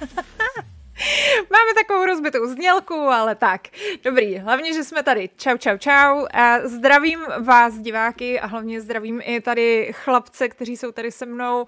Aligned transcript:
Máme 1.50 1.74
takovou 1.74 2.04
rozbitou 2.04 2.46
znělku, 2.46 2.94
ale 2.94 3.34
tak. 3.34 3.68
Dobrý, 4.04 4.38
hlavně, 4.38 4.74
že 4.74 4.84
jsme 4.84 5.02
tady. 5.02 5.30
Čau, 5.36 5.56
čau, 5.56 5.76
čau. 5.78 6.26
A 6.32 6.68
zdravím 6.68 7.20
vás, 7.44 7.78
diváky, 7.78 8.40
a 8.40 8.46
hlavně 8.46 8.80
zdravím 8.80 9.20
i 9.24 9.40
tady 9.40 9.92
chlapce, 9.92 10.48
kteří 10.48 10.76
jsou 10.76 10.92
tady 10.92 11.10
se 11.12 11.26
mnou. 11.26 11.66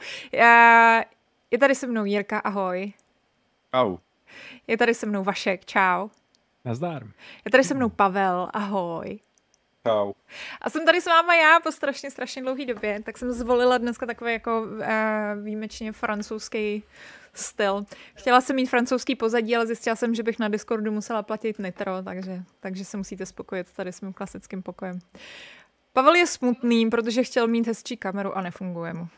Je 1.51 1.59
tady 1.59 1.75
se 1.75 1.87
mnou 1.87 2.05
Jirka, 2.05 2.39
ahoj. 2.39 2.93
Čau. 3.75 3.97
Je 4.67 4.79
tady 4.79 4.95
se 4.95 5.07
mnou 5.07 5.25
Vašek, 5.25 5.65
čau. 5.65 6.09
Nazdár. 6.65 7.03
Je 7.45 7.51
tady 7.51 7.65
se 7.65 7.75
mnou 7.75 7.89
Pavel, 7.89 8.49
ahoj. 8.53 9.21
Čau. 9.87 10.13
A 10.61 10.71
jsem 10.71 10.87
tady 10.87 11.01
s 11.01 11.07
váma 11.07 11.35
já 11.35 11.61
po 11.61 11.73
strašně, 11.73 12.11
strašně 12.11 12.43
dlouhé 12.43 12.67
době, 12.67 13.03
tak 13.03 13.19
jsem 13.19 13.33
zvolila 13.33 13.79
dneska 13.79 14.07
takový 14.07 14.33
jako 14.33 14.63
uh, 14.63 15.45
výjimečně 15.45 15.93
francouzský 15.93 16.85
styl. 17.35 17.85
Chtěla 18.15 18.41
jsem 18.41 18.57
mít 18.57 18.67
francouzský 18.67 19.17
pozadí, 19.17 19.57
ale 19.57 19.67
zjistila 19.67 19.97
jsem, 19.97 20.15
že 20.15 20.23
bych 20.23 20.39
na 20.39 20.49
Discordu 20.49 20.93
musela 20.93 21.23
platit 21.23 21.59
nitro, 21.59 22.03
takže, 22.03 22.43
takže 22.61 22.85
se 22.85 22.97
musíte 22.97 23.27
spokojit 23.27 23.73
tady 23.73 23.93
s 23.93 24.01
mým 24.01 24.13
klasickým 24.13 24.63
pokojem. 24.63 24.99
Pavel 25.93 26.15
je 26.15 26.27
smutný, 26.27 26.91
protože 26.91 27.23
chtěl 27.23 27.47
mít 27.47 27.67
hezčí 27.67 27.97
kameru 27.97 28.37
a 28.37 28.41
nefunguje 28.43 28.93
mu. 28.95 29.09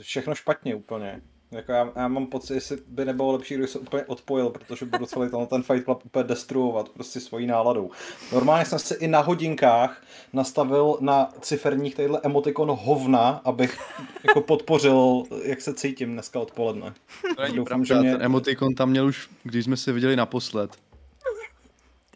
Všechno 0.00 0.34
špatně 0.34 0.74
úplně. 0.74 1.20
Jako 1.52 1.72
já, 1.72 1.92
já 1.96 2.08
mám 2.08 2.26
pocit, 2.26 2.54
jestli 2.54 2.78
by 2.86 3.04
nebylo 3.04 3.32
lepší, 3.32 3.54
kdyby 3.54 3.68
se 3.68 3.78
úplně 3.78 4.04
odpojil, 4.04 4.50
protože 4.50 4.86
budu 4.86 5.06
celý 5.06 5.30
ten, 5.30 5.46
ten 5.46 5.62
Fight 5.62 5.84
Club 5.84 6.02
úplně 6.06 6.24
destruovat 6.24 6.88
prostě 6.88 7.20
svojí 7.20 7.46
náladou. 7.46 7.90
Normálně 8.32 8.64
jsem 8.64 8.78
si 8.78 8.94
i 8.94 9.08
na 9.08 9.20
hodinkách 9.20 10.02
nastavil 10.32 10.96
na 11.00 11.28
ciferních 11.40 11.94
tadyhle 11.94 12.20
emotikon 12.22 12.68
hovna, 12.80 13.40
abych 13.44 13.78
jako 14.24 14.40
podpořil, 14.40 15.22
jak 15.42 15.60
se 15.60 15.74
cítím 15.74 16.12
dneska 16.12 16.40
odpoledne. 16.40 16.94
To 17.36 17.42
není 17.42 17.56
Doufám, 17.56 17.84
pravda, 17.84 18.02
mě... 18.02 18.12
ten 18.12 18.22
emotikon 18.22 18.74
tam 18.74 18.90
měl 18.90 19.06
už, 19.06 19.28
když 19.42 19.64
jsme 19.64 19.76
se 19.76 19.92
viděli 19.92 20.16
naposled. 20.16 20.70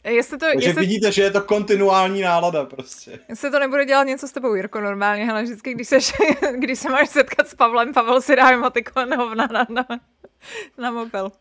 Jestli 0.06 0.38
to, 0.38 0.46
Takže 0.46 0.68
jestli... 0.68 0.80
vidíte, 0.80 1.12
že 1.12 1.22
je 1.22 1.30
to 1.30 1.40
kontinuální 1.40 2.20
nálada 2.20 2.64
prostě. 2.64 3.18
Jestli 3.28 3.50
to 3.50 3.58
nebude 3.58 3.84
dělat 3.84 4.04
něco 4.04 4.28
s 4.28 4.32
tebou, 4.32 4.54
Jirko, 4.54 4.80
normálně, 4.80 5.30
ale 5.30 5.42
vždycky, 5.42 5.74
když, 5.74 5.88
seš, 5.88 6.12
když 6.54 6.78
se 6.78 6.88
máš 6.90 7.08
setkat 7.08 7.48
s 7.48 7.54
Pavlem, 7.54 7.92
Pavel 7.92 8.20
si 8.20 8.36
dá 8.36 8.50
emotikon 8.50 9.16
hovna 9.16 9.48
na, 9.52 9.66
na, 9.70 9.86
na 10.78 10.90
mobil. 10.90 11.32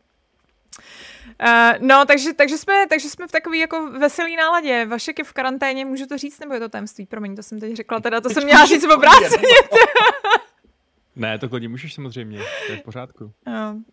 Uh, 1.43 1.73
no, 1.80 2.05
takže, 2.05 2.33
takže, 2.33 2.58
jsme, 2.58 2.73
takže 2.89 3.09
jsme 3.09 3.27
v 3.27 3.31
takové 3.31 3.58
jako 3.58 3.89
veselý 3.91 4.36
náladě. 4.36 4.86
Vašek 4.86 5.19
je 5.19 5.25
v 5.25 5.33
karanténě, 5.33 5.86
můžu 5.86 6.05
to 6.05 6.17
říct, 6.17 6.39
nebo 6.39 6.53
je 6.53 6.59
to 6.59 6.69
tajemství? 6.69 7.05
Promiň, 7.05 7.36
to 7.36 7.43
jsem 7.43 7.59
teď 7.59 7.75
řekla, 7.75 7.99
teda 7.99 8.21
to 8.21 8.30
jsem 8.30 8.43
měla 8.43 8.66
říct 8.66 8.86
v 8.86 8.91
obráceně. 8.91 9.47
Ne, 11.16 11.39
to 11.39 11.49
klidně 11.49 11.69
můžeš 11.69 11.94
samozřejmě, 11.94 12.39
to 12.67 12.73
je 12.73 12.77
v 12.77 12.83
pořádku. 12.83 13.33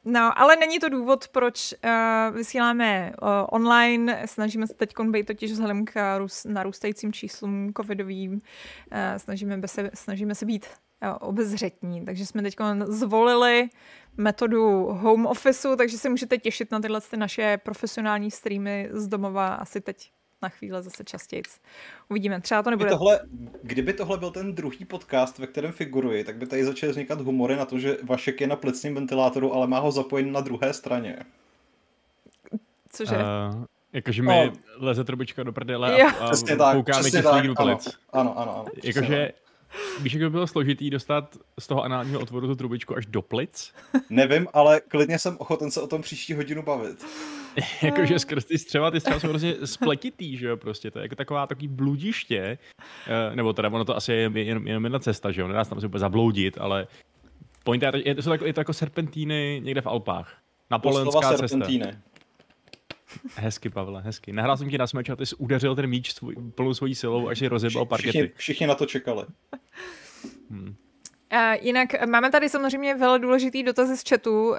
No, 0.05 0.39
ale 0.39 0.57
není 0.57 0.79
to 0.79 0.89
důvod, 0.89 1.29
proč 1.29 1.75
uh, 1.85 2.37
vysíláme 2.37 3.13
uh, 3.23 3.29
online, 3.51 4.23
snažíme 4.27 4.67
se 4.67 4.75
teď 4.75 4.93
být 5.11 5.27
totiž 5.27 5.53
vzhledem 5.53 5.85
k 5.85 6.19
růst, 6.19 6.45
narůstajícím 6.45 7.13
číslům 7.13 7.73
covidovým, 7.77 8.33
uh, 8.33 8.41
snažíme, 9.17 9.69
se, 9.69 9.91
snažíme 9.95 10.35
se 10.35 10.47
být 10.47 10.67
obezřetní, 11.21 12.05
takže 12.05 12.27
jsme 12.27 12.43
teď 12.43 12.57
zvolili 12.85 13.69
metodu 14.17 14.87
home 14.87 15.27
officeu, 15.27 15.77
takže 15.77 15.99
se 15.99 16.09
můžete 16.09 16.39
těšit 16.39 16.71
na 16.71 16.81
tyhle 16.81 17.01
ty 17.01 17.17
naše 17.17 17.59
profesionální 17.65 18.31
streamy 18.31 18.89
z 18.93 19.09
domova 19.09 19.55
asi 19.55 19.81
teď 19.81 20.13
na 20.43 20.49
chvíli 20.49 20.83
zase 20.83 21.05
častěji. 21.05 21.43
Uvidíme, 22.09 22.41
třeba 22.41 22.63
to 22.63 22.71
nebude. 22.71 22.87
Kdyby 22.87 22.99
tohle, 22.99 23.21
kdyby 23.63 23.93
tohle 23.93 24.19
byl 24.19 24.31
ten 24.31 24.55
druhý 24.55 24.85
podcast, 24.85 25.39
ve 25.39 25.47
kterém 25.47 25.73
figuruji, 25.73 26.25
tak 26.25 26.37
by 26.37 26.47
tady 26.47 26.65
začaly 26.65 26.93
vznikat 26.93 27.21
humory 27.21 27.57
na 27.57 27.65
to, 27.65 27.79
že 27.79 27.97
Vašek 28.03 28.41
je 28.41 28.47
na 28.47 28.57
plicním 28.57 28.95
ventilátoru, 28.95 29.55
ale 29.55 29.67
má 29.67 29.79
ho 29.79 29.93
zapojený 29.93 30.31
na 30.31 30.41
druhé 30.41 30.73
straně. 30.73 31.19
Cože? 32.93 33.17
Uh, 33.17 33.65
jakože 33.93 34.23
mi 34.23 34.29
no. 34.29 34.53
leze 34.77 35.05
trubička 35.05 35.43
do 35.43 35.53
prdele 35.53 36.03
a, 36.03 36.11
a 36.11 36.27
přesně 36.27 36.57
tak, 36.57 36.77
koukáme 36.77 37.11
ti 37.11 37.23
do 37.23 37.55
plic. 37.55 37.99
Ano, 38.13 38.39
ano, 38.39 38.57
ano. 38.57 38.65
Jakože 38.83 39.33
Víš, 40.03 40.13
jak 40.13 40.23
by 40.23 40.31
bylo 40.31 40.47
složitý 40.47 40.91
dostat 40.91 41.37
z 41.61 41.67
toho 41.67 41.83
análního 41.83 42.21
otvoru 42.21 42.47
tu 42.47 42.55
trubičku 42.55 42.97
až 42.97 43.07
do 43.07 43.23
plic? 43.23 43.75
Nevím, 44.11 44.49
ale 44.53 44.81
klidně 44.81 45.19
jsem 45.19 45.37
ochoten 45.39 45.71
se 45.71 45.81
o 45.81 45.87
tom 45.87 46.03
příští 46.03 46.35
hodinu 46.35 46.63
bavit. 46.63 47.05
Jakože 47.83 48.19
skrz 48.19 48.45
ty 48.45 48.59
střeva, 48.59 48.91
ty 48.91 49.01
střeva 49.01 49.21
jsou 49.21 49.29
hrozně 49.29 49.55
spletitý, 49.65 50.37
že 50.37 50.47
jo, 50.47 50.57
prostě, 50.57 50.91
to 50.91 50.99
je 50.99 51.03
jako 51.03 51.17
taková 51.17 51.47
takový 51.47 51.69
bludiště, 51.69 52.59
uh, 53.31 53.37
nebo 53.37 53.53
teda 53.53 53.69
ono 53.69 53.85
to 53.85 53.97
asi 53.97 54.13
je 54.13 54.31
jenom, 54.35 54.67
jenom 54.67 54.85
jedna 54.85 54.99
cesta, 54.99 55.31
že 55.31 55.41
jo, 55.41 55.49
nedá 55.49 55.65
se 55.65 55.71
tam 55.71 55.81
si 55.81 55.87
úplně 55.87 56.01
zabloudit, 56.01 56.59
ale 56.61 56.87
point 57.65 57.83
je, 57.83 58.09
je, 58.09 58.15
to, 58.15 58.33
jako, 58.33 58.45
je 58.45 58.53
to 58.53 58.61
jako 58.61 58.73
serpentíny 58.73 59.61
někde 59.65 59.81
v 59.81 59.87
Alpách. 59.87 60.37
Napolenská 60.71 61.21
cesta. 61.21 61.49
Serpentíny. 61.49 61.93
Hezky, 63.35 63.71
Pavle, 63.71 64.03
hezky. 64.03 64.33
Nahrál 64.33 64.57
jsem 64.57 64.71
ti 64.71 64.79
na 64.79 64.87
smeč 64.87 65.09
a 65.09 65.17
ty 65.17 65.27
jsi 65.27 65.37
udeřil 65.37 65.75
ten 65.77 65.87
míč 65.87 66.15
svůj, 66.15 66.37
plnou 66.55 66.75
svojí 66.75 66.95
silou, 66.95 67.29
až 67.29 67.39
si 67.39 67.49
rozjebal 67.49 67.87
parkety. 67.87 68.11
Všichni, 68.11 68.33
všichni 68.37 68.67
na 68.67 68.75
to 68.75 68.87
čekali. 68.87 69.25
Hmm. 70.51 70.75
Uh, 71.33 71.39
jinak 71.61 72.07
máme 72.07 72.31
tady 72.31 72.49
samozřejmě 72.49 72.95
velmi 72.95 73.23
důležitý 73.23 73.63
dotazy 73.63 73.97
z 73.97 74.09
chatu, 74.09 74.51
uh, 74.51 74.57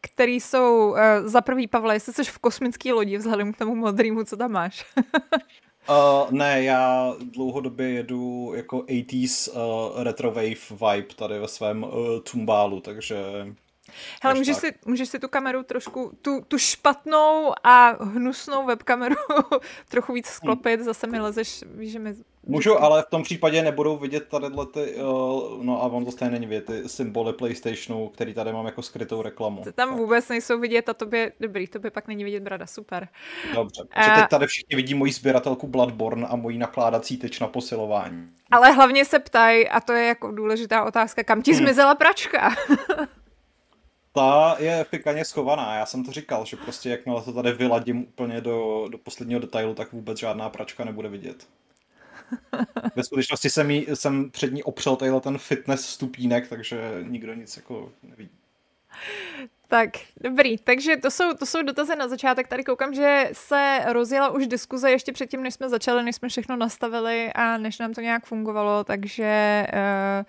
který 0.00 0.40
jsou 0.40 0.90
uh, 0.90 0.98
za 1.24 1.40
prvý, 1.40 1.66
Pavle, 1.66 1.94
jestli 1.94 2.12
jsi 2.12 2.24
v 2.24 2.38
kosmické 2.38 2.92
lodi 2.92 3.16
vzhledem 3.16 3.52
k 3.52 3.56
tomu 3.56 3.74
modrýmu, 3.74 4.24
co 4.24 4.36
tam 4.36 4.52
máš. 4.52 4.86
uh, 5.88 6.30
ne, 6.30 6.62
já 6.62 7.14
dlouhodobě 7.20 7.90
jedu 7.90 8.52
jako 8.56 8.78
80s 8.78 9.50
uh, 9.52 10.02
retrowave 10.02 10.54
vibe 10.70 11.14
tady 11.16 11.38
ve 11.38 11.48
svém 11.48 11.84
uh, 11.84 11.90
tumbálu, 12.32 12.80
takže 12.80 13.16
Hele, 14.22 14.34
můžeš 14.34 14.56
si, 14.56 14.74
můžeš 14.86 15.08
si 15.08 15.18
tu 15.18 15.28
kameru 15.28 15.62
trošku, 15.62 16.12
tu, 16.22 16.40
tu 16.48 16.58
špatnou 16.58 17.52
a 17.64 18.04
hnusnou 18.04 18.66
webkameru 18.66 19.16
trochu 19.88 20.12
víc 20.12 20.26
sklopit, 20.26 20.80
zase 20.80 21.06
mi 21.06 21.20
lezeš, 21.20 21.64
víš, 21.74 21.92
že 21.92 21.98
mi... 21.98 22.14
Můžu, 22.46 22.82
ale 22.82 23.02
v 23.02 23.10
tom 23.10 23.22
případě 23.22 23.62
nebudou 23.62 23.96
vidět 23.96 24.28
tady 24.28 24.46
ty, 24.72 24.94
uh, 24.94 25.64
no 25.64 25.82
a 25.82 25.86
on 25.86 26.04
to 26.04 26.10
stejně 26.10 26.32
není 26.32 26.46
vidět, 26.46 26.66
ty 26.66 26.88
symboly 26.88 27.32
PlayStationu, 27.32 28.08
který 28.08 28.34
tady 28.34 28.52
mám 28.52 28.66
jako 28.66 28.82
skrytou 28.82 29.22
reklamu. 29.22 29.64
To 29.64 29.72
tam 29.72 29.88
tak. 29.88 29.98
vůbec 29.98 30.28
nejsou 30.28 30.60
vidět 30.60 30.88
a 30.88 30.94
tobě, 30.94 31.32
dobrý, 31.40 31.66
tobě 31.66 31.90
pak 31.90 32.08
není 32.08 32.24
vidět 32.24 32.42
brada, 32.42 32.66
super. 32.66 33.08
Dobře, 33.54 33.82
protože 33.94 34.10
teď 34.20 34.28
tady 34.30 34.46
všichni 34.46 34.76
vidí 34.76 34.94
moji 34.94 35.12
sběratelku 35.12 35.66
Bloodborne 35.66 36.26
a 36.26 36.36
mojí 36.36 36.58
nakládací 36.58 37.18
tyč 37.18 37.40
na 37.40 37.46
posilování. 37.46 38.28
Ale 38.50 38.72
hlavně 38.72 39.04
se 39.04 39.18
ptají, 39.18 39.68
a 39.68 39.80
to 39.80 39.92
je 39.92 40.06
jako 40.06 40.32
důležitá 40.32 40.84
otázka, 40.84 41.24
kam 41.24 41.42
ti 41.42 41.52
hmm. 41.52 41.58
zmizela 41.58 41.94
pračka? 41.94 42.54
ta 44.18 44.56
je 44.58 44.84
fikaně 44.84 45.24
schovaná. 45.24 45.74
Já 45.74 45.86
jsem 45.86 46.04
to 46.04 46.12
říkal, 46.12 46.44
že 46.44 46.56
prostě 46.56 46.90
jakmile 46.90 47.22
to 47.22 47.32
tady 47.32 47.52
vyladím 47.52 48.02
úplně 48.02 48.40
do, 48.40 48.88
do 48.88 48.98
posledního 48.98 49.40
detailu, 49.40 49.74
tak 49.74 49.92
vůbec 49.92 50.18
žádná 50.18 50.50
pračka 50.50 50.84
nebude 50.84 51.08
vidět. 51.08 51.48
Ve 52.96 53.02
skutečnosti 53.02 53.50
jsem, 53.50 53.70
jí, 53.70 53.86
jsem 53.94 54.30
před 54.30 54.52
ní 54.52 54.62
opřel 54.62 54.96
tadyhle 54.96 55.20
ten 55.20 55.38
fitness 55.38 55.88
stupínek, 55.88 56.48
takže 56.48 56.80
nikdo 57.02 57.34
nic 57.34 57.56
jako 57.56 57.92
nevidí. 58.02 58.38
Tak, 59.68 59.90
dobrý. 60.20 60.58
Takže 60.58 60.96
to 60.96 61.10
jsou, 61.10 61.34
to 61.34 61.46
jsou 61.46 61.62
dotazy 61.62 61.96
na 61.96 62.08
začátek. 62.08 62.48
Tady 62.48 62.64
koukám, 62.64 62.94
že 62.94 63.30
se 63.32 63.80
rozjela 63.86 64.30
už 64.30 64.46
diskuze 64.46 64.90
ještě 64.90 65.12
předtím, 65.12 65.42
než 65.42 65.54
jsme 65.54 65.68
začali, 65.68 66.02
než 66.02 66.16
jsme 66.16 66.28
všechno 66.28 66.56
nastavili 66.56 67.32
a 67.34 67.58
než 67.58 67.78
nám 67.78 67.94
to 67.94 68.00
nějak 68.00 68.26
fungovalo, 68.26 68.84
takže 68.84 69.66
uh, 69.72 70.26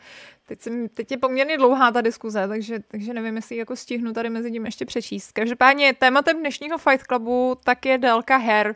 Teď, 0.49 0.61
jsem, 0.61 0.89
teď 0.89 1.11
je 1.11 1.17
poměrně 1.17 1.57
dlouhá 1.57 1.91
ta 1.91 2.01
diskuze, 2.01 2.47
takže, 2.47 2.79
takže 2.87 3.13
nevím, 3.13 3.35
jestli 3.35 3.57
jako 3.57 3.75
stihnu 3.75 4.13
tady 4.13 4.29
mezi 4.29 4.51
tím 4.51 4.65
ještě 4.65 4.85
přečíst. 4.85 5.31
Každopádně 5.31 5.93
tématem 5.93 6.39
dnešního 6.39 6.77
Fight 6.77 7.05
Clubu 7.05 7.57
tak 7.63 7.85
je 7.85 7.97
délka 7.97 8.37
her. 8.37 8.75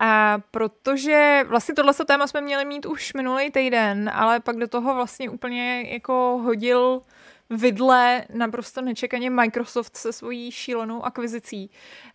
A 0.00 0.38
protože 0.50 1.44
vlastně 1.48 1.74
tohle 1.74 1.94
téma 2.06 2.26
jsme 2.26 2.40
měli 2.40 2.64
mít 2.64 2.86
už 2.86 3.14
minulý 3.14 3.50
týden, 3.50 4.10
ale 4.14 4.40
pak 4.40 4.56
do 4.56 4.68
toho 4.68 4.94
vlastně 4.94 5.30
úplně 5.30 5.82
jako 5.82 6.40
hodil 6.42 7.02
vidle 7.50 8.24
naprosto 8.34 8.80
nečekaně 8.80 9.30
Microsoft 9.30 9.96
se 9.96 10.12
svojí 10.12 10.50
šílenou 10.50 11.04
akvizicí. 11.04 11.70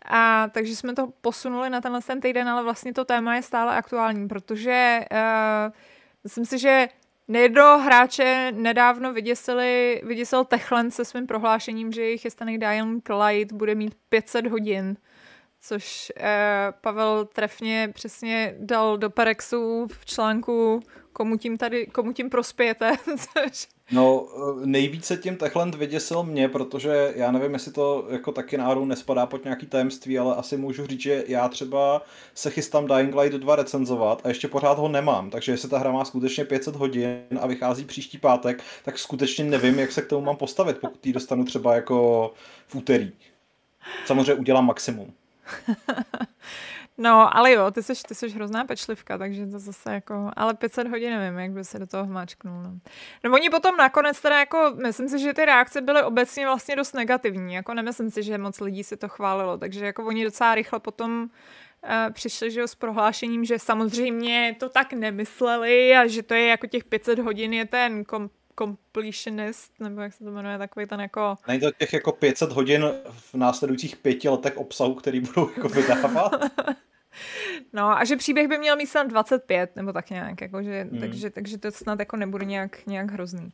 A 0.05 0.47
takže 0.51 0.75
jsme 0.75 0.95
to 0.95 1.07
posunuli 1.21 1.69
na 1.69 1.81
tenhle 1.81 2.01
ten 2.01 2.21
týden, 2.21 2.49
ale 2.49 2.63
vlastně 2.63 2.93
to 2.93 3.05
téma 3.05 3.35
je 3.35 3.41
stále 3.41 3.75
aktuální, 3.75 4.27
protože 4.27 4.99
uh, 5.11 5.73
myslím 6.23 6.45
si, 6.45 6.59
že 6.59 6.87
Nejedno 7.29 7.79
hráče 7.79 8.51
nedávno 8.55 9.13
vyděsili, 9.13 10.01
vyděsil 10.05 10.45
Techland 10.45 10.93
se 10.93 11.05
svým 11.05 11.27
prohlášením, 11.27 11.91
že 11.91 12.01
jejich 12.01 12.21
chystaný 12.21 12.57
Dying 12.57 13.09
Light 13.09 13.51
bude 13.51 13.75
mít 13.75 13.95
500 14.09 14.47
hodin, 14.47 14.97
což 15.61 16.11
eh, 16.17 16.73
Pavel 16.81 17.25
trefně 17.25 17.89
přesně 17.93 18.55
dal 18.59 18.97
do 18.97 19.09
Perexu 19.09 19.87
v 19.87 20.05
článku 20.05 20.81
komu 21.19 21.37
tím 21.37 21.57
tady, 21.57 21.85
komu 21.85 22.13
tím 22.13 22.29
prospějete? 22.29 22.91
no, 23.91 24.27
nejvíce 24.65 25.17
tím 25.17 25.37
Techland 25.37 25.75
vyděsil 25.75 26.23
mě, 26.23 26.49
protože 26.49 27.13
já 27.15 27.31
nevím, 27.31 27.53
jestli 27.53 27.71
to 27.71 28.07
jako 28.09 28.31
taky 28.31 28.57
náhodou 28.57 28.85
nespadá 28.85 29.25
pod 29.25 29.43
nějaký 29.43 29.65
tajemství, 29.65 30.19
ale 30.19 30.35
asi 30.35 30.57
můžu 30.57 30.87
říct, 30.87 31.01
že 31.01 31.23
já 31.27 31.49
třeba 31.49 32.01
se 32.33 32.49
chystám 32.49 32.87
Dying 32.87 33.15
Light 33.15 33.37
2 33.37 33.55
recenzovat 33.55 34.21
a 34.25 34.27
ještě 34.27 34.47
pořád 34.47 34.77
ho 34.77 34.87
nemám, 34.87 35.29
takže 35.29 35.51
jestli 35.51 35.69
ta 35.69 35.77
hra 35.77 35.91
má 35.91 36.05
skutečně 36.05 36.45
500 36.45 36.75
hodin 36.75 37.39
a 37.41 37.47
vychází 37.47 37.85
příští 37.85 38.17
pátek, 38.17 38.63
tak 38.85 38.99
skutečně 38.99 39.43
nevím, 39.43 39.79
jak 39.79 39.91
se 39.91 40.01
k 40.01 40.07
tomu 40.07 40.25
mám 40.25 40.37
postavit, 40.37 40.77
pokud 40.77 41.05
ji 41.05 41.13
dostanu 41.13 41.45
třeba 41.45 41.75
jako 41.75 42.31
v 42.67 42.75
úterý. 42.75 43.11
Samozřejmě 44.05 44.33
udělám 44.33 44.65
maximum. 44.65 45.13
No, 47.01 47.37
ale 47.37 47.51
jo, 47.51 47.71
ty 47.71 47.83
jsi, 47.83 47.93
ty 48.07 48.15
jsi 48.15 48.29
hrozná 48.29 48.65
pečlivka, 48.65 49.17
takže 49.17 49.47
to 49.47 49.59
zase 49.59 49.93
jako, 49.93 50.31
ale 50.35 50.53
500 50.53 50.87
hodin 50.87 51.09
nevím, 51.09 51.39
jak 51.39 51.51
by 51.51 51.63
se 51.63 51.79
do 51.79 51.87
toho 51.87 52.05
hmáčknul. 52.05 52.63
No. 52.63 52.79
no 53.23 53.33
oni 53.33 53.49
potom 53.49 53.77
nakonec 53.77 54.21
teda 54.21 54.39
jako, 54.39 54.75
myslím 54.83 55.09
si, 55.09 55.19
že 55.19 55.33
ty 55.33 55.45
reakce 55.45 55.81
byly 55.81 56.03
obecně 56.03 56.45
vlastně 56.45 56.75
dost 56.75 56.93
negativní, 56.93 57.53
jako 57.53 57.73
nemyslím 57.73 58.11
si, 58.11 58.23
že 58.23 58.37
moc 58.37 58.59
lidí 58.59 58.83
si 58.83 58.97
to 58.97 59.09
chválilo, 59.09 59.57
takže 59.57 59.85
jako 59.85 60.05
oni 60.05 60.23
docela 60.23 60.55
rychle 60.55 60.79
potom 60.79 61.21
uh, 61.23 62.13
přišli 62.13 62.51
že 62.51 62.59
jo, 62.59 62.67
s 62.67 62.75
prohlášením, 62.75 63.45
že 63.45 63.59
samozřejmě 63.59 64.55
to 64.59 64.69
tak 64.69 64.93
nemysleli 64.93 65.95
a 65.95 66.07
že 66.07 66.23
to 66.23 66.33
je 66.33 66.47
jako 66.47 66.67
těch 66.67 66.83
500 66.83 67.19
hodin 67.19 67.53
je 67.53 67.65
ten 67.65 68.05
kom, 68.05 68.29
completionist, 68.59 69.79
nebo 69.79 70.01
jak 70.01 70.13
se 70.13 70.23
to 70.23 70.31
jmenuje, 70.31 70.57
takový 70.57 70.85
ten 70.85 71.01
jako... 71.01 71.35
Není 71.47 71.59
to 71.59 71.71
těch 71.71 71.93
jako 71.93 72.11
500 72.11 72.51
hodin 72.51 72.85
v 73.09 73.33
následujících 73.33 73.95
pěti 73.95 74.29
letech 74.29 74.57
obsahu, 74.57 74.95
který 74.95 75.19
budou 75.19 75.49
jako 75.55 75.69
vydávat? 75.69 76.31
No 77.73 77.97
a 77.97 78.03
že 78.03 78.15
příběh 78.15 78.47
by 78.47 78.57
měl 78.57 78.75
mít 78.75 78.87
snad 78.87 79.07
25, 79.07 79.75
nebo 79.75 79.93
tak 79.93 80.09
nějak, 80.09 80.41
jako, 80.41 80.63
že, 80.63 80.87
hmm. 80.91 80.99
takže, 80.99 81.29
takže 81.29 81.57
to 81.57 81.71
snad 81.71 81.99
jako 81.99 82.17
nebude 82.17 82.45
nějak, 82.45 82.85
nějak 82.87 83.11
hrozný. 83.11 83.53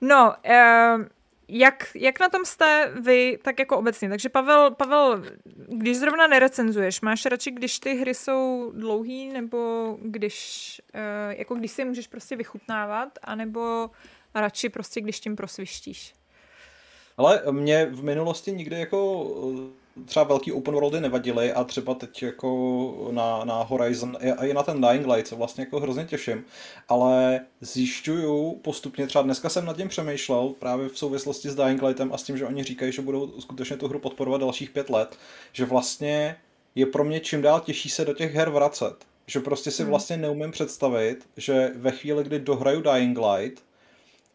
No, 0.00 0.34
uh, 0.46 1.04
jak, 1.48 1.90
jak 1.94 2.20
na 2.20 2.28
tom 2.28 2.44
jste 2.44 2.92
vy, 3.00 3.38
tak 3.42 3.58
jako 3.58 3.78
obecně? 3.78 4.08
Takže 4.08 4.28
Pavel, 4.28 4.70
Pavel, 4.70 5.22
když 5.68 5.98
zrovna 5.98 6.26
nerecenzuješ, 6.26 7.00
máš 7.00 7.26
radši, 7.26 7.50
když 7.50 7.78
ty 7.78 7.94
hry 7.94 8.14
jsou 8.14 8.72
dlouhý, 8.74 9.28
nebo 9.32 9.96
když, 10.02 10.80
uh, 10.94 11.38
jako 11.38 11.54
když 11.54 11.70
si 11.70 11.84
můžeš 11.84 12.06
prostě 12.06 12.36
vychutnávat, 12.36 13.18
anebo 13.22 13.90
radši 14.40 14.68
prostě, 14.68 15.00
když 15.00 15.20
tím 15.20 15.36
prosvištíš? 15.36 16.14
Ale 17.16 17.42
mě 17.50 17.86
v 17.86 18.02
minulosti 18.02 18.52
nikdy 18.52 18.80
jako 18.80 19.30
třeba 20.04 20.24
velký 20.24 20.52
open 20.52 20.74
worldy 20.74 21.00
nevadily 21.00 21.52
a 21.52 21.64
třeba 21.64 21.94
teď 21.94 22.22
jako 22.22 23.08
na, 23.10 23.44
na 23.44 23.62
Horizon 23.62 24.18
a 24.36 24.44
i 24.44 24.54
na 24.54 24.62
ten 24.62 24.80
Dying 24.80 25.06
Light 25.06 25.26
se 25.26 25.34
vlastně 25.34 25.62
jako 25.62 25.80
hrozně 25.80 26.04
těším, 26.04 26.44
ale 26.88 27.40
zjišťuju 27.60 28.60
postupně, 28.62 29.06
třeba 29.06 29.22
dneska 29.22 29.48
jsem 29.48 29.64
nad 29.64 29.76
tím 29.76 29.88
přemýšlel 29.88 30.48
právě 30.58 30.88
v 30.88 30.98
souvislosti 30.98 31.50
s 31.50 31.54
Dying 31.54 31.82
Lightem 31.82 32.12
a 32.12 32.18
s 32.18 32.22
tím, 32.22 32.38
že 32.38 32.46
oni 32.46 32.64
říkají, 32.64 32.92
že 32.92 33.02
budou 33.02 33.40
skutečně 33.40 33.76
tu 33.76 33.88
hru 33.88 33.98
podporovat 33.98 34.40
dalších 34.40 34.70
pět 34.70 34.90
let, 34.90 35.18
že 35.52 35.64
vlastně 35.64 36.36
je 36.74 36.86
pro 36.86 37.04
mě 37.04 37.20
čím 37.20 37.42
dál 37.42 37.60
těžší 37.60 37.88
se 37.88 38.04
do 38.04 38.14
těch 38.14 38.34
her 38.34 38.50
vracet. 38.50 38.94
Že 39.26 39.40
prostě 39.40 39.70
si 39.70 39.82
hmm. 39.82 39.90
vlastně 39.90 40.16
neumím 40.16 40.50
představit, 40.50 41.28
že 41.36 41.72
ve 41.74 41.90
chvíli, 41.90 42.24
kdy 42.24 42.38
dohraju 42.38 42.80
Dying 42.80 43.18
Light 43.18 43.64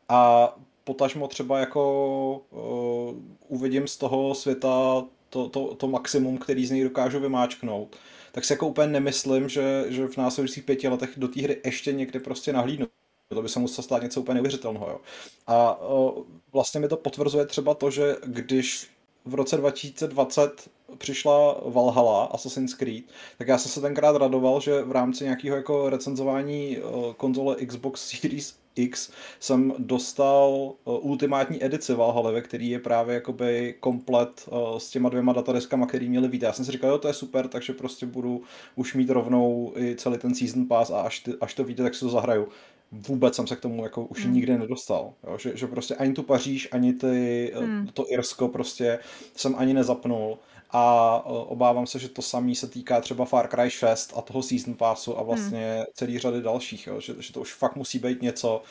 a 0.10 0.54
potažmo 0.84 1.28
třeba 1.28 1.60
jako 1.60 2.42
uh, 2.52 3.16
uvidím 3.48 3.88
z 3.88 3.98
toho 3.98 4.36
světa 4.36 5.04
to, 5.30 5.50
to, 5.50 5.76
to 5.76 5.88
maximum, 5.88 6.38
který 6.38 6.66
z 6.66 6.72
něj 6.72 6.84
dokážu 6.84 7.20
vymáčknout, 7.20 7.96
tak 8.32 8.46
si 8.46 8.54
jako 8.54 8.68
úplně 8.68 8.88
nemyslím, 8.88 9.50
že, 9.50 9.86
že 9.88 10.08
v 10.08 10.18
následujících 10.18 10.64
pěti 10.64 10.88
letech 10.88 11.10
do 11.18 11.28
té 11.28 11.42
hry 11.42 11.62
ještě 11.66 11.94
někdy 11.94 12.20
prostě 12.20 12.54
nahlídnu. 12.54 12.88
To 13.30 13.42
by 13.42 13.50
se 13.50 13.60
muselo 13.60 13.84
stát 13.84 14.04
něco 14.04 14.22
úplně 14.22 14.34
neuvěřitelného. 14.34 14.90
Jo. 14.90 15.00
A 15.48 15.82
o, 15.82 16.24
vlastně 16.54 16.80
mi 16.80 16.88
to 16.88 16.98
potvrzuje 16.98 17.46
třeba 17.46 17.74
to, 17.74 17.92
že 17.92 18.16
když 18.26 18.88
v 19.26 19.34
roce 19.34 19.58
2020 19.58 20.70
přišla 20.98 21.62
Valhalla, 21.66 22.24
Assassin's 22.26 22.74
Creed, 22.74 23.04
tak 23.38 23.48
já 23.48 23.58
jsem 23.58 23.72
se 23.72 23.82
tenkrát 23.82 24.16
radoval, 24.16 24.62
že 24.62 24.82
v 24.82 24.92
rámci 24.92 25.24
nějakého 25.24 25.58
jako 25.58 25.90
recenzování 25.90 26.78
konzole 27.18 27.56
Xbox 27.56 28.10
Series 28.10 28.59
X 28.76 29.12
jsem 29.40 29.74
dostal 29.78 30.50
uh, 30.52 31.06
ultimátní 31.06 31.66
edici 31.66 31.94
Valhalla, 31.94 32.32
ve 32.32 32.42
který 32.42 32.70
je 32.70 32.80
právě 32.80 33.16
jakoby 33.16 33.76
komplet 33.80 34.50
uh, 34.52 34.78
s 34.78 34.90
těma 34.90 35.10
dvěma 35.10 35.34
datadeskama, 35.34 35.86
který 35.86 36.10
měli 36.10 36.28
být. 36.28 36.42
Já 36.42 36.54
jsem 36.54 36.66
si 36.66 36.72
říkal, 36.72 36.90
jo, 36.90 36.98
to 36.98 37.08
je 37.08 37.14
super, 37.14 37.48
takže 37.48 37.74
prostě 37.74 38.06
budu 38.06 38.42
už 38.76 38.94
mít 38.94 39.10
rovnou 39.10 39.74
i 39.76 39.96
celý 39.96 40.18
ten 40.18 40.36
season 40.36 40.66
pass 40.68 40.92
a 40.92 41.02
až, 41.02 41.20
ty, 41.20 41.34
až 41.42 41.54
to 41.54 41.64
víte, 41.64 41.84
tak 41.84 41.96
si 41.96 42.00
to 42.00 42.10
zahraju. 42.10 42.48
Vůbec 42.92 43.36
jsem 43.36 43.48
se 43.48 43.56
k 43.56 43.60
tomu 43.60 43.84
jako 43.84 44.06
už 44.06 44.26
hmm. 44.26 44.34
nikdy 44.34 44.58
nedostal. 44.58 45.14
Jo? 45.28 45.38
Že, 45.38 45.58
že 45.58 45.68
prostě 45.68 45.96
ani 45.96 46.14
tu 46.14 46.24
Paříž, 46.24 46.68
ani 46.72 46.94
ty, 46.94 47.52
hmm. 47.56 47.88
to 47.94 48.12
Irsko 48.12 48.48
prostě 48.48 49.00
jsem 49.36 49.56
ani 49.58 49.74
nezapnul 49.74 50.38
a 50.72 51.16
obávám 51.26 51.88
se, 51.88 52.00
že 52.00 52.10
to 52.10 52.22
samý 52.22 52.56
se 52.56 52.68
týká 52.68 53.02
třeba 53.02 53.26
Far 53.26 53.48
Cry 53.48 53.70
6 53.70 54.14
a 54.18 54.22
toho 54.22 54.44
Season 54.44 54.74
Passu 54.74 55.20
a 55.20 55.24
vlastně 55.24 55.76
hmm. 55.76 55.86
celý 55.94 56.20
řady 56.20 56.42
dalších, 56.42 56.88
jo? 56.88 57.02
Že, 57.02 57.14
že 57.20 57.34
to 57.34 57.42
už 57.42 57.54
fakt 57.54 57.76
musí 57.76 58.00
být 58.00 58.22
něco, 58.22 58.64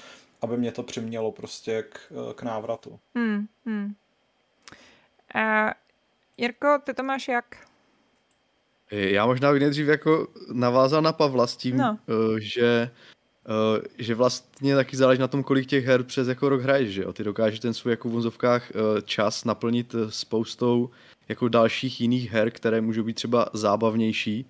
aby 0.42 0.56
mě 0.56 0.72
to 0.72 0.82
přimělo 0.82 1.32
prostě 1.32 1.82
k, 1.82 2.12
k 2.34 2.42
návratu. 2.42 2.98
Hmm, 3.14 3.46
hmm. 3.66 3.94
Uh, 5.34 5.70
Jirko, 6.36 6.78
ty 6.84 6.94
to 6.94 7.02
máš 7.02 7.28
jak? 7.28 7.56
Já 8.90 9.26
možná 9.26 9.52
bych 9.52 9.60
nejdřív 9.60 9.86
jako 9.86 10.28
navázal 10.52 11.02
na 11.02 11.12
Pavla 11.12 11.46
s 11.46 11.56
tím, 11.56 11.76
no. 11.76 11.98
že 12.38 12.90
že 13.98 14.14
vlastně 14.14 14.74
taky 14.74 14.96
záleží 14.96 15.20
na 15.20 15.28
tom, 15.28 15.42
kolik 15.42 15.66
těch 15.66 15.84
her 15.84 16.02
přes 16.02 16.28
jako 16.28 16.48
rok 16.48 16.60
hraješ, 16.60 16.90
že 16.90 17.02
jo? 17.02 17.12
Ty 17.12 17.24
dokážeš 17.24 17.60
ten 17.60 17.74
svůj 17.74 17.92
jako 17.92 18.08
v 18.08 18.12
vozovkách 18.12 18.72
čas 19.04 19.44
naplnit 19.44 19.94
spoustou 20.08 20.90
jako 21.28 21.48
dalších 21.48 22.00
jiných 22.00 22.30
her, 22.30 22.50
které 22.50 22.80
můžou 22.80 23.02
být 23.02 23.14
třeba 23.14 23.48
zábavnější, 23.52 24.46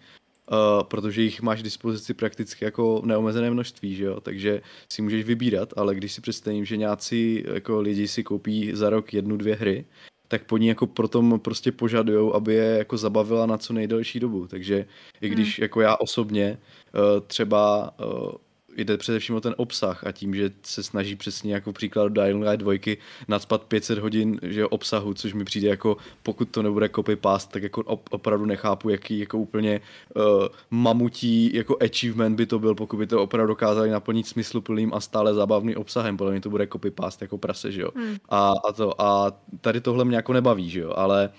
uh, 0.50 0.56
protože 0.82 1.22
jich 1.22 1.42
máš 1.42 1.60
k 1.60 1.64
dispozici 1.64 2.14
prakticky 2.14 2.64
jako 2.64 3.02
neomezené 3.04 3.50
množství, 3.50 3.94
že 3.94 4.04
jo? 4.04 4.20
takže 4.20 4.62
si 4.92 5.02
můžeš 5.02 5.24
vybírat, 5.24 5.72
ale 5.76 5.94
když 5.94 6.12
si 6.12 6.20
představím, 6.20 6.64
že 6.64 6.76
nějací 6.76 7.44
jako 7.54 7.80
lidi 7.80 8.08
si 8.08 8.24
koupí 8.24 8.70
za 8.74 8.90
rok 8.90 9.14
jednu, 9.14 9.36
dvě 9.36 9.54
hry, 9.54 9.84
tak 10.28 10.44
po 10.44 10.58
ní 10.58 10.66
jako 10.66 10.86
potom 10.86 11.40
prostě 11.40 11.72
požadujou, 11.72 12.34
aby 12.34 12.54
je 12.54 12.78
jako 12.78 12.96
zabavila 12.96 13.46
na 13.46 13.58
co 13.58 13.72
nejdelší 13.72 14.20
dobu. 14.20 14.46
Takže 14.46 14.86
i 15.20 15.28
když 15.28 15.58
hmm. 15.58 15.62
jako 15.62 15.80
já 15.80 15.96
osobně 15.96 16.58
uh, 16.94 17.26
třeba 17.26 17.94
uh, 18.00 18.32
jde 18.78 18.96
především 18.96 19.34
o 19.34 19.40
ten 19.40 19.54
obsah 19.56 20.06
a 20.06 20.12
tím, 20.12 20.34
že 20.34 20.50
se 20.62 20.82
snaží 20.82 21.16
přesně 21.16 21.54
jako 21.54 21.72
příklad 21.72 22.12
Dying 22.12 22.44
Light 22.44 22.60
2 22.60 22.96
nadspat 23.28 23.64
500 23.64 23.98
hodin 23.98 24.40
že 24.42 24.66
obsahu, 24.66 25.14
což 25.14 25.32
mi 25.32 25.44
přijde 25.44 25.68
jako, 25.68 25.96
pokud 26.22 26.48
to 26.48 26.62
nebude 26.62 26.88
copy 26.88 27.16
paste, 27.16 27.52
tak 27.52 27.62
jako 27.62 27.82
opravdu 28.10 28.46
nechápu, 28.46 28.88
jaký 28.88 29.18
jako 29.18 29.38
úplně 29.38 29.80
uh, 30.16 30.22
mamutí 30.70 31.54
jako 31.54 31.76
achievement 31.80 32.36
by 32.36 32.46
to 32.46 32.58
byl, 32.58 32.74
pokud 32.74 32.96
by 32.96 33.06
to 33.06 33.22
opravdu 33.22 33.48
dokázali 33.48 33.90
naplnit 33.90 34.26
smysluplným 34.26 34.94
a 34.94 35.00
stále 35.00 35.34
zábavným 35.34 35.76
obsahem, 35.76 36.16
podle 36.16 36.32
mě 36.32 36.40
to 36.40 36.50
bude 36.50 36.66
copy 36.66 36.90
paste 36.90 37.24
jako 37.24 37.38
prase, 37.38 37.72
že 37.72 37.82
jo. 37.82 37.90
Hmm. 37.94 38.16
A, 38.28 38.52
a, 38.68 38.72
to, 38.72 39.02
a 39.02 39.32
tady 39.60 39.80
tohle 39.80 40.04
mě 40.04 40.16
jako 40.16 40.32
nebaví, 40.32 40.70
že 40.70 40.80
jo, 40.80 40.92
ale 40.96 41.30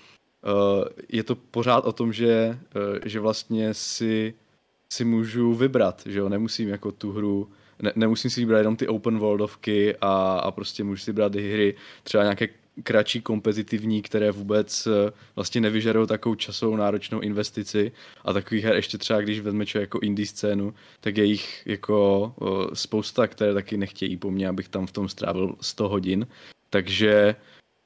uh, 0.44 0.84
je 1.08 1.22
to 1.22 1.34
pořád 1.34 1.84
o 1.84 1.92
tom, 1.92 2.12
že, 2.12 2.58
uh, 2.76 2.98
že 3.04 3.20
vlastně 3.20 3.74
si 3.74 4.34
si 4.92 5.04
můžu 5.04 5.54
vybrat, 5.54 6.02
že 6.06 6.18
jo, 6.18 6.28
nemusím 6.28 6.68
jako 6.68 6.92
tu 6.92 7.12
hru, 7.12 7.48
ne, 7.82 7.92
nemusím 7.96 8.30
si 8.30 8.40
vybrat 8.40 8.58
jenom 8.58 8.76
ty 8.76 8.88
open 8.88 9.18
worldovky 9.18 9.96
a, 10.00 10.38
a 10.38 10.50
prostě 10.50 10.84
můžu 10.84 11.02
si 11.02 11.12
brát 11.12 11.34
hry 11.34 11.74
třeba 12.02 12.22
nějaké 12.22 12.48
kratší 12.82 13.22
kompetitivní, 13.22 14.02
které 14.02 14.30
vůbec 14.30 14.86
eh, 14.86 15.12
vlastně 15.36 15.60
nevyžadují 15.60 16.06
takovou 16.06 16.34
časovou 16.34 16.76
náročnou 16.76 17.20
investici 17.20 17.92
a 18.24 18.32
takových 18.32 18.64
her 18.64 18.74
ještě 18.74 18.98
třeba, 18.98 19.20
když 19.20 19.40
vezme 19.40 19.66
člověk 19.66 19.88
jako 19.88 19.98
indie 20.02 20.26
scénu, 20.26 20.74
tak 21.00 21.16
je 21.16 21.24
jich 21.24 21.62
jako 21.66 22.32
eh, 22.42 22.76
spousta, 22.76 23.26
které 23.26 23.54
taky 23.54 23.76
nechtějí 23.76 24.16
po 24.16 24.30
mně, 24.30 24.48
abych 24.48 24.68
tam 24.68 24.86
v 24.86 24.92
tom 24.92 25.08
strávil 25.08 25.54
100 25.60 25.88
hodin. 25.88 26.26
Takže 26.70 27.36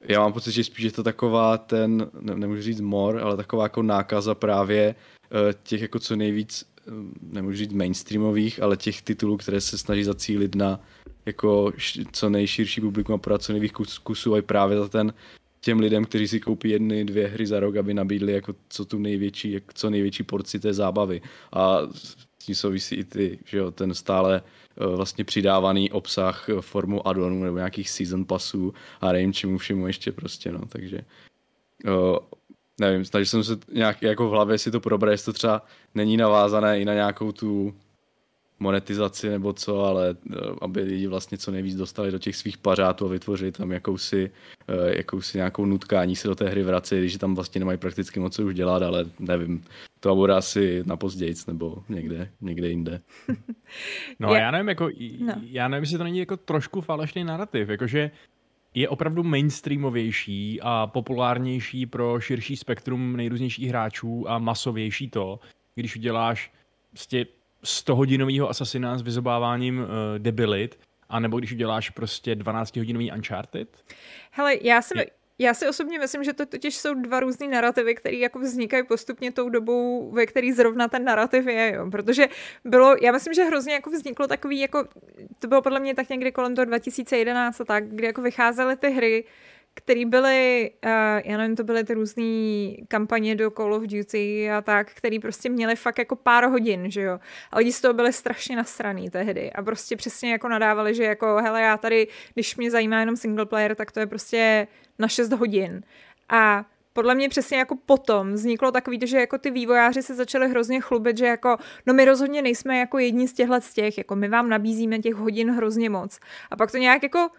já 0.01 0.19
mám 0.19 0.33
pocit, 0.33 0.51
že 0.51 0.63
spíš 0.63 0.85
je 0.85 0.91
to 0.91 1.03
taková 1.03 1.57
ten, 1.57 2.11
ne, 2.19 2.35
nemůžu 2.35 2.61
říct 2.61 2.81
mor, 2.81 3.19
ale 3.19 3.37
taková 3.37 3.63
jako 3.63 3.83
nákaza 3.83 4.35
právě 4.35 4.95
eh, 5.31 5.53
těch 5.63 5.81
jako 5.81 5.99
co 5.99 6.15
nejvíc 6.15 6.74
nemůžu 7.21 7.57
říct 7.57 7.73
mainstreamových, 7.73 8.61
ale 8.61 8.77
těch 8.77 9.01
titulů, 9.01 9.37
které 9.37 9.61
se 9.61 9.77
snaží 9.77 10.03
zacílit 10.03 10.55
na 10.55 10.79
jako 11.25 11.71
co 12.11 12.29
nejširší 12.29 12.81
publikum 12.81 13.15
a 13.15 13.17
podat 13.17 13.43
co 13.43 13.51
nejvíc 13.51 13.71
kusů 14.03 14.35
a 14.35 14.41
právě 14.41 14.77
za 14.77 14.87
ten 14.87 15.13
těm 15.61 15.79
lidem, 15.79 16.05
kteří 16.05 16.27
si 16.27 16.39
koupí 16.39 16.69
jedny, 16.69 17.05
dvě 17.05 17.27
hry 17.27 17.47
za 17.47 17.59
rok, 17.59 17.75
aby 17.75 17.93
nabídli 17.93 18.33
jako 18.33 18.55
co 18.69 18.85
tu 18.85 18.99
největší, 18.99 19.51
jak 19.51 19.73
co 19.73 19.89
největší 19.89 20.23
porci 20.23 20.59
té 20.59 20.73
zábavy. 20.73 21.21
A 21.53 21.79
s 21.93 22.15
tím 22.37 22.55
souvisí 22.55 22.95
i 22.95 23.03
ty, 23.03 23.39
že 23.45 23.57
jo, 23.57 23.71
ten 23.71 23.93
stále 23.93 24.41
uh, 24.41 24.95
vlastně 24.95 25.23
přidávaný 25.23 25.91
obsah 25.91 26.49
formu 26.61 27.07
addonů 27.07 27.43
nebo 27.43 27.57
nějakých 27.57 27.89
season 27.89 28.25
passů 28.25 28.73
a 29.01 29.11
nevím 29.11 29.33
čemu 29.33 29.57
všemu 29.57 29.87
ještě 29.87 30.11
prostě, 30.11 30.51
no, 30.51 30.61
takže 30.69 31.01
nevím, 32.79 33.05
snažil 33.05 33.25
jsem 33.25 33.43
se 33.43 33.57
nějak 33.73 34.01
jako 34.01 34.27
v 34.27 34.31
hlavě 34.31 34.57
si 34.57 34.71
to 34.71 34.79
probrat, 34.79 35.11
jestli 35.11 35.25
to 35.25 35.33
třeba 35.33 35.61
není 35.95 36.17
navázané 36.17 36.79
i 36.79 36.85
na 36.85 36.93
nějakou 36.93 37.31
tu 37.31 37.73
monetizaci 38.59 39.29
nebo 39.29 39.53
co, 39.53 39.83
ale 39.83 40.15
eh, 40.31 40.35
aby 40.61 40.81
lidi 40.81 41.07
vlastně 41.07 41.37
co 41.37 41.51
nejvíc 41.51 41.75
dostali 41.75 42.11
do 42.11 42.19
těch 42.19 42.35
svých 42.35 42.57
pařátů 42.57 43.05
a 43.05 43.09
vytvořili 43.09 43.51
tam 43.51 43.71
jakousi, 43.71 44.31
eh, 44.67 44.97
jakousi 44.97 45.37
nějakou 45.37 45.65
nutkání 45.65 46.15
se 46.15 46.27
do 46.27 46.35
té 46.35 46.49
hry 46.49 46.63
vracet, 46.63 46.99
když 46.99 47.17
tam 47.17 47.35
vlastně 47.35 47.59
nemají 47.59 47.77
prakticky 47.77 48.19
moc 48.19 48.35
co 48.35 48.43
už 48.43 48.55
dělat, 48.55 48.83
ale 48.83 49.05
nevím, 49.19 49.63
to 49.99 50.15
bude 50.15 50.33
asi 50.33 50.83
na 50.85 50.97
pozdějc 50.97 51.45
nebo 51.45 51.83
někde, 51.89 52.29
někde 52.41 52.69
jinde. 52.69 53.01
No 54.19 54.29
a 54.29 54.37
já 54.37 54.51
nevím, 54.51 54.69
jako, 54.69 54.89
no. 55.19 55.33
já 55.43 55.67
nevím, 55.67 55.83
jestli 55.83 55.97
to 55.97 56.03
není 56.03 56.19
jako 56.19 56.37
trošku 56.37 56.81
falešný 56.81 57.23
narrativ, 57.23 57.69
jakože 57.69 58.11
je 58.75 58.89
opravdu 58.89 59.23
mainstreamovější 59.23 60.59
a 60.61 60.87
populárnější 60.87 61.85
pro 61.85 62.19
širší 62.19 62.57
spektrum 62.57 63.17
nejrůznějších 63.17 63.69
hráčů 63.69 64.29
a 64.29 64.39
masovější 64.39 65.09
to, 65.09 65.39
když 65.75 65.95
uděláš 65.95 66.51
prostě 66.91 67.25
100 67.63 67.95
hodinového 67.95 68.49
asasina 68.49 68.97
s 68.97 69.01
vyzobáváním 69.01 69.79
uh, 69.79 69.85
debilit, 70.17 70.79
anebo 71.09 71.37
když 71.37 71.51
uděláš 71.51 71.89
prostě 71.89 72.35
12 72.35 72.75
hodinový 72.77 73.11
Uncharted? 73.11 73.83
Hele, 74.31 74.55
já 74.61 74.81
jsem, 74.81 74.99
je... 74.99 75.05
Já 75.39 75.53
si 75.53 75.67
osobně 75.67 75.99
myslím, 75.99 76.23
že 76.23 76.33
to 76.33 76.45
totiž 76.45 76.77
jsou 76.77 76.93
dva 76.93 77.19
různé 77.19 77.47
narrativy, 77.47 77.95
které 77.95 78.15
jako 78.15 78.39
vznikají 78.39 78.83
postupně 78.83 79.31
tou 79.31 79.49
dobou, 79.49 80.11
ve 80.11 80.25
které 80.25 80.53
zrovna 80.53 80.87
ten 80.87 81.03
narrativ 81.03 81.47
je, 81.47 81.73
jo. 81.75 81.91
Protože 81.91 82.27
bylo, 82.65 82.95
já 83.01 83.11
myslím, 83.11 83.33
že 83.33 83.43
hrozně 83.43 83.73
jako 83.73 83.89
vzniklo 83.89 84.27
takový, 84.27 84.59
jako, 84.59 84.87
to 85.39 85.47
bylo 85.47 85.61
podle 85.61 85.79
mě 85.79 85.95
tak 85.95 86.09
někdy 86.09 86.31
kolem 86.31 86.55
toho 86.55 86.65
2011 86.65 87.61
a 87.61 87.65
tak, 87.65 87.87
kdy 87.87 88.05
jako 88.05 88.21
vycházely 88.21 88.75
ty 88.75 88.89
hry, 88.89 89.23
který 89.77 90.05
byly, 90.05 90.71
uh, 90.85 90.91
já 91.25 91.37
nevím, 91.37 91.55
to 91.55 91.63
byly 91.63 91.83
ty 91.83 91.93
různé 91.93 92.23
kampaně 92.87 93.35
do 93.35 93.51
Call 93.51 93.73
of 93.73 93.83
Duty 93.83 94.51
a 94.51 94.61
tak, 94.61 94.91
který 94.93 95.19
prostě 95.19 95.49
měli 95.49 95.75
fakt 95.75 95.99
jako 95.99 96.15
pár 96.15 96.49
hodin, 96.49 96.91
že 96.91 97.01
jo. 97.01 97.19
A 97.51 97.57
lidi 97.57 97.73
z 97.73 97.81
toho 97.81 97.93
byli 97.93 98.13
strašně 98.13 98.55
nasraný 98.55 99.09
tehdy 99.09 99.51
a 99.53 99.63
prostě 99.63 99.95
přesně 99.95 100.31
jako 100.31 100.49
nadávali, 100.49 100.95
že 100.95 101.03
jako 101.03 101.35
hele, 101.43 101.61
já 101.61 101.77
tady, 101.77 102.07
když 102.33 102.55
mě 102.57 102.71
zajímá 102.71 102.99
jenom 102.99 103.15
single 103.15 103.45
player, 103.45 103.75
tak 103.75 103.91
to 103.91 103.99
je 103.99 104.07
prostě 104.07 104.67
na 104.99 105.07
6 105.07 105.31
hodin. 105.31 105.81
A 106.29 106.65
podle 106.93 107.15
mě 107.15 107.29
přesně 107.29 107.57
jako 107.57 107.75
potom 107.85 108.33
vzniklo 108.33 108.71
takový, 108.71 108.99
že 109.03 109.19
jako 109.19 109.37
ty 109.37 109.51
vývojáři 109.51 110.03
se 110.03 110.15
začali 110.15 110.49
hrozně 110.49 110.81
chlubit, 110.81 111.17
že 111.17 111.25
jako, 111.25 111.57
no 111.85 111.93
my 111.93 112.05
rozhodně 112.05 112.41
nejsme 112.41 112.77
jako 112.77 112.97
jedni 112.97 113.27
z 113.27 113.33
těchhle 113.33 113.61
z 113.61 113.73
těch, 113.73 113.97
jako 113.97 114.15
my 114.15 114.27
vám 114.27 114.49
nabízíme 114.49 114.99
těch 114.99 115.13
hodin 115.13 115.51
hrozně 115.51 115.89
moc. 115.89 116.19
A 116.51 116.55
pak 116.55 116.71
to 116.71 116.77
nějak 116.77 117.03
jako 117.03 117.29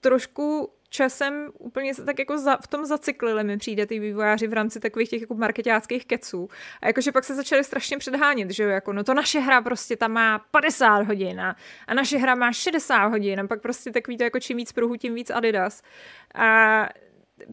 trošku 0.00 0.70
časem 0.90 1.48
úplně 1.58 1.94
se 1.94 2.04
tak 2.04 2.18
jako 2.18 2.38
za, 2.38 2.56
v 2.56 2.66
tom 2.66 2.84
zacyklili, 2.84 3.44
mi 3.44 3.58
přijde 3.58 3.86
ty 3.86 3.98
vývojáři 3.98 4.46
v 4.46 4.52
rámci 4.52 4.80
takových 4.80 5.10
těch 5.10 5.20
jako 5.20 5.34
marketáckých 5.34 6.06
keců. 6.06 6.48
A 6.82 6.86
jakože 6.86 7.12
pak 7.12 7.24
se 7.24 7.34
začali 7.34 7.64
strašně 7.64 7.98
předhánět, 7.98 8.50
že 8.50 8.62
jo, 8.62 8.68
jako 8.68 8.92
no 8.92 9.04
to 9.04 9.14
naše 9.14 9.40
hra 9.40 9.62
prostě 9.62 9.96
tam 9.96 10.12
má 10.12 10.38
50 10.38 11.02
hodin 11.02 11.40
a, 11.40 11.56
a 11.86 11.94
naše 11.94 12.18
hra 12.18 12.34
má 12.34 12.52
60 12.52 13.06
hodin 13.06 13.40
a 13.40 13.46
pak 13.46 13.60
prostě 13.60 13.90
takový 13.90 14.16
to 14.16 14.24
jako 14.24 14.40
čím 14.40 14.56
víc 14.56 14.72
pruhu, 14.72 14.96
tím 14.96 15.14
víc 15.14 15.30
Adidas. 15.30 15.82
A 16.34 16.88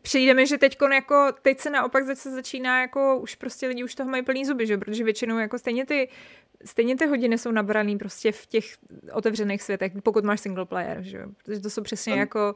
přijde 0.02 0.34
mi, 0.34 0.48
že 0.48 0.58
teď 0.58 0.78
jako, 0.94 1.28
teď 1.42 1.60
se 1.60 1.70
naopak 1.70 2.06
zase 2.06 2.32
začíná 2.32 2.82
jako, 2.82 3.20
už 3.20 3.36
prostě 3.36 3.68
lidi 3.68 3.84
už 3.84 3.96
toho 3.96 4.10
mají 4.10 4.24
plný 4.24 4.46
zuby, 4.46 4.68
že 4.68 4.78
protože 4.78 5.04
většinou 5.04 5.38
jako 5.38 5.58
stejně 5.58 5.86
ty 5.86 6.10
stejně 6.66 6.96
ty 6.96 7.06
hodiny 7.06 7.38
jsou 7.38 7.52
nabraný 7.52 7.98
prostě 7.98 8.32
v 8.32 8.46
těch 8.46 8.66
otevřených 9.12 9.62
světech, 9.62 9.92
pokud 10.04 10.24
máš 10.24 10.40
single 10.40 10.66
player, 10.66 11.02
že 11.02 11.18
jo? 11.18 11.26
Protože 11.38 11.60
to 11.60 11.70
jsou 11.70 11.82
přesně 11.82 12.14
jako 12.14 12.56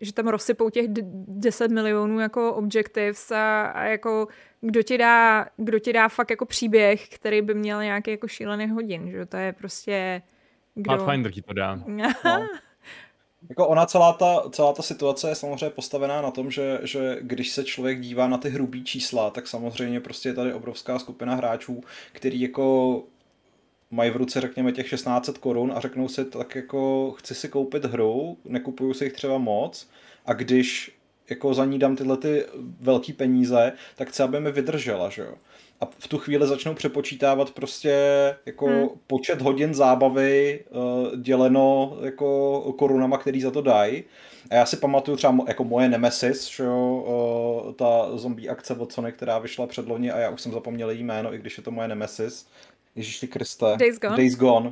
že 0.00 0.12
tam 0.12 0.28
rozsypou 0.28 0.70
těch 0.70 0.86
10 0.88 1.70
milionů 1.70 2.20
jako 2.20 2.54
objectives 2.54 3.30
a, 3.30 3.62
a 3.62 3.84
jako 3.84 4.28
kdo 4.60 4.82
ti, 4.82 4.98
dá, 4.98 5.46
kdo 5.56 5.78
ti 5.78 5.92
dá 5.92 6.08
fakt 6.08 6.30
jako 6.30 6.46
příběh, 6.46 7.08
který 7.08 7.42
by 7.42 7.54
měl 7.54 7.82
nějaký 7.82 8.10
jako 8.10 8.28
šílený 8.28 8.68
hodin, 8.68 9.10
že 9.10 9.26
to 9.26 9.36
je 9.36 9.52
prostě... 9.52 10.22
Kdo... 10.74 10.96
Pathfinder 10.96 11.32
ti 11.32 11.42
to 11.42 11.52
dá. 11.52 11.74
no. 12.24 12.46
Jako 13.48 13.68
ona 13.68 13.86
celá 13.86 14.12
ta, 14.12 14.42
celá 14.50 14.72
ta 14.72 14.82
situace 14.82 15.28
je 15.28 15.34
samozřejmě 15.34 15.70
postavená 15.70 16.22
na 16.22 16.30
tom, 16.30 16.50
že, 16.50 16.80
že 16.82 17.18
když 17.20 17.50
se 17.50 17.64
člověk 17.64 18.00
dívá 18.00 18.28
na 18.28 18.38
ty 18.38 18.48
hrubý 18.48 18.84
čísla, 18.84 19.30
tak 19.30 19.46
samozřejmě 19.46 20.00
prostě 20.00 20.28
je 20.28 20.34
tady 20.34 20.54
obrovská 20.54 20.98
skupina 20.98 21.34
hráčů, 21.34 21.80
který 22.12 22.40
jako 22.40 23.02
mají 23.92 24.10
v 24.10 24.16
ruce 24.16 24.40
řekněme 24.40 24.72
těch 24.72 24.90
1600 24.90 25.38
korun 25.38 25.72
a 25.74 25.80
řeknou 25.80 26.08
si 26.08 26.24
tak 26.24 26.54
jako 26.54 27.12
chci 27.18 27.34
si 27.34 27.48
koupit 27.48 27.84
hru, 27.84 28.36
nekupuju 28.44 28.94
si 28.94 29.04
jich 29.04 29.12
třeba 29.12 29.38
moc 29.38 29.88
a 30.26 30.32
když 30.32 30.92
jako 31.30 31.54
za 31.54 31.64
ní 31.64 31.78
dám 31.78 31.96
tyhle 31.96 32.16
ty 32.16 32.44
velký 32.80 33.12
peníze, 33.12 33.72
tak 33.96 34.08
chci, 34.08 34.22
aby 34.22 34.40
mi 34.40 34.52
vydržela, 34.52 35.10
že 35.10 35.22
jo. 35.22 35.34
A 35.80 35.86
v 35.98 36.08
tu 36.08 36.18
chvíli 36.18 36.46
začnou 36.46 36.74
přepočítávat 36.74 37.50
prostě 37.50 37.94
jako 38.46 38.66
hmm. 38.66 38.88
počet 39.06 39.42
hodin 39.42 39.74
zábavy 39.74 40.64
uh, 40.70 41.20
děleno 41.20 41.96
jako 42.02 42.60
korunama, 42.78 43.18
který 43.18 43.40
za 43.40 43.50
to 43.50 43.62
dají. 43.62 44.04
A 44.50 44.54
já 44.54 44.66
si 44.66 44.76
pamatuju 44.76 45.16
třeba 45.16 45.44
jako 45.48 45.64
moje 45.64 45.88
Nemesis, 45.88 46.50
že 46.50 46.64
jo, 46.64 47.04
uh, 47.66 47.72
ta 47.72 48.18
zombie 48.18 48.48
akce 48.48 48.74
od 48.74 48.92
Sony, 48.92 49.12
která 49.12 49.38
vyšla 49.38 49.66
předlovně 49.66 50.12
a 50.12 50.18
já 50.18 50.30
už 50.30 50.40
jsem 50.40 50.52
zapomněl 50.52 50.90
její 50.90 51.04
jméno, 51.04 51.34
i 51.34 51.38
když 51.38 51.56
je 51.56 51.62
to 51.62 51.70
moje 51.70 51.88
Nemesis. 51.88 52.46
Ježíši 52.96 53.26
Kriste. 53.26 53.76
Days 53.76 53.98
Gone. 53.98 54.16
Days 54.16 54.36
Gone. 54.36 54.70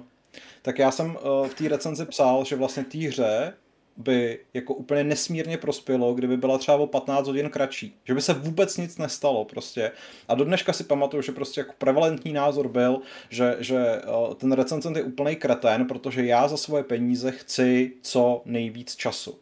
Tak 0.62 0.79
já 0.79 0.91
jsem 0.91 1.11
uh, 1.11 1.47
v 1.47 1.55
té 1.55 1.69
recenzi 1.69 2.07
psal, 2.07 2.45
že 2.45 2.57
vlastně 2.57 2.85
té 2.85 2.99
hře 2.99 3.55
by 3.97 4.39
jako 4.55 4.75
úplně 4.75 5.05
nesmírně 5.05 5.59
prospělo, 5.59 6.15
kdyby 6.15 6.37
byla 6.37 6.59
třeba 6.59 6.77
o 6.77 6.87
15 6.87 7.27
hodin 7.27 7.50
kratší. 7.50 7.97
Že 8.05 8.15
by 8.15 8.23
se 8.23 8.35
vůbec 8.35 8.77
nic 8.77 8.99
nestalo 8.99 9.45
prostě. 9.45 9.93
A 10.29 10.35
do 10.35 10.45
dneška 10.45 10.73
si 10.73 10.85
pamatuju, 10.85 11.23
že 11.23 11.33
prostě 11.33 11.61
jako 11.61 11.73
prevalentní 11.79 12.33
názor 12.33 12.69
byl, 12.69 13.00
že, 13.29 13.57
že 13.59 14.03
uh, 14.29 14.35
ten 14.35 14.53
recenzent 14.53 14.97
je 14.97 15.03
úplný 15.03 15.37
kretén, 15.37 15.87
protože 15.87 16.25
já 16.25 16.49
za 16.49 16.57
svoje 16.57 16.85
peníze 16.85 17.31
chci 17.31 17.93
co 18.03 18.43
nejvíc 18.45 18.97
času. 18.97 19.39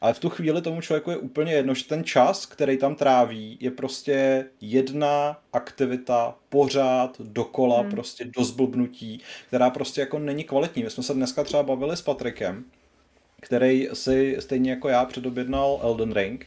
Ale 0.00 0.14
v 0.14 0.18
tu 0.18 0.28
chvíli 0.28 0.62
tomu 0.62 0.80
člověku 0.80 1.10
je 1.10 1.16
úplně 1.16 1.52
jedno, 1.52 1.74
že 1.74 1.84
ten 1.84 2.04
čas, 2.04 2.46
který 2.46 2.76
tam 2.76 2.94
tráví, 2.94 3.58
je 3.60 3.70
prostě 3.70 4.46
jedna 4.60 5.40
aktivita 5.52 6.34
pořád 6.48 7.20
dokola, 7.20 7.80
hmm. 7.80 7.90
prostě 7.90 8.24
do 8.24 8.44
zblbnutí, 8.44 9.20
která 9.46 9.70
prostě 9.70 10.00
jako 10.00 10.18
není 10.18 10.44
kvalitní. 10.44 10.82
My 10.82 10.90
jsme 10.90 11.02
se 11.02 11.14
dneska 11.14 11.44
třeba 11.44 11.62
bavili 11.62 11.96
s 11.96 12.02
Patrikem, 12.02 12.64
který 13.40 13.88
si 13.92 14.36
stejně 14.40 14.70
jako 14.70 14.88
já 14.88 15.04
předobjednal 15.04 15.80
Elden 15.82 16.12
Ring 16.12 16.46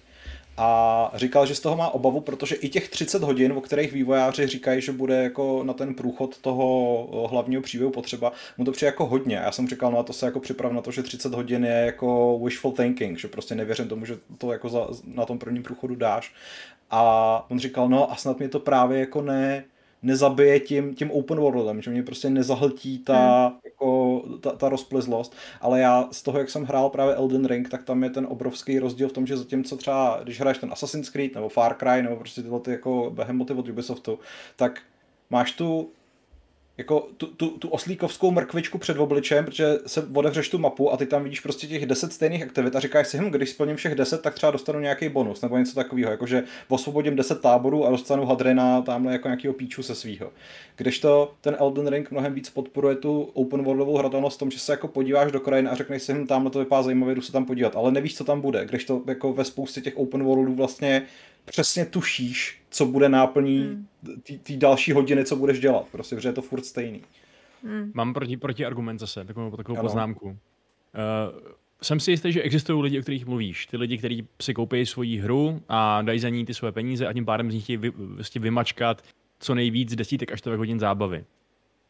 a 0.58 1.12
říkal, 1.16 1.46
že 1.46 1.56
z 1.56 1.60
toho 1.60 1.78
má 1.78 1.90
obavu, 1.90 2.22
protože 2.22 2.56
i 2.56 2.70
těch 2.70 2.90
30 2.90 3.24
hodin, 3.24 3.54
o 3.54 3.62
kterých 3.62 3.94
vývojáři 3.94 4.48
říkají, 4.48 4.82
že 4.82 4.92
bude 4.92 5.24
jako 5.24 5.64
na 5.64 5.74
ten 5.74 5.96
průchod 5.96 6.38
toho 6.38 7.28
hlavního 7.30 7.62
příběhu 7.62 7.92
potřeba, 7.92 8.32
mu 8.58 8.66
to 8.66 8.72
přijde 8.72 8.88
jako 8.88 9.06
hodně. 9.06 9.36
Já 9.36 9.52
jsem 9.52 9.68
říkal, 9.68 9.92
no 9.92 10.00
a 10.00 10.04
to 10.04 10.14
se 10.14 10.26
jako 10.26 10.40
připrav 10.40 10.72
na 10.72 10.82
to, 10.82 10.92
že 10.92 11.04
30 11.04 11.34
hodin 11.34 11.66
je 11.66 11.72
jako 11.72 12.40
wishful 12.44 12.72
thinking, 12.72 13.20
že 13.20 13.28
prostě 13.28 13.56
nevěřím 13.56 13.88
tomu, 13.88 14.06
že 14.06 14.18
to 14.38 14.52
jako 14.52 14.70
za, 14.70 14.88
na 15.06 15.26
tom 15.26 15.40
prvním 15.40 15.64
průchodu 15.64 15.96
dáš. 15.96 16.34
A 16.92 17.46
on 17.50 17.60
říkal, 17.60 17.90
no 17.90 18.12
a 18.12 18.16
snad 18.16 18.40
mě 18.40 18.50
to 18.50 18.60
právě 18.60 19.00
jako 19.00 19.22
ne, 19.22 19.64
nezabije 20.04 20.60
tím, 20.60 20.96
tím 20.96 21.12
open 21.12 21.40
worldem, 21.40 21.82
že 21.82 21.92
mě 21.92 22.04
prostě 22.04 22.30
nezahltí 22.30 23.00
ta, 23.00 23.48
hmm. 23.48 23.60
jako, 23.66 24.22
ta, 24.42 24.52
ta 24.52 24.70
rozplizlost, 24.70 25.36
ale 25.62 25.80
já 25.80 26.08
z 26.12 26.24
toho, 26.24 26.40
jak 26.40 26.50
jsem 26.50 26.64
hrál 26.64 26.90
právě 26.90 27.16
Elden 27.16 27.46
Ring, 27.46 27.70
tak 27.70 27.84
tam 27.84 28.04
je 28.04 28.10
ten 28.10 28.28
obrovský 28.30 28.80
rozdíl 28.80 29.10
v 29.10 29.14
tom, 29.14 29.28
že 29.28 29.38
zatímco 29.38 29.78
třeba, 29.78 30.20
když 30.24 30.40
hraješ 30.40 30.58
ten 30.58 30.72
Assassin's 30.72 31.10
Creed 31.10 31.36
nebo 31.36 31.50
Far 31.50 31.76
Cry 31.80 32.02
nebo 32.02 32.16
prostě 32.16 32.42
tyhle 32.42 32.60
ty 32.60 32.72
jako 32.72 33.12
behemoty 33.16 33.54
od 33.54 33.70
Ubisoftu, 33.70 34.20
tak 34.56 34.82
máš 35.30 35.52
tu 35.52 35.90
jako 36.82 37.08
tu, 37.18 37.28
tu, 37.28 37.50
tu 37.50 37.70
oslíkovskou 37.70 38.32
mrkvičku 38.32 38.78
před 38.78 38.98
obličem, 38.98 39.46
protože 39.46 39.78
se 39.88 40.08
otevřeš 40.14 40.50
tu 40.50 40.58
mapu 40.58 40.94
a 40.94 40.98
ty 40.98 41.06
tam 41.06 41.24
vidíš 41.24 41.40
prostě 41.40 41.68
těch 41.68 41.86
10 41.86 42.14
stejných 42.14 42.44
aktivit 42.44 42.76
a 42.76 42.80
říkáš 42.80 43.08
si, 43.08 43.18
hm, 43.18 43.32
když 43.32 43.50
splním 43.50 43.76
všech 43.76 43.96
10, 43.96 44.22
tak 44.22 44.34
třeba 44.34 44.52
dostanu 44.52 44.80
nějaký 44.80 45.10
bonus 45.10 45.42
nebo 45.42 45.58
něco 45.58 45.76
takového, 45.76 46.12
jakože 46.12 46.44
osvobodím 46.68 47.16
10 47.16 47.42
táborů 47.42 47.86
a 47.86 47.90
dostanu 47.90 48.26
hadrena 48.26 48.82
tamhle 48.82 49.14
jako 49.14 49.28
nějakého 49.28 49.54
píču 49.54 49.84
se 49.84 49.96
svýho. 49.96 50.32
Když 50.76 51.00
to 51.00 51.34
ten 51.42 51.56
Elden 51.60 51.88
Ring 51.88 52.12
mnohem 52.12 52.34
víc 52.34 52.50
podporuje 52.50 52.96
tu 52.96 53.22
open 53.34 53.64
worldovou 53.64 53.98
hratelnost 53.98 54.38
v 54.38 54.40
tom, 54.40 54.52
že 54.52 54.60
se 54.60 54.74
jako 54.74 54.88
podíváš 54.88 55.32
do 55.32 55.40
krajiny 55.40 55.70
a 55.70 55.76
řekneš 55.76 56.04
si, 56.04 56.14
hm, 56.14 56.28
tamhle 56.28 56.52
to 56.52 56.60
vypadá 56.60 56.84
zajímavě, 56.84 57.16
jdu 57.16 57.22
se 57.22 57.32
tam 57.32 57.46
podívat, 57.46 57.76
ale 57.76 57.92
nevíš, 57.92 58.18
co 58.18 58.24
tam 58.24 58.42
bude. 58.42 58.66
Když 58.66 58.86
to 58.86 59.02
jako 59.08 59.34
ve 59.34 59.46
spoustě 59.46 59.82
těch 59.82 59.98
open 59.98 60.24
worldů 60.24 60.54
vlastně 60.54 61.04
přesně 61.46 61.86
tušíš, 61.86 62.62
co 62.70 62.86
bude 62.86 63.10
náplní 63.10 63.60
hmm. 63.60 63.88
té 64.44 64.58
další 64.58 64.92
hodiny, 64.92 65.26
co 65.26 65.36
budeš 65.36 65.60
dělat, 65.60 65.86
prostě, 65.92 66.16
protože 66.16 66.30
je 66.30 66.34
to 66.34 66.42
furt 66.42 66.66
stejný. 66.66 67.02
Hmm. 67.64 67.92
Mám 67.94 68.14
proti, 68.14 68.38
proti 68.38 68.66
argument 68.66 69.00
zase, 69.00 69.26
takovou, 69.26 69.58
takovou 69.58 69.82
poznámku. 69.82 70.28
Uh, 70.30 70.36
jsem 71.82 72.00
si 72.00 72.12
jistý, 72.12 72.32
že 72.32 72.42
existují 72.42 72.82
lidi, 72.82 73.00
o 73.00 73.02
kterých 73.02 73.26
mluvíš. 73.26 73.66
Ty 73.66 73.78
lidi, 73.78 73.98
kteří 73.98 74.28
si 74.42 74.54
koupí 74.54 74.86
svoji 74.86 75.18
hru 75.18 75.62
a 75.70 76.02
dají 76.02 76.20
za 76.20 76.30
ní 76.30 76.46
ty 76.46 76.54
své 76.54 76.72
peníze 76.72 77.08
a 77.08 77.14
tím 77.14 77.26
pádem 77.26 77.52
z 77.52 77.54
nich 77.54 77.64
chtějí 77.64 77.78
vy, 77.78 77.90
vlastně 77.96 78.42
vymačkat 78.42 79.02
co 79.40 79.56
nejvíc 79.56 79.96
desítek 79.96 80.32
až 80.32 80.40
stovek 80.40 80.58
hodin 80.58 80.80
zábavy. 80.80 81.26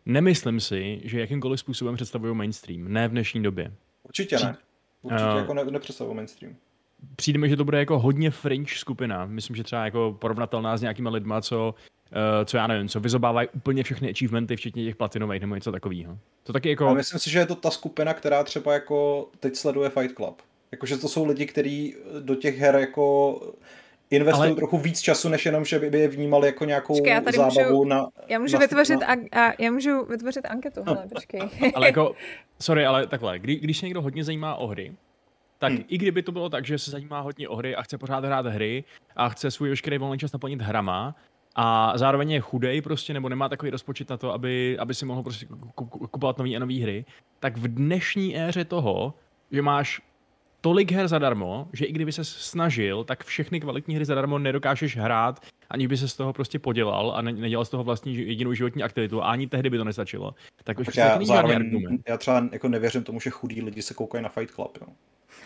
Nemyslím 0.06 0.60
si, 0.60 1.02
že 1.04 1.20
jakýmkoliv 1.20 1.60
způsobem 1.60 1.96
představují 1.96 2.36
mainstream. 2.36 2.94
Ne 2.94 3.08
v 3.08 3.12
dnešní 3.12 3.44
době. 3.44 3.74
Určitě 4.04 4.36
ne. 4.40 4.58
Určitě 5.02 5.32
uh, 5.32 5.38
jako 5.38 5.54
ne, 5.54 5.66
nepředstavují 5.66 6.16
mainstream 6.16 6.56
přijde 7.16 7.40
mi, 7.40 7.50
že 7.50 7.58
to 7.58 7.66
bude 7.66 7.80
jako 7.80 8.00
hodně 8.00 8.32
fringe 8.32 8.76
skupina. 8.76 9.26
Myslím, 9.26 9.56
že 9.56 9.64
třeba 9.64 9.86
jako 9.86 10.18
porovnatelná 10.20 10.78
s 10.78 10.82
nějakými 10.82 11.10
lidma, 11.10 11.42
co 11.42 11.76
co 12.46 12.58
já 12.58 12.68
nevím, 12.68 12.90
co 12.90 13.00
vyzobávají 13.00 13.48
úplně 13.56 13.84
všechny 13.84 14.10
achievementy, 14.10 14.56
včetně 14.56 14.84
těch 14.84 14.96
platinových 14.96 15.42
nebo 15.42 15.56
něco 15.56 15.72
takového. 15.72 16.18
To 16.44 16.54
taky 16.54 16.70
jako... 16.70 16.88
A 16.88 16.94
myslím 16.94 17.20
si, 17.20 17.30
že 17.30 17.40
je 17.40 17.46
to 17.46 17.56
ta 17.56 17.72
skupina, 17.72 18.14
která 18.14 18.44
třeba 18.44 18.74
jako 18.74 19.28
teď 19.40 19.56
sleduje 19.56 19.90
Fight 19.90 20.16
Club. 20.16 20.42
Jakože 20.72 20.98
to 20.98 21.10
jsou 21.10 21.26
lidi, 21.26 21.46
kteří 21.46 21.96
do 22.20 22.36
těch 22.36 22.58
her 22.58 22.76
jako 22.76 23.40
investují 24.10 24.48
ale... 24.48 24.56
trochu 24.56 24.78
víc 24.78 25.02
času, 25.02 25.30
než 25.30 25.46
jenom, 25.46 25.66
že 25.66 25.80
by 25.80 26.00
je 26.00 26.08
vnímali 26.08 26.48
jako 26.48 26.66
nějakou 26.66 26.94
počkej, 26.94 27.14
já 27.14 27.22
tady 27.22 27.38
zábavu 27.38 27.78
můžu, 27.78 27.84
na... 27.84 28.08
Já 28.28 28.40
můžu, 28.40 28.54
na, 28.54 28.60
vytvořit, 28.60 29.00
na... 29.00 29.08
A, 29.08 29.48
a, 29.48 29.54
já 29.60 29.72
můžu 29.72 30.06
vytvořit 30.06 30.46
anketu, 30.46 30.84
hele, 30.86 31.08
počkej. 31.14 31.42
ale 31.76 31.88
jako, 31.88 32.16
sorry, 32.60 32.86
ale 32.86 33.08
takhle, 33.08 33.40
kdy, 33.40 33.56
když 33.56 33.78
se 33.78 33.86
někdo 33.86 34.02
hodně 34.02 34.24
zajímá 34.24 34.56
o 34.56 34.68
hry, 34.68 34.94
tak 35.62 35.74
hmm. 35.74 35.84
i 35.88 35.98
kdyby 35.98 36.24
to 36.24 36.32
bylo 36.32 36.50
tak, 36.50 36.66
že 36.66 36.78
se 36.78 36.92
zajímá 36.92 37.20
hodně 37.20 37.50
o 37.50 37.56
hry 37.56 37.76
a 37.76 37.82
chce 37.82 37.98
pořád 37.98 38.26
hrát 38.26 38.46
hry 38.46 38.84
a 39.16 39.30
chce 39.30 39.52
svůj 39.52 39.70
veškerý 39.70 39.98
volný 39.98 40.18
čas 40.18 40.34
naplnit 40.34 40.62
hrama, 40.62 41.16
a 41.56 41.98
zároveň 41.98 42.32
je 42.32 42.40
chudej 42.40 42.82
prostě, 42.82 43.14
nebo 43.14 43.30
nemá 43.30 43.50
takový 43.50 43.72
rozpočet 43.72 44.10
na 44.10 44.18
to, 44.18 44.34
aby, 44.34 44.78
aby 44.80 44.94
si 44.94 45.06
mohl 45.06 45.24
prostě 45.24 45.48
kupovat 46.12 46.38
nové 46.38 46.56
a 46.56 46.60
nové 46.60 46.74
hry, 46.74 47.06
tak 47.40 47.58
v 47.58 47.68
dnešní 47.68 48.38
éře 48.38 48.66
toho, 48.66 49.14
že 49.52 49.62
máš 49.62 50.02
tolik 50.62 50.92
her 50.92 51.08
zadarmo, 51.08 51.68
že 51.74 51.86
i 51.86 51.92
kdyby 51.92 52.12
se 52.12 52.26
snažil, 52.26 53.04
tak 53.04 53.24
všechny 53.24 53.60
kvalitní 53.60 53.96
hry 53.96 54.06
zadarmo 54.06 54.40
nedokážeš 54.40 54.98
hrát, 54.98 55.40
ani 55.70 55.88
by 55.88 55.98
se 55.98 56.08
z 56.08 56.16
toho 56.16 56.34
prostě 56.34 56.60
podělal 56.60 57.12
a 57.16 57.22
nedělal 57.22 57.66
z 57.66 57.70
toho 57.70 57.84
vlastní 57.84 58.18
jedinou 58.18 58.54
životní 58.54 58.84
aktivitu 58.84 59.24
a 59.24 59.32
ani 59.32 59.48
tehdy 59.48 59.70
by 59.70 59.78
to 59.78 59.84
nestačilo. 59.84 60.36
Tak 60.64 60.80
už 60.80 60.96
já, 60.96 61.24
zároveň, 61.24 61.98
já 62.08 62.18
třeba 62.18 62.50
jako 62.52 62.68
nevěřím 62.68 63.04
tomu, 63.04 63.20
že 63.20 63.30
chudí 63.30 63.62
lidi 63.62 63.82
se 63.82 63.94
koukají 63.94 64.24
na 64.24 64.30
Fight 64.30 64.56
Club. 64.56 64.78
Jo. 64.82 64.88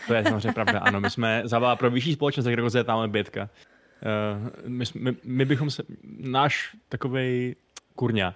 To 0.06 0.14
je 0.14 0.24
samozřejmě 0.24 0.52
pravda, 0.52 0.80
ano. 0.80 1.00
My 1.00 1.10
jsme 1.10 1.42
za 1.44 1.76
pro 1.76 1.90
vyšší 1.90 2.12
společnost, 2.12 2.46
jak 2.46 2.70
se 2.70 2.84
tam 2.84 3.10
bětka. 3.10 3.42
Uh, 3.42 4.68
my, 4.68 4.84
my, 4.94 5.16
my, 5.24 5.44
bychom 5.44 5.70
se, 5.70 5.82
náš 6.18 6.76
takovej 6.88 7.56
kurňa, 7.94 8.34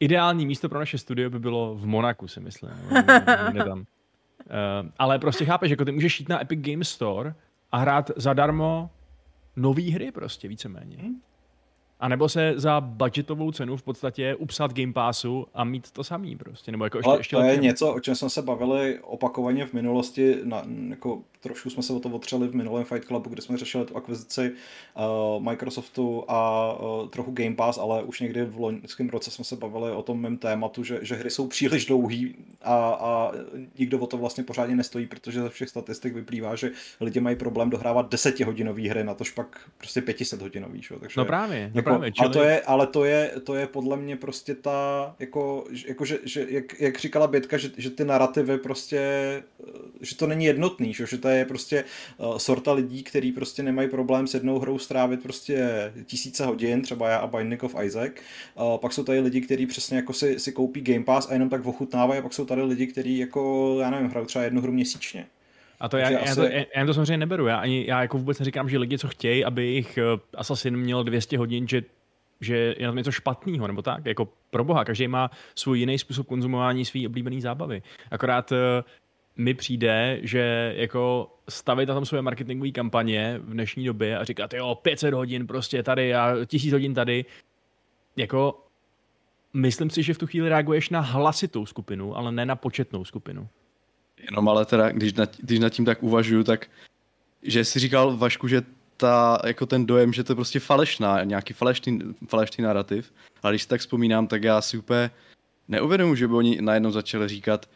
ideální 0.00 0.46
místo 0.46 0.68
pro 0.68 0.78
naše 0.78 0.98
studio 0.98 1.30
by 1.30 1.38
bylo 1.38 1.74
v 1.74 1.86
Monaku, 1.86 2.28
si 2.28 2.40
myslím. 2.40 2.70
Ne 3.52 3.64
tam. 3.64 3.78
Uh, 3.78 3.84
ale 4.98 5.18
prostě 5.18 5.44
chápeš, 5.44 5.70
jako 5.70 5.84
ty 5.84 5.92
můžeš 5.92 6.20
jít 6.20 6.28
na 6.28 6.42
Epic 6.42 6.60
Games 6.60 6.88
Store 6.88 7.34
a 7.72 7.78
hrát 7.78 8.10
zadarmo 8.16 8.90
nové 9.56 9.82
hry 9.82 10.12
prostě 10.12 10.48
víceméně. 10.48 10.96
A 12.00 12.08
nebo 12.08 12.28
se 12.28 12.52
za 12.56 12.80
budgetovou 12.80 13.52
cenu 13.52 13.76
v 13.76 13.82
podstatě 13.82 14.34
upsat 14.34 14.72
Game 14.72 14.92
Passu 14.92 15.46
a 15.54 15.64
mít 15.64 15.90
to 15.90 16.04
samý 16.04 16.36
prostě. 16.36 16.72
Nebo 16.72 16.84
jako 16.84 16.98
ještě, 16.98 17.10
Ale 17.10 17.20
ještě 17.20 17.36
to 17.36 17.42
je 17.42 17.56
něco, 17.56 17.94
o 17.94 18.00
čem 18.00 18.14
jsme 18.14 18.30
se 18.30 18.42
bavili 18.42 18.98
opakovaně 19.02 19.66
v 19.66 19.72
minulosti, 19.72 20.36
na, 20.44 20.62
jako 20.88 21.22
trošku 21.40 21.70
jsme 21.70 21.82
se 21.82 21.92
o 21.92 22.00
to 22.00 22.08
otřeli 22.08 22.48
v 22.48 22.54
minulém 22.54 22.84
Fight 22.84 23.04
Clubu, 23.04 23.30
kde 23.30 23.42
jsme 23.42 23.56
řešili 23.56 23.84
tu 23.84 23.96
akvizici 23.96 24.52
uh, 24.96 25.42
Microsoftu 25.42 26.24
a 26.28 26.72
uh, 26.72 27.08
trochu 27.08 27.30
Game 27.30 27.54
Pass, 27.54 27.78
ale 27.78 28.02
už 28.02 28.20
někdy 28.20 28.44
v 28.44 28.60
loňském 28.60 29.08
roce 29.08 29.30
jsme 29.30 29.44
se 29.44 29.56
bavili 29.56 29.92
o 29.92 30.02
tom 30.02 30.20
mém 30.20 30.36
tématu, 30.36 30.84
že, 30.84 30.98
že 31.02 31.14
hry 31.14 31.30
jsou 31.30 31.46
příliš 31.46 31.86
dlouhý 31.86 32.34
a, 32.62 32.74
a 33.00 33.32
nikdo 33.78 33.98
o 33.98 34.06
to 34.06 34.16
vlastně 34.16 34.44
pořádně 34.44 34.76
nestojí, 34.76 35.06
protože 35.06 35.42
ze 35.42 35.48
všech 35.48 35.68
statistik 35.68 36.14
vyplývá, 36.14 36.56
že 36.56 36.70
lidi 37.00 37.20
mají 37.20 37.36
problém 37.36 37.70
dohrávat 37.70 38.10
desetihodinové 38.10 38.88
hry, 38.88 39.04
na 39.04 39.14
tož 39.14 39.30
pak 39.30 39.60
prostě 39.78 40.00
500 40.00 40.42
hodinový. 40.42 40.82
Šo? 40.82 40.98
Takže, 40.98 41.20
no 41.20 41.24
právě, 41.24 41.58
jako, 41.60 41.76
no 41.76 41.82
právě. 41.82 42.12
Čili... 42.12 42.28
A 42.28 42.32
to 42.32 42.42
je, 42.42 42.60
ale 42.60 42.86
to 42.86 43.04
je, 43.04 43.32
to 43.44 43.54
je 43.54 43.66
podle 43.66 43.96
mě 43.96 44.16
prostě 44.16 44.54
ta, 44.54 45.14
jako, 45.18 45.64
jako 45.86 46.04
že, 46.04 46.18
že 46.24 46.46
jak, 46.48 46.80
jak 46.80 46.98
říkala 46.98 47.26
Bětka, 47.26 47.58
že, 47.58 47.70
že 47.76 47.90
ty 47.90 48.04
narrativy 48.04 48.58
prostě, 48.58 49.00
že 50.00 50.16
to 50.16 50.26
není 50.26 50.44
jednotný, 50.44 50.94
že, 50.94 51.06
že 51.06 51.18
to 51.18 51.27
je 51.34 51.44
prostě 51.44 51.84
uh, 52.18 52.36
sorta 52.36 52.72
lidí, 52.72 53.02
kteří 53.02 53.32
prostě 53.32 53.62
nemají 53.62 53.88
problém 53.88 54.26
s 54.26 54.34
jednou 54.34 54.58
hrou 54.58 54.78
strávit 54.78 55.22
prostě 55.22 55.68
tisíce 56.06 56.46
hodin, 56.46 56.82
třeba 56.82 57.08
já 57.08 57.16
a 57.16 57.26
Binding 57.26 57.62
of 57.62 57.74
Isaac. 57.82 58.12
Uh, 58.54 58.78
pak 58.78 58.92
jsou 58.92 59.04
tady 59.04 59.20
lidi, 59.20 59.40
kteří 59.40 59.66
přesně 59.66 59.96
jako 59.96 60.12
si, 60.12 60.38
si 60.38 60.52
koupí 60.52 60.80
Game 60.80 61.04
Pass 61.04 61.30
a 61.30 61.32
jenom 61.32 61.48
tak 61.48 61.66
ochutnávají, 61.66 62.18
a 62.18 62.22
pak 62.22 62.32
jsou 62.32 62.44
tady 62.44 62.62
lidi, 62.62 62.86
kteří 62.86 63.18
jako, 63.18 63.76
já 63.80 63.90
nevím, 63.90 64.10
hrajou 64.10 64.26
třeba 64.26 64.44
jednu 64.44 64.60
hru 64.60 64.72
měsíčně. 64.72 65.26
A 65.80 65.88
to 65.88 65.96
já, 65.96 66.10
já, 66.10 66.18
asi... 66.18 66.34
to, 66.34 66.42
já, 66.42 66.64
já 66.76 66.86
to 66.86 66.94
samozřejmě 66.94 67.16
neberu. 67.16 67.46
Já, 67.46 67.56
ani, 67.56 67.84
já 67.88 68.02
jako 68.02 68.18
vůbec 68.18 68.38
neříkám, 68.38 68.68
že 68.68 68.78
lidi, 68.78 68.98
co 68.98 69.08
chtějí, 69.08 69.44
aby 69.44 69.64
jejich 69.66 69.98
uh, 70.14 70.20
Assassin 70.34 70.76
měl 70.76 71.04
200 71.04 71.38
hodin, 71.38 71.68
že 71.68 71.82
že 72.40 72.56
je 72.56 72.86
na 72.86 72.88
tom 72.88 72.96
něco 72.96 73.12
špatného, 73.12 73.66
nebo 73.66 73.82
tak, 73.82 74.06
jako 74.06 74.28
pro 74.50 74.64
boha, 74.64 74.84
každý 74.84 75.08
má 75.08 75.30
svůj 75.54 75.78
jiný 75.78 75.98
způsob 75.98 76.26
konzumování 76.26 76.84
své 76.84 77.06
oblíbené 77.06 77.40
zábavy. 77.40 77.82
Akorát 78.10 78.52
mi 79.38 79.54
přijde, 79.54 80.18
že 80.22 80.74
jako 80.76 81.34
stavit 81.48 81.88
na 81.88 81.94
tom 81.94 82.06
svoje 82.06 82.22
marketingové 82.22 82.70
kampaně 82.70 83.40
v 83.42 83.50
dnešní 83.50 83.84
době 83.84 84.18
a 84.18 84.24
říkat, 84.24 84.54
jo, 84.54 84.74
500 84.74 85.14
hodin 85.14 85.46
prostě 85.46 85.82
tady 85.82 86.14
a 86.14 86.36
1000 86.46 86.72
hodin 86.72 86.94
tady, 86.94 87.24
jako 88.16 88.64
myslím 89.52 89.90
si, 89.90 90.02
že 90.02 90.14
v 90.14 90.18
tu 90.18 90.26
chvíli 90.26 90.48
reaguješ 90.48 90.90
na 90.90 91.00
hlasitou 91.00 91.66
skupinu, 91.66 92.16
ale 92.16 92.32
ne 92.32 92.46
na 92.46 92.56
početnou 92.56 93.04
skupinu. 93.04 93.48
Jenom 94.30 94.48
ale 94.48 94.64
teda, 94.64 94.90
když 94.90 95.14
nad, 95.14 95.36
když 95.36 95.58
nad 95.58 95.70
tím 95.70 95.84
tak 95.84 96.02
uvažuju, 96.02 96.44
tak 96.44 96.66
že 97.42 97.64
jsi 97.64 97.78
říkal 97.78 98.16
Vašku, 98.16 98.48
že 98.48 98.62
ta, 98.96 99.38
jako 99.46 99.66
ten 99.66 99.86
dojem, 99.86 100.12
že 100.12 100.24
to 100.24 100.32
je 100.32 100.36
prostě 100.36 100.60
falešná, 100.60 101.24
nějaký 101.24 101.54
falešný, 101.54 102.00
falešný 102.28 102.64
narrativ, 102.64 103.12
ale 103.42 103.52
když 103.52 103.62
si 103.62 103.68
tak 103.68 103.80
vzpomínám, 103.80 104.26
tak 104.26 104.42
já 104.42 104.60
si 104.60 104.78
úplně 104.78 105.10
neuvědomuji, 105.68 106.14
že 106.14 106.28
by 106.28 106.34
oni 106.34 106.60
najednou 106.60 106.90
začali 106.90 107.28
říkat, 107.28 107.66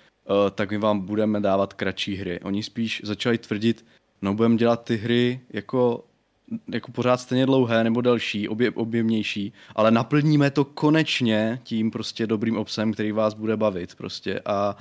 tak 0.54 0.70
my 0.70 0.78
vám 0.78 1.00
budeme 1.00 1.40
dávat 1.40 1.72
kratší 1.72 2.16
hry. 2.16 2.40
Oni 2.40 2.62
spíš 2.62 3.00
začali 3.04 3.38
tvrdit, 3.38 3.84
no 4.22 4.34
budeme 4.34 4.56
dělat 4.56 4.84
ty 4.84 4.96
hry 4.96 5.40
jako 5.50 6.04
jako 6.72 6.92
pořád 6.92 7.16
stejně 7.16 7.46
dlouhé 7.46 7.84
nebo 7.84 8.00
delší, 8.00 8.48
obje, 8.48 8.70
objemnější, 8.70 9.52
ale 9.76 9.90
naplníme 9.90 10.50
to 10.50 10.64
konečně 10.64 11.60
tím 11.62 11.90
prostě 11.90 12.26
dobrým 12.26 12.56
obsahem, 12.56 12.92
který 12.92 13.12
vás 13.12 13.34
bude 13.34 13.56
bavit 13.56 13.94
prostě 13.94 14.40
a 14.46 14.76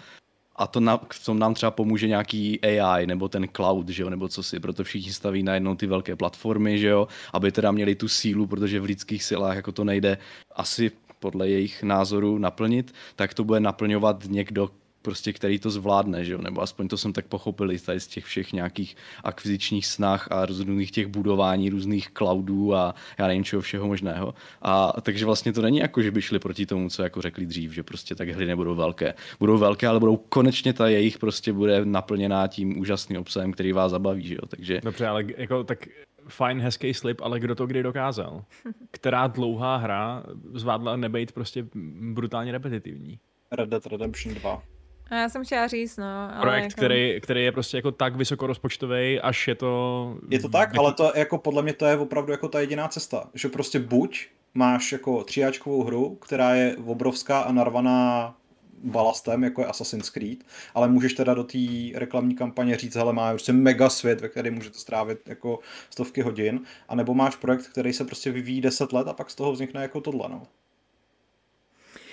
a 0.56 0.68
to 0.68 0.80
na, 0.80 0.98
v 1.14 1.26
tom 1.26 1.40
nám 1.40 1.54
třeba 1.54 1.72
pomůže 1.72 2.08
nějaký 2.08 2.60
AI 2.62 3.08
nebo 3.08 3.30
ten 3.30 3.48
cloud, 3.56 3.90
že 3.90 4.04
jo, 4.04 4.10
nebo 4.10 4.28
co 4.28 4.44
si, 4.44 4.60
proto 4.60 4.84
všichni 4.84 5.14
staví 5.14 5.44
najednou 5.44 5.76
ty 5.76 5.88
velké 5.88 6.16
platformy, 6.16 6.80
že 6.80 6.88
jo, 6.88 7.08
aby 7.34 7.52
teda 7.52 7.72
měli 7.72 7.96
tu 7.96 8.08
sílu, 8.08 8.48
protože 8.48 8.80
v 8.80 8.84
lidských 8.84 9.24
silách 9.24 9.56
jako 9.56 9.72
to 9.72 9.84
nejde 9.84 10.18
asi 10.56 10.92
podle 11.20 11.50
jejich 11.50 11.84
názoru 11.84 12.38
naplnit, 12.38 12.94
tak 13.16 13.34
to 13.34 13.44
bude 13.44 13.60
naplňovat 13.60 14.24
někdo, 14.28 14.70
prostě 15.02 15.34
který 15.34 15.60
to 15.60 15.70
zvládne, 15.70 16.26
že 16.26 16.34
jo? 16.34 16.42
nebo 16.42 16.62
aspoň 16.62 16.88
to 16.88 16.98
jsem 16.98 17.14
tak 17.14 17.26
pochopil 17.26 17.72
tady 17.86 18.00
z 18.00 18.08
těch 18.08 18.26
všech 18.26 18.54
nějakých 18.54 18.96
akvizičních 19.24 19.86
snah 19.86 20.28
a 20.32 20.46
různých 20.46 20.92
těch 20.92 21.08
budování 21.08 21.70
různých 21.70 22.12
cloudů 22.12 22.76
a 22.76 22.96
já 23.18 23.28
nevím 23.28 23.44
čeho 23.44 23.62
všeho 23.62 23.88
možného. 23.88 24.34
A 24.62 24.94
takže 25.02 25.26
vlastně 25.26 25.54
to 25.54 25.62
není 25.62 25.78
jako, 25.78 26.02
že 26.02 26.12
by 26.12 26.22
šli 26.22 26.40
proti 26.40 26.66
tomu, 26.66 26.90
co 26.90 27.04
jako 27.04 27.22
řekli 27.22 27.46
dřív, 27.46 27.74
že 27.74 27.84
prostě 27.84 28.16
tak 28.16 28.30
hry 28.30 28.46
nebudou 28.46 28.76
velké. 28.76 29.14
Budou 29.40 29.58
velké, 29.58 29.88
ale 29.88 30.00
budou 30.00 30.18
konečně 30.18 30.74
ta 30.74 30.88
jejich 30.88 31.20
prostě 31.20 31.54
bude 31.54 31.86
naplněná 31.86 32.48
tím 32.48 32.80
úžasným 32.80 33.20
obsahem, 33.20 33.52
který 33.52 33.74
vás 33.74 33.92
zabaví, 33.92 34.28
že 34.28 34.36
jo? 34.36 34.46
Takže... 34.48 34.82
Dobře, 34.84 35.08
ale 35.08 35.24
jako 35.38 35.64
tak 35.64 35.88
fajn, 36.28 36.62
hezký 36.62 36.94
slip, 36.94 37.22
ale 37.22 37.40
kdo 37.40 37.56
to 37.56 37.66
kdy 37.66 37.84
dokázal? 37.84 38.44
Která 38.92 39.28
dlouhá 39.28 39.78
hra 39.78 40.24
zvládla 40.54 40.96
nebejt 40.96 41.32
prostě 41.32 41.66
brutálně 42.14 42.52
repetitivní? 42.52 43.20
Red 43.52 43.70
Dead 43.70 43.86
Redemption 43.86 44.36
2. 44.36 44.64
A 45.12 45.16
já 45.16 45.30
jsem 45.30 45.46
chtěla 45.46 45.68
říct, 45.68 45.98
no. 45.98 46.06
Ale 46.34 46.42
Projekt, 46.42 46.64
jako... 46.64 46.76
který, 46.76 47.20
který 47.22 47.44
je 47.44 47.52
prostě 47.52 47.78
jako 47.78 47.92
tak 47.92 48.16
vysokorozpočtový, 48.16 49.20
až 49.20 49.48
je 49.48 49.56
to... 49.56 50.18
Je 50.30 50.40
to 50.40 50.50
tak, 50.50 50.78
ale 50.78 50.94
to 50.94 51.12
jako 51.16 51.38
podle 51.38 51.62
mě 51.62 51.74
to 51.74 51.86
je 51.86 51.98
opravdu 51.98 52.32
jako 52.32 52.48
ta 52.48 52.60
jediná 52.60 52.88
cesta. 52.88 53.30
Že 53.34 53.50
prostě 53.50 53.80
buď 53.80 54.28
máš 54.54 54.92
jako 54.92 55.24
tříáčkovou 55.24 55.84
hru, 55.84 56.16
která 56.16 56.56
je 56.56 56.76
obrovská 56.86 57.40
a 57.40 57.52
narvaná 57.52 58.36
balastem, 58.84 59.44
jako 59.44 59.62
je 59.62 59.68
Assassin's 59.68 60.10
Creed, 60.10 60.40
ale 60.76 60.88
můžeš 60.88 61.14
teda 61.14 61.34
do 61.34 61.44
té 61.44 61.60
reklamní 61.96 62.36
kampaně 62.36 62.78
říct, 62.78 62.96
hele, 62.96 63.14
má 63.14 63.30
prostě 63.30 63.54
mega 63.54 63.90
svět, 63.90 64.22
ve 64.22 64.30
kterém 64.30 64.54
můžete 64.54 64.80
strávit 64.80 65.30
jako 65.30 65.60
stovky 65.90 66.22
hodin, 66.22 66.62
anebo 66.90 67.14
máš 67.14 67.36
projekt, 67.36 67.68
který 67.68 67.94
se 67.94 68.06
prostě 68.06 68.32
vyvíjí 68.32 68.62
10 68.62 68.94
let 68.94 69.08
a 69.08 69.14
pak 69.14 69.30
z 69.30 69.36
toho 69.36 69.52
vznikne 69.52 69.82
jako 69.82 70.02
tohle, 70.02 70.30
no. 70.30 70.44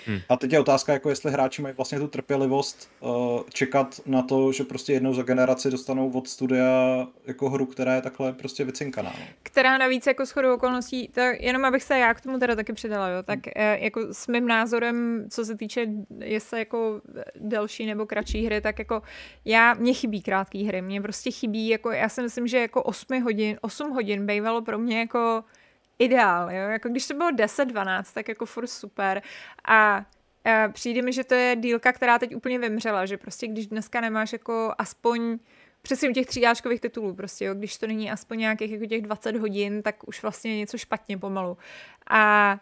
Hmm. 0.09 0.19
A 0.29 0.37
teď 0.37 0.53
je 0.53 0.59
otázka, 0.59 0.93
jako 0.93 1.09
jestli 1.09 1.31
hráči 1.31 1.61
mají 1.61 1.75
vlastně 1.75 1.99
tu 1.99 2.07
trpělivost 2.07 2.91
uh, 2.99 3.41
čekat 3.49 4.01
na 4.05 4.21
to, 4.21 4.51
že 4.51 4.63
prostě 4.63 4.93
jednou 4.93 5.13
za 5.13 5.21
generaci 5.21 5.71
dostanou 5.71 6.11
od 6.11 6.27
studia 6.27 7.07
jako 7.25 7.49
hru, 7.49 7.65
která 7.65 7.95
je 7.95 8.01
takhle 8.01 8.33
prostě 8.33 8.63
vycinkaná. 8.63 9.13
No. 9.19 9.25
Která 9.43 9.77
navíc 9.77 10.07
jako 10.07 10.25
shodou 10.25 10.53
okolností, 10.53 11.07
to 11.07 11.21
jenom 11.39 11.65
abych 11.65 11.83
se 11.83 11.99
já 11.99 12.13
k 12.13 12.21
tomu 12.21 12.39
teda 12.39 12.55
taky 12.55 12.73
přidala, 12.73 13.09
jo, 13.09 13.23
tak 13.23 13.39
hmm. 13.45 13.77
jako 13.79 14.01
s 14.11 14.27
mým 14.27 14.47
názorem, 14.47 15.25
co 15.29 15.45
se 15.45 15.55
týče 15.55 15.87
jestli 16.19 16.59
jako 16.59 17.01
delší 17.35 17.85
nebo 17.85 18.05
kratší 18.05 18.45
hry, 18.45 18.61
tak 18.61 18.79
jako 18.79 19.01
já, 19.45 19.73
mě 19.73 19.93
chybí 19.93 20.21
krátké 20.21 20.59
hry, 20.59 20.81
mě 20.81 21.01
prostě 21.01 21.31
chybí, 21.31 21.67
jako 21.67 21.91
já 21.91 22.09
si 22.09 22.21
myslím, 22.21 22.47
že 22.47 22.59
jako 22.59 22.83
8 22.83 23.21
hodin, 23.21 23.57
8 23.61 23.91
hodin 23.91 24.25
bývalo 24.25 24.61
pro 24.61 24.77
mě 24.77 24.99
jako 24.99 25.43
ideál, 25.99 26.51
jo? 26.51 26.69
Jako 26.69 26.89
když 26.89 27.07
to 27.07 27.13
bylo 27.13 27.31
10-12, 27.31 28.03
tak 28.13 28.27
jako 28.27 28.45
furt 28.45 28.67
super. 28.67 29.21
A 29.67 30.05
a 30.45 30.67
přijde 30.67 31.01
mi, 31.01 31.13
že 31.13 31.23
to 31.23 31.33
je 31.33 31.55
dílka, 31.55 31.93
která 31.93 32.19
teď 32.19 32.35
úplně 32.35 32.59
vymřela, 32.59 33.05
že 33.05 33.17
prostě 33.17 33.47
když 33.47 33.67
dneska 33.67 34.01
nemáš 34.01 34.33
jako 34.33 34.73
aspoň 34.77 35.39
přesně 35.81 36.09
u 36.09 36.13
těch 36.13 36.27
třídáčkových 36.27 36.81
titulů 36.81 37.13
prostě, 37.13 37.45
jo, 37.45 37.53
když 37.53 37.77
to 37.77 37.87
není 37.87 38.11
aspoň 38.11 38.39
nějakých 38.39 38.71
jako 38.71 38.85
těch 38.85 39.01
20 39.01 39.35
hodin, 39.35 39.81
tak 39.81 40.07
už 40.07 40.21
vlastně 40.21 40.57
něco 40.57 40.77
špatně 40.77 41.17
pomalu. 41.17 41.57
A 42.09 42.57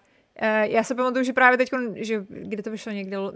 já 0.61 0.83
se 0.83 0.95
pamatuju, 0.95 1.23
že 1.23 1.33
právě 1.33 1.57
teď, 1.57 1.69
že 1.95 2.25
kde 2.29 2.63
to 2.63 2.71
vyšlo 2.71 2.91
někdy, 2.91 3.17
uh, 3.17 3.31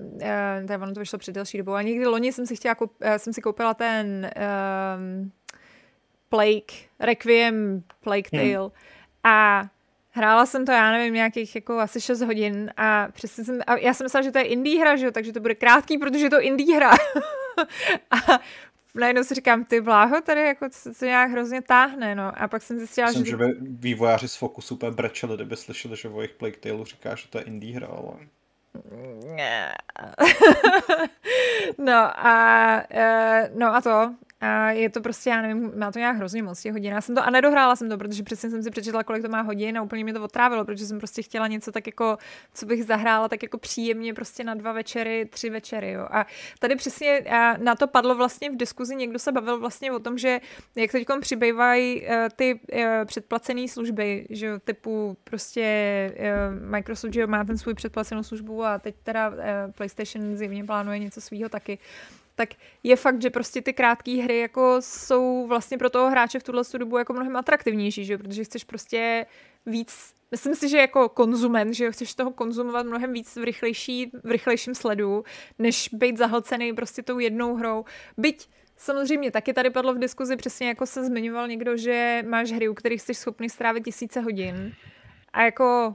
tady 0.67 0.83
ono 0.83 0.93
to 0.93 0.99
vyšlo 0.99 1.19
před 1.19 1.31
delší 1.31 1.57
dobou, 1.57 1.73
a 1.73 1.81
někdy 1.81 2.07
loni 2.07 2.33
jsem 2.33 2.45
si 2.45 2.55
chtěla, 2.55 2.75
koup, 2.75 2.93
uh, 3.01 3.13
jsem 3.13 3.33
si 3.33 3.41
koupila 3.41 3.73
ten 3.73 4.31
uh, 4.35 5.27
Plague, 6.29 6.77
Requiem 6.99 7.83
Plague 7.99 8.29
hmm. 8.33 8.53
Tale 8.53 8.71
a 9.23 9.63
Hrála 10.13 10.45
jsem 10.45 10.65
to, 10.65 10.71
já 10.71 10.91
nevím, 10.91 11.13
nějakých 11.13 11.55
jako 11.55 11.79
asi 11.79 12.01
6 12.01 12.21
hodin 12.21 12.71
a 12.77 13.07
přesně 13.11 13.43
jsem, 13.43 13.59
a 13.67 13.77
já 13.77 13.93
jsem 13.93 14.05
myslela, 14.05 14.23
že 14.23 14.31
to 14.31 14.37
je 14.37 14.43
indie 14.43 14.81
hra, 14.81 14.95
že 14.95 15.05
jo, 15.05 15.11
takže 15.11 15.33
to 15.33 15.39
bude 15.39 15.55
krátký, 15.55 15.97
protože 15.97 16.25
je 16.25 16.29
to 16.29 16.41
indie 16.41 16.77
hra. 16.77 16.91
a 18.11 18.39
najednou 18.95 19.23
si 19.23 19.35
říkám, 19.35 19.65
ty 19.65 19.81
bláho, 19.81 20.21
tady 20.21 20.41
jako 20.41 20.69
to, 20.69 20.93
to 20.99 21.05
nějak 21.05 21.31
hrozně 21.31 21.61
táhne, 21.61 22.15
no. 22.15 22.41
A 22.41 22.47
pak 22.47 22.61
jsem 22.61 22.77
zjistila, 22.77 23.07
Myslím, 23.07 23.25
že... 23.25 23.31
že 23.31 23.37
by 23.37 23.55
vývojáři 23.59 24.27
z 24.27 24.35
Focusu 24.35 24.75
úplně 24.75 24.91
brečeli, 24.91 25.35
kdyby 25.35 25.55
slyšeli, 25.55 25.97
že 25.97 26.09
o 26.09 26.21
jejich 26.21 26.35
Plague 26.35 26.59
Tale 26.59 26.85
říká, 26.85 27.15
že 27.15 27.27
to 27.27 27.37
je 27.37 27.43
indie 27.43 27.75
hra, 27.75 27.87
ale... 27.87 28.13
no 31.77 32.27
a, 32.27 32.83
uh, 32.93 33.59
no 33.59 33.75
a 33.75 33.81
to, 33.81 34.15
a 34.41 34.71
je 34.71 34.89
to 34.89 35.01
prostě, 35.01 35.29
já 35.29 35.41
nevím, 35.41 35.71
má 35.75 35.91
to 35.91 35.99
nějak 35.99 36.17
hrozně 36.17 36.43
moc 36.43 36.61
těch 36.61 36.71
hodin. 36.71 36.93
Já 36.93 37.01
jsem 37.01 37.15
to 37.15 37.23
a 37.23 37.29
nedohrála 37.29 37.75
jsem 37.75 37.89
to, 37.89 37.97
protože 37.97 38.23
přesně 38.23 38.49
jsem 38.49 38.63
si 38.63 38.71
přečetla, 38.71 39.03
kolik 39.03 39.21
to 39.21 39.29
má 39.29 39.41
hodin 39.41 39.77
a 39.77 39.81
úplně 39.81 40.03
mě 40.03 40.13
to 40.13 40.23
otrávilo, 40.23 40.65
protože 40.65 40.85
jsem 40.85 40.97
prostě 40.97 41.21
chtěla 41.21 41.47
něco 41.47 41.71
tak 41.71 41.87
jako, 41.87 42.17
co 42.53 42.65
bych 42.65 42.85
zahrála 42.85 43.29
tak 43.29 43.43
jako 43.43 43.57
příjemně 43.57 44.13
prostě 44.13 44.43
na 44.43 44.53
dva 44.53 44.71
večery, 44.71 45.25
tři 45.25 45.49
večery. 45.49 45.91
Jo. 45.91 46.07
A 46.11 46.25
tady 46.59 46.75
přesně 46.75 47.21
na 47.57 47.75
to 47.75 47.87
padlo 47.87 48.15
vlastně 48.15 48.49
v 48.49 48.57
diskuzi, 48.57 48.95
někdo 48.95 49.19
se 49.19 49.31
bavil 49.31 49.59
vlastně 49.59 49.91
o 49.91 49.99
tom, 49.99 50.17
že 50.17 50.39
jak 50.75 50.91
teď 50.91 51.07
přibývají 51.21 52.01
uh, 52.01 52.07
ty 52.35 52.59
uh, 52.73 52.79
předplacené 53.05 53.67
služby, 53.67 54.27
že 54.29 54.45
jo, 54.45 54.59
typu 54.59 55.17
prostě 55.23 56.13
uh, 56.19 56.69
Microsoft, 56.69 57.13
že 57.13 57.21
jo, 57.21 57.27
má 57.27 57.43
ten 57.43 57.57
svůj 57.57 57.73
předplacenou 57.73 58.23
službu 58.23 58.63
a 58.63 58.79
teď 58.79 58.95
teda 59.03 59.33
PlayStation 59.77 60.37
zjevně 60.37 60.65
plánuje 60.65 60.99
něco 60.99 61.21
svého 61.21 61.49
taky 61.49 61.79
tak 62.35 62.49
je 62.83 62.95
fakt, 62.95 63.21
že 63.21 63.29
prostě 63.29 63.61
ty 63.61 63.73
krátké 63.73 64.11
hry 64.11 64.39
jako 64.39 64.77
jsou 64.79 65.47
vlastně 65.47 65.77
pro 65.77 65.89
toho 65.89 66.09
hráče 66.09 66.39
v 66.39 66.43
tuhle 66.43 66.63
dobu 66.77 66.97
jako 66.97 67.13
mnohem 67.13 67.35
atraktivnější, 67.35 68.05
že? 68.05 68.17
protože 68.17 68.43
chceš 68.43 68.63
prostě 68.63 69.25
víc, 69.65 70.13
myslím 70.31 70.55
si, 70.55 70.69
že 70.69 70.77
jako 70.77 71.09
konzument, 71.09 71.73
že 71.73 71.91
chceš 71.91 72.15
toho 72.15 72.31
konzumovat 72.31 72.85
mnohem 72.85 73.13
víc 73.13 73.35
v, 73.35 73.43
rychlejší, 73.43 74.11
v 74.23 74.31
rychlejším 74.31 74.75
sledu, 74.75 75.23
než 75.59 75.89
být 75.93 76.17
zahlcený 76.17 76.73
prostě 76.73 77.03
tou 77.03 77.19
jednou 77.19 77.55
hrou. 77.55 77.85
Byť 78.17 78.47
Samozřejmě 78.81 79.31
taky 79.31 79.53
tady 79.53 79.69
padlo 79.69 79.93
v 79.93 79.99
diskuzi 79.99 80.35
přesně 80.35 80.67
jako 80.67 80.85
se 80.85 81.05
zmiňoval 81.05 81.47
někdo, 81.47 81.77
že 81.77 82.23
máš 82.27 82.51
hry, 82.51 82.69
u 82.69 82.73
kterých 82.73 83.01
jsi 83.01 83.13
schopný 83.13 83.49
strávit 83.49 83.85
tisíce 83.85 84.21
hodin. 84.21 84.73
A 85.33 85.41
jako 85.41 85.93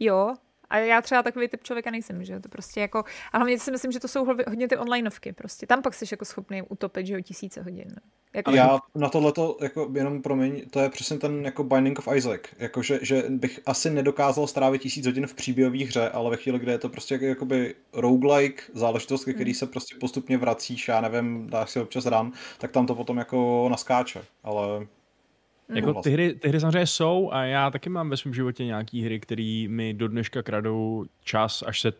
jo, 0.00 0.34
a 0.70 0.78
já 0.78 1.02
třeba 1.02 1.22
takový 1.22 1.48
typ 1.48 1.62
člověka 1.62 1.90
nejsem, 1.90 2.24
že 2.24 2.40
to 2.40 2.48
prostě 2.48 2.80
jako, 2.80 3.04
a 3.32 3.38
hlavně 3.38 3.58
si 3.58 3.70
myslím, 3.70 3.92
že 3.92 4.00
to 4.00 4.08
jsou 4.08 4.24
hodně 4.24 4.68
ty 4.68 4.76
onlineovky 4.76 5.32
prostě. 5.32 5.66
Tam 5.66 5.82
pak 5.82 5.94
jsi 5.94 6.04
jako 6.10 6.24
schopný 6.24 6.62
utopit, 6.62 7.06
že 7.06 7.14
jo, 7.14 7.20
tisíce 7.20 7.62
hodin. 7.62 7.88
Jako... 8.34 8.50
Já 8.50 8.78
na 8.94 9.08
tohleto, 9.08 9.56
jako 9.60 9.90
jenom 9.94 10.22
promiň, 10.22 10.68
to 10.70 10.80
je 10.80 10.88
přesně 10.88 11.18
ten 11.18 11.44
jako 11.44 11.64
Binding 11.64 11.98
of 11.98 12.08
Isaac, 12.16 12.40
jako 12.58 12.82
že, 12.82 12.98
že 13.02 13.24
bych 13.28 13.60
asi 13.66 13.90
nedokázal 13.90 14.46
strávit 14.46 14.82
tisíc 14.82 15.06
hodin 15.06 15.26
v 15.26 15.34
příběhové 15.34 15.84
hře, 15.84 16.08
ale 16.08 16.30
ve 16.30 16.36
chvíli, 16.36 16.58
kde 16.58 16.72
je 16.72 16.78
to 16.78 16.88
prostě 16.88 17.14
jako, 17.14 17.24
jakoby 17.24 17.74
roguelike 17.92 18.62
záležitost, 18.72 19.22
který 19.22 19.50
hmm. 19.50 19.54
se 19.54 19.66
prostě 19.66 19.96
postupně 20.00 20.38
vracíš, 20.38 20.88
já 20.88 21.00
nevím, 21.00 21.50
dáš 21.50 21.70
si 21.70 21.80
občas 21.80 22.06
rán, 22.06 22.32
tak 22.58 22.72
tam 22.72 22.86
to 22.86 22.94
potom 22.94 23.18
jako 23.18 23.68
naskáče, 23.70 24.24
ale 24.42 24.86
jako 25.68 25.94
ty 25.94 26.10
hry, 26.10 26.34
ty 26.34 26.48
hry 26.48 26.60
samozřejmě 26.60 26.86
jsou 26.86 27.32
a 27.32 27.44
já 27.44 27.70
taky 27.70 27.88
mám 27.88 28.10
ve 28.10 28.16
svém 28.16 28.34
životě 28.34 28.64
nějaký 28.64 29.04
hry, 29.04 29.20
které 29.20 29.66
mi 29.68 29.94
do 29.94 30.08
dneška 30.08 30.42
kradou 30.42 31.04
čas, 31.24 31.62
až 31.66 31.80
se 31.80 31.92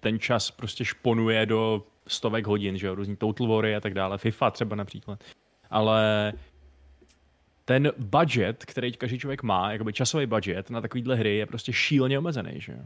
ten 0.00 0.18
čas 0.18 0.50
prostě 0.50 0.84
šponuje 0.84 1.46
do 1.46 1.86
stovek 2.06 2.46
hodin, 2.46 2.78
že 2.78 2.86
jo, 2.86 2.94
různý 2.94 3.16
Total 3.16 3.46
Wary 3.46 3.76
a 3.76 3.80
tak 3.80 3.94
dále, 3.94 4.18
FIFA 4.18 4.50
třeba 4.50 4.76
například. 4.76 5.24
Ale 5.70 6.32
ten 7.64 7.92
budget, 7.98 8.64
který 8.64 8.92
každý 8.92 9.18
člověk 9.18 9.42
má, 9.42 9.72
jakoby 9.72 9.92
časový 9.92 10.26
budget 10.26 10.70
na 10.70 10.80
takovýhle 10.80 11.16
hry 11.16 11.36
je 11.36 11.46
prostě 11.46 11.72
šíleně 11.72 12.18
omezený, 12.18 12.52
že 12.56 12.72
jo. 12.72 12.84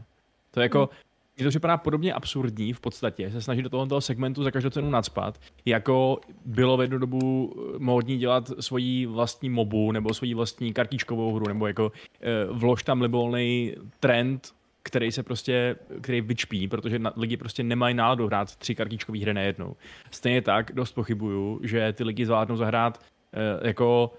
To 0.51 0.59
je 0.59 0.63
jako, 0.63 0.79
hmm 0.79 0.99
mně 1.37 1.43
to 1.43 1.49
připadá 1.49 1.77
podobně 1.77 2.13
absurdní 2.13 2.73
v 2.73 2.79
podstatě, 2.79 3.31
se 3.31 3.41
snažit 3.41 3.61
do 3.61 3.69
toho 3.69 4.01
segmentu 4.01 4.43
za 4.43 4.51
každou 4.51 4.69
cenu 4.69 4.89
nadspat, 4.89 5.39
jako 5.65 6.19
bylo 6.45 6.77
v 6.77 6.81
jednu 6.81 6.97
dobu 6.97 7.53
eh, 7.55 7.79
módní 7.79 8.17
dělat 8.17 8.51
svoji 8.59 9.05
vlastní 9.05 9.49
mobu 9.49 9.91
nebo 9.91 10.13
svoji 10.13 10.33
vlastní 10.33 10.73
kartičkovou 10.73 11.35
hru, 11.35 11.47
nebo 11.47 11.67
jako 11.67 11.91
eh, 12.21 12.45
vlož 12.51 12.83
tam 12.83 13.01
libovolný 13.01 13.75
trend, 13.99 14.53
který 14.83 15.11
se 15.11 15.23
prostě, 15.23 15.75
který 16.01 16.21
vyčpí, 16.21 16.67
protože 16.67 16.99
na, 16.99 17.13
lidi 17.17 17.37
prostě 17.37 17.63
nemají 17.63 17.95
náladu 17.95 18.27
hrát 18.27 18.55
tři 18.55 18.75
kartičkové 18.75 19.19
hry 19.19 19.33
najednou. 19.33 19.75
Stejně 20.11 20.41
tak 20.41 20.71
dost 20.73 20.91
pochybuju, 20.91 21.59
že 21.63 21.93
ty 21.93 22.03
lidi 22.03 22.25
zvládnou 22.25 22.55
zahrát 22.55 23.03
eh, 23.33 23.67
jako 23.67 24.13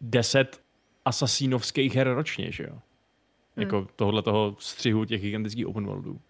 deset 0.00 0.60
asasínovských 1.04 1.96
her 1.96 2.14
ročně, 2.14 2.52
že 2.52 2.64
jo? 2.64 2.78
Hmm. 3.58 3.66
Jako 3.66 3.88
tohle 3.96 4.22
toho 4.22 4.56
střihu 4.58 5.04
těch 5.04 5.20
gigantických 5.20 5.66
open 5.66 5.86
worldů. 5.86 6.20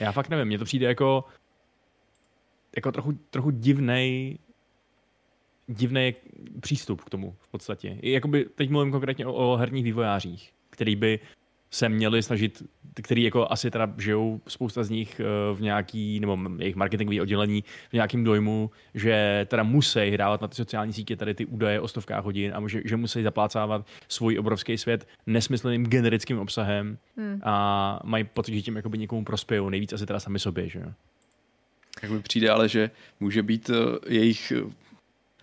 Já 0.00 0.12
fakt 0.12 0.28
nevím, 0.28 0.46
mně 0.46 0.58
to 0.58 0.64
přijde 0.64 0.86
jako 0.86 1.24
jako 2.76 2.92
trochu, 2.92 3.12
trochu 3.12 3.50
divnej 3.50 4.38
divný 5.68 6.14
přístup 6.60 7.00
k 7.00 7.10
tomu 7.10 7.36
v 7.40 7.48
podstatě. 7.48 7.98
Jakoby, 8.02 8.44
teď 8.44 8.70
mluvím 8.70 8.92
konkrétně 8.92 9.26
o, 9.26 9.32
o 9.32 9.56
herních 9.56 9.84
vývojářích, 9.84 10.52
který 10.70 10.96
by 10.96 11.20
se 11.72 11.88
měli 11.88 12.22
snažit, 12.22 12.62
který 13.02 13.22
jako 13.22 13.46
asi 13.50 13.70
teda 13.70 13.94
žijou 13.98 14.40
spousta 14.48 14.84
z 14.84 14.90
nich 14.90 15.20
eh, 15.20 15.54
v 15.54 15.60
nějaký, 15.60 16.20
nebo 16.20 16.38
jejich 16.58 16.76
marketingový 16.76 17.20
oddělení 17.20 17.64
v 17.90 17.92
nějakém 17.92 18.24
dojmu, 18.24 18.70
že 18.94 19.46
teda 19.50 19.62
musí 19.62 20.10
hrávat 20.10 20.40
na 20.40 20.48
ty 20.48 20.54
sociální 20.54 20.92
sítě 20.92 21.16
tady 21.16 21.34
ty 21.34 21.46
údaje 21.46 21.80
o 21.80 21.88
stovkách 21.88 22.24
hodin 22.24 22.52
a 22.54 22.68
že, 22.68 22.82
že 22.84 22.96
musí 22.96 23.22
zaplácávat 23.22 23.86
svůj 24.08 24.38
obrovský 24.38 24.78
svět 24.78 25.08
nesmyslným 25.26 25.86
generickým 25.86 26.38
obsahem 26.38 26.98
hmm. 27.16 27.40
a 27.42 28.00
mají 28.04 28.24
pocit, 28.24 28.54
že 28.54 28.62
tím 28.62 28.76
jakoby 28.76 28.98
někomu 28.98 29.24
prospějou, 29.24 29.68
nejvíc 29.68 29.92
asi 29.92 30.06
teda 30.06 30.20
sami 30.20 30.38
sobě, 30.38 30.68
že 30.68 30.78
jo. 30.78 30.92
Jak 32.02 32.12
mi 32.12 32.20
přijde 32.20 32.50
ale, 32.50 32.68
že 32.68 32.90
může 33.20 33.42
být 33.42 33.70
eh, 33.70 34.14
jejich 34.14 34.52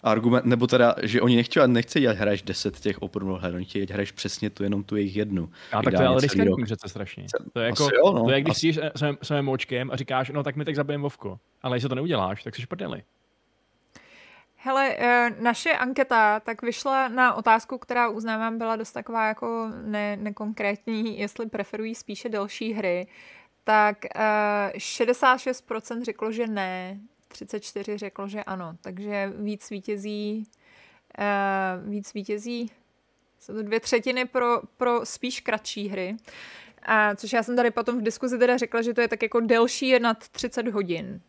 argument, 0.03 0.45
nebo 0.45 0.67
teda, 0.67 0.95
že 1.03 1.21
oni 1.21 1.35
nechtějí, 1.35 1.67
nechce 1.67 1.99
ať 1.99 2.17
hraješ 2.17 2.41
10 2.41 2.79
těch 2.79 3.01
open 3.01 3.23
world 3.23 3.41
her, 3.41 3.55
oni 3.55 3.65
chtějí, 3.65 3.87
hraješ 3.91 4.11
přesně 4.11 4.49
tu 4.49 4.63
jenom 4.63 4.83
tu 4.83 4.95
jejich 4.95 5.15
jednu. 5.15 5.49
A 5.71 5.83
tak 5.83 5.93
to 5.93 6.01
je 6.01 6.07
ale 6.07 6.21
riskantní 6.21 6.63
přece 6.63 6.89
strašně. 6.89 7.25
To 7.53 7.59
je 7.59 7.65
jako, 7.65 7.83
jo, 7.83 8.13
no. 8.13 8.23
to 8.23 8.31
je, 8.31 8.41
když 8.41 8.51
Asi... 8.51 8.71
přijdeš 8.71 9.17
svým 9.21 9.41
močkem 9.41 9.91
a 9.91 9.95
říkáš, 9.95 10.29
no 10.29 10.43
tak 10.43 10.55
mi 10.55 10.65
tak 10.65 10.75
zabijem 10.75 11.01
Vovko. 11.01 11.39
Ale 11.61 11.77
jestli 11.77 11.89
to 11.89 11.95
neuděláš, 11.95 12.43
tak 12.43 12.55
jsi 12.55 12.67
prdeli. 12.67 13.03
Hele, 14.61 14.95
eh, 14.99 15.29
naše 15.39 15.71
anketa 15.71 16.39
tak 16.39 16.61
vyšla 16.61 17.07
na 17.07 17.33
otázku, 17.33 17.77
která 17.77 18.09
uznávám 18.09 18.57
byla 18.57 18.75
dost 18.75 18.91
taková 18.91 19.27
jako 19.27 19.71
ne, 19.85 20.17
nekonkrétní, 20.17 21.19
jestli 21.19 21.49
preferují 21.49 21.95
spíše 21.95 22.29
delší 22.29 22.73
hry. 22.73 23.07
Tak 23.63 23.97
66% 24.77 26.01
eh, 26.01 26.05
řeklo, 26.05 26.31
že 26.31 26.47
ne, 26.47 26.99
34 27.29 27.97
řeklo, 27.97 28.27
že 28.27 28.43
ano, 28.43 28.77
takže 28.81 29.33
víc 29.35 29.69
vítězí, 29.69 30.47
uh, 31.19 31.89
víc 31.89 32.13
vítězí, 32.13 32.71
jsou 33.39 33.53
to 33.53 33.63
dvě 33.63 33.79
třetiny 33.79 34.25
pro, 34.25 34.61
pro 34.77 35.05
spíš 35.05 35.39
kratší 35.41 35.87
hry. 35.87 36.17
A 36.81 37.15
což 37.15 37.33
já 37.33 37.43
jsem 37.43 37.55
tady 37.55 37.71
potom 37.71 37.99
v 37.99 38.03
diskuzi 38.03 38.37
teda 38.37 38.57
řekla, 38.57 38.81
že 38.81 38.93
to 38.93 39.01
je 39.01 39.07
tak 39.07 39.23
jako 39.23 39.39
delší 39.39 39.99
nad 39.99 40.27
30 40.27 40.67
hodin. 40.67 41.21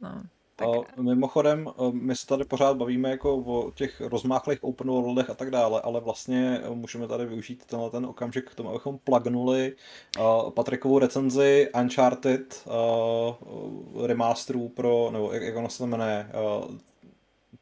No. 0.00 0.22
Tak... 0.60 0.98
A 0.98 1.02
mimochodem, 1.02 1.68
my 1.90 2.16
se 2.16 2.26
tady 2.26 2.44
pořád 2.44 2.76
bavíme 2.76 3.10
jako 3.10 3.36
o 3.36 3.70
těch 3.70 4.00
rozmáchlých 4.00 4.64
open 4.64 4.86
worldech 4.86 5.30
a 5.30 5.34
tak 5.34 5.50
dále, 5.50 5.80
ale 5.80 6.00
vlastně 6.00 6.60
můžeme 6.74 7.08
tady 7.08 7.26
využít 7.26 7.64
tenhle 7.66 7.90
ten 7.90 8.06
okamžik 8.06 8.50
k 8.50 8.54
tomu, 8.54 8.68
abychom 8.68 8.98
plugnuli 8.98 9.76
uh, 10.18 10.50
Patrickovou 10.50 10.98
recenzi 10.98 11.68
Uncharted 11.80 12.64
uh, 12.66 14.06
remasterů 14.06 14.68
pro, 14.68 15.08
nebo 15.12 15.32
jak, 15.32 15.42
jak 15.42 15.56
ono 15.56 15.68
se 15.68 15.86
jmenuje, 15.86 16.30
uh, 16.60 16.74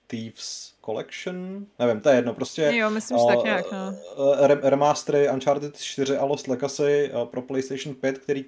Thieves 0.07 0.73
Collection? 0.85 1.67
Nevím, 1.79 2.01
to 2.01 2.09
je 2.09 2.17
jedno, 2.17 2.35
prostě. 2.35 2.71
Jo, 2.75 2.91
myslím, 2.91 3.19
že 3.19 3.25
uh, 3.25 3.35
tak 3.35 3.45
nějak, 3.45 3.73
no. 3.73 3.95
Remastery 4.63 5.31
Uncharted 5.31 5.77
4 5.77 6.17
a 6.17 6.25
Lost 6.25 6.49
Legacy 6.49 7.11
uh, 7.15 7.25
pro 7.29 7.43
PlayStation 7.43 7.95
5, 7.95 8.19
který 8.19 8.45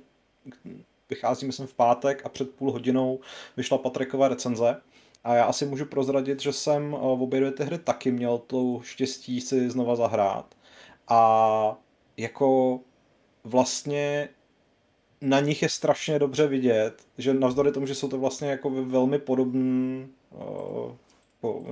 vychází, 1.10 1.46
myslím, 1.46 1.66
v 1.66 1.74
pátek 1.74 2.22
a 2.24 2.28
před 2.28 2.50
půl 2.50 2.72
hodinou 2.72 3.20
vyšla 3.56 3.78
Patrikova 3.78 4.28
recenze. 4.28 4.76
A 5.24 5.34
já 5.34 5.44
asi 5.44 5.66
můžu 5.66 5.86
prozradit, 5.86 6.40
že 6.40 6.52
jsem 6.52 6.94
eh, 6.94 6.98
v 6.98 7.22
obě 7.22 7.40
dvě 7.40 7.52
ty 7.52 7.64
hry 7.64 7.78
taky 7.78 8.12
měl 8.12 8.38
to 8.38 8.80
štěstí 8.82 9.40
si 9.40 9.70
znova 9.70 9.96
zahrát. 9.96 10.54
A 11.08 11.76
jako 12.16 12.80
vlastně 13.44 14.28
na 15.20 15.40
nich 15.40 15.62
je 15.62 15.68
strašně 15.68 16.18
dobře 16.18 16.46
vidět, 16.46 17.06
že 17.18 17.34
navzdory 17.34 17.72
tomu, 17.72 17.86
že 17.86 17.94
jsou 17.94 18.08
to 18.08 18.18
vlastně 18.18 18.50
jako 18.50 18.70
velmi 18.70 19.18
podobné 19.18 20.06
uh, 20.30 20.92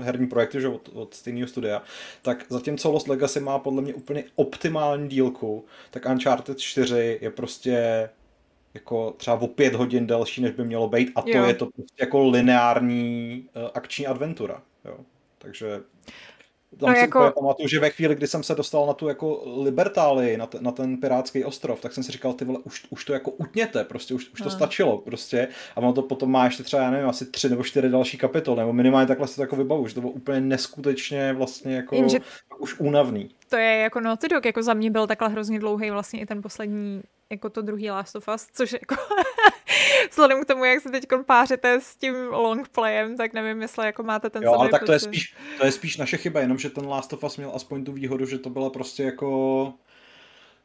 herní 0.01 0.27
projekty 0.27 0.61
že, 0.61 0.69
od, 0.69 0.91
od 0.95 1.15
stejného 1.15 1.49
studia, 1.49 1.83
tak 2.23 2.47
zatímco 2.49 2.91
Lost 2.91 3.09
Legacy 3.09 3.41
má 3.41 3.59
podle 3.59 3.83
mě 3.83 3.95
úplně 3.95 4.25
optimální 4.35 5.09
dílku, 5.09 5.65
tak 5.91 6.07
Uncharted 6.07 6.59
4 6.59 7.19
je 7.23 7.31
prostě 7.31 8.09
jako 8.79 9.11
třeba 9.17 9.41
o 9.41 9.47
pět 9.47 9.75
hodin 9.75 10.07
delší, 10.07 10.43
než 10.43 10.53
by 10.53 10.65
mělo 10.65 10.89
být 10.89 11.13
a 11.15 11.23
to 11.23 11.31
jo. 11.31 11.45
je 11.45 11.55
to 11.55 11.67
prostě 11.67 11.95
jako 12.01 12.29
lineární 12.29 13.45
uh, 13.57 13.71
akční 13.75 14.07
adventura. 14.07 14.63
Jo. 14.85 14.97
Takže 15.39 15.81
tam 16.81 16.89
no 16.89 16.95
si 16.95 17.01
jako... 17.01 17.33
pamatuju, 17.35 17.69
že 17.69 17.81
ve 17.81 17.91
chvíli, 17.91 18.15
kdy 18.15 18.27
jsem 18.27 18.43
se 18.43 18.55
dostal 18.55 18.87
na 18.87 18.95
tu 18.95 19.09
jako 19.09 19.43
Libertálii, 19.63 20.37
na, 20.37 20.47
te, 20.47 20.59
na 20.61 20.73
ten 20.73 20.97
pirátský 20.97 21.45
ostrov, 21.45 21.81
tak 21.81 21.93
jsem 21.93 22.05
si 22.05 22.13
říkal, 22.13 22.33
ty 22.33 22.45
vole, 22.45 22.59
už, 22.65 22.87
už 22.91 23.05
to 23.05 23.13
jako 23.13 23.31
utněte, 23.31 23.85
prostě 23.85 24.15
už, 24.15 24.31
už 24.33 24.39
to 24.39 24.45
no. 24.45 24.51
stačilo, 24.51 24.99
prostě. 24.99 25.49
A 25.77 25.77
ono 25.77 25.93
to 25.93 26.03
potom 26.03 26.31
má 26.31 26.45
ještě 26.45 26.63
třeba, 26.63 26.83
já 26.83 26.91
nevím, 26.91 27.09
asi 27.09 27.27
tři 27.27 27.49
nebo 27.49 27.65
čtyři 27.65 27.89
další 27.89 28.19
kapitoly, 28.19 28.59
nebo 28.59 28.73
minimálně 28.73 29.07
takhle 29.07 29.29
si 29.29 29.37
to 29.37 29.43
jako 29.43 29.57
vybavu, 29.57 29.89
že 29.89 29.95
to 29.95 30.01
bylo 30.01 30.13
úplně 30.13 30.41
neskutečně 30.41 31.33
vlastně 31.33 31.75
jako 31.75 31.97
Jenže... 31.97 32.19
už 32.59 32.81
únavný. 32.81 33.31
To 33.49 33.57
je 33.57 33.77
jako 33.77 34.01
Naughty 34.01 34.29
Dog, 34.29 34.45
jako 34.45 34.63
za 34.63 34.75
mě 34.75 34.91
byl 34.91 35.07
takhle 35.07 35.29
hrozně 35.29 35.59
dlouhý 35.59 35.91
vlastně 35.91 36.21
i 36.21 36.27
ten 36.27 36.43
poslední, 36.43 37.03
jako 37.31 37.51
to 37.51 37.63
druhý 37.63 37.91
Last 37.91 38.17
of 38.17 38.29
Us, 38.35 38.47
což 38.53 38.73
jako 38.73 38.95
vzhledem 40.11 40.45
k 40.45 40.47
tomu, 40.47 40.65
jak 40.65 40.81
se 40.81 40.91
teď 40.91 41.07
pářete 41.27 41.81
s 41.81 41.97
tím 41.97 42.15
longplayem, 42.31 43.17
tak 43.17 43.33
nevím, 43.33 43.63
jestli 43.63 43.87
jako 43.87 44.03
máte 44.03 44.31
ten 44.31 44.43
jo, 44.43 44.53
ale 44.53 44.69
tak 44.69 44.85
to 44.85 44.93
je, 44.93 44.99
spíš, 44.99 45.35
to 45.59 45.65
je 45.65 45.73
spíš 45.73 45.97
naše 45.97 46.17
chyba, 46.17 46.41
jenomže 46.41 46.71
ten 46.71 46.89
Last 46.89 47.13
of 47.13 47.25
Us 47.25 47.37
měl 47.37 47.53
aspoň 47.55 47.85
tu 47.85 47.93
výhodu, 47.93 48.27
že 48.27 48.39
to 48.39 48.51
byla 48.51 48.71
prostě 48.71 49.03
jako 49.03 49.73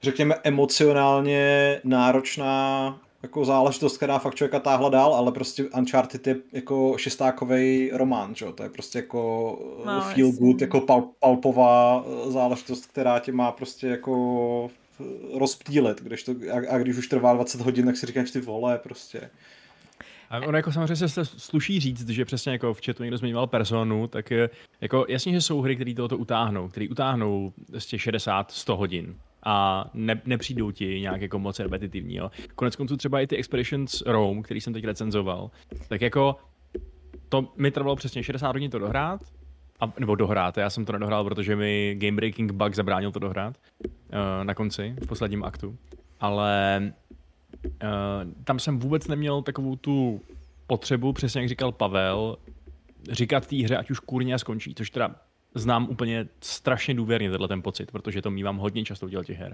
řekněme 0.01 0.35
emocionálně 0.43 1.79
náročná 1.83 2.99
jako 3.23 3.45
záležitost, 3.45 3.97
která 3.97 4.19
fakt 4.19 4.35
člověka 4.35 4.59
táhla 4.59 4.89
dál, 4.89 5.15
ale 5.15 5.31
prostě 5.31 5.63
Uncharted 5.63 6.27
je 6.27 6.35
jako 6.51 6.93
šestákový 6.97 7.91
román, 7.93 8.35
že? 8.35 8.45
to 8.55 8.63
je 8.63 8.69
prostě 8.69 8.99
jako 8.99 9.21
no, 9.85 10.01
feel 10.01 10.27
jasný. 10.27 10.47
good, 10.47 10.61
jako 10.61 10.81
pal, 10.81 11.03
palpová 11.19 12.05
záležitost, 12.27 12.85
která 12.85 13.19
tě 13.19 13.31
má 13.31 13.51
prostě 13.51 13.87
jako 13.87 14.69
rozptýlit, 15.39 16.01
když 16.01 16.23
to, 16.23 16.31
a, 16.31 16.75
a 16.75 16.77
když 16.77 16.97
už 16.97 17.07
trvá 17.07 17.33
20 17.33 17.61
hodin, 17.61 17.85
tak 17.85 17.97
si 17.97 18.05
říkáš 18.05 18.31
ty 18.31 18.41
vole 18.41 18.77
prostě. 18.77 19.29
A 20.29 20.39
ono 20.39 20.57
jako 20.57 20.71
samozřejmě 20.71 21.09
se 21.09 21.25
sluší 21.25 21.79
říct, 21.79 22.09
že 22.09 22.25
přesně 22.25 22.51
jako 22.51 22.73
v 22.73 22.81
chatu 22.85 23.03
někdo 23.03 23.17
zmiňoval 23.17 23.47
personu, 23.47 24.07
tak 24.07 24.31
jako 24.81 25.05
jasně, 25.09 25.33
že 25.33 25.41
jsou 25.41 25.61
hry, 25.61 25.75
které 25.75 25.93
tohoto 25.93 26.17
utáhnou, 26.17 26.67
které 26.67 26.87
utáhnou 26.91 27.53
z 27.77 27.85
těch 27.85 28.01
60-100 28.01 28.77
hodin 28.77 29.15
a 29.45 29.85
ne, 29.93 30.21
nepřijdou 30.25 30.71
ti 30.71 30.99
nějak 31.01 31.21
jako 31.21 31.39
moc 31.39 31.59
repetitivní. 31.59 32.15
Jo. 32.15 32.31
Konec 32.55 32.75
konců 32.75 32.97
třeba 32.97 33.21
i 33.21 33.27
ty 33.27 33.37
Expeditions 33.37 34.01
Rome, 34.05 34.41
který 34.41 34.61
jsem 34.61 34.73
teď 34.73 34.85
recenzoval, 34.85 35.51
tak 35.87 36.01
jako 36.01 36.35
to 37.29 37.53
mi 37.57 37.71
trvalo 37.71 37.95
přesně 37.95 38.23
60 38.23 38.47
hodin 38.47 38.71
to 38.71 38.79
dohrát, 38.79 39.21
a, 39.79 39.93
nebo 39.99 40.15
dohrát, 40.15 40.57
já 40.57 40.69
jsem 40.69 40.85
to 40.85 40.91
nedohrál, 40.91 41.23
protože 41.23 41.55
mi 41.55 41.95
Game 41.99 42.15
Breaking 42.15 42.51
Bug 42.51 42.75
zabránil 42.75 43.11
to 43.11 43.19
dohrát 43.19 43.57
uh, 43.85 44.43
na 44.43 44.53
konci, 44.53 44.95
v 45.03 45.07
posledním 45.07 45.43
aktu. 45.43 45.77
Ale 46.19 46.81
uh, 47.63 47.69
tam 48.43 48.59
jsem 48.59 48.79
vůbec 48.79 49.07
neměl 49.07 49.41
takovou 49.41 49.75
tu 49.75 50.21
potřebu, 50.67 51.13
přesně 51.13 51.41
jak 51.41 51.49
říkal 51.49 51.71
Pavel, 51.71 52.37
říkat 53.11 53.47
té 53.47 53.55
hře, 53.55 53.77
ať 53.77 53.91
už 53.91 53.99
kurně 53.99 54.33
a 54.33 54.37
skončí, 54.37 54.75
což 54.75 54.89
teda 54.89 55.15
znám 55.55 55.89
úplně 55.89 56.27
strašně 56.41 56.93
důvěrně 56.93 57.29
tenhle 57.29 57.47
ten 57.47 57.61
pocit, 57.61 57.91
protože 57.91 58.21
to 58.21 58.31
mývám 58.31 58.57
hodně 58.57 58.83
často 58.83 59.09
dělat 59.09 59.25
těch 59.25 59.37
her. 59.37 59.53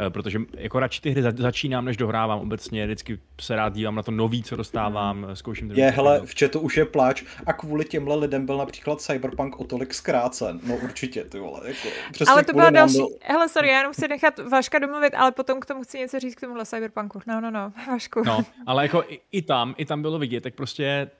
Eh, 0.00 0.10
protože 0.10 0.40
jako 0.56 0.80
radši 0.80 1.00
ty 1.00 1.10
hry 1.10 1.22
začínám, 1.22 1.84
než 1.84 1.96
dohrávám 1.96 2.40
obecně, 2.40 2.86
vždycky 2.86 3.18
se 3.40 3.56
rád 3.56 3.74
dívám 3.74 3.94
na 3.94 4.02
to 4.02 4.10
nový, 4.10 4.42
co 4.42 4.56
dostávám, 4.56 5.22
hmm. 5.22 5.36
zkouším. 5.36 5.70
Je, 5.70 5.90
hele, 5.90 6.20
v 6.24 6.38
chatu 6.38 6.60
už 6.60 6.76
je 6.76 6.84
pláč 6.84 7.24
a 7.46 7.52
kvůli 7.52 7.84
těmhle 7.84 8.16
lidem 8.16 8.46
byl 8.46 8.56
například 8.56 9.00
Cyberpunk 9.00 9.60
o 9.60 9.64
tolik 9.64 9.94
zkrácen. 9.94 10.60
No 10.66 10.76
určitě, 10.76 11.24
ty 11.24 11.38
vole, 11.38 11.60
jako, 11.64 11.88
přesně 12.12 12.32
Ale 12.32 12.44
to 12.44 12.52
bylo 12.52 12.70
další, 12.70 12.96
byl... 12.96 13.08
hele, 13.22 13.48
sorry, 13.48 13.68
já 13.68 13.78
jenom 13.78 13.92
chci 13.92 14.08
nechat 14.08 14.38
Vaška 14.38 14.78
domluvit, 14.78 15.14
ale 15.14 15.32
potom 15.32 15.60
k 15.60 15.66
tomu 15.66 15.82
chci 15.82 15.98
něco 15.98 16.20
říct 16.20 16.34
k 16.34 16.40
tomuhle 16.40 16.66
Cyberpunku. 16.66 17.20
No, 17.26 17.40
no, 17.40 17.50
no, 17.50 17.72
Vašku. 17.88 18.22
No, 18.26 18.44
ale 18.66 18.82
jako 18.82 19.04
i, 19.08 19.20
i 19.32 19.42
tam, 19.42 19.74
i 19.78 19.84
tam 19.84 20.02
bylo 20.02 20.18
vidět, 20.18 20.40
tak 20.40 20.54
prostě 20.54 21.10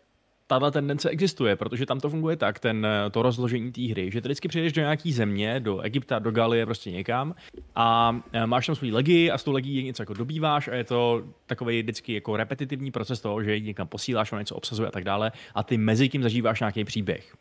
tahle 0.48 0.70
tendence 0.70 1.10
existuje, 1.10 1.56
protože 1.56 1.86
tam 1.86 2.00
to 2.00 2.10
funguje 2.10 2.36
tak, 2.36 2.58
ten, 2.58 2.86
to 3.10 3.22
rozložení 3.22 3.72
té 3.72 3.82
hry, 3.82 4.10
že 4.10 4.20
ty 4.20 4.28
vždycky 4.28 4.48
přijdeš 4.48 4.72
do 4.72 4.82
nějaký 4.82 5.12
země, 5.12 5.60
do 5.60 5.80
Egypta, 5.80 6.18
do 6.18 6.30
Galie, 6.30 6.66
prostě 6.66 6.90
někam 6.90 7.34
a 7.74 8.20
e, 8.32 8.46
máš 8.46 8.66
tam 8.66 8.74
svůj 8.74 8.90
legii 8.90 9.30
a 9.30 9.38
s 9.38 9.44
tou 9.44 9.52
legií 9.52 9.84
něco 9.84 10.02
jako 10.02 10.14
dobýváš 10.14 10.68
a 10.68 10.74
je 10.74 10.84
to 10.84 11.22
takový 11.46 11.82
vždycky 11.82 12.14
jako 12.14 12.36
repetitivní 12.36 12.90
proces 12.90 13.20
toho, 13.20 13.42
že 13.42 13.60
někam 13.60 13.88
posíláš, 13.88 14.32
on 14.32 14.38
něco 14.38 14.56
obsazuje 14.56 14.88
a 14.88 14.90
tak 14.90 15.04
dále 15.04 15.32
a 15.54 15.62
ty 15.62 15.78
mezi 15.78 16.08
tím 16.08 16.22
zažíváš 16.22 16.60
nějaký 16.60 16.84
příběh. 16.84 17.36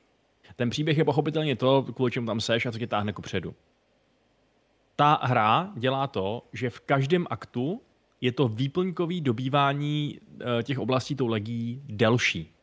Ten 0.56 0.70
příběh 0.70 0.98
je 0.98 1.06
pochopitelně 1.06 1.56
to, 1.56 1.84
kvůli 1.84 2.12
čemu 2.12 2.28
tam 2.28 2.40
seš 2.40 2.66
a 2.66 2.72
co 2.72 2.80
tě 2.80 2.88
táhne 2.88 3.14
ku 3.14 3.22
předu. 3.22 3.56
Ta 4.96 5.20
hra 5.24 5.72
dělá 5.76 6.08
to, 6.08 6.44
že 6.54 6.70
v 6.70 6.80
každém 6.80 7.28
aktu 7.30 7.82
je 8.22 8.32
to 8.32 8.48
výplňkový 8.48 9.22
dobývání 9.22 10.20
e, 10.60 10.64
těch 10.64 10.80
oblastí 10.80 11.16
tou 11.16 11.28
legií 11.28 11.82
delší 11.86 12.57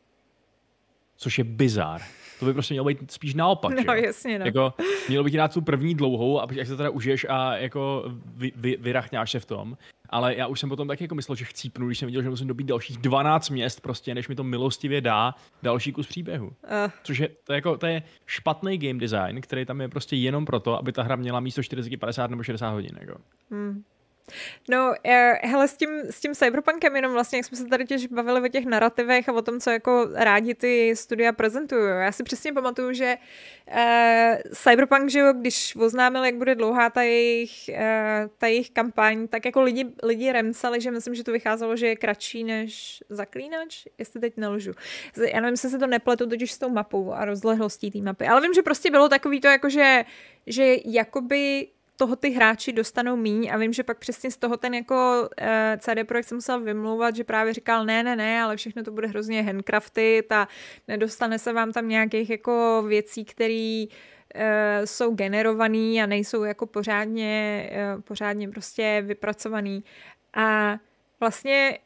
což 1.17 1.37
je 1.37 1.43
bizár. 1.43 2.01
To 2.39 2.45
by 2.45 2.53
prostě 2.53 2.73
mělo 2.73 2.85
být 2.85 3.11
spíš 3.11 3.33
naopak. 3.33 3.85
No, 3.87 3.93
jasně, 3.93 4.39
no. 4.39 4.45
Jako, 4.45 4.73
mělo 5.07 5.23
by 5.23 5.31
ti 5.31 5.37
dát 5.37 5.53
tu 5.53 5.61
první 5.61 5.95
dlouhou, 5.95 6.41
a 6.41 6.47
jak 6.51 6.67
se 6.67 6.77
teda 6.77 6.89
užiješ 6.89 7.25
a 7.29 7.57
jako 7.57 8.03
vy, 8.25 8.51
vy, 8.55 8.77
vyrachňáš 8.79 9.31
se 9.31 9.39
v 9.39 9.45
tom. 9.45 9.77
Ale 10.09 10.35
já 10.35 10.47
už 10.47 10.59
jsem 10.59 10.69
potom 10.69 10.87
taky 10.87 11.03
jako 11.03 11.15
myslel, 11.15 11.35
že 11.35 11.45
chcípnu, 11.45 11.87
když 11.87 11.99
jsem 11.99 12.05
viděl, 12.05 12.21
že 12.21 12.29
musím 12.29 12.47
dobít 12.47 12.67
dalších 12.67 12.97
12 12.97 13.49
měst, 13.49 13.81
prostě, 13.81 14.15
než 14.15 14.27
mi 14.27 14.35
to 14.35 14.43
milostivě 14.43 15.01
dá 15.01 15.35
další 15.63 15.91
kus 15.91 16.07
příběhu. 16.07 16.47
Uh. 16.47 16.91
Což 17.03 17.17
je, 17.17 17.29
to 17.43 17.53
je, 17.53 17.55
jako, 17.55 17.77
to 17.77 17.85
je 17.85 18.03
špatný 18.25 18.77
game 18.77 18.99
design, 18.99 19.41
který 19.41 19.65
tam 19.65 19.81
je 19.81 19.87
prostě 19.87 20.15
jenom 20.15 20.45
proto, 20.45 20.77
aby 20.77 20.91
ta 20.91 21.03
hra 21.03 21.15
měla 21.15 21.39
místo 21.39 21.63
40, 21.63 21.97
50 21.97 22.29
nebo 22.29 22.43
60 22.43 22.69
hodin. 22.69 22.97
Jako. 23.01 23.17
Hmm. 23.51 23.83
No, 24.69 24.93
eh, 25.03 25.47
hele, 25.47 25.67
s 25.67 25.77
tím, 25.77 25.89
s 25.89 26.19
tím 26.19 26.35
cyberpunkem 26.35 26.95
jenom 26.95 27.13
vlastně, 27.13 27.37
jak 27.37 27.45
jsme 27.45 27.57
se 27.57 27.65
tady 27.65 27.85
těž 27.85 28.07
bavili 28.07 28.41
o 28.41 28.47
těch 28.47 28.65
narrativech 28.65 29.29
a 29.29 29.33
o 29.33 29.41
tom, 29.41 29.59
co 29.59 29.69
jako 29.69 30.07
rádi 30.13 30.55
ty 30.55 30.95
studia 30.95 31.33
prezentují. 31.33 31.83
Já 31.99 32.11
si 32.11 32.23
přesně 32.23 32.53
pamatuju, 32.53 32.93
že 32.93 33.17
uh, 33.67 34.53
Cyberpunk, 34.53 35.09
že 35.09 35.19
jo, 35.19 35.33
když 35.33 35.75
oznámil, 35.75 36.25
jak 36.25 36.35
bude 36.35 36.55
dlouhá 36.55 36.89
ta 36.89 37.01
jejich, 37.01 37.69
uh, 37.69 37.75
ta 38.37 38.47
jejich 38.47 38.71
kampaň, 38.71 39.27
tak 39.27 39.45
jako 39.45 39.61
lidi, 39.61 39.85
lidi 40.03 40.31
remcali, 40.31 40.81
že 40.81 40.91
myslím, 40.91 41.15
že 41.15 41.23
to 41.23 41.31
vycházelo, 41.31 41.75
že 41.75 41.87
je 41.87 41.95
kratší 41.95 42.43
než 42.43 43.03
Zaklínač, 43.09 43.85
jestli 43.97 44.19
teď 44.19 44.37
nelžu. 44.37 44.71
Já 45.33 45.41
nevím, 45.41 45.53
jestli 45.53 45.69
se 45.69 45.79
to 45.79 45.87
nepletu 45.87 46.29
totiž 46.29 46.51
s 46.51 46.57
tou 46.57 46.69
mapou 46.69 47.13
a 47.13 47.25
rozlehlostí 47.25 47.91
té 47.91 47.99
mapy, 47.99 48.27
ale 48.27 48.41
vím, 48.41 48.53
že 48.53 48.61
prostě 48.61 48.91
bylo 48.91 49.09
takový 49.09 49.41
to, 49.41 49.47
jako 49.47 49.69
že, 49.69 50.05
že 50.47 50.75
jakoby 50.85 51.67
toho 51.97 52.15
ty 52.15 52.29
hráči 52.29 52.73
dostanou 52.73 53.15
míň 53.15 53.49
a 53.53 53.57
vím, 53.57 53.73
že 53.73 53.83
pak 53.83 53.97
přesně 53.97 54.31
z 54.31 54.37
toho 54.37 54.57
ten 54.57 54.73
jako 54.73 55.21
uh, 55.21 55.27
eh, 55.37 55.77
CD 55.81 56.07
Projekt 56.07 56.27
se 56.27 56.35
musel 56.35 56.59
vymlouvat, 56.59 57.15
že 57.15 57.23
právě 57.23 57.53
říkal 57.53 57.85
ne, 57.85 58.03
ne, 58.03 58.15
ne, 58.15 58.41
ale 58.41 58.57
všechno 58.57 58.83
to 58.83 58.91
bude 58.91 59.07
hrozně 59.07 59.43
handcrafted 59.43 60.31
a 60.31 60.47
nedostane 60.87 61.39
se 61.39 61.53
vám 61.53 61.71
tam 61.71 61.89
nějakých 61.89 62.29
jako 62.29 62.83
věcí, 62.87 63.25
které 63.25 63.85
uh, 64.35 64.41
jsou 64.85 65.15
generovaný 65.15 66.03
a 66.03 66.05
nejsou 66.05 66.43
jako 66.43 66.65
pořádně, 66.65 67.69
uh, 67.95 68.01
pořádně 68.01 68.49
prostě 68.49 69.03
vypracovaný. 69.05 69.83
A 70.33 70.77
vlastně 71.19 71.79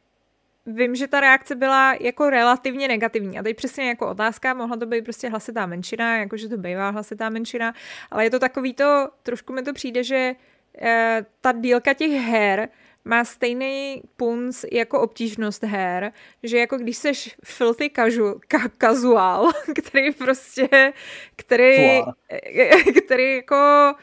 vím, 0.65 0.95
že 0.95 1.07
ta 1.07 1.19
reakce 1.19 1.55
byla 1.55 1.95
jako 1.99 2.29
relativně 2.29 2.87
negativní. 2.87 3.39
A 3.39 3.43
teď 3.43 3.55
přesně 3.55 3.87
jako 3.87 4.07
otázka, 4.07 4.53
mohla 4.53 4.77
to 4.77 4.85
být 4.85 5.03
prostě 5.03 5.29
hlasitá 5.29 5.65
menšina, 5.65 6.17
jakože 6.17 6.49
to 6.49 6.57
bývá 6.57 6.89
hlasitá 6.89 7.29
menšina, 7.29 7.73
ale 8.11 8.23
je 8.23 8.29
to 8.29 8.39
takový 8.39 8.73
to, 8.73 9.09
trošku 9.23 9.53
mi 9.53 9.61
to 9.61 9.73
přijde, 9.73 10.03
že 10.03 10.35
e, 10.81 11.25
ta 11.41 11.51
dílka 11.51 11.93
těch 11.93 12.11
her 12.11 12.69
má 13.05 13.25
stejný 13.25 14.01
punc 14.15 14.65
jako 14.71 15.01
obtížnost 15.01 15.63
her, 15.63 16.11
že 16.43 16.57
jako 16.57 16.77
když 16.77 16.97
seš 16.97 17.35
filthy 17.45 17.91
casual, 17.95 18.39
ka, 18.47 18.59
casual 18.81 19.51
který 19.83 20.11
prostě, 20.11 20.93
který, 21.35 22.01
který 23.05 23.35
jako 23.35 23.93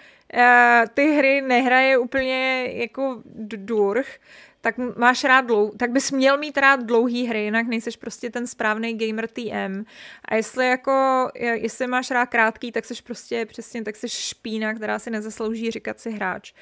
ty 0.94 1.16
hry 1.16 1.40
nehraje 1.40 1.98
úplně 1.98 2.68
jako 2.72 3.22
durch, 3.56 4.20
tak 4.60 4.74
máš 4.96 5.24
rád 5.24 5.40
dlou, 5.40 5.70
tak 5.70 5.90
bys 5.90 6.10
měl 6.12 6.38
mít 6.38 6.58
rád 6.58 6.82
dlouhý 6.82 7.26
hry, 7.26 7.44
jinak 7.44 7.66
nejseš 7.66 7.96
prostě 7.96 8.30
ten 8.30 8.46
správný 8.46 8.98
gamer 8.98 9.28
TM. 9.28 9.84
A 10.24 10.34
jestli 10.34 10.68
jako, 10.68 11.28
jestli 11.34 11.86
máš 11.86 12.10
rád 12.10 12.26
krátký, 12.26 12.72
tak 12.72 12.84
seš 12.84 13.00
prostě 13.00 13.46
přesně, 13.46 13.84
tak 13.84 13.96
seš 13.96 14.12
špína, 14.12 14.74
která 14.74 14.98
si 14.98 15.10
nezaslouží 15.10 15.70
říkat 15.70 16.00
si 16.00 16.10
hráč. 16.10 16.52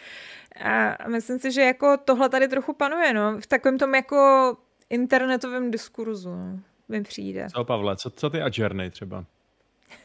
A 0.64 1.08
myslím 1.08 1.38
si, 1.38 1.52
že 1.52 1.62
jako 1.62 1.96
tohle 2.04 2.28
tady 2.28 2.48
trochu 2.48 2.72
panuje, 2.72 3.12
no, 3.12 3.40
v 3.40 3.46
takovém 3.46 3.78
tom 3.78 3.94
jako 3.94 4.56
internetovém 4.90 5.70
diskurzu, 5.70 6.30
no, 6.30 6.60
mi 6.88 7.02
přijde. 7.02 7.46
Co, 7.54 7.64
Pavle, 7.64 7.96
co, 7.96 8.10
co 8.10 8.30
ty 8.30 8.42
a 8.42 8.50
Journey 8.52 8.90
třeba? 8.90 9.24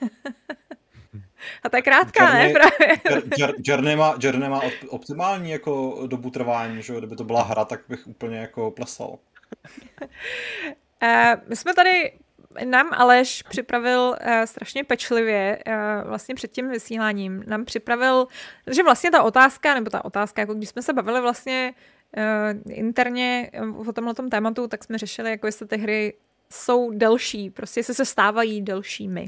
A 1.64 1.70
to 1.70 1.76
je 1.76 1.82
krátká, 1.82 2.24
Journey, 2.24 2.54
ne? 2.54 2.54
Právě. 2.54 2.98
Journey 3.64 3.96
má, 3.96 4.16
Journey 4.20 4.50
má 4.50 4.62
optimální 4.90 5.52
jako 5.52 6.04
dobu 6.08 6.30
trvání, 6.30 6.84
že 6.84 6.98
kdyby 6.98 7.16
to 7.16 7.24
byla 7.24 7.44
hra, 7.44 7.66
tak 7.66 7.82
bych 7.90 8.08
úplně 8.08 8.38
jako 8.38 8.72
plesal. 8.72 9.10
Uh, 9.10 9.18
my 11.48 11.56
jsme 11.56 11.74
tady 11.74 12.12
nám 12.66 12.90
Aleš 12.94 13.44
připravil 13.44 14.00
uh, 14.00 14.32
strašně 14.46 14.84
pečlivě, 14.84 15.60
uh, 15.68 15.74
vlastně 16.08 16.36
před 16.36 16.52
tím 16.52 16.70
vysíláním, 16.70 17.44
nám 17.48 17.66
připravil, 17.66 18.28
že 18.72 18.84
vlastně 18.84 19.12
ta 19.12 19.24
otázka, 19.24 19.74
nebo 19.74 19.90
ta 19.90 20.06
otázka, 20.06 20.42
jako 20.42 20.54
když 20.54 20.70
jsme 20.70 20.82
se 20.82 20.94
bavili 20.94 21.22
vlastně 21.22 21.74
uh, 22.18 22.24
interně 22.70 23.52
o 23.88 23.94
tomhle 23.94 24.14
tématu, 24.32 24.68
tak 24.68 24.84
jsme 24.84 24.98
řešili, 24.98 25.30
jako 25.30 25.48
jestli 25.48 25.68
ty 25.68 25.78
hry 25.78 26.14
jsou 26.52 26.92
delší, 26.92 27.50
prostě 27.50 27.80
jestli 27.80 27.94
se 27.94 28.06
stávají 28.06 28.62
delšími 28.62 29.28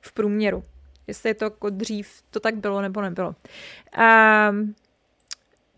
v 0.00 0.12
průměru. 0.12 0.62
Jestli 1.06 1.30
je 1.30 1.34
to 1.34 1.44
jako 1.44 1.70
dřív 1.70 2.22
to 2.30 2.40
tak 2.40 2.56
bylo 2.56 2.80
nebo 2.80 3.00
nebylo. 3.00 3.34
Um, 4.50 4.74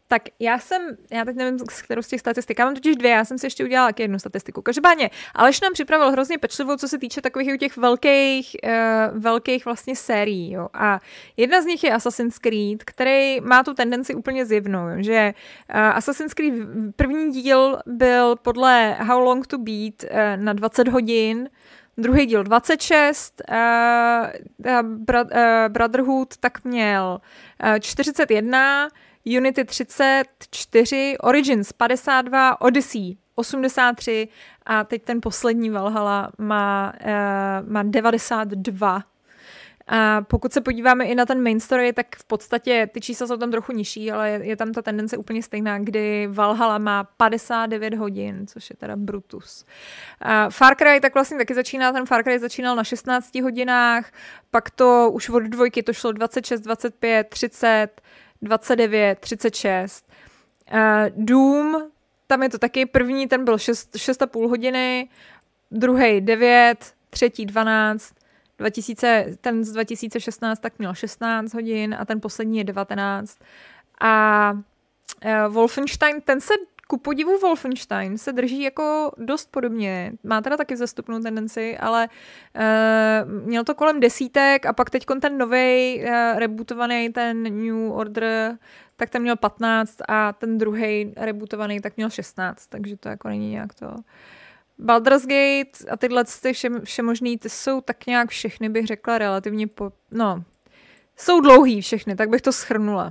tak 0.09 0.23
já 0.39 0.59
jsem, 0.59 0.97
já 1.11 1.25
teď 1.25 1.37
nevím, 1.37 1.59
s 1.71 1.83
kterou 1.83 2.03
z 2.03 2.09
těch 2.09 2.21
statistik, 2.21 2.59
já 2.59 2.65
mám 2.65 2.75
totiž 2.75 2.97
dvě, 2.97 3.11
já 3.11 3.25
jsem 3.25 3.39
si 3.39 3.47
ještě 3.47 3.65
udělala 3.65 3.93
jednu 3.99 4.19
statistiku. 4.19 4.63
Každopádně, 4.63 5.11
Aleš 5.35 5.61
nám 5.61 5.73
připravil 5.73 6.11
hrozně 6.11 6.39
pečlivou, 6.39 6.77
co 6.77 6.89
se 6.89 6.99
týče 6.99 7.21
takových 7.21 7.61
těch 7.61 7.77
velkých, 7.77 8.57
uh, 8.65 9.19
velkých 9.21 9.65
vlastně 9.65 9.97
sérií. 9.97 10.53
Jo. 10.53 10.69
A 10.75 11.01
jedna 11.37 11.63
z 11.63 11.65
nich 11.65 11.85
je 11.85 11.93
Assassin's 11.93 12.39
Creed, 12.39 12.85
který 12.85 13.41
má 13.41 13.63
tu 13.63 13.75
tendenci 13.75 14.15
úplně 14.15 14.47
zjevnou, 14.47 14.87
že 14.99 15.35
uh, 15.75 15.81
Assassin's 15.81 16.35
Creed 16.35 16.55
první 16.97 17.33
díl 17.43 17.79
byl 17.87 18.37
podle 18.37 18.97
How 19.01 19.21
Long 19.21 19.47
to 19.47 19.59
Beat 19.59 20.05
uh, 20.05 20.45
na 20.45 20.53
20 20.53 20.89
hodin, 20.89 21.49
druhý 21.99 22.27
díl 22.27 22.45
26, 22.45 23.43
uh, 23.51 23.57
uh, 24.67 25.29
Brotherhood 25.69 26.37
tak 26.37 26.65
měl 26.65 27.21
uh, 27.65 27.79
41, 27.81 28.89
Unity 29.39 29.65
34, 29.65 31.17
Origins 31.21 31.73
52, 31.73 32.61
Odyssey 32.61 33.17
83 33.35 34.29
a 34.67 34.85
teď 34.85 35.03
ten 35.03 35.21
poslední 35.21 35.71
Valhalla 35.71 36.31
má, 36.39 36.93
uh, 37.05 37.71
má 37.71 37.83
92. 37.83 39.03
A 39.89 40.23
pokud 40.23 40.53
se 40.53 40.61
podíváme 40.61 41.05
i 41.05 41.15
na 41.15 41.27
ten 41.27 41.43
main 41.43 41.61
story, 41.61 41.93
tak 41.93 42.17
v 42.17 42.25
podstatě 42.25 42.89
ty 42.93 43.01
čísla 43.01 43.27
jsou 43.27 43.37
tam 43.37 43.51
trochu 43.51 43.73
nižší, 43.73 44.13
ale 44.13 44.31
je, 44.31 44.47
je 44.47 44.57
tam 44.57 44.73
ta 44.73 44.83
tendence 44.83 45.17
úplně 45.17 45.43
stejná, 45.43 45.79
kdy 45.79 46.29
Valhalla 46.31 46.79
má 46.79 47.05
59 47.05 47.95
hodin, 47.95 48.47
což 48.47 48.71
je 48.71 48.77
teda 48.77 48.97
Brutus. 48.97 49.65
A 50.21 50.51
Far 50.51 50.77
Cry 50.77 51.01
tak 51.01 51.15
vlastně 51.15 51.39
taky 51.39 51.55
začíná, 51.55 51.93
ten 51.93 52.07
Far 52.07 52.23
Cry 52.23 52.39
začínal 52.39 52.77
na 52.77 52.85
16 52.85 53.35
hodinách, 53.35 54.13
pak 54.51 54.71
to 54.71 55.11
už 55.13 55.29
od 55.29 55.43
dvojky 55.43 55.83
to 55.83 55.93
šlo 55.93 56.13
26, 56.13 56.61
25, 56.61 57.29
30, 57.29 57.89
29, 58.43 59.19
36. 59.19 60.09
Uh, 60.73 60.79
Doom, 61.17 61.83
tam 62.27 62.43
je 62.43 62.49
to 62.49 62.59
taky 62.59 62.87
první, 62.87 63.29
ten 63.29 63.45
byl 63.45 63.59
6, 63.59 63.95
6,5 63.95 64.49
hodiny, 64.49 65.09
druhý 65.71 66.21
9, 66.21 66.95
třetí 67.11 67.47
12, 67.47 68.18
2000, 68.59 69.27
ten 69.41 69.65
z 69.65 69.73
2016 69.73 70.61
tak 70.61 70.79
měl 70.79 70.95
16 70.95 71.55
hodin 71.55 71.97
a 71.99 72.05
ten 72.05 72.21
poslední 72.21 72.59
je 72.59 72.65
19. 72.65 73.39
A 74.01 74.53
uh, 74.53 75.55
Wolfenstein, 75.55 76.21
ten 76.21 76.41
se 76.41 76.55
ku 76.89 76.99
podivu 76.99 77.39
Wolfenstein 77.39 78.19
se 78.19 78.33
drží 78.33 78.63
jako 78.63 79.13
dost 79.17 79.51
podobně. 79.51 80.13
Má 80.25 80.41
teda 80.41 80.57
taky 80.57 80.77
zastupnou 80.77 81.21
tendenci, 81.21 81.79
ale 81.79 82.09
uh, 82.57 83.47
měl 83.47 83.65
to 83.65 83.75
kolem 83.75 84.01
desítek 84.01 84.67
a 84.67 84.73
pak 84.73 84.91
teď 84.91 85.07
ten 85.21 85.39
nový 85.39 86.03
uh, 86.05 86.39
rebootovaný, 86.39 87.13
ten 87.13 87.43
New 87.43 87.93
Order, 87.93 88.59
tak 88.97 89.11
ten 89.11 89.23
měl 89.23 89.37
15 89.37 89.97
a 90.09 90.33
ten 90.33 90.59
druhý 90.59 91.13
rebootovaný 91.17 91.81
tak 91.81 91.97
měl 91.97 92.11
16, 92.11 92.67
takže 92.67 92.97
to 92.97 93.09
jako 93.09 93.29
není 93.29 93.51
nějak 93.51 93.75
to... 93.75 93.97
Baldur's 94.79 95.23
Gate 95.23 95.91
a 95.91 95.97
tyhle 95.97 96.25
ty 96.43 96.53
vše, 96.53 96.69
všemožný, 96.85 97.39
ty 97.39 97.51
jsou 97.51 97.81
tak 97.81 98.07
nějak 98.07 98.29
všechny, 98.29 98.69
bych 98.69 98.87
řekla, 98.87 99.19
relativně 99.19 99.67
po... 99.67 99.93
No, 100.11 100.45
jsou 101.17 101.41
dlouhý 101.41 101.81
všechny, 101.81 102.17
tak 102.17 102.29
bych 102.29 102.43
to 102.43 102.53
schrnula. 102.53 103.11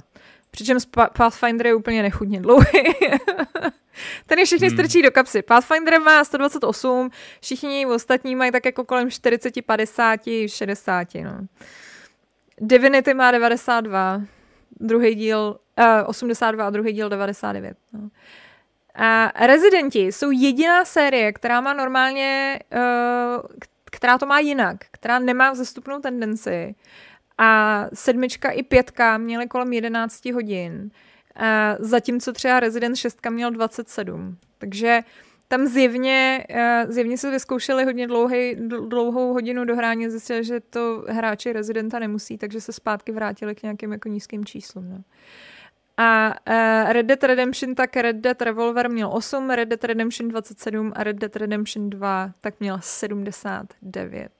Přičemž 0.51 0.83
Pathfinder 1.17 1.67
je 1.67 1.75
úplně 1.75 2.01
nechudně 2.01 2.41
dlouhý. 2.41 2.83
Ten 4.25 4.39
je 4.39 4.45
všechny 4.45 4.67
hmm. 4.67 4.77
strčí 4.77 5.01
do 5.01 5.11
kapsy. 5.11 5.41
Pathfinder 5.41 6.01
má 6.01 6.23
128, 6.23 7.09
všichni 7.41 7.85
ostatní 7.85 8.35
mají 8.35 8.51
tak 8.51 8.65
jako 8.65 8.83
kolem 8.83 9.11
40, 9.11 9.53
50, 9.65 10.19
60. 10.47 11.07
No. 11.15 11.47
Divinity 12.61 13.13
má 13.13 13.31
92, 13.31 14.21
druhý 14.79 15.15
díl 15.15 15.59
uh, 15.79 16.09
82 16.09 16.67
a 16.67 16.69
druhý 16.69 16.93
díl 16.93 17.09
99. 17.09 17.77
No. 17.93 18.09
A 18.97 19.31
Residenti 19.47 19.99
jsou 19.99 20.31
jediná 20.31 20.85
série, 20.85 21.33
která 21.33 21.61
má 21.61 21.73
normálně, 21.73 22.59
uh, 22.73 23.45
která 23.91 24.17
to 24.17 24.25
má 24.25 24.39
jinak, 24.39 24.77
která 24.91 25.19
nemá 25.19 25.51
vzestupnou 25.51 25.99
tendenci 25.99 26.75
a 27.37 27.83
sedmička 27.93 28.49
i 28.49 28.63
pětka 28.63 29.17
měly 29.17 29.47
kolem 29.47 29.73
11 29.73 30.25
hodin, 30.25 30.91
a 31.37 31.75
zatímco 31.79 32.33
třeba 32.33 32.59
Resident 32.59 32.95
6 32.97 33.29
měl 33.29 33.51
27. 33.51 34.37
Takže 34.57 34.99
tam 35.47 35.67
zjevně, 35.67 36.45
zjevně 36.87 37.17
se 37.17 37.31
vyzkoušeli 37.31 37.85
hodně 37.85 38.07
dlouhý, 38.07 38.55
dlouhou 38.87 39.33
hodinu 39.33 39.65
dohrání, 39.65 40.09
zjistili, 40.09 40.43
že 40.43 40.59
to 40.59 41.05
hráči 41.07 41.53
Residenta 41.53 41.99
nemusí, 41.99 42.37
takže 42.37 42.61
se 42.61 42.73
zpátky 42.73 43.11
vrátili 43.11 43.55
k 43.55 43.63
nějakým 43.63 43.91
jako 43.91 44.09
nízkým 44.09 44.45
číslům. 44.45 44.89
No. 44.89 45.03
A 45.97 46.35
uh, 46.47 46.93
Red 46.93 47.05
Dead 47.05 47.23
Redemption, 47.23 47.75
tak 47.75 47.95
Red 47.95 48.15
Dead 48.15 48.41
Revolver 48.41 48.89
měl 48.89 49.09
8, 49.13 49.49
Red 49.49 49.69
Dead 49.69 49.83
Redemption 49.83 50.29
27 50.29 50.93
a 50.95 51.03
Red 51.03 51.17
Dead 51.17 51.35
Redemption 51.35 51.89
2 51.89 52.33
tak 52.41 52.59
měl 52.59 52.79
79. 52.81 54.31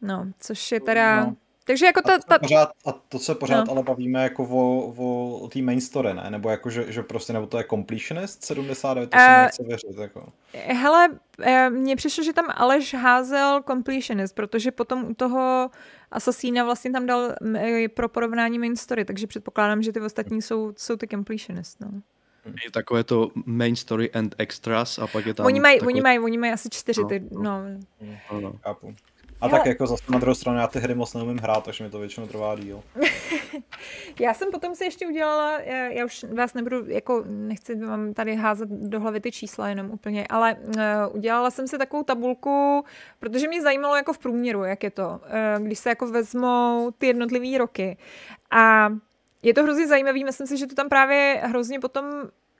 No, 0.00 0.26
což 0.38 0.72
je 0.72 0.80
teda... 0.80 1.24
No. 1.24 1.36
Takže 1.70 1.86
jako 1.86 2.02
ta... 2.02 2.18
ta... 2.18 2.38
Pořád, 2.38 2.70
a 2.86 2.92
to 2.92 3.18
se 3.18 3.34
pořád 3.34 3.66
no. 3.66 3.72
ale 3.72 3.82
bavíme 3.82 4.22
jako 4.22 4.42
o, 4.42 4.92
o, 4.96 5.38
o 5.38 5.48
té 5.48 5.62
main 5.62 5.80
story, 5.80 6.14
ne? 6.14 6.26
Nebo 6.30 6.50
jako, 6.50 6.70
že, 6.70 6.92
že 6.92 7.02
prostě, 7.02 7.32
nebo 7.32 7.46
to 7.46 7.58
je 7.58 7.64
completionist 7.70 8.44
79, 8.44 9.10
to 9.10 9.16
uh, 9.16 9.22
se 9.22 9.42
nechce 9.42 9.62
věřit, 9.62 9.98
jako. 10.00 10.32
Hele, 10.52 11.08
eh, 11.42 11.70
mně 11.70 11.96
přišlo, 11.96 12.24
že 12.24 12.32
tam 12.32 12.44
Aleš 12.54 12.94
házel 12.94 13.62
completionist, 13.66 14.34
protože 14.34 14.70
potom 14.70 15.04
u 15.04 15.14
toho 15.14 15.70
Assassina 16.10 16.64
vlastně 16.64 16.90
tam 16.90 17.06
dal 17.06 17.34
eh, 17.56 17.88
pro 17.88 18.08
porovnání 18.08 18.58
main 18.58 18.76
story, 18.76 19.04
takže 19.04 19.26
předpokládám, 19.26 19.82
že 19.82 19.92
ty 19.92 20.00
ostatní 20.00 20.42
jsou, 20.42 20.72
jsou 20.76 20.96
ty 20.96 21.08
completionist, 21.08 21.80
no. 21.80 21.90
Je 22.64 22.70
takové 22.70 23.04
to 23.04 23.30
main 23.46 23.76
story 23.76 24.10
and 24.12 24.34
extras 24.38 24.98
a 24.98 25.06
pak 25.06 25.26
je 25.26 25.34
tam... 25.34 25.46
Oni 25.46 25.60
mají, 25.60 25.78
takové... 25.78 25.92
oni 25.92 26.00
mají, 26.00 26.18
oni 26.18 26.38
mají 26.38 26.52
asi 26.52 26.68
čtyři, 26.70 27.02
no, 27.02 27.08
ty, 27.08 27.20
no. 27.30 27.42
no. 27.42 27.62
no. 28.32 28.40
no. 28.40 28.52
Chápu. 28.62 28.94
A 29.40 29.46
Hele. 29.46 29.58
tak 29.58 29.66
jako 29.66 29.86
zase 29.86 30.04
na 30.08 30.18
druhou 30.18 30.34
stranu 30.34 30.58
já 30.58 30.66
ty 30.66 30.78
hry 30.78 30.94
moc 30.94 31.14
neumím 31.14 31.38
hrát, 31.38 31.64
takže 31.64 31.84
mi 31.84 31.90
to 31.90 31.98
většinou 31.98 32.26
trvá 32.26 32.56
díl. 32.56 32.82
já 34.20 34.34
jsem 34.34 34.50
potom 34.50 34.74
si 34.74 34.84
ještě 34.84 35.06
udělala, 35.06 35.60
já, 35.60 35.86
já 35.86 36.04
už 36.04 36.24
vás 36.34 36.54
nebudu, 36.54 36.84
jako 36.86 37.24
nechci 37.26 37.74
vám 37.74 38.14
tady 38.14 38.36
házet 38.36 38.68
do 38.68 39.00
hlavy 39.00 39.20
ty 39.20 39.32
čísla 39.32 39.68
jenom 39.68 39.90
úplně, 39.90 40.26
ale 40.26 40.54
uh, 40.54 41.16
udělala 41.16 41.50
jsem 41.50 41.68
si 41.68 41.78
takovou 41.78 42.02
tabulku, 42.02 42.84
protože 43.18 43.48
mě 43.48 43.62
zajímalo 43.62 43.96
jako 43.96 44.12
v 44.12 44.18
průměru, 44.18 44.64
jak 44.64 44.82
je 44.82 44.90
to, 44.90 45.08
uh, 45.08 45.66
když 45.66 45.78
se 45.78 45.88
jako 45.88 46.06
vezmou 46.06 46.90
ty 46.98 47.06
jednotlivé 47.06 47.58
roky. 47.58 47.96
A 48.50 48.90
je 49.42 49.54
to 49.54 49.62
hrozně 49.62 49.86
zajímavý, 49.86 50.24
myslím 50.24 50.46
si, 50.46 50.56
že 50.56 50.66
to 50.66 50.74
tam 50.74 50.88
právě 50.88 51.40
hrozně 51.44 51.80
potom 51.80 52.04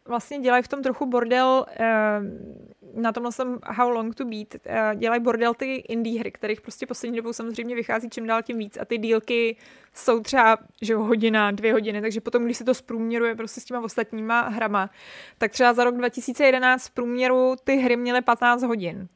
vlastně 0.08 0.38
dělají 0.38 0.62
v 0.62 0.68
tom 0.68 0.82
trochu 0.82 1.06
bordel, 1.06 1.66
uh, 1.80 3.02
na 3.02 3.12
tomhle 3.12 3.32
jsem 3.32 3.58
How 3.64 3.90
Long 3.90 4.14
to 4.14 4.24
Beat, 4.24 4.54
uh, 4.54 5.00
dělají 5.00 5.20
bordel 5.20 5.54
ty 5.54 5.74
indie 5.74 6.20
hry, 6.20 6.30
kterých 6.30 6.60
prostě 6.60 6.86
poslední 6.86 7.16
dobou 7.16 7.32
samozřejmě 7.32 7.74
vychází 7.74 8.10
čím 8.10 8.26
dál 8.26 8.42
tím 8.42 8.58
víc 8.58 8.78
a 8.80 8.84
ty 8.84 8.98
dílky 8.98 9.56
jsou 9.94 10.20
třeba 10.20 10.58
že 10.82 10.94
hodina, 10.94 11.50
dvě 11.50 11.72
hodiny, 11.72 12.00
takže 12.00 12.20
potom, 12.20 12.44
když 12.44 12.56
se 12.56 12.64
to 12.64 12.74
zprůměruje 12.74 13.34
prostě 13.34 13.60
s 13.60 13.64
těma 13.64 13.80
ostatníma 13.80 14.40
hrama, 14.40 14.90
tak 15.38 15.52
třeba 15.52 15.72
za 15.72 15.84
rok 15.84 15.96
2011 15.96 16.86
v 16.86 16.90
průměru 16.90 17.54
ty 17.64 17.76
hry 17.76 17.96
měly 17.96 18.22
15 18.22 18.62
hodin 18.62 19.08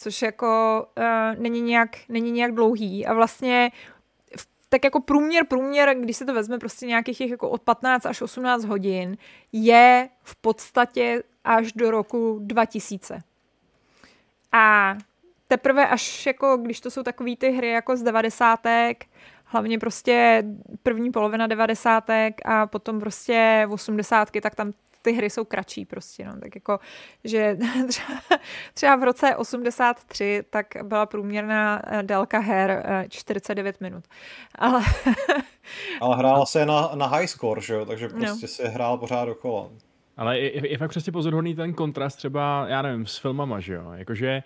což 0.00 0.22
jako 0.22 0.86
uh, 0.98 1.42
není, 1.42 1.60
nějak, 1.60 1.96
není 2.08 2.32
nějak 2.32 2.54
dlouhý 2.54 3.06
a 3.06 3.14
vlastně 3.14 3.70
tak 4.70 4.84
jako 4.84 5.00
průměr, 5.00 5.46
průměr, 5.46 5.94
když 6.00 6.16
se 6.16 6.24
to 6.24 6.34
vezme 6.34 6.58
prostě 6.58 6.86
nějakých 6.86 7.20
jako 7.20 7.50
od 7.50 7.62
15 7.62 8.06
až 8.06 8.22
18 8.22 8.64
hodin, 8.64 9.16
je 9.52 10.08
v 10.22 10.36
podstatě 10.36 11.22
až 11.44 11.72
do 11.72 11.90
roku 11.90 12.38
2000. 12.42 13.22
A 14.52 14.94
teprve 15.48 15.88
až 15.88 16.26
jako, 16.26 16.56
když 16.56 16.80
to 16.80 16.90
jsou 16.90 17.02
takové 17.02 17.36
ty 17.36 17.50
hry 17.50 17.70
jako 17.70 17.96
z 17.96 18.02
devadesátek, 18.02 19.06
hlavně 19.44 19.78
prostě 19.78 20.44
první 20.82 21.10
polovina 21.12 21.46
devadesátek 21.46 22.40
a 22.44 22.66
potom 22.66 23.00
prostě 23.00 23.66
osmdesátky, 23.70 24.40
tak 24.40 24.54
tam 24.54 24.72
ty 25.02 25.12
hry 25.12 25.30
jsou 25.30 25.44
kratší 25.44 25.84
prostě, 25.84 26.24
no. 26.24 26.40
Tak 26.40 26.54
jako, 26.54 26.78
že 27.24 27.56
třeba, 27.88 28.20
třeba 28.74 28.96
v 28.96 29.02
roce 29.02 29.36
83 29.36 30.42
tak 30.50 30.66
byla 30.82 31.06
průměrná 31.06 31.82
eh, 31.86 32.02
délka 32.02 32.38
her 32.38 32.84
49 33.08 33.76
eh, 33.80 33.84
minut. 33.84 34.04
Ale, 34.54 34.82
Ale 36.00 36.16
hrála 36.16 36.46
se 36.46 36.66
na, 36.66 36.90
na 36.94 37.06
high 37.06 37.26
score, 37.26 37.60
že 37.60 37.74
jo? 37.74 37.86
Takže 37.86 38.08
no. 38.08 38.18
prostě 38.18 38.46
no. 38.46 38.48
si 38.48 38.68
hrál 38.68 38.98
pořád 38.98 39.24
dokola. 39.24 39.70
Ale 40.16 40.38
je, 40.38 40.70
je 40.70 40.78
fakt 40.78 40.90
přesně 40.90 41.12
pozoruhodný 41.12 41.54
ten 41.54 41.74
kontrast 41.74 42.16
třeba, 42.16 42.66
já 42.68 42.82
nevím, 42.82 43.06
s 43.06 43.18
filmama, 43.18 43.60
že 43.60 43.74
jo? 43.74 43.92
Jakože 43.92 44.42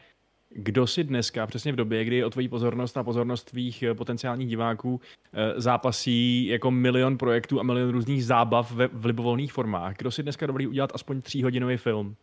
kdo 0.54 0.86
si 0.86 1.04
dneska, 1.04 1.46
přesně 1.46 1.72
v 1.72 1.76
době, 1.76 2.04
kdy 2.04 2.24
o 2.24 2.30
tvojí 2.30 2.48
pozornost 2.48 2.96
a 2.96 3.04
pozornost 3.04 3.44
tvých 3.44 3.82
eh, 3.82 3.94
potenciálních 3.94 4.48
diváků 4.48 5.00
eh, 5.32 5.60
zápasí 5.60 6.46
jako 6.46 6.70
milion 6.70 7.18
projektů 7.18 7.60
a 7.60 7.62
milion 7.62 7.90
různých 7.90 8.24
zábav 8.24 8.72
ve, 8.72 8.86
v 8.86 9.04
libovolných 9.04 9.52
formách, 9.52 9.96
kdo 9.96 10.10
si 10.10 10.22
dneska 10.22 10.46
dobrý 10.46 10.66
udělat 10.66 10.90
aspoň 10.94 11.22
tříhodinový 11.22 11.76
film? 11.76 12.16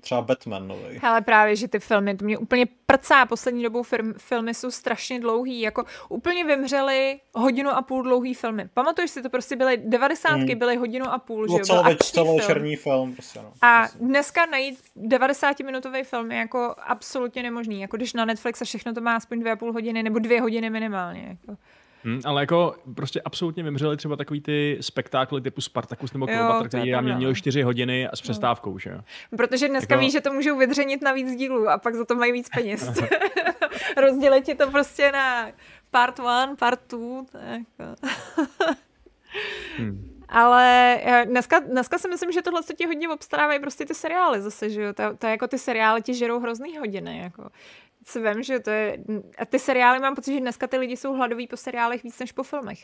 Třeba 0.00 0.22
Batman 0.22 0.68
nový. 0.68 0.98
Ale 1.02 1.20
právě, 1.20 1.56
že 1.56 1.68
ty 1.68 1.78
filmy, 1.78 2.16
to 2.16 2.24
mě 2.24 2.38
úplně 2.38 2.66
prcá. 2.86 3.26
Poslední 3.26 3.62
dobou 3.62 3.82
film, 3.82 4.14
filmy 4.16 4.54
jsou 4.54 4.70
strašně 4.70 5.20
dlouhý. 5.20 5.60
Jako 5.60 5.84
úplně 6.08 6.44
vymřely 6.44 7.20
hodinu 7.34 7.70
a 7.70 7.82
půl 7.82 8.02
dlouhý 8.02 8.34
filmy. 8.34 8.68
Pamatuješ 8.74 9.10
si, 9.10 9.22
to 9.22 9.30
prostě 9.30 9.56
byly 9.56 9.76
devadesátky, 9.76 10.54
mm. 10.54 10.58
byly 10.58 10.76
hodinu 10.76 11.06
a 11.06 11.18
půl, 11.18 11.48
že 11.48 11.72
jo? 11.74 11.82
Byl 11.82 11.96
celočerný 11.96 12.76
film. 12.76 12.94
film 12.94 13.14
prostě, 13.14 13.38
no. 13.42 13.52
A 13.62 13.88
dneska 14.00 14.46
najít 14.46 14.80
90-minutový 14.96 16.04
film 16.04 16.32
je 16.32 16.38
jako 16.38 16.74
absolutně 16.86 17.42
nemožný. 17.42 17.80
Jako 17.80 17.96
když 17.96 18.12
na 18.12 18.24
Netflix 18.24 18.62
a 18.62 18.64
všechno 18.64 18.94
to 18.94 19.00
má 19.00 19.16
aspoň 19.16 19.40
dvě 19.40 19.52
a 19.52 19.56
půl 19.56 19.72
hodiny 19.72 20.02
nebo 20.02 20.18
dvě 20.18 20.40
hodiny 20.40 20.70
minimálně. 20.70 21.38
Jako. 21.40 21.60
Hmm, 22.08 22.20
ale 22.24 22.42
jako 22.42 22.74
prostě 22.94 23.20
absolutně 23.24 23.62
vymřeli 23.62 23.96
třeba 23.96 24.16
takový 24.16 24.40
ty 24.40 24.78
spektákly 24.80 25.40
typu 25.40 25.60
Spartacus 25.60 26.12
nebo 26.12 26.26
Kleopatra, 26.26 26.68
který 26.68 26.90
nám 26.90 27.04
měl 27.04 27.34
čtyři 27.34 27.62
hodiny 27.62 28.08
s 28.14 28.20
přestávkou, 28.20 28.72
no. 28.72 28.78
že 28.78 28.90
jo? 28.90 29.00
Protože 29.36 29.68
dneska 29.68 29.94
jako... 29.94 30.04
víš, 30.04 30.12
že 30.12 30.20
to 30.20 30.32
můžou 30.32 30.58
vydřenit 30.58 31.02
na 31.02 31.12
víc 31.12 31.36
dílů 31.36 31.68
a 31.68 31.78
pak 31.78 31.94
za 31.94 32.04
to 32.04 32.14
mají 32.14 32.32
víc 32.32 32.48
peněz. 32.48 33.00
Rozdělit 33.96 34.44
ti 34.44 34.54
to 34.54 34.70
prostě 34.70 35.12
na 35.12 35.48
part 35.90 36.18
one, 36.18 36.56
part 36.58 36.80
two. 36.86 37.24
Jako. 37.50 37.94
hmm. 39.76 40.14
Ale 40.28 40.98
eh, 41.02 41.26
dneska, 41.26 41.58
dneska 41.58 41.98
si 41.98 42.08
myslím, 42.08 42.32
že 42.32 42.42
tohle 42.42 42.62
se 42.62 42.74
ti 42.74 42.86
hodně 42.86 43.08
obstarávají 43.08 43.60
prostě 43.60 43.86
ty 43.86 43.94
seriály 43.94 44.40
zase, 44.40 44.70
že 44.70 44.82
jo? 44.82 44.92
To, 44.92 45.16
to 45.16 45.26
je 45.26 45.30
jako 45.30 45.48
ty 45.48 45.58
seriály 45.58 46.02
ti 46.02 46.14
žerou 46.14 46.40
hrozný 46.40 46.78
hodiny, 46.78 47.18
jako 47.18 47.50
si 48.08 48.20
vím, 48.20 48.42
že 48.42 48.60
to 48.60 48.70
je... 48.70 48.98
A 49.38 49.44
ty 49.44 49.58
seriály 49.58 49.98
mám 49.98 50.14
pocit, 50.14 50.34
že 50.34 50.40
dneska 50.40 50.66
ty 50.66 50.78
lidi 50.78 50.96
jsou 50.96 51.14
hladoví 51.14 51.46
po 51.46 51.56
seriálech 51.56 52.02
víc 52.02 52.18
než 52.18 52.32
po 52.32 52.42
filmech. 52.42 52.78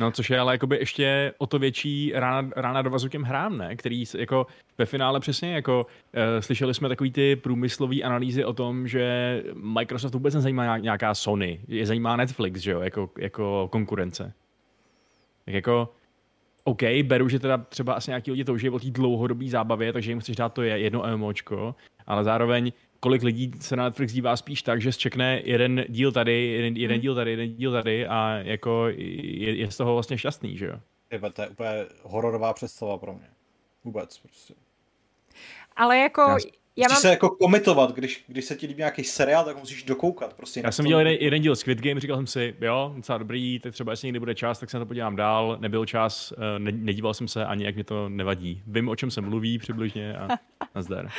No, 0.00 0.10
což 0.10 0.30
je 0.30 0.38
ale 0.38 0.54
jakoby 0.54 0.76
ještě 0.76 1.34
o 1.38 1.46
to 1.46 1.58
větší 1.58 2.12
rána, 2.14 2.50
rána 2.56 2.82
do 2.82 2.90
vazu 2.90 3.08
těm 3.08 3.22
hrám, 3.22 3.58
ne? 3.58 3.76
Který 3.76 4.04
jako 4.18 4.46
ve 4.78 4.86
finále 4.86 5.20
přesně 5.20 5.54
jako 5.54 5.86
uh, 5.86 6.40
slyšeli 6.40 6.74
jsme 6.74 6.88
takový 6.88 7.12
ty 7.12 7.36
průmyslové 7.36 8.02
analýzy 8.02 8.44
o 8.44 8.52
tom, 8.52 8.88
že 8.88 9.42
Microsoft 9.54 10.14
vůbec 10.14 10.34
nezajímá 10.34 10.78
nějaká 10.78 11.14
Sony, 11.14 11.60
je 11.68 11.86
zajímá 11.86 12.16
Netflix, 12.16 12.60
že 12.60 12.70
jo, 12.70 12.80
jako, 12.80 13.10
jako 13.18 13.68
konkurence. 13.72 14.32
Tak 15.44 15.54
jako 15.54 15.94
OK, 16.64 16.82
beru, 17.02 17.28
že 17.28 17.38
teda 17.38 17.58
třeba 17.58 17.92
asi 17.92 18.10
nějaký 18.10 18.30
lidi 18.30 18.44
touží 18.44 18.70
o 18.70 18.78
té 18.78 18.90
dlouhodobé 18.90 19.48
zábavě, 19.48 19.92
takže 19.92 20.10
jim 20.10 20.20
chceš 20.20 20.36
dát 20.36 20.52
to 20.52 20.62
jedno 20.62 21.16
MMOčko, 21.16 21.74
ale 22.06 22.24
zároveň 22.24 22.72
kolik 23.06 23.22
lidí 23.22 23.50
se 23.60 23.76
na 23.76 23.84
Netflix 23.84 24.12
dívá 24.12 24.36
spíš 24.36 24.62
tak, 24.62 24.80
že 24.82 24.92
zčekne 24.92 25.40
jeden 25.44 25.84
díl 25.88 26.12
tady, 26.12 26.46
jeden, 26.46 26.76
jeden 26.76 26.94
hmm. 26.94 27.02
díl 27.02 27.14
tady, 27.14 27.30
jeden 27.30 27.54
díl 27.54 27.72
tady 27.72 28.06
a 28.06 28.28
jako 28.28 28.86
je, 28.88 29.56
je 29.56 29.70
z 29.70 29.76
toho 29.76 29.92
vlastně 29.92 30.18
šťastný, 30.18 30.56
že 30.56 30.66
jo? 30.66 30.80
To 31.34 31.42
je 31.42 31.48
úplně 31.48 31.86
hororová 32.02 32.52
představa 32.52 32.98
pro 32.98 33.14
mě. 33.14 33.26
Vůbec 33.84 34.18
prostě. 34.18 34.54
Ale 35.76 35.98
jako... 35.98 36.20
Já, 36.20 36.36
já 36.76 36.88
mám... 36.88 37.00
se 37.00 37.08
jako 37.10 37.30
komitovat, 37.30 37.92
když, 37.92 38.24
když 38.28 38.44
se 38.44 38.56
ti 38.56 38.66
líbí 38.66 38.78
nějaký 38.78 39.04
seriál, 39.04 39.44
tak 39.44 39.58
musíš 39.58 39.82
dokoukat. 39.82 40.34
Prostě 40.34 40.60
já 40.64 40.72
jsem 40.72 40.86
dělal 40.86 41.06
jeden, 41.06 41.22
jeden 41.24 41.42
díl 41.42 41.56
Squid 41.56 41.80
Game, 41.80 42.00
říkal 42.00 42.16
jsem 42.16 42.26
si, 42.26 42.54
jo, 42.60 42.92
docela 42.96 43.18
dobrý, 43.18 43.58
tak 43.58 43.72
třeba 43.72 43.92
jestli 43.92 44.06
někdy 44.06 44.18
bude 44.18 44.34
čas, 44.34 44.58
tak 44.58 44.70
se 44.70 44.76
na 44.78 44.84
to 44.84 44.88
podívám 44.88 45.16
dál. 45.16 45.56
Nebyl 45.60 45.86
čas, 45.86 46.32
eh, 46.32 46.58
ne, 46.58 46.72
nedíval 46.72 47.14
jsem 47.14 47.28
se 47.28 47.46
ani, 47.46 47.64
jak 47.64 47.74
mě 47.74 47.84
to 47.84 48.08
nevadí. 48.08 48.62
Vím, 48.66 48.88
o 48.88 48.96
čem 48.96 49.10
se 49.10 49.20
mluví 49.20 49.58
přibližně 49.58 50.16
a 50.16 50.28
nazdar. 50.74 51.10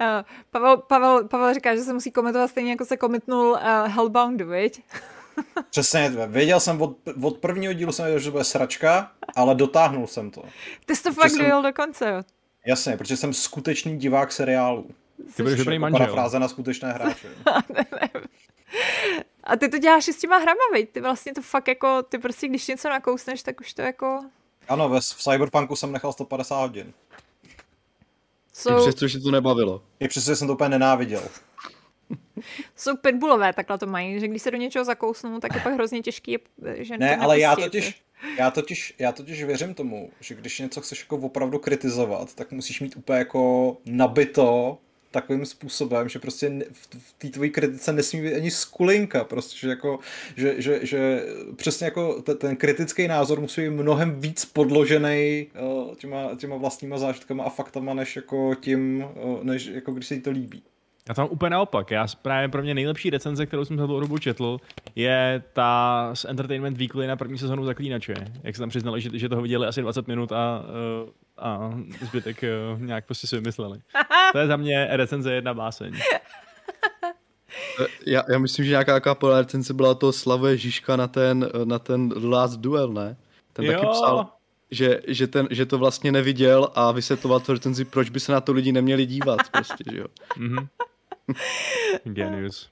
Uh, 0.00 0.06
Pavel, 0.50 0.76
Pavel, 0.76 1.28
Pavel 1.28 1.54
říká, 1.54 1.76
že 1.76 1.82
se 1.82 1.92
musí 1.92 2.10
komentovat 2.10 2.48
stejně, 2.48 2.70
jako 2.70 2.84
se 2.84 2.96
komitnul 2.96 3.50
uh, 3.50 3.58
Hellbound, 3.86 4.40
viď? 4.40 4.82
Přesně, 5.70 6.12
věděl 6.26 6.60
jsem 6.60 6.82
od, 6.82 6.96
od 7.22 7.38
prvního 7.38 7.72
dílu, 7.72 7.92
jsem 7.92 8.04
věděl, 8.04 8.18
že 8.18 8.24
to 8.24 8.32
bude 8.32 8.44
sračka, 8.44 9.12
ale 9.36 9.54
dotáhnul 9.54 10.06
jsem 10.06 10.30
to. 10.30 10.42
Ty 10.86 10.96
jsi 10.96 11.02
to 11.02 11.12
fakt 11.12 11.32
dojel 11.38 11.62
do 11.62 11.72
konce, 11.72 12.10
jo? 12.10 12.22
Jasně, 12.66 12.96
protože 12.96 13.16
jsem 13.16 13.34
skutečný 13.34 13.98
divák 13.98 14.32
seriálu. 14.32 14.86
Ty 15.36 15.42
budeš 15.42 15.58
dobrý 15.58 15.78
manžel. 15.78 15.98
Parafráze 15.98 16.38
na 16.38 16.48
skutečné 16.48 16.92
hráče. 16.92 17.28
A 19.44 19.56
ty 19.56 19.68
to 19.68 19.78
děláš 19.78 20.08
i 20.08 20.12
s 20.12 20.18
těma 20.18 20.36
hrama, 20.36 20.60
viď? 20.72 20.90
Ty 20.90 21.00
vlastně 21.00 21.34
to 21.34 21.42
fakt 21.42 21.68
jako, 21.68 22.02
ty 22.02 22.18
prostě 22.18 22.48
když 22.48 22.68
něco 22.68 22.88
nakousneš, 22.88 23.42
tak 23.42 23.60
už 23.60 23.74
to 23.74 23.82
jako... 23.82 24.20
Ano, 24.68 24.88
ve, 24.88 25.00
v 25.00 25.22
Cyberpunku 25.22 25.76
jsem 25.76 25.92
nechal 25.92 26.12
150 26.12 26.60
hodin. 26.60 26.92
Jsou... 28.56 28.78
I 28.78 28.80
přesto, 28.80 29.08
že 29.08 29.20
to 29.20 29.30
nebavilo. 29.30 29.82
I 30.00 30.08
přesto, 30.08 30.30
že 30.30 30.36
jsem 30.36 30.48
to 30.48 30.54
úplně 30.54 30.68
nenáviděl. 30.68 31.22
Jsou 32.76 32.96
pitbullové, 32.96 33.52
takhle 33.52 33.78
to 33.78 33.86
mají, 33.86 34.20
že 34.20 34.28
když 34.28 34.42
se 34.42 34.50
do 34.50 34.56
něčeho 34.56 34.84
zakousnou, 34.84 35.40
tak 35.40 35.54
je 35.54 35.60
pak 35.60 35.74
hrozně 35.74 36.02
těžký, 36.02 36.36
že 36.74 36.98
Ne, 36.98 37.16
ale 37.16 37.40
já 37.40 37.56
totiž, 37.56 38.02
já 38.38 38.50
totiž, 38.50 38.94
já 38.98 39.12
totiž 39.12 39.44
věřím 39.44 39.74
tomu, 39.74 40.10
že 40.20 40.34
když 40.34 40.58
něco 40.58 40.80
chceš 40.80 41.00
jako 41.00 41.16
opravdu 41.16 41.58
kritizovat, 41.58 42.34
tak 42.34 42.52
musíš 42.52 42.80
mít 42.80 42.96
úplně 42.96 43.18
jako 43.18 43.76
nabito 43.86 44.78
takovým 45.20 45.46
způsobem, 45.46 46.08
že 46.08 46.18
prostě 46.18 46.52
v 46.72 47.14
té 47.18 47.28
tvojí 47.28 47.50
kritice 47.50 47.92
nesmí 47.92 48.22
být 48.22 48.34
ani 48.34 48.50
skulinka, 48.50 49.24
prostě, 49.24 49.58
že, 49.58 49.68
jako, 49.68 49.98
že, 50.36 50.54
že, 50.58 50.80
že 50.82 51.26
přesně 51.56 51.84
jako 51.84 52.22
ten 52.22 52.56
kritický 52.56 53.08
názor 53.08 53.40
musí 53.40 53.60
být 53.60 53.70
mnohem 53.70 54.20
víc 54.20 54.44
podložený 54.44 55.46
uh, 55.60 55.94
těma, 55.94 56.34
těma 56.36 56.56
vlastníma 56.56 56.98
zážitkama 56.98 57.44
a 57.44 57.50
faktama, 57.50 57.94
než 57.94 58.16
jako 58.16 58.54
tím, 58.60 59.04
uh, 59.14 59.44
než 59.44 59.66
jako 59.66 59.92
když 59.92 60.06
se 60.06 60.14
jí 60.14 60.20
to 60.20 60.30
líbí. 60.30 60.62
Já 61.08 61.14
tam 61.14 61.28
úplně 61.30 61.50
naopak. 61.50 61.90
Já 61.90 62.06
právě 62.22 62.48
pro 62.48 62.62
mě 62.62 62.74
nejlepší 62.74 63.10
recenze, 63.10 63.46
kterou 63.46 63.64
jsem 63.64 63.78
za 63.78 63.86
tu 63.86 64.00
dobu 64.00 64.18
četl, 64.18 64.58
je 64.94 65.42
ta 65.52 66.10
z 66.14 66.24
Entertainment 66.24 66.78
Weekly 66.78 67.06
na 67.06 67.16
první 67.16 67.38
sezonu 67.38 67.64
Zaklínače. 67.64 68.14
Jak 68.42 68.56
se 68.56 68.62
tam 68.62 68.68
přiznali, 68.68 69.00
že, 69.00 69.10
že 69.12 69.28
toho 69.28 69.42
viděli 69.42 69.66
asi 69.66 69.82
20 69.82 70.08
minut 70.08 70.32
a, 70.32 70.64
eh, 71.06 71.25
a 71.38 71.70
zbytek 72.02 72.44
eh, 72.44 72.50
nějak 72.76 73.06
prostě 73.06 73.26
si 73.26 73.36
vymysleli. 73.36 73.78
To 74.32 74.38
je 74.38 74.46
za 74.46 74.56
mě 74.56 74.88
recenze 74.90 75.32
jedna 75.32 75.54
báseň. 75.54 76.00
Eh, 77.80 77.86
já, 78.06 78.22
já 78.28 78.38
myslím, 78.38 78.64
že 78.64 78.70
nějaká 78.70 79.00
taková 79.00 79.40
recenze 79.40 79.74
byla 79.74 79.94
to 79.94 80.12
Slavuje 80.12 80.56
Žižka 80.56 80.96
na 80.96 81.08
ten, 81.08 81.50
na 81.64 81.78
ten 81.78 82.12
Last 82.22 82.60
Duel, 82.60 82.92
ne? 82.92 83.16
Ten 83.52 83.64
jo. 83.64 83.72
taky 83.72 83.86
psal, 83.86 84.32
že, 84.70 85.00
že, 85.06 85.26
ten, 85.26 85.48
že 85.50 85.66
to 85.66 85.78
vlastně 85.78 86.12
neviděl 86.12 86.68
a 86.74 86.92
vysvětloval 86.92 87.40
to 87.40 87.52
recenzi, 87.52 87.84
proč 87.84 88.10
by 88.10 88.20
se 88.20 88.32
na 88.32 88.40
to 88.40 88.52
lidi 88.52 88.72
neměli 88.72 89.06
dívat, 89.06 89.38
prostě, 89.52 89.84
že 89.92 89.98
jo. 89.98 90.06
Mm-hmm. 90.38 90.68
Genius. 92.04 92.70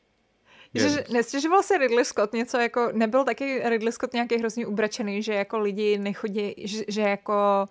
Že 0.74 1.04
nestěžoval 1.10 1.62
se 1.62 1.78
Ridley 1.78 2.04
Scott 2.04 2.32
něco 2.32 2.58
jako, 2.58 2.90
nebyl 2.92 3.24
taky 3.24 3.62
Ridley 3.68 3.92
Scott 3.92 4.12
nějaký 4.12 4.36
hrozně 4.36 4.66
ubračený, 4.66 5.22
že 5.22 5.34
jako 5.34 5.58
lidi 5.58 5.98
nechodí, 5.98 6.54
že, 6.58 6.84
že 6.88 7.00
jako 7.00 7.66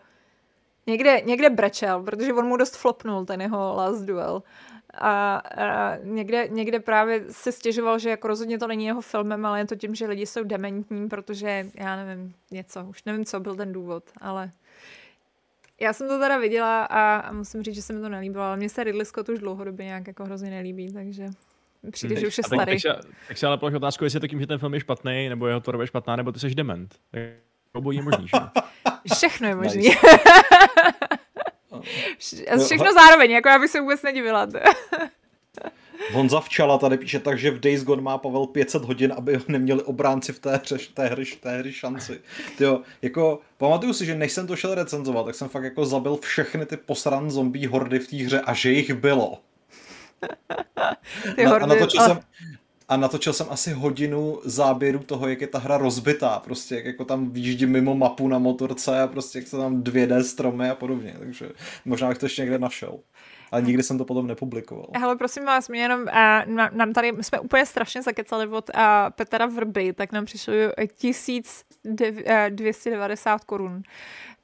někde, 0.88 1.22
někde 1.22 1.50
brečel, 1.50 2.04
protože 2.04 2.34
on 2.34 2.46
mu 2.46 2.58
dost 2.58 2.78
flopnul 2.78 3.26
ten 3.26 3.42
jeho 3.42 3.74
Last 3.76 4.06
Duel. 4.06 4.44
A, 4.94 5.36
a 5.36 5.98
někde, 6.04 6.48
někde 6.48 6.80
právě 6.80 7.24
se 7.30 7.52
stěžoval, 7.52 8.00
že 8.00 8.10
jako 8.10 8.28
rozhodně 8.28 8.60
to 8.60 8.68
není 8.68 8.86
jeho 8.86 9.02
filmem, 9.02 9.46
ale 9.46 9.60
je 9.60 9.66
to 9.66 9.76
tím, 9.76 9.96
že 9.96 10.08
lidi 10.08 10.26
jsou 10.26 10.44
dementní, 10.44 11.10
protože 11.10 11.68
já 11.76 11.96
nevím, 11.96 12.34
něco, 12.52 12.84
už 12.84 13.04
nevím, 13.04 13.26
co 13.26 13.40
byl 13.40 13.56
ten 13.56 13.74
důvod, 13.74 14.04
ale 14.22 14.52
já 15.82 15.94
jsem 15.94 16.08
to 16.08 16.20
teda 16.20 16.38
viděla 16.38 16.84
a, 16.84 17.16
a 17.16 17.32
musím 17.32 17.64
říct, 17.64 17.76
že 17.76 17.82
se 17.82 17.94
mi 17.94 18.02
to 18.02 18.10
nelíbilo, 18.10 18.44
ale 18.44 18.58
mně 18.58 18.70
se 18.70 18.84
Ridley 18.84 19.06
Scott 19.06 19.30
už 19.30 19.40
dlouhodobě 19.40 19.86
nějak 19.86 20.08
jako 20.08 20.26
hrozně 20.26 20.50
nelíbí, 20.50 20.94
takže 20.94 21.28
přijde, 21.92 22.20
že 22.20 22.28
už 22.28 22.38
je 22.38 22.44
starý. 22.44 22.60
Tak, 22.60 22.96
tak, 22.96 23.04
se, 23.04 23.10
tak 23.28 23.38
se 23.38 23.48
ale 23.48 23.58
položil 23.58 23.78
otázku, 23.78 24.04
jestli 24.04 24.18
je 24.18 24.22
to 24.22 24.28
tím, 24.28 24.40
že 24.40 24.48
ten 24.48 24.60
film 24.60 24.74
je 24.74 24.80
špatný, 24.80 25.30
nebo 25.30 25.48
jeho 25.48 25.60
tvorba 25.60 25.84
je 25.84 25.88
špatná, 25.88 26.16
nebo 26.16 26.32
ty 26.32 26.40
jsi 26.40 26.56
dement. 26.56 26.96
Tak 27.12 27.22
obojí 27.74 27.98
je 27.98 28.04
možný, 28.04 28.28
že? 28.28 28.38
Všechno 29.14 29.47
je 29.47 29.56
možný. 29.56 29.89
Všechno 32.66 32.93
zároveň, 32.93 33.32
jako 33.32 33.49
já 33.49 33.60
bych 33.60 33.72
se 33.72 33.82
vůbec 33.82 34.01
nedivila. 34.01 34.47
Honza 36.12 36.39
Včala 36.39 36.78
tady 36.78 36.97
píše 36.97 37.20
tak, 37.20 37.39
že 37.39 37.51
v 37.51 37.60
Days 37.60 37.84
Gone 37.84 38.01
má 38.01 38.18
Pavel 38.18 38.47
500 38.47 38.84
hodin, 38.84 39.14
aby 39.18 39.36
ho 39.36 39.43
neměli 39.47 39.84
obránci 39.84 40.34
v 40.34 40.39
té 40.39 40.58
hře, 40.58 40.78
té 40.93 41.08
hry, 41.08 41.26
té 41.26 41.58
hry 41.58 41.74
šanci. 41.74 42.22
Tyjo, 42.58 42.82
jako, 43.01 43.39
pamatuju 43.58 43.93
si, 43.93 44.06
že 44.06 44.16
než 44.16 44.32
jsem 44.32 44.47
to 44.47 44.56
šel 44.56 44.76
recenzovat, 44.76 45.26
tak 45.26 45.36
jsem 45.36 45.49
fakt 45.49 45.64
jako 45.64 45.86
zabil 45.86 46.18
všechny 46.18 46.66
ty 46.66 46.78
posran 46.78 47.32
zombie 47.32 47.68
hordy 47.68 47.99
v 47.99 48.08
té 48.08 48.16
hře 48.16 48.41
a 48.41 48.54
že 48.54 48.72
jich 48.72 48.93
bylo. 48.93 49.39
Ty 51.36 51.43
na, 51.43 51.49
hordy, 51.49 51.64
a 51.64 51.68
natočil, 51.68 52.01
ale... 52.01 52.10
jsem, 52.10 52.20
a 52.94 52.98
natočil 52.98 53.34
jsem 53.34 53.48
asi 53.50 53.72
hodinu 53.72 54.39
záběru 54.44 55.00
toho, 55.00 55.28
jak 55.28 55.41
je 55.41 55.48
ta 55.48 55.60
hra 55.60 55.78
rozbitá, 55.78 56.39
prostě 56.39 56.76
jak 56.76 56.86
jako 56.86 57.06
tam 57.06 57.30
výjíždím 57.30 57.72
mimo 57.72 57.96
mapu 57.96 58.28
na 58.28 58.39
motorce 58.39 59.02
a 59.02 59.08
prostě 59.08 59.39
jak 59.39 59.48
se 59.48 59.58
tam 59.58 59.84
2D 59.84 60.22
stromy 60.22 60.70
a 60.70 60.76
podobně, 60.76 61.16
takže 61.20 61.50
možná 61.86 62.10
bych 62.10 62.18
to 62.18 62.26
ještě 62.26 62.41
někde 62.41 62.60
našel 62.60 63.00
ale 63.52 63.62
nikdy 63.62 63.84
jsem 63.84 63.98
to 63.98 64.06
potom 64.06 64.28
nepublikoval. 64.28 64.88
Hele, 64.96 65.16
prosím 65.16 65.46
vás, 65.46 65.70
mě 65.70 65.82
jenom, 65.82 66.02
uh, 66.02 66.08
nám 66.72 66.94
tady, 66.94 67.12
my 67.12 67.24
jsme 67.24 67.39
úplně 67.39 67.66
strašně 67.66 68.02
zakecali 68.02 68.48
od 68.48 68.70
uh, 68.76 68.82
Petra 69.10 69.46
Vrby, 69.46 69.94
tak 69.94 70.12
nám 70.12 70.26
přišlo 70.26 70.54
1290 70.98 73.44
korun. 73.44 73.84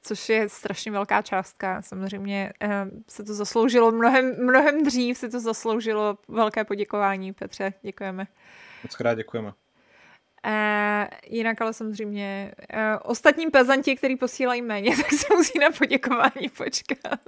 Což 0.02 0.28
je 0.28 0.48
strašně 0.48 0.92
velká 0.92 1.22
částka. 1.22 1.82
Samozřejmě 1.82 2.52
uh, 2.64 2.70
se 3.08 3.24
to 3.24 3.34
zasloužilo 3.34 3.92
mnohem, 3.92 4.44
mnohem 4.44 4.84
dřív, 4.84 5.18
se 5.18 5.28
to 5.28 5.40
zasloužilo 5.40 6.18
velké 6.28 6.64
poděkování. 6.64 7.32
Petře, 7.32 7.72
děkujeme. 7.82 8.26
Moc 8.82 8.96
krát 8.96 9.14
děkujeme. 9.14 9.52
Uh, 10.46 11.08
jinak 11.26 11.60
ale 11.60 11.72
samozřejmě 11.72 12.52
uh, 12.58 12.78
ostatní 13.02 13.50
pezanti, 13.50 13.96
kteří 13.96 14.16
posílají 14.16 14.62
méně, 14.62 14.96
tak 14.96 15.12
se 15.12 15.34
musí 15.36 15.58
na 15.58 15.70
poděkování 15.78 16.48
počkat. 16.56 17.20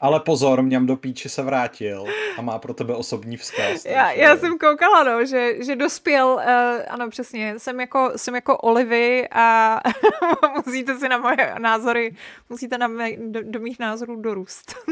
Ale 0.00 0.20
pozor, 0.20 0.62
mňam 0.62 0.86
do 0.86 0.96
píči 0.96 1.28
se 1.28 1.42
vrátil 1.42 2.04
a 2.38 2.42
má 2.42 2.58
pro 2.58 2.74
tebe 2.74 2.94
osobní 2.94 3.36
vzkaz. 3.36 3.84
Já, 3.84 4.12
já 4.12 4.36
jsem 4.36 4.58
koukala, 4.58 5.04
no, 5.04 5.24
že, 5.24 5.64
že 5.64 5.76
dospěl, 5.76 6.26
uh, 6.26 6.82
ano 6.88 7.10
přesně, 7.10 7.58
jsem 7.58 7.80
jako, 7.80 8.12
jsem 8.16 8.34
jako 8.34 8.56
Olivy 8.56 9.28
a 9.32 9.80
musíte 10.66 10.98
si 10.98 11.08
na 11.08 11.18
moje 11.18 11.54
názory, 11.58 12.14
musíte 12.50 12.78
na 12.78 12.88
mé, 12.88 13.16
do, 13.16 13.40
do 13.42 13.60
mých 13.60 13.78
názorů 13.78 14.16
dorůst. 14.16 14.74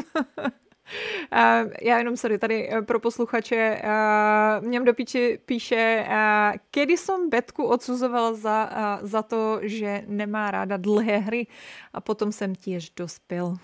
Uh, 1.33 1.73
já 1.83 1.99
jenom 1.99 2.17
sorry, 2.17 2.39
tady 2.39 2.69
uh, 2.69 2.85
pro 2.85 3.01
posluchače, 3.01 3.83
uh, 3.85 4.67
mě 4.67 4.81
do 4.81 4.95
píči 4.95 5.39
píše, 5.47 6.07
uh, 6.09 6.59
kedy 6.71 6.97
jsem 6.97 7.31
Betku 7.31 7.65
odsuzoval 7.65 8.35
za, 8.35 8.71
uh, 8.73 9.09
za 9.09 9.23
to, 9.23 9.59
že 9.63 10.03
nemá 10.07 10.51
ráda 10.51 10.77
dlhé 10.77 11.19
hry 11.19 11.47
a 11.93 12.01
potom 12.01 12.33
jsem 12.33 12.55
těž 12.55 12.91
dospěl 12.91 13.57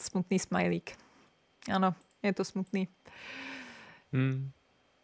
smutný 0.00 0.38
smajlík. 0.38 0.96
Ano, 1.74 1.94
je 2.22 2.34
to 2.34 2.44
smutný. 2.44 2.88
Hmm. 4.12 4.50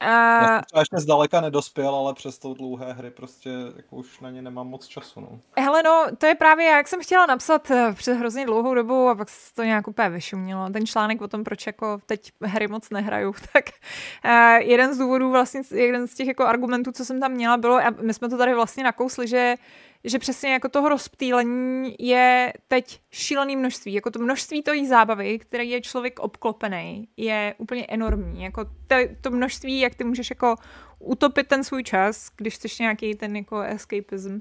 A... 0.00 0.42
Já 0.42 0.48
jsem 0.48 0.78
ještě 0.78 0.96
zdaleka 0.98 1.40
nedospěl, 1.40 1.94
ale 1.94 2.14
přes 2.14 2.38
to 2.38 2.54
dlouhé 2.54 2.92
hry 2.92 3.10
prostě 3.10 3.50
jako 3.76 3.96
už 3.96 4.20
na 4.20 4.30
ně 4.30 4.42
nemám 4.42 4.68
moc 4.68 4.86
času. 4.86 5.20
No. 5.20 5.40
Hele 5.56 5.82
no, 5.82 6.06
to 6.18 6.26
je 6.26 6.34
právě, 6.34 6.66
jak 6.66 6.88
jsem 6.88 7.02
chtěla 7.02 7.26
napsat 7.26 7.70
eh, 7.70 7.92
před 7.92 8.14
hrozně 8.14 8.46
dlouhou 8.46 8.74
dobu 8.74 9.08
a 9.08 9.14
pak 9.14 9.28
se 9.28 9.54
to 9.54 9.62
nějak 9.62 9.88
úplně 9.88 10.08
vyšumělo. 10.08 10.70
Ten 10.70 10.86
článek 10.86 11.20
o 11.20 11.28
tom, 11.28 11.44
proč 11.44 11.66
jako 11.66 11.98
teď 12.06 12.32
hry 12.42 12.68
moc 12.68 12.90
nehraju, 12.90 13.34
tak 13.52 13.64
uh, 14.24 14.30
jeden 14.68 14.94
z 14.94 14.98
důvodů, 14.98 15.30
vlastně 15.30 15.62
jeden 15.74 16.06
z 16.06 16.14
těch 16.14 16.26
jako 16.26 16.44
argumentů, 16.46 16.92
co 16.92 17.04
jsem 17.04 17.20
tam 17.20 17.32
měla, 17.32 17.56
bylo, 17.56 17.76
a 17.76 17.90
my 18.02 18.14
jsme 18.14 18.28
to 18.28 18.38
tady 18.38 18.54
vlastně 18.54 18.84
nakousli, 18.84 19.28
že 19.28 19.54
že 20.04 20.18
přesně 20.18 20.52
jako 20.52 20.68
toho 20.68 20.88
rozptýlení 20.88 21.94
je 21.98 22.52
teď 22.68 23.00
šílený 23.10 23.56
množství. 23.56 23.92
Jako 23.92 24.10
to 24.10 24.18
množství 24.18 24.62
tojí 24.62 24.86
zábavy, 24.86 25.38
které 25.38 25.64
je 25.64 25.80
člověk 25.80 26.18
obklopený, 26.18 27.08
je 27.16 27.54
úplně 27.58 27.86
enormní. 27.88 28.42
Jako 28.42 28.64
to, 28.64 28.96
to 29.20 29.30
množství, 29.30 29.80
jak 29.80 29.94
ty 29.94 30.04
můžeš 30.04 30.30
jako 30.30 30.56
utopit 30.98 31.48
ten 31.48 31.64
svůj 31.64 31.82
čas, 31.82 32.30
když 32.36 32.54
chceš 32.54 32.78
nějaký 32.78 33.14
ten 33.14 33.36
jako 33.36 33.60
escapism, 33.60 34.40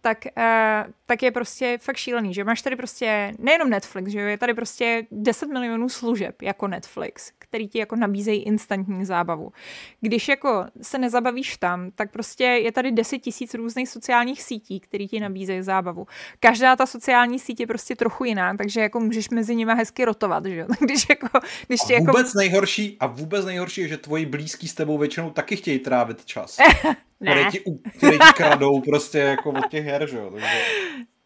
tak, 0.00 0.18
uh, 0.36 0.92
tak 1.06 1.22
je 1.22 1.30
prostě 1.30 1.78
fakt 1.80 1.96
šílený, 1.96 2.34
že 2.34 2.44
máš 2.44 2.62
tady 2.62 2.76
prostě 2.76 3.34
nejenom 3.38 3.70
Netflix, 3.70 4.10
že 4.10 4.20
je 4.20 4.38
tady 4.38 4.54
prostě 4.54 5.06
10 5.10 5.46
milionů 5.46 5.88
služeb 5.88 6.42
jako 6.42 6.68
Netflix, 6.68 7.32
který 7.38 7.68
ti 7.68 7.78
jako 7.78 7.96
nabízejí 7.96 8.42
instantní 8.42 9.04
zábavu. 9.04 9.52
Když 10.00 10.28
jako 10.28 10.64
se 10.82 10.98
nezabavíš 10.98 11.56
tam, 11.56 11.90
tak 11.90 12.10
prostě 12.10 12.44
je 12.44 12.72
tady 12.72 12.92
10 12.92 13.18
tisíc 13.18 13.54
různých 13.54 13.88
sociálních 13.88 14.42
sítí, 14.42 14.80
který 14.80 15.08
ti 15.08 15.20
nabízejí 15.20 15.62
zábavu. 15.62 16.06
Každá 16.40 16.76
ta 16.76 16.86
sociální 16.86 17.38
sítě 17.38 17.62
je 17.62 17.66
prostě 17.66 17.96
trochu 17.96 18.24
jiná, 18.24 18.56
takže 18.56 18.80
jako 18.80 19.00
můžeš 19.00 19.30
mezi 19.30 19.56
nimi 19.56 19.72
hezky 19.74 20.04
rotovat, 20.04 20.46
že 20.46 20.56
jo. 20.56 20.66
Když 20.80 21.06
jako, 21.08 21.28
když 21.66 21.80
ti 21.80 21.92
jako... 21.92 22.06
vůbec 22.06 22.34
nejhorší, 22.34 22.96
a 23.00 23.06
vůbec 23.06 23.44
nejhorší 23.44 23.80
je, 23.80 23.88
že 23.88 23.96
tvoji 23.96 24.26
blízký 24.26 24.68
s 24.68 24.74
tebou 24.74 24.98
většinou 24.98 25.30
taky 25.30 25.56
chtějí 25.56 25.78
trávit 25.78 26.24
čas. 26.24 26.58
ne. 27.20 27.32
Které 27.32 27.50
ti, 27.50 27.60
které 27.96 28.12
ti 28.12 28.32
kradou 28.36 28.80
prostě 28.80 29.18
jako 29.18 29.50
od 29.50 29.68
těch 29.68 29.84
her, 29.84 30.08
že 30.08 30.16
jo. 30.16 30.30
Takže... 30.30 30.46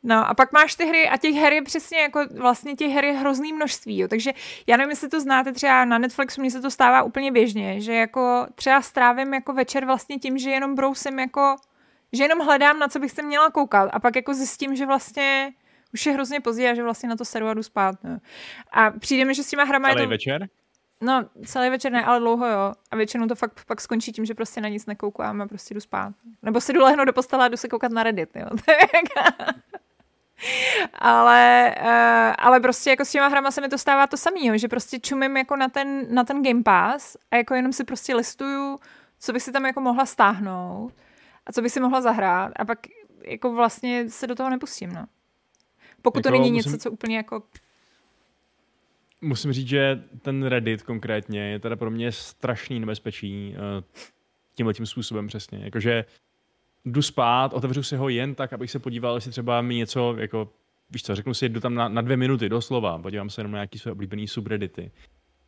No 0.07 0.29
a 0.29 0.35
pak 0.35 0.53
máš 0.53 0.75
ty 0.75 0.87
hry 0.87 1.09
a 1.09 1.17
těch 1.17 1.35
her 1.35 1.53
je 1.53 1.63
přesně 1.63 1.99
jako 1.99 2.27
vlastně 2.39 2.75
těch 2.75 2.93
her 2.93 3.05
je 3.05 3.13
hrozný 3.13 3.53
množství, 3.53 3.99
jo. 3.99 4.09
takže 4.09 4.31
já 4.67 4.77
nevím, 4.77 4.91
jestli 4.91 5.09
to 5.09 5.21
znáte 5.21 5.53
třeba 5.53 5.85
na 5.85 5.99
Netflixu, 5.99 6.41
mně 6.41 6.51
se 6.51 6.61
to 6.61 6.71
stává 6.71 7.03
úplně 7.03 7.33
běžně, 7.33 7.81
že 7.81 7.95
jako 7.95 8.47
třeba 8.55 8.83
strávím 8.83 9.35
jako 9.35 9.53
večer 9.53 9.85
vlastně 9.85 10.19
tím, 10.19 10.39
že 10.39 10.51
jenom 10.51 10.75
brousím 10.75 11.19
jako, 11.19 11.57
že 12.13 12.25
jenom 12.25 12.39
hledám, 12.39 12.79
na 12.79 12.89
co 12.89 12.99
bych 12.99 13.11
se 13.11 13.23
měla 13.23 13.51
koukat 13.51 13.91
a 13.93 14.01
pak 14.01 14.17
jako 14.17 14.35
zjistím, 14.35 14.77
že 14.77 14.87
vlastně 14.87 15.53
už 15.95 16.07
je 16.07 16.13
hrozně 16.13 16.41
pozdě 16.41 16.71
a 16.71 16.75
že 16.75 16.83
vlastně 16.83 17.09
na 17.09 17.17
to 17.17 17.25
seru 17.25 17.47
a 17.47 17.55
jdu 17.55 17.63
spát. 17.63 17.95
No. 18.05 18.19
A 18.73 18.91
přijde 18.91 19.25
mi, 19.25 19.35
že 19.35 19.43
s 19.43 19.51
těma 19.51 19.65
hrama 19.65 19.89
Celý 19.89 20.01
je 20.01 20.07
to... 20.07 20.11
večer? 20.11 20.49
No, 21.05 21.25
celý 21.47 21.71
večer 21.71 21.93
ne, 21.93 22.05
ale 22.05 22.21
dlouho 22.21 22.47
jo. 22.47 22.73
A 22.91 22.97
většinou 22.97 23.27
to 23.27 23.35
fakt 23.35 23.65
pak 23.67 23.81
skončí 23.81 24.13
tím, 24.13 24.25
že 24.25 24.35
prostě 24.35 24.61
na 24.61 24.69
nic 24.69 24.87
nekoukám 24.87 25.43
a 25.43 25.47
prostě 25.47 25.75
jdu 25.75 25.81
spát. 25.81 26.13
Nebo 26.43 26.61
si 26.61 26.73
jdu 26.73 26.81
lehnout 26.81 27.07
do 27.07 27.13
postele 27.13 27.45
a 27.45 27.49
jdu 27.49 27.57
se 27.57 27.69
koukat 27.69 27.93
na 27.93 28.03
Reddit, 28.03 28.37
jo. 28.37 28.47
ale, 30.93 31.75
uh, 31.81 32.35
ale 32.39 32.61
prostě 32.61 32.91
jako 32.91 33.05
s 33.05 33.11
těma 33.11 33.29
hrama 33.29 33.51
se 33.51 33.61
mi 33.61 33.69
to 33.69 33.79
stává 33.79 34.07
to 34.07 34.17
samý, 34.17 34.59
že 34.59 34.69
prostě 34.69 34.99
čumím 34.99 35.37
jako 35.37 35.57
na 35.57 35.69
ten, 35.69 36.15
na 36.15 36.25
ten 36.25 36.43
Game 36.43 36.63
Pass 36.63 37.17
a 37.31 37.37
jako 37.37 37.55
jenom 37.55 37.73
si 37.73 37.85
prostě 37.85 38.15
listuju, 38.15 38.79
co 39.19 39.33
bych 39.33 39.43
si 39.43 39.53
tam 39.53 39.67
jako 39.67 39.81
mohla 39.81 40.07
stáhnout 40.07 40.93
a 41.47 41.53
co 41.53 41.63
bych 41.63 41.73
si 41.73 41.81
mohla 41.81 42.01
zahrát 42.01 42.53
a 42.57 42.65
pak 42.65 42.79
jako 43.25 43.53
vlastně 43.53 44.11
se 44.11 44.27
do 44.27 44.35
toho 44.35 44.51
nepustím, 44.51 44.93
no. 44.93 45.07
Pokud 46.03 46.19
jako 46.19 46.29
to 46.29 46.31
není 46.31 46.53
musím... 46.53 46.73
něco, 46.73 46.83
co 46.83 46.91
úplně 46.91 47.17
jako 47.17 47.43
Musím 49.21 49.53
říct, 49.53 49.69
že 49.69 50.03
ten 50.23 50.47
Reddit 50.47 50.83
konkrétně 50.83 51.41
je 51.41 51.59
teda 51.59 51.77
pro 51.77 51.91
mě 51.91 52.13
strašný 52.13 52.81
nebezpečí 52.81 53.55
uh, 53.57 53.85
tímhle 54.55 54.75
tím 54.75 54.87
způsobem 54.87 55.27
přesně. 55.27 55.59
Jakože 55.59 56.05
jdu 56.85 57.03
spát, 57.03 57.53
otevřu 57.53 57.83
si 57.83 57.97
ho 57.97 58.09
jen 58.09 58.35
tak, 58.35 58.53
abych 58.53 58.71
se 58.71 58.79
podíval, 58.79 59.15
jestli 59.15 59.31
třeba 59.31 59.63
mi 59.63 59.75
něco, 59.75 60.17
jako, 60.19 60.53
víš 60.91 61.03
co, 61.03 61.15
řeknu 61.15 61.35
si, 61.35 61.49
jdu 61.49 61.61
tam 61.61 61.75
na, 61.75 61.89
na 61.89 62.03
dvě 62.03 62.17
minuty, 62.17 62.49
doslova, 62.49 62.99
podívám 62.99 63.31
se 63.31 63.41
jenom 63.41 63.53
na 63.53 63.57
nějaký 63.57 63.79
své 63.79 63.93
oblíbený 63.93 64.29
subreddity. 64.29 64.91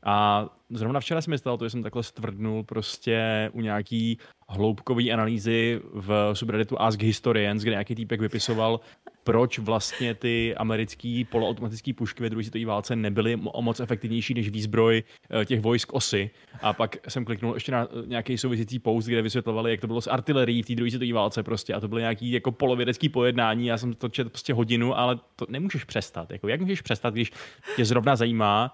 A 0.07 0.47
zrovna 0.71 1.01
včera 1.01 1.21
se 1.21 1.31
mi 1.31 1.39
stalo 1.39 1.57
to, 1.57 1.67
že 1.67 1.71
jsem 1.71 1.83
takhle 1.83 2.03
stvrdnul 2.03 2.63
prostě 2.65 3.51
u 3.53 3.61
nějaký 3.61 4.19
hloubkové 4.49 5.11
analýzy 5.11 5.81
v 5.93 6.31
subredditu 6.33 6.81
Ask 6.81 7.03
Historians, 7.03 7.63
kde 7.63 7.71
nějaký 7.71 7.95
týpek 7.95 8.21
vypisoval, 8.21 8.81
proč 9.25 9.59
vlastně 9.59 10.15
ty 10.15 10.55
americké 10.57 11.23
poloautomatické 11.31 11.93
pušky 11.93 12.23
ve 12.23 12.31
druhé 12.31 12.45
světové 12.45 12.67
válce 12.67 12.97
nebyly 12.97 13.41
o 13.45 13.63
moc 13.63 13.81
efektivnější 13.81 14.35
než 14.35 14.49
výzbroj 14.49 15.03
eh, 15.31 15.45
těch 15.45 15.61
vojsk 15.61 15.93
osy. 15.93 16.31
A 16.63 16.73
pak 16.73 16.97
jsem 17.09 17.25
kliknul 17.25 17.55
ještě 17.55 17.73
na 17.73 17.89
nějaký 18.07 18.39
souvisící 18.39 18.79
post, 18.79 19.07
kde 19.07 19.23
vysvětlovali, 19.23 19.71
jak 19.71 19.81
to 19.81 19.87
bylo 19.87 20.01
s 20.01 20.11
artilerií 20.11 20.63
v 20.63 20.67
té 20.67 20.75
druhé 20.75 20.91
světové 20.91 21.13
válce 21.13 21.43
prostě. 21.43 21.75
A 21.75 21.81
to 21.81 21.89
bylo 21.89 21.99
nějaký 21.99 22.33
jako 22.33 22.53
polovědecký 22.53 23.09
pojednání. 23.09 23.67
Já 23.67 23.79
jsem 23.79 23.95
to 23.95 24.09
četl 24.09 24.31
prostě 24.31 24.55
hodinu, 24.55 24.99
ale 24.99 25.19
to 25.37 25.47
nemůžeš 25.49 25.85
přestat. 25.85 26.31
Jako, 26.31 26.49
jak 26.49 26.61
můžeš 26.61 26.83
přestat, 26.83 27.15
když 27.15 27.33
tě 27.77 27.85
zrovna 27.85 28.17
zajímá, 28.17 28.73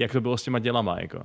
jak 0.00 0.12
to 0.12 0.20
bylo 0.20 0.38
s 0.38 0.42
těma 0.42 0.58
dělama, 0.58 1.00
jako. 1.00 1.22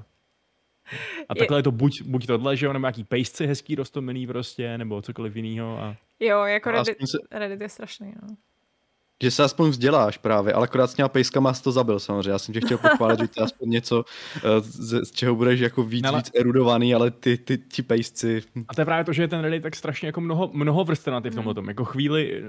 A 1.30 1.36
takhle 1.36 1.60
je 1.60 1.64
to 1.64 1.72
buď, 1.72 2.02
buď 2.02 2.28
tohle, 2.28 2.58
že 2.58 2.66
jo, 2.66 2.74
nebo 2.74 2.84
nějaký 2.84 3.04
pejsci 3.04 3.48
hezký, 3.48 3.76
rostomilý 3.76 4.28
prostě, 4.28 4.78
nebo 4.78 5.02
cokoliv 5.02 5.36
jiného. 5.36 5.80
A... 5.80 5.96
Jo, 6.20 6.44
jako 6.44 6.72
Reddit, 6.72 6.98
se... 7.10 7.18
Reddit 7.32 7.62
je 7.62 7.70
strašný, 7.70 8.14
no. 8.22 8.36
Že 9.24 9.32
se 9.32 9.44
aspoň 9.44 9.70
vzděláš 9.70 10.18
právě, 10.18 10.54
ale 10.54 10.64
akorát 10.64 10.88
s 10.88 10.94
těma 10.94 11.10
pejskama 11.10 11.54
to 11.54 11.72
zabil 11.72 12.00
samozřejmě. 12.00 12.32
Já 12.32 12.40
jsem 12.40 12.54
tě 12.54 12.62
chtěl 12.62 12.78
pochválit, 12.78 13.20
že 13.20 13.28
to 13.28 13.42
je 13.42 13.46
aspoň 13.46 13.70
něco, 13.70 14.04
eh, 14.38 14.62
z, 14.62 15.06
z 15.06 15.12
čeho 15.12 15.36
budeš 15.36 15.60
jako 15.60 15.84
víc, 15.84 16.06
ale... 16.06 16.18
víc 16.18 16.32
erudovaný, 16.36 16.96
ale 16.96 17.12
ty, 17.12 17.38
ty, 17.38 17.58
ti 17.58 17.84
pejsci... 17.84 18.42
A 18.68 18.74
to 18.74 18.82
je 18.82 18.86
právě 18.86 19.06
to, 19.06 19.14
že 19.14 19.24
je 19.24 19.28
ten 19.28 19.40
Reddit 19.40 19.64
tak 19.64 19.76
strašně 19.76 20.08
jako 20.08 20.22
mnoho, 20.22 20.50
mnoho 20.54 20.84
vrstevnatý 20.84 21.30
v 21.30 21.36
tomhle 21.36 21.54
tom. 21.54 21.68
Jako 21.68 21.86
chvíli, 21.86 22.34
eh, 22.38 22.42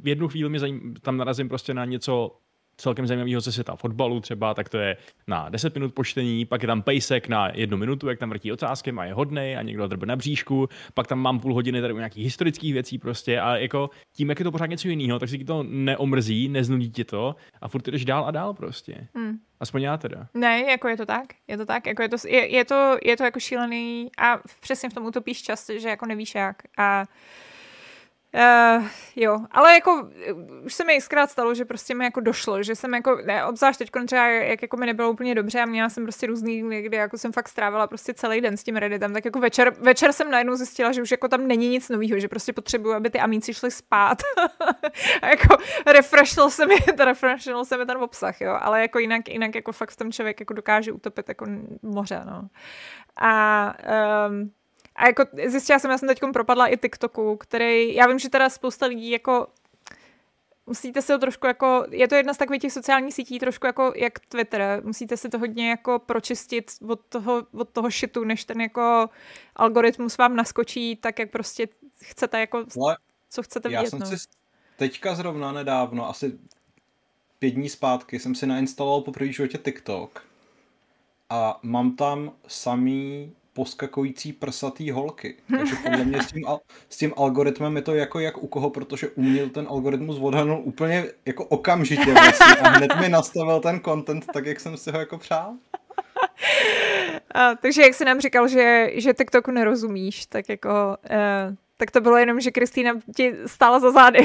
v 0.00 0.08
jednu 0.08 0.28
chvíli 0.28 0.50
mi 0.50 0.58
zajím, 0.58 0.94
tam 1.02 1.16
narazím 1.16 1.48
prostě 1.48 1.74
na 1.74 1.84
něco 1.84 2.36
celkem 2.76 3.06
zajímavého 3.06 3.40
ze 3.40 3.52
světa 3.52 3.76
fotbalu 3.76 4.20
třeba, 4.20 4.54
tak 4.54 4.68
to 4.68 4.78
je 4.78 4.96
na 5.26 5.48
10 5.48 5.74
minut 5.74 5.94
počtení, 5.94 6.44
pak 6.44 6.62
je 6.62 6.66
tam 6.66 6.82
pejsek 6.82 7.28
na 7.28 7.50
jednu 7.54 7.76
minutu, 7.76 8.08
jak 8.08 8.18
tam 8.18 8.30
vrtí 8.30 8.52
ocáskem 8.52 8.98
a 8.98 9.04
je 9.04 9.14
hodnej 9.14 9.56
a 9.56 9.62
někdo 9.62 9.88
drbe 9.88 10.06
na 10.06 10.16
bříšku, 10.16 10.68
pak 10.94 11.06
tam 11.06 11.18
mám 11.18 11.40
půl 11.40 11.54
hodiny 11.54 11.80
tady 11.80 11.92
u 11.92 11.96
nějakých 11.96 12.24
historických 12.24 12.72
věcí 12.72 12.98
prostě 12.98 13.40
a 13.40 13.56
jako 13.56 13.90
tím, 14.16 14.28
jak 14.28 14.38
je 14.38 14.44
to 14.44 14.52
pořád 14.52 14.66
něco 14.66 14.88
jiného, 14.88 15.18
tak 15.18 15.28
si 15.28 15.44
to 15.44 15.62
neomrzí, 15.62 16.48
neznudí 16.48 16.90
ti 16.90 17.04
to 17.04 17.36
a 17.60 17.68
furt 17.68 17.88
jdeš 17.88 18.04
dál 18.04 18.24
a 18.24 18.30
dál 18.30 18.54
prostě. 18.54 19.08
Hmm. 19.14 19.38
Aspoň 19.60 19.82
já 19.82 19.96
teda. 19.96 20.26
Ne, 20.34 20.60
jako 20.70 20.88
je 20.88 20.96
to 20.96 21.06
tak, 21.06 21.26
je 21.48 21.56
to 21.56 21.66
tak, 21.66 21.86
jako 21.86 22.02
je 22.02 22.08
to, 22.08 22.16
je, 22.28 22.54
je 22.54 22.64
to, 22.64 22.96
je 23.04 23.16
to 23.16 23.24
jako 23.24 23.40
šílený 23.40 24.10
a 24.18 24.38
přesně 24.60 24.90
v 24.90 24.94
tom 24.94 25.06
utopíš 25.06 25.42
čas, 25.42 25.70
že 25.76 25.88
jako 25.88 26.06
nevíš 26.06 26.34
jak 26.34 26.62
a 26.78 27.04
Uh, 28.34 28.86
jo, 29.16 29.38
ale 29.50 29.74
jako 29.74 30.08
už 30.64 30.74
se 30.74 30.84
mi 30.84 30.98
xkrát 30.98 31.30
stalo, 31.30 31.54
že 31.54 31.64
prostě 31.64 31.94
mi 31.94 32.04
jako 32.04 32.20
došlo, 32.20 32.62
že 32.62 32.74
jsem 32.74 32.94
jako, 32.94 33.16
ne, 33.24 33.44
obzvlášť 33.44 33.78
teď 33.78 33.90
třeba, 34.06 34.28
jak 34.28 34.62
jako 34.62 34.76
mi 34.76 34.86
nebylo 34.86 35.10
úplně 35.10 35.34
dobře 35.34 35.60
a 35.60 35.66
měla 35.66 35.88
jsem 35.88 36.02
prostě 36.02 36.26
různý, 36.26 36.82
kdy 36.82 36.96
jako 36.96 37.18
jsem 37.18 37.32
fakt 37.32 37.48
strávila 37.48 37.86
prostě 37.86 38.14
celý 38.14 38.40
den 38.40 38.56
s 38.56 38.64
tím 38.64 38.76
Redditem, 38.76 39.12
tak 39.12 39.24
jako 39.24 39.40
večer, 39.40 39.74
večer 39.80 40.12
jsem 40.12 40.30
najednou 40.30 40.56
zjistila, 40.56 40.92
že 40.92 41.02
už 41.02 41.10
jako 41.10 41.28
tam 41.28 41.46
není 41.46 41.68
nic 41.68 41.88
nového, 41.88 42.18
že 42.18 42.28
prostě 42.28 42.52
potřebuju, 42.52 42.94
aby 42.94 43.10
ty 43.10 43.20
amíci 43.20 43.54
šli 43.54 43.70
spát 43.70 44.18
a 45.22 45.26
jako 45.26 45.56
refreshnul 45.86 46.50
se 46.50 46.66
mi, 46.66 46.76
refreshnul 47.04 47.64
se 47.64 47.76
mi 47.76 47.86
ten 47.86 47.96
obsah, 47.96 48.40
jo, 48.40 48.58
ale 48.60 48.80
jako 48.80 48.98
jinak, 48.98 49.28
jinak 49.28 49.54
jako 49.54 49.72
fakt 49.72 49.90
v 49.90 49.96
tom 49.96 50.12
člověk 50.12 50.40
jako 50.40 50.54
dokáže 50.54 50.92
utopit 50.92 51.28
jako 51.28 51.46
moře, 51.82 52.22
no. 52.26 52.48
A 53.16 53.74
um, 54.28 54.50
a 54.96 55.06
jako 55.06 55.24
zjistila 55.46 55.78
jsem, 55.78 55.90
já 55.90 55.98
jsem 55.98 56.08
teď 56.08 56.20
propadla 56.32 56.66
i 56.66 56.76
TikToku, 56.76 57.36
který, 57.36 57.94
já 57.94 58.06
vím, 58.06 58.18
že 58.18 58.28
teda 58.28 58.48
spousta 58.50 58.86
lidí 58.86 59.10
jako 59.10 59.46
musíte 60.66 61.02
si 61.02 61.06
to 61.06 61.18
trošku 61.18 61.46
jako, 61.46 61.86
je 61.90 62.08
to 62.08 62.14
jedna 62.14 62.34
z 62.34 62.36
takových 62.36 62.62
těch 62.62 62.72
sociálních 62.72 63.14
sítí, 63.14 63.38
trošku 63.38 63.66
jako 63.66 63.92
jak 63.96 64.18
Twitter, 64.18 64.82
musíte 64.84 65.16
si 65.16 65.28
to 65.28 65.38
hodně 65.38 65.70
jako 65.70 65.98
pročistit 65.98 66.70
od 66.88 67.00
toho, 67.08 67.46
od 67.52 67.68
toho 67.68 67.90
shitu, 67.90 68.24
než 68.24 68.44
ten 68.44 68.60
jako 68.60 69.08
algoritmus 69.56 70.18
vám 70.18 70.36
naskočí 70.36 70.96
tak, 70.96 71.18
jak 71.18 71.30
prostě 71.30 71.68
chcete 72.02 72.40
jako, 72.40 72.64
Ale 72.82 72.96
co 73.30 73.42
chcete 73.42 73.68
vidět. 73.68 73.82
Já 73.82 73.90
jsem 73.90 73.98
no. 73.98 74.06
si 74.06 74.16
teďka 74.76 75.14
zrovna 75.14 75.52
nedávno, 75.52 76.08
asi 76.08 76.38
pět 77.38 77.50
dní 77.50 77.68
zpátky, 77.68 78.18
jsem 78.18 78.34
si 78.34 78.46
nainstaloval 78.46 79.00
po 79.00 79.12
první 79.12 79.32
životě 79.32 79.58
TikTok 79.58 80.24
a 81.30 81.60
mám 81.62 81.96
tam 81.96 82.32
samý 82.48 83.32
poskakující 83.56 84.32
prsatý 84.32 84.90
holky. 84.90 85.34
Takže 85.58 85.74
podle 85.82 86.04
mě 86.04 86.22
s 86.22 86.26
tím, 86.26 86.44
s 86.88 86.96
tím 86.96 87.12
algoritmem 87.16 87.76
je 87.76 87.82
to 87.82 87.94
jako 87.94 88.20
jak 88.20 88.42
u 88.42 88.46
koho, 88.46 88.70
protože 88.70 89.08
uměl 89.08 89.48
ten 89.48 89.66
algoritmus 89.68 90.18
odhadnout 90.20 90.62
úplně 90.64 91.04
jako 91.26 91.44
okamžitě 91.44 92.12
vlastně 92.12 92.54
a 92.54 92.68
hned 92.68 92.90
mi 93.00 93.08
nastavil 93.08 93.60
ten 93.60 93.80
content 93.80 94.26
tak, 94.32 94.46
jak 94.46 94.60
jsem 94.60 94.76
si 94.76 94.90
ho 94.90 94.98
jako 94.98 95.18
přál. 95.18 95.54
A, 97.34 97.54
takže 97.54 97.82
jak 97.82 97.94
jsi 97.94 98.04
nám 98.04 98.20
říkal, 98.20 98.48
že, 98.48 98.90
že 98.94 99.14
TikToku 99.14 99.50
nerozumíš, 99.50 100.26
tak 100.26 100.48
jako 100.48 100.96
uh, 101.10 101.54
tak 101.76 101.90
to 101.90 102.00
bylo 102.00 102.16
jenom, 102.16 102.40
že 102.40 102.50
Kristýna 102.50 102.92
ti 103.16 103.34
stála 103.46 103.80
za 103.80 103.90
zády. 103.90 104.18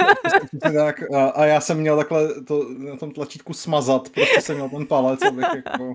tak, 0.74 1.02
a, 1.12 1.28
a 1.28 1.44
já 1.44 1.60
jsem 1.60 1.78
měl 1.78 1.96
takhle 1.96 2.42
to, 2.42 2.66
na 2.78 2.96
tom 2.96 3.10
tlačítku 3.10 3.52
smazat, 3.52 4.08
prostě 4.08 4.40
jsem 4.40 4.56
měl 4.56 4.68
ten 4.68 4.86
palec, 4.86 5.22
abych 5.22 5.46
jako... 5.54 5.94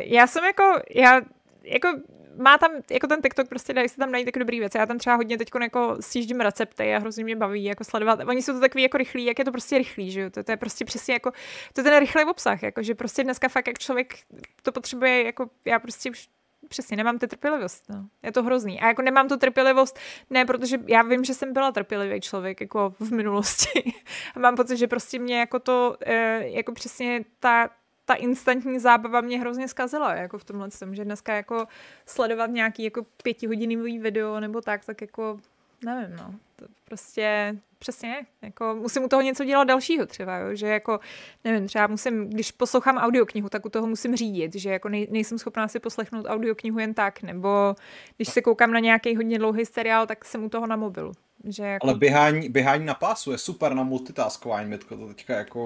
Já 0.00 0.26
jsem 0.26 0.44
jako, 0.44 0.80
já 0.90 1.20
jako 1.62 1.88
má 2.36 2.58
tam, 2.58 2.70
jako 2.90 3.06
ten 3.06 3.22
TikTok 3.22 3.48
prostě 3.48 3.72
dají 3.72 3.88
se 3.88 3.96
tam 3.96 4.12
najít 4.12 4.24
tak 4.24 4.38
dobrý 4.38 4.58
věci. 4.60 4.78
Já 4.78 4.86
tam 4.86 4.98
třeba 4.98 5.16
hodně 5.16 5.38
teď 5.38 5.48
jako 5.60 5.96
sjíždím 6.00 6.40
recepty 6.40 6.94
a 6.94 6.98
hrozně 6.98 7.24
mě 7.24 7.36
baví 7.36 7.64
jako 7.64 7.84
sledovat. 7.84 8.20
Oni 8.26 8.42
jsou 8.42 8.52
to 8.52 8.60
takový 8.60 8.82
jako 8.82 8.98
rychlí, 8.98 9.24
jak 9.24 9.38
je 9.38 9.44
to 9.44 9.52
prostě 9.52 9.78
rychlý, 9.78 10.10
že 10.10 10.20
jo? 10.20 10.30
To, 10.30 10.44
to, 10.44 10.52
je 10.52 10.56
prostě 10.56 10.84
přesně 10.84 11.14
jako, 11.14 11.30
to 11.72 11.80
je 11.80 11.84
ten 11.84 11.98
rychlý 11.98 12.24
obsah, 12.24 12.62
jako, 12.62 12.82
že 12.82 12.94
prostě 12.94 13.24
dneska 13.24 13.48
fakt 13.48 13.66
jak 13.66 13.78
člověk 13.78 14.14
to 14.62 14.72
potřebuje, 14.72 15.24
jako 15.24 15.50
já 15.64 15.78
prostě 15.78 16.10
už 16.10 16.28
přesně 16.68 16.96
nemám 16.96 17.18
tu 17.18 17.26
trpělivost. 17.26 17.84
No. 17.88 18.06
Je 18.22 18.32
to 18.32 18.42
hrozný. 18.42 18.80
A 18.80 18.86
jako 18.86 19.02
nemám 19.02 19.28
tu 19.28 19.36
trpělivost, 19.36 19.98
ne, 20.30 20.44
protože 20.44 20.78
já 20.86 21.02
vím, 21.02 21.24
že 21.24 21.34
jsem 21.34 21.52
byla 21.52 21.72
trpělivý 21.72 22.20
člověk 22.20 22.60
jako 22.60 22.94
v 23.00 23.10
minulosti. 23.10 23.94
a 24.36 24.38
mám 24.38 24.56
pocit, 24.56 24.76
že 24.76 24.86
prostě 24.86 25.18
mě 25.18 25.38
jako 25.38 25.58
to, 25.58 25.96
e, 26.06 26.48
jako 26.48 26.72
přesně 26.72 27.24
ta, 27.40 27.70
ta 28.04 28.14
instantní 28.14 28.78
zábava 28.78 29.20
mě 29.20 29.40
hrozně 29.40 29.68
zkazila, 29.68 30.14
jako 30.14 30.38
v 30.38 30.44
tomhle 30.44 30.68
tom, 30.70 30.94
že 30.94 31.04
dneska 31.04 31.34
jako 31.34 31.66
sledovat 32.06 32.46
nějaký 32.46 32.84
jako 32.84 33.06
pětihodinový 33.22 33.98
video 33.98 34.40
nebo 34.40 34.60
tak, 34.60 34.84
tak 34.84 35.00
jako 35.00 35.40
nevím, 35.84 36.16
no. 36.16 36.34
To 36.56 36.66
prostě 36.94 37.56
přesně, 37.78 38.26
jako 38.42 38.76
musím 38.80 39.04
u 39.04 39.08
toho 39.08 39.22
něco 39.22 39.44
dělat 39.44 39.64
dalšího 39.64 40.06
třeba, 40.06 40.36
jo? 40.36 40.54
že 40.54 40.66
jako, 40.66 41.00
nevím, 41.44 41.66
třeba 41.66 41.86
musím, 41.86 42.30
když 42.30 42.50
poslouchám 42.50 42.96
audioknihu, 42.96 43.48
tak 43.48 43.66
u 43.66 43.68
toho 43.68 43.86
musím 43.86 44.16
řídit, 44.16 44.54
že 44.54 44.70
jako 44.70 44.88
nej, 44.88 45.08
nejsem 45.10 45.38
schopná 45.38 45.68
si 45.68 45.80
poslechnout 45.80 46.26
audioknihu 46.28 46.78
jen 46.78 46.94
tak, 46.94 47.22
nebo 47.22 47.74
když 48.16 48.28
se 48.28 48.42
koukám 48.42 48.72
na 48.72 48.80
nějaký 48.80 49.16
hodně 49.16 49.38
dlouhý 49.38 49.66
seriál, 49.66 50.06
tak 50.06 50.24
jsem 50.24 50.44
u 50.44 50.48
toho 50.48 50.66
na 50.66 50.76
mobilu. 50.76 51.12
Že 51.48 51.62
jako... 51.62 51.86
Ale 51.86 51.98
běhání, 51.98 52.48
běhání 52.48 52.86
na 52.86 52.94
pásu 52.94 53.32
je 53.32 53.38
super 53.38 53.74
na 53.74 53.82
multitaskování, 53.82 54.70
Mitko, 54.70 54.96
to 54.96 55.06
teďka 55.06 55.34
jako... 55.34 55.60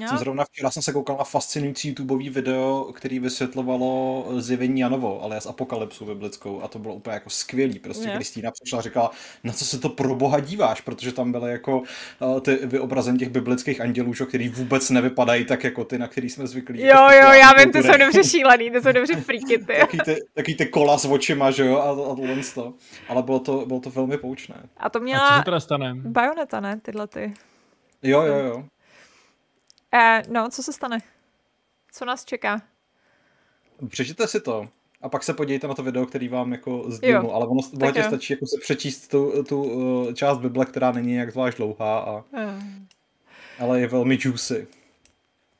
No. 0.00 0.08
Jsem 0.08 0.18
zrovna 0.18 0.44
včera 0.44 0.70
jsem 0.70 0.82
se 0.82 0.92
koukal 0.92 1.16
na 1.16 1.24
fascinující 1.24 1.88
YouTubeový 1.88 2.30
video, 2.30 2.92
který 2.94 3.18
vysvětlovalo 3.18 4.26
zjevení 4.38 4.80
Janovo, 4.80 5.22
ale 5.22 5.40
z 5.40 5.46
apokalypsu 5.46 6.04
biblickou 6.04 6.62
a 6.62 6.68
to 6.68 6.78
bylo 6.78 6.94
úplně 6.94 7.14
jako 7.14 7.30
skvělý. 7.30 7.78
Prostě 7.78 8.10
Kristýna 8.14 8.50
přišla 8.50 8.78
a 8.78 8.82
říkala, 8.82 9.10
na 9.44 9.52
co 9.52 9.64
se 9.64 9.78
to 9.78 9.88
pro 9.88 10.14
boha 10.14 10.40
díváš, 10.64 10.80
protože 10.80 11.12
tam 11.12 11.32
byly 11.32 11.50
jako 11.50 11.82
uh, 12.20 12.40
ty 12.40 12.56
vyobrazení 12.56 13.18
těch 13.18 13.28
biblických 13.28 13.80
andělů, 13.80 14.14
že, 14.14 14.24
který 14.24 14.48
vůbec 14.48 14.90
nevypadají 14.90 15.44
tak 15.44 15.64
jako 15.64 15.84
ty, 15.84 15.98
na 15.98 16.08
který 16.08 16.30
jsme 16.30 16.46
zvyklí. 16.46 16.80
Jo, 16.80 17.08
jo, 17.10 17.28
já 17.32 17.52
vím, 17.52 17.72
ty 17.72 17.82
jsou 17.82 17.96
dobře 17.98 18.24
šílený, 18.24 18.70
ty 18.70 18.82
jsou 18.82 18.92
dobře 18.92 19.16
freaky, 19.20 19.58
ty. 19.58 19.76
taký, 19.80 19.98
ty, 19.98 20.16
taký 20.34 20.54
ty 20.54 20.66
kola 20.66 20.98
s 20.98 21.04
očima, 21.04 21.50
že 21.50 21.66
jo, 21.66 21.78
a, 21.78 21.90
a 21.90 22.16
tohle 22.16 22.36
to. 22.54 22.74
Ale 23.08 23.22
bylo 23.22 23.40
to, 23.40 23.66
bylo 23.66 23.80
to 23.80 23.90
velmi 23.90 24.18
poučné. 24.18 24.54
A 24.76 24.90
to 24.90 25.00
mě 25.00 25.12
měla... 25.12 25.28
A 25.28 25.32
co 25.32 25.38
se 25.38 25.44
teda 25.44 25.60
stane? 25.60 25.94
Bajoneta, 25.94 26.60
ne? 26.60 26.80
Tyhle 26.82 27.06
ty. 27.06 27.34
Jo, 28.02 28.22
jo, 28.22 28.36
jo. 28.36 28.64
Eh, 29.94 30.22
no, 30.28 30.48
co 30.50 30.62
se 30.62 30.72
stane? 30.72 30.98
Co 31.92 32.04
nás 32.04 32.24
čeká? 32.24 32.62
Přečtěte 33.88 34.26
si 34.26 34.40
to. 34.40 34.68
A 35.04 35.08
pak 35.08 35.22
se 35.22 35.34
podívejte 35.34 35.68
na 35.68 35.74
to 35.74 35.82
video, 35.82 36.06
který 36.06 36.28
vám 36.28 36.52
jako 36.52 36.84
sdílnu, 36.88 37.34
ale 37.34 37.46
ono 37.46 37.60
bohatě 37.72 38.02
stačí 38.02 38.32
jako 38.32 38.46
se 38.46 38.56
přečíst 38.60 39.08
tu, 39.08 39.44
tu 39.48 39.62
uh, 39.62 40.12
část 40.12 40.38
Bible, 40.38 40.64
která 40.64 40.92
není 40.92 41.14
jak 41.14 41.30
zvlášť 41.30 41.56
dlouhá, 41.56 41.98
a, 41.98 42.12
uh. 42.16 42.62
ale 43.58 43.80
je 43.80 43.86
velmi 43.86 44.18
juicy 44.20 44.66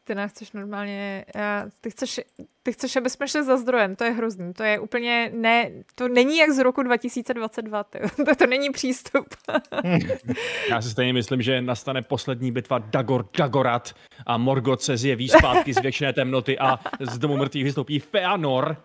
ty 0.05 0.15
nás 0.15 0.31
chceš 0.31 0.53
normálně, 0.53 1.25
já, 1.35 1.67
ty, 1.81 1.91
chceš, 1.91 2.21
ty 2.63 2.73
chceš, 2.73 2.97
aby 2.97 3.11
jsme 3.11 3.29
šli 3.29 3.45
za 3.45 3.57
zdrojem, 3.57 3.97
to 3.97 4.05
je 4.05 4.11
hrozný, 4.11 4.55
to 4.55 4.63
je 4.63 4.79
úplně, 4.79 5.31
ne, 5.35 5.71
to 5.95 6.09
není 6.09 6.39
jak 6.39 6.51
z 6.51 6.59
roku 6.59 6.83
2022, 6.83 7.85
ty. 7.85 7.99
to, 8.17 8.35
to 8.35 8.47
není 8.47 8.71
přístup. 8.71 9.27
já 10.71 10.83
si 10.83 10.91
stejně 10.91 11.13
myslím, 11.13 11.43
že 11.43 11.63
nastane 11.63 12.03
poslední 12.03 12.53
bitva 12.53 12.79
Dagor 12.79 13.27
Dagorat 13.39 13.95
a 14.27 14.39
Morgoth 14.39 14.83
se 14.83 14.97
zjeví 14.97 15.29
zpátky 15.39 15.75
z 15.75 15.81
věčné 15.81 16.13
temnoty 16.13 16.59
a 16.59 16.79
z 17.01 17.19
domu 17.19 17.37
mrtvých 17.37 17.65
vystoupí 17.65 17.99
Feanor 17.99 18.77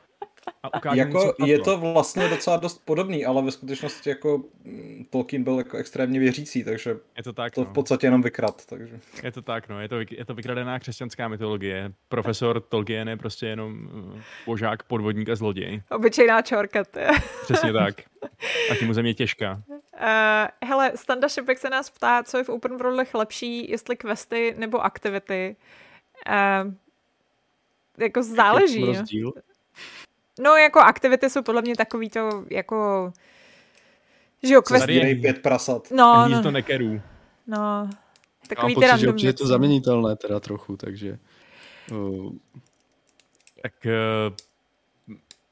a 0.64 0.78
ukážu 0.78 0.98
jako 0.98 1.34
mu, 1.40 1.48
je 1.48 1.60
to 1.60 1.78
vlastně 1.78 2.28
docela 2.28 2.58
dost 2.58 2.86
podobný, 2.86 3.26
ale 3.26 3.42
ve 3.42 3.52
skutečnosti 3.52 4.10
jako 4.10 4.44
mm, 4.64 5.06
Tolkien 5.10 5.44
byl 5.44 5.58
jako 5.58 5.78
extrémně 5.78 6.20
věřící, 6.20 6.64
takže 6.64 6.98
je 7.18 7.24
to, 7.24 7.34
tak, 7.34 7.54
to 7.54 7.62
no. 7.62 7.68
v 7.70 7.74
podstatě 7.74 8.08
jenom 8.08 8.22
vykrad. 8.22 8.66
Takže. 8.66 9.00
Je 9.24 9.32
to 9.32 9.42
tak, 9.42 9.70
no, 9.70 9.82
je 9.82 9.90
to, 9.90 9.96
je 10.12 10.26
to 10.26 10.34
vykradená 10.34 10.80
křesťanská 10.80 11.28
mytologie. 11.28 11.92
Profesor 12.10 12.62
Tolkien 12.62 13.10
je 13.10 13.18
prostě 13.18 13.46
jenom 13.46 13.90
uh, 13.94 14.22
požák, 14.46 14.84
podvodník 14.84 15.30
a 15.30 15.36
zloděj. 15.36 15.82
Obyčejná 15.92 16.42
čorka, 16.42 16.84
ty. 16.84 17.00
Přesně 17.44 17.74
tak. 17.74 17.96
A 18.72 18.76
tím 18.76 18.94
země 18.94 19.14
těžká. 19.14 19.62
Uh, 19.68 20.70
hele, 20.70 20.92
Standa 20.96 21.28
Šipek 21.28 21.58
se 21.58 21.70
nás 21.70 21.90
ptá, 21.90 22.24
co 22.24 22.38
je 22.38 22.44
v 22.44 22.50
open 22.50 22.78
worldech 22.78 23.14
lepší, 23.14 23.72
jestli 23.72 23.96
questy 23.96 24.56
nebo 24.58 24.80
aktivity. 24.80 25.56
Uh, 26.30 26.74
jako 27.98 28.24
záleží. 28.24 28.86
Rozdíl? 28.86 29.34
No, 30.40 30.56
jako 30.56 30.80
aktivity 30.80 31.30
jsou 31.30 31.42
podle 31.42 31.62
mě 31.62 31.76
takový 31.76 32.10
to, 32.10 32.44
jako... 32.50 33.12
Že 34.44 34.54
jo, 34.54 34.62
quest... 34.62 34.86
Tady 34.86 35.16
pět 35.16 35.42
prasat. 35.42 35.92
No, 35.92 36.30
no. 36.30 36.44
to 36.44 36.52
nekerů. 36.52 37.02
No, 37.48 37.90
takový 38.48 38.76
ty 38.76 38.88
random 38.88 39.18
že 39.18 39.28
je 39.28 39.34
to 39.34 39.48
zaměnitelné 39.48 40.16
teda 40.16 40.40
trochu, 40.40 40.78
takže... 40.78 41.20
Uh... 41.92 42.32
Tak 43.62 43.74
uh, 43.86 44.36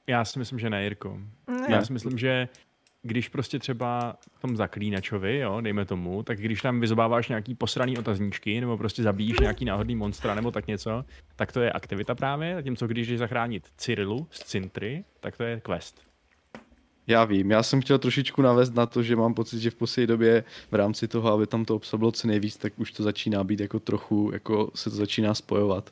já 0.07 0.25
si 0.25 0.39
myslím, 0.39 0.59
že 0.59 0.69
ne, 0.69 0.83
Jirko. 0.83 1.17
Ne. 1.47 1.67
Já 1.69 1.85
si 1.85 1.93
myslím, 1.93 2.17
že 2.17 2.47
když 3.01 3.29
prostě 3.29 3.59
třeba 3.59 4.17
v 4.33 4.41
tom 4.41 4.57
zaklínačovi, 4.57 5.37
jo, 5.37 5.61
dejme 5.61 5.85
tomu, 5.85 6.23
tak 6.23 6.39
když 6.39 6.61
tam 6.61 6.79
vyzobáváš 6.79 7.29
nějaký 7.29 7.55
posraný 7.55 7.97
otazníčky, 7.97 8.61
nebo 8.61 8.77
prostě 8.77 9.03
zabíjíš 9.03 9.39
nějaký 9.39 9.65
náhodný 9.65 9.95
monstra, 9.95 10.35
nebo 10.35 10.51
tak 10.51 10.67
něco, 10.67 11.05
tak 11.35 11.51
to 11.51 11.61
je 11.61 11.71
aktivita 11.71 12.15
právě, 12.15 12.55
zatímco 12.55 12.87
když 12.87 13.07
jdeš 13.07 13.19
zachránit 13.19 13.67
Cyrilu 13.77 14.27
z 14.31 14.43
Cintry, 14.43 15.03
tak 15.19 15.37
to 15.37 15.43
je 15.43 15.61
quest. 15.61 16.07
Já 17.07 17.25
vím, 17.25 17.51
já 17.51 17.63
jsem 17.63 17.81
chtěl 17.81 17.99
trošičku 17.99 18.41
navést 18.41 18.75
na 18.75 18.85
to, 18.85 19.03
že 19.03 19.15
mám 19.15 19.33
pocit, 19.33 19.59
že 19.59 19.69
v 19.69 19.75
poslední 19.75 20.07
době 20.07 20.43
v 20.71 20.75
rámci 20.75 21.07
toho, 21.07 21.31
aby 21.31 21.47
tam 21.47 21.65
to 21.65 21.75
obsah 21.75 21.97
bylo 21.97 22.11
co 22.11 22.27
nejvíc, 22.27 22.57
tak 22.57 22.79
už 22.79 22.91
to 22.91 23.03
začíná 23.03 23.43
být 23.43 23.59
jako 23.59 23.79
trochu, 23.79 24.29
jako 24.33 24.71
se 24.75 24.89
to 24.89 24.95
začíná 24.95 25.33
spojovat 25.33 25.91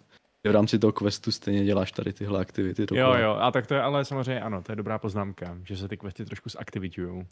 v 0.49 0.53
rámci 0.53 0.79
toho 0.79 0.93
questu 0.93 1.31
stejně 1.31 1.65
děláš 1.65 1.91
tady 1.91 2.13
tyhle 2.13 2.41
aktivity. 2.41 2.85
Jo, 2.93 3.13
jo, 3.13 3.37
a 3.39 3.51
tak 3.51 3.67
to 3.67 3.73
je 3.73 3.81
ale 3.81 4.05
samozřejmě 4.05 4.41
ano, 4.41 4.61
to 4.61 4.71
je 4.71 4.75
dobrá 4.75 4.99
poznámka, 4.99 5.57
že 5.63 5.77
se 5.77 5.87
ty 5.87 5.97
questy 5.97 6.25
trošku 6.25 6.49
zaktivitují. 6.49 7.27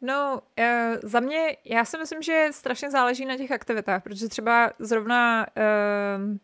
No, 0.00 0.40
uh, 0.58 0.96
za 1.02 1.20
mě, 1.20 1.56
já 1.64 1.84
si 1.84 1.98
myslím, 1.98 2.22
že 2.22 2.48
strašně 2.52 2.90
záleží 2.90 3.24
na 3.24 3.36
těch 3.36 3.50
aktivitách, 3.50 4.02
protože 4.02 4.28
třeba 4.28 4.70
zrovna 4.78 5.46
uh, 5.56 6.36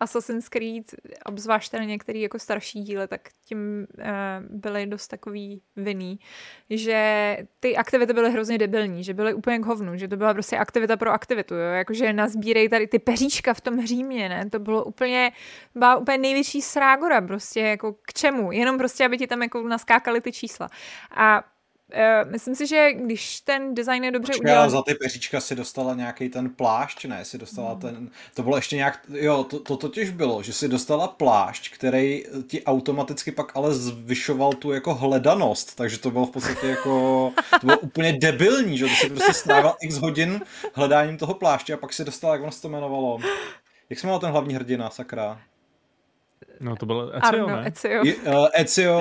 Assassin's 0.00 0.48
Creed, 0.48 0.94
obzvlášť 1.26 1.70
teda 1.70 1.84
některý 1.84 2.20
jako 2.20 2.38
starší 2.38 2.80
díly, 2.80 3.08
tak 3.08 3.20
tím 3.44 3.86
uh, 3.98 4.04
byly 4.48 4.86
dost 4.86 5.08
takový 5.08 5.62
vinný, 5.76 6.18
že 6.70 7.36
ty 7.60 7.76
aktivity 7.76 8.12
byly 8.12 8.30
hrozně 8.30 8.58
debilní, 8.58 9.04
že 9.04 9.14
byly 9.14 9.34
úplně 9.34 9.58
k 9.58 9.66
hovnu, 9.66 9.96
že 9.96 10.08
to 10.08 10.16
byla 10.16 10.34
prostě 10.34 10.58
aktivita 10.58 10.96
pro 10.96 11.10
aktivitu, 11.10 11.54
jo? 11.54 11.60
jakože 11.60 12.12
nazbírej 12.12 12.68
tady 12.68 12.86
ty 12.86 12.98
peříčka 12.98 13.54
v 13.54 13.60
tom 13.60 13.86
Římě, 13.86 14.28
ne, 14.28 14.50
to 14.50 14.58
bylo 14.58 14.84
úplně, 14.84 15.32
byla 15.74 15.96
úplně 15.96 16.18
největší 16.18 16.62
srágora 16.62 17.20
prostě, 17.20 17.60
jako 17.60 17.92
k 17.92 18.12
čemu, 18.12 18.52
jenom 18.52 18.78
prostě, 18.78 19.04
aby 19.04 19.18
ti 19.18 19.26
tam 19.26 19.42
jako 19.42 19.68
naskákaly 19.68 20.20
ty 20.20 20.32
čísla. 20.32 20.68
A 21.16 21.44
uh, 21.94 22.30
myslím 22.30 22.54
si, 22.54 22.66
že 22.66 22.92
když 22.92 23.40
ten 23.40 23.74
design 23.74 24.04
je 24.04 24.10
dobře 24.10 24.32
Počkej, 24.32 24.50
udělaný... 24.50 24.70
za 24.70 24.82
ty 24.82 24.94
peříčka 24.94 25.40
si 25.40 25.54
dostala 25.54 25.94
nějaký 25.94 26.28
ten 26.28 26.50
plášť, 26.50 27.04
ne? 27.04 27.24
Si 27.24 27.38
dostala 27.38 27.70
hmm. 27.70 27.80
ten... 27.80 28.10
To 28.34 28.42
bylo 28.42 28.56
ještě 28.56 28.76
nějak... 28.76 29.00
Jo, 29.08 29.44
to, 29.44 29.58
to 29.58 29.76
totiž 29.76 30.10
bylo, 30.10 30.42
že 30.42 30.52
si 30.52 30.68
dostala 30.68 31.08
plášť, 31.08 31.74
který 31.74 32.24
ti 32.46 32.64
automaticky 32.64 33.32
pak 33.32 33.56
ale 33.56 33.74
zvyšoval 33.74 34.52
tu 34.52 34.72
jako 34.72 34.94
hledanost, 34.94 35.76
takže 35.76 35.98
to 35.98 36.10
bylo 36.10 36.26
v 36.26 36.30
podstatě 36.30 36.66
jako... 36.66 37.32
To 37.60 37.66
bylo 37.66 37.78
úplně 37.78 38.12
debilní, 38.12 38.78
že? 38.78 38.86
Ty 38.86 38.94
si 38.94 39.10
prostě 39.10 39.34
strávil 39.34 39.72
x 39.82 39.98
hodin 39.98 40.40
hledáním 40.74 41.16
toho 41.16 41.34
pláště 41.34 41.74
a 41.74 41.76
pak 41.76 41.92
si 41.92 42.04
dostala, 42.04 42.32
jak 42.32 42.42
ono 42.42 42.52
se 42.52 42.62
to 42.62 42.68
jmenovalo. 42.68 43.18
Jak 43.90 43.98
se 43.98 44.06
jmenoval 44.06 44.20
ten 44.20 44.30
hlavní 44.30 44.54
hrdina, 44.54 44.90
sakra? 44.90 45.40
No 46.60 46.76
to 46.76 46.86
byl 46.86 47.12
Ezio, 47.14 47.42
Arno, 47.42 47.46
ne? 47.46 47.66
Ezio. 47.66 48.04
Je, 48.04 48.14
uh, 48.14 48.46
Ezio 48.54 49.00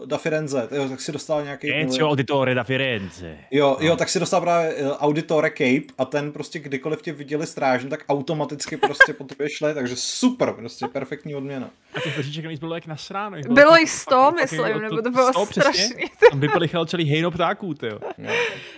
uh, 0.00 0.06
da 0.06 0.18
Firenze, 0.18 0.68
jo, 0.70 0.88
tak 0.88 1.00
si 1.00 1.12
dostal 1.12 1.44
nějaký... 1.44 1.74
Ezio 1.74 2.08
Auditore 2.08 2.54
da 2.54 2.64
Firenze. 2.64 3.38
Jo, 3.50 3.76
jo, 3.80 3.96
tak 3.96 4.08
si 4.08 4.20
dostal 4.20 4.40
právě 4.40 4.74
uh, 4.74 4.90
Auditore 4.98 5.50
Cape 5.50 5.94
a 5.98 6.04
ten 6.04 6.32
prostě 6.32 6.58
kdykoliv 6.58 7.02
tě 7.02 7.12
viděli 7.12 7.46
strážně, 7.46 7.90
tak 7.90 8.04
automaticky 8.08 8.76
prostě 8.76 9.12
po 9.12 9.24
tobě 9.24 9.50
šli, 9.50 9.74
takže 9.74 9.96
super, 9.96 10.52
prostě 10.52 10.86
perfektní 10.86 11.34
odměna. 11.34 11.70
A 11.94 12.00
těch 12.00 12.14
peříček 12.14 12.44
navíc 12.44 12.60
bylo 12.60 12.74
jak 12.74 12.86
nasráno. 12.86 13.36
Bylo, 13.40 13.54
bylo 13.54 13.76
jich 13.76 13.90
sto, 13.90 14.32
myslím, 14.40 14.80
nebo 14.82 15.02
to 15.02 15.10
bylo 15.10 15.46
strašný. 15.46 16.04
Tam 16.30 16.40
vypelichal 16.40 16.86
celý 16.86 17.04
hejno 17.10 17.30
ptáků, 17.30 17.74
ty 17.74 17.86
jo. 17.86 17.98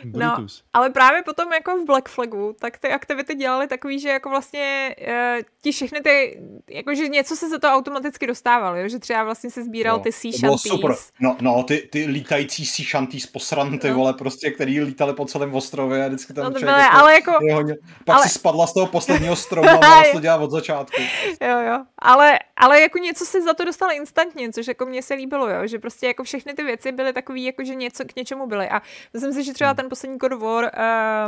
No, 0.05 0.47
ale 0.73 0.91
právě 0.91 1.23
potom 1.23 1.53
jako 1.53 1.77
v 1.77 1.87
Black 1.87 2.09
Flagu, 2.09 2.57
tak 2.61 2.79
ty 2.79 2.89
aktivity 2.89 3.35
dělaly 3.35 3.67
takový, 3.67 4.01
že 4.01 4.09
jako 4.09 4.31
vlastně 4.31 4.95
uh, 5.01 5.43
ti 5.63 5.73
všechny 5.73 6.01
ty, 6.01 6.41
jakože 6.71 7.09
něco 7.09 7.37
se 7.37 7.49
za 7.49 7.59
to 7.59 7.68
automaticky 7.75 8.27
dostával, 8.27 8.77
jo? 8.77 8.89
že 8.89 8.99
třeba 8.99 9.25
vlastně 9.25 9.51
se 9.51 9.65
sbíral 9.65 9.97
no, 9.97 10.03
ty 10.03 10.13
sea 10.13 10.33
shanties. 10.33 10.63
super. 10.63 10.95
No, 11.21 11.37
no 11.41 11.63
ty, 11.63 11.89
ty 11.93 12.07
lítající 12.07 12.67
sea 12.67 12.87
shanties 12.91 13.27
posranty, 13.27 13.89
no. 13.89 13.95
vole, 13.95 14.15
prostě, 14.15 14.51
který 14.51 14.81
lítali 14.81 15.15
po 15.15 15.25
celém 15.25 15.55
ostrově 15.55 16.05
a 16.05 16.09
vždycky 16.09 16.33
tam 16.33 16.45
no 16.45 16.51
to 16.51 16.61
byly, 16.61 16.73
jako, 16.73 16.97
ale 16.97 17.15
jako... 17.15 17.33
Hodně, 17.53 17.75
pak 18.05 18.17
ale... 18.17 18.29
si 18.29 18.39
spadla 18.39 18.67
z 18.67 18.73
toho 18.73 18.87
posledního 18.87 19.37
stromu 19.37 19.69
a 19.69 19.73
mohla 19.73 20.05
to 20.13 20.21
dělat 20.21 20.41
od 20.41 20.51
začátku. 20.51 21.03
jo, 21.41 21.59
jo. 21.59 21.85
Ale, 21.99 22.39
ale 22.57 22.81
jako 22.81 22.99
něco 22.99 23.25
si 23.25 23.43
za 23.43 23.55
to 23.55 23.65
dostal 23.65 23.93
instantně, 23.93 24.53
což 24.53 24.67
jako 24.67 24.87
mně 24.87 25.03
se 25.03 25.15
líbilo, 25.15 25.51
jo? 25.51 25.67
že 25.67 25.79
prostě 25.79 26.07
jako 26.07 26.25
všechny 26.25 26.55
ty 26.55 26.63
věci 26.63 26.93
byly 26.93 27.13
takový, 27.13 27.45
jako 27.45 27.65
že 27.65 27.75
něco 27.75 28.05
k 28.05 28.17
něčemu 28.17 28.47
byly. 28.47 28.69
A 28.69 28.83
myslím 29.13 29.33
si, 29.33 29.45
že 29.45 29.53
třeba 29.53 29.71
hmm. 29.71 29.77
ten 29.77 29.89
poslední 29.89 30.19
God 30.19 30.33
War, 30.33 30.71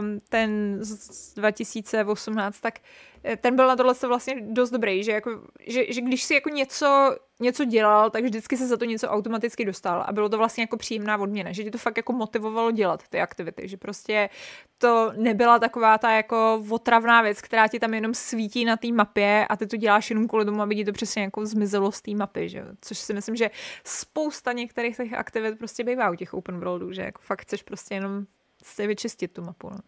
um, 0.01 0.21
ten 0.29 0.79
z 0.81 1.35
2018, 1.35 2.61
tak 2.61 2.75
ten 3.41 3.57
byl 3.57 3.69
na 3.69 3.77
tohle 3.77 3.95
vlastně 4.07 4.41
dost 4.41 4.71
dobrý, 4.71 5.05
že, 5.05 5.13
jako, 5.13 5.31
že, 5.67 5.93
že 5.93 6.01
když 6.01 6.23
si 6.23 6.35
jako 6.35 6.49
něco, 6.49 7.17
něco 7.41 7.65
dělal, 7.65 8.11
tak 8.11 8.25
vždycky 8.25 8.57
se 8.57 8.67
za 8.67 8.77
to 8.77 8.85
něco 8.85 9.09
automaticky 9.09 9.65
dostal 9.65 10.05
a 10.07 10.13
bylo 10.13 10.29
to 10.29 10.39
vlastně 10.39 10.63
jako 10.63 10.77
příjemná 10.77 11.19
odměna, 11.19 11.53
že 11.53 11.65
tě 11.65 11.71
to 11.71 11.79
fakt 11.79 11.97
jako 11.97 12.13
motivovalo 12.13 12.71
dělat 12.71 13.09
ty 13.09 13.21
aktivity, 13.21 13.69
že 13.69 13.77
prostě 13.77 14.31
to 14.79 15.13
nebyla 15.17 15.59
taková 15.59 15.99
ta 15.99 16.11
jako 16.13 16.65
otravná 16.71 17.23
věc, 17.23 17.41
která 17.41 17.69
ti 17.69 17.81
tam 17.81 17.95
jenom 17.95 18.15
svítí 18.15 18.65
na 18.65 18.77
té 18.77 18.93
mapě 18.93 19.47
a 19.49 19.57
ty 19.57 19.67
to 19.67 19.77
děláš 19.77 20.11
jenom 20.11 20.29
kvůli 20.29 20.45
tomu, 20.45 20.63
aby 20.63 20.77
ti 20.77 20.85
to 20.85 20.93
přesně 20.93 21.23
jako 21.23 21.47
zmizelo 21.47 21.93
z 21.93 22.03
té 22.03 22.11
mapy, 22.15 22.49
že? 22.49 22.65
což 22.81 22.99
si 22.99 23.15
myslím, 23.15 23.37
že 23.37 23.51
spousta 23.85 24.53
některých 24.53 24.97
těch 24.97 25.13
aktivit 25.13 25.59
prostě 25.59 25.85
bývá 25.85 26.11
u 26.11 26.15
těch 26.15 26.35
open 26.35 26.59
worldů, 26.59 26.93
že 26.93 27.03
jako 27.03 27.23
fakt 27.23 27.43
chceš 27.43 27.63
prostě 27.63 27.95
jenom 27.95 28.25
si 28.63 28.87
vyčistit 28.87 29.33
tu 29.33 29.43
mapu. 29.43 29.71
No. 29.71 29.79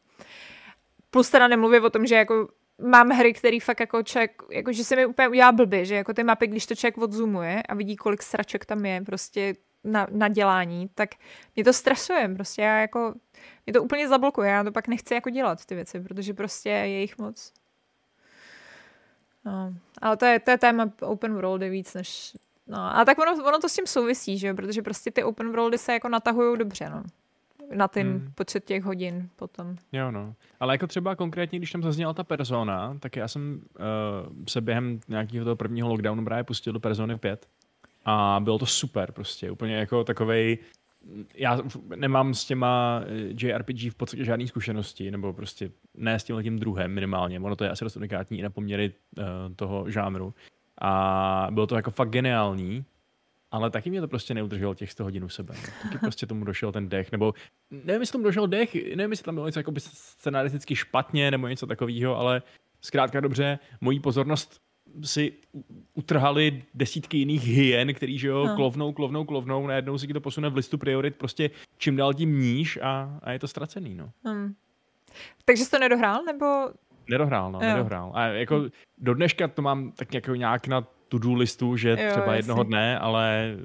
Plus 1.11 1.31
teda 1.31 1.49
nemluvím 1.49 1.85
o 1.85 1.91
tom, 1.91 2.07
že 2.07 2.15
jako 2.15 2.49
mám 2.79 3.09
hry, 3.11 3.33
který 3.33 3.61
fakt 3.61 3.81
jako 3.81 4.03
člověk, 4.03 4.43
jako 4.51 4.73
že 4.73 4.85
se 4.85 4.97
mi 4.97 5.07
úplně 5.07 5.29
udělá 5.29 5.53
blbě, 5.53 5.85
že 5.85 5.95
jako 5.95 6.15
ty 6.15 6.25
mapy, 6.25 6.47
když 6.47 6.67
to 6.67 6.75
člověk 6.75 6.99
odzumuje 6.99 7.63
a 7.63 7.75
vidí, 7.75 7.97
kolik 7.97 8.23
sraček 8.23 8.65
tam 8.65 8.87
je 8.87 9.01
prostě 9.01 9.55
na, 9.85 10.07
na 10.11 10.29
dělání, 10.29 10.89
tak 10.95 11.11
mě 11.57 11.65
to 11.65 11.73
stresuje, 11.73 12.31
prostě 12.35 12.63
já 12.63 12.81
jako, 12.81 13.15
mě 13.67 13.73
to 13.73 13.83
úplně 13.83 14.09
zablokuje, 14.09 14.51
já 14.51 14.65
to 14.65 14.73
pak 14.73 14.89
nechci 14.89 15.15
jako 15.15 15.31
dělat 15.31 15.65
ty 15.65 15.75
věci, 15.75 16.01
protože 16.01 16.35
prostě 16.35 16.69
je 16.69 17.01
jich 17.01 17.19
moc. 17.19 17.53
No, 19.45 19.75
ale 20.03 20.17
to 20.17 20.25
je, 20.25 20.41
to 20.41 20.51
je 20.51 20.59
téma 20.59 20.93
open 21.01 21.35
worldy 21.35 21.71
víc 21.71 21.95
než, 21.95 22.37
no, 22.67 22.79
a 22.97 23.05
tak 23.05 23.19
ono, 23.19 23.33
ono 23.33 23.59
to 23.59 23.69
s 23.69 23.75
tím 23.75 23.87
souvisí, 23.87 24.39
že 24.39 24.49
jo, 24.49 24.55
protože 24.55 24.83
prostě 24.83 25.11
ty 25.11 25.25
open 25.25 25.51
worldy 25.51 25.79
se 25.79 25.93
jako 25.93 26.09
natahují 26.09 26.59
dobře, 26.59 26.91
no 26.91 27.03
na 27.75 27.89
ten 27.89 28.11
hmm. 28.11 28.33
počet 28.35 28.65
těch 28.65 28.85
hodin 28.85 29.29
potom. 29.37 29.77
Jo, 29.93 30.11
no. 30.11 30.35
Ale 30.61 30.75
jako 30.75 30.87
třeba 30.87 31.17
konkrétně, 31.17 31.59
když 31.59 31.73
tam 31.73 31.83
zazněla 31.83 32.15
ta 32.15 32.25
persona, 32.25 32.97
tak 33.01 33.17
já 33.17 33.29
jsem 33.29 33.63
uh, 33.79 34.45
se 34.49 34.61
během 34.61 35.01
nějakého 35.09 35.45
toho 35.45 35.57
prvního 35.57 35.89
lockdownu 35.89 36.25
právě 36.25 36.45
pustil 36.45 36.73
do 36.73 36.81
persony 36.81 37.19
5 37.19 37.49
a 38.05 38.41
bylo 38.41 38.59
to 38.59 38.67
super 38.67 39.13
prostě, 39.13 39.51
úplně 39.51 39.75
jako 39.75 40.05
takovej 40.05 40.59
já 41.35 41.59
nemám 41.97 42.35
s 42.35 42.45
těma 42.45 43.03
eh, 43.07 43.47
JRPG 43.47 43.91
v 43.91 43.95
podstatě 43.95 44.25
žádné 44.25 44.47
zkušenosti, 44.47 45.11
nebo 45.11 45.33
prostě 45.33 45.71
ne 45.95 46.19
s 46.19 46.25
tím 46.25 46.43
tím 46.43 46.59
druhem 46.59 46.95
minimálně. 46.95 47.41
Ono 47.41 47.57
to 47.57 47.65
je 47.65 47.71
asi 47.71 47.85
dost 47.85 47.97
unikátní 47.97 48.39
i 48.39 48.43
na 48.43 48.51
poměry 48.51 48.93
uh, 49.19 49.25
toho 49.57 49.91
žánru. 49.91 50.35
A 50.81 51.47
bylo 51.51 51.67
to 51.67 51.77
jako 51.77 51.91
fakt 51.91 52.11
geniální 52.11 52.85
ale 53.53 53.71
taky 53.71 53.91
mě 53.91 54.01
to 54.01 54.09
prostě 54.09 54.35
neudrželo 54.35 54.75
těch 54.75 54.93
100 54.93 55.05
hodin 55.05 55.25
u 55.25 55.29
sebe. 55.29 55.55
Taky 55.83 55.99
prostě 55.99 56.27
tomu 56.27 56.45
došel 56.45 56.73
ten 56.73 56.89
dech, 56.89 57.13
nebo 57.13 57.35
nevím, 57.71 58.01
jestli 58.01 58.13
tomu 58.13 58.25
došel 58.25 58.47
dech, 58.47 58.75
nevím, 58.75 59.11
jestli 59.11 59.25
tam 59.25 59.35
bylo 59.35 59.47
něco 59.47 59.59
jako 59.59 59.73
scenaristicky 59.79 60.77
špatně, 60.77 61.31
nebo 61.31 61.49
něco 61.49 61.67
takového, 61.67 62.19
ale 62.19 62.43
zkrátka 62.81 63.21
dobře, 63.21 63.59
mojí 63.81 64.01
pozornost 64.01 64.61
si 65.05 65.33
utrhali 65.95 66.63
desítky 66.75 67.19
jiných 67.19 67.45
hyen, 67.45 67.95
který 67.95 68.19
že 68.19 68.29
jo, 68.29 68.47
no. 68.47 68.57
klovnou, 68.57 68.93
klovnou, 68.93 69.25
klovnou, 69.25 69.67
najednou 69.67 69.99
si 69.99 70.07
to 70.07 70.21
posune 70.21 70.49
v 70.49 70.57
listu 70.57 70.79
priorit 70.79 71.17
prostě 71.17 71.51
čím 71.79 71.97
dál 71.97 72.15
tím 72.15 72.41
níž 72.41 72.79
a, 72.83 73.19
a 73.23 73.33
je 73.33 73.39
to 73.39 73.49
ztracený, 73.49 73.95
no. 73.95 74.11
Hmm. 74.25 74.55
Takže 75.45 75.65
jsi 75.65 75.71
to 75.71 75.79
nedohrál, 75.79 76.25
nebo? 76.25 76.47
Nedohrál, 77.11 77.53
no, 77.53 77.61
jo. 77.63 77.69
nedohrál. 77.69 78.13
A 78.15 78.27
jako 78.27 78.65
do 78.99 79.15
dneška 79.15 79.49
to 79.49 79.63
mám 79.63 79.93
tak 79.93 80.15
jako 80.15 80.35
nějak 80.35 80.67
na 80.67 80.87
to-do 81.13 81.35
listu, 81.35 81.77
že 81.77 81.91
jo, 81.91 82.11
třeba 82.11 82.35
jednoho 82.35 82.61
jasný. 82.61 82.69
dne, 82.69 82.99
ale 82.99 83.57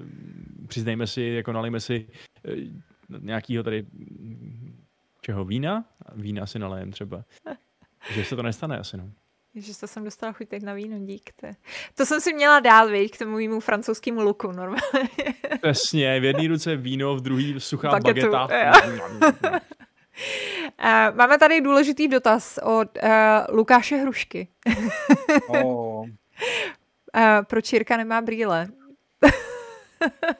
přiznejme 0.67 1.07
si, 1.07 1.21
jako 1.21 1.51
nalijme 1.51 1.79
si 1.79 2.07
eh, 2.45 2.51
nějakýho 3.19 3.63
tady 3.63 3.85
čeho, 5.21 5.45
vína? 5.45 5.85
Vína 6.15 6.45
si 6.45 6.59
nalejem 6.59 6.91
třeba. 6.91 7.23
že 8.13 8.25
se 8.25 8.35
to 8.35 8.43
nestane 8.43 8.77
asi, 8.77 8.97
no. 8.97 9.11
Že 9.55 9.77
to 9.79 9.87
jsem 9.87 10.03
dostala 10.03 10.33
chuť 10.33 10.49
tak 10.49 10.61
na 10.61 10.73
víno, 10.73 10.99
dík. 10.99 11.29
To, 11.41 11.47
to 11.95 12.05
jsem 12.05 12.21
si 12.21 12.33
měla 12.33 12.59
dát, 12.59 12.85
víš, 12.85 13.11
k 13.11 13.17
tomu 13.17 13.37
mému 13.37 13.59
francouzskému 13.59 14.21
luku 14.21 14.51
normálně. 14.51 15.09
Přesně, 15.61 16.19
v 16.19 16.23
jedné 16.23 16.47
ruce 16.47 16.75
víno, 16.75 17.15
v 17.15 17.21
druhé 17.21 17.59
suchá 17.59 17.89
Bagetu, 17.89 18.31
bageta. 18.31 18.47
uh, 19.51 21.15
máme 21.15 21.37
tady 21.37 21.61
důležitý 21.61 22.07
dotaz 22.07 22.59
od 22.63 22.89
uh, 23.03 23.09
Lukáše 23.55 23.95
Hrušky. 23.95 24.47
oh. 25.47 26.05
A 27.13 27.41
proč 27.41 27.73
Jirka 27.73 27.97
nemá 27.97 28.21
brýle? 28.21 28.67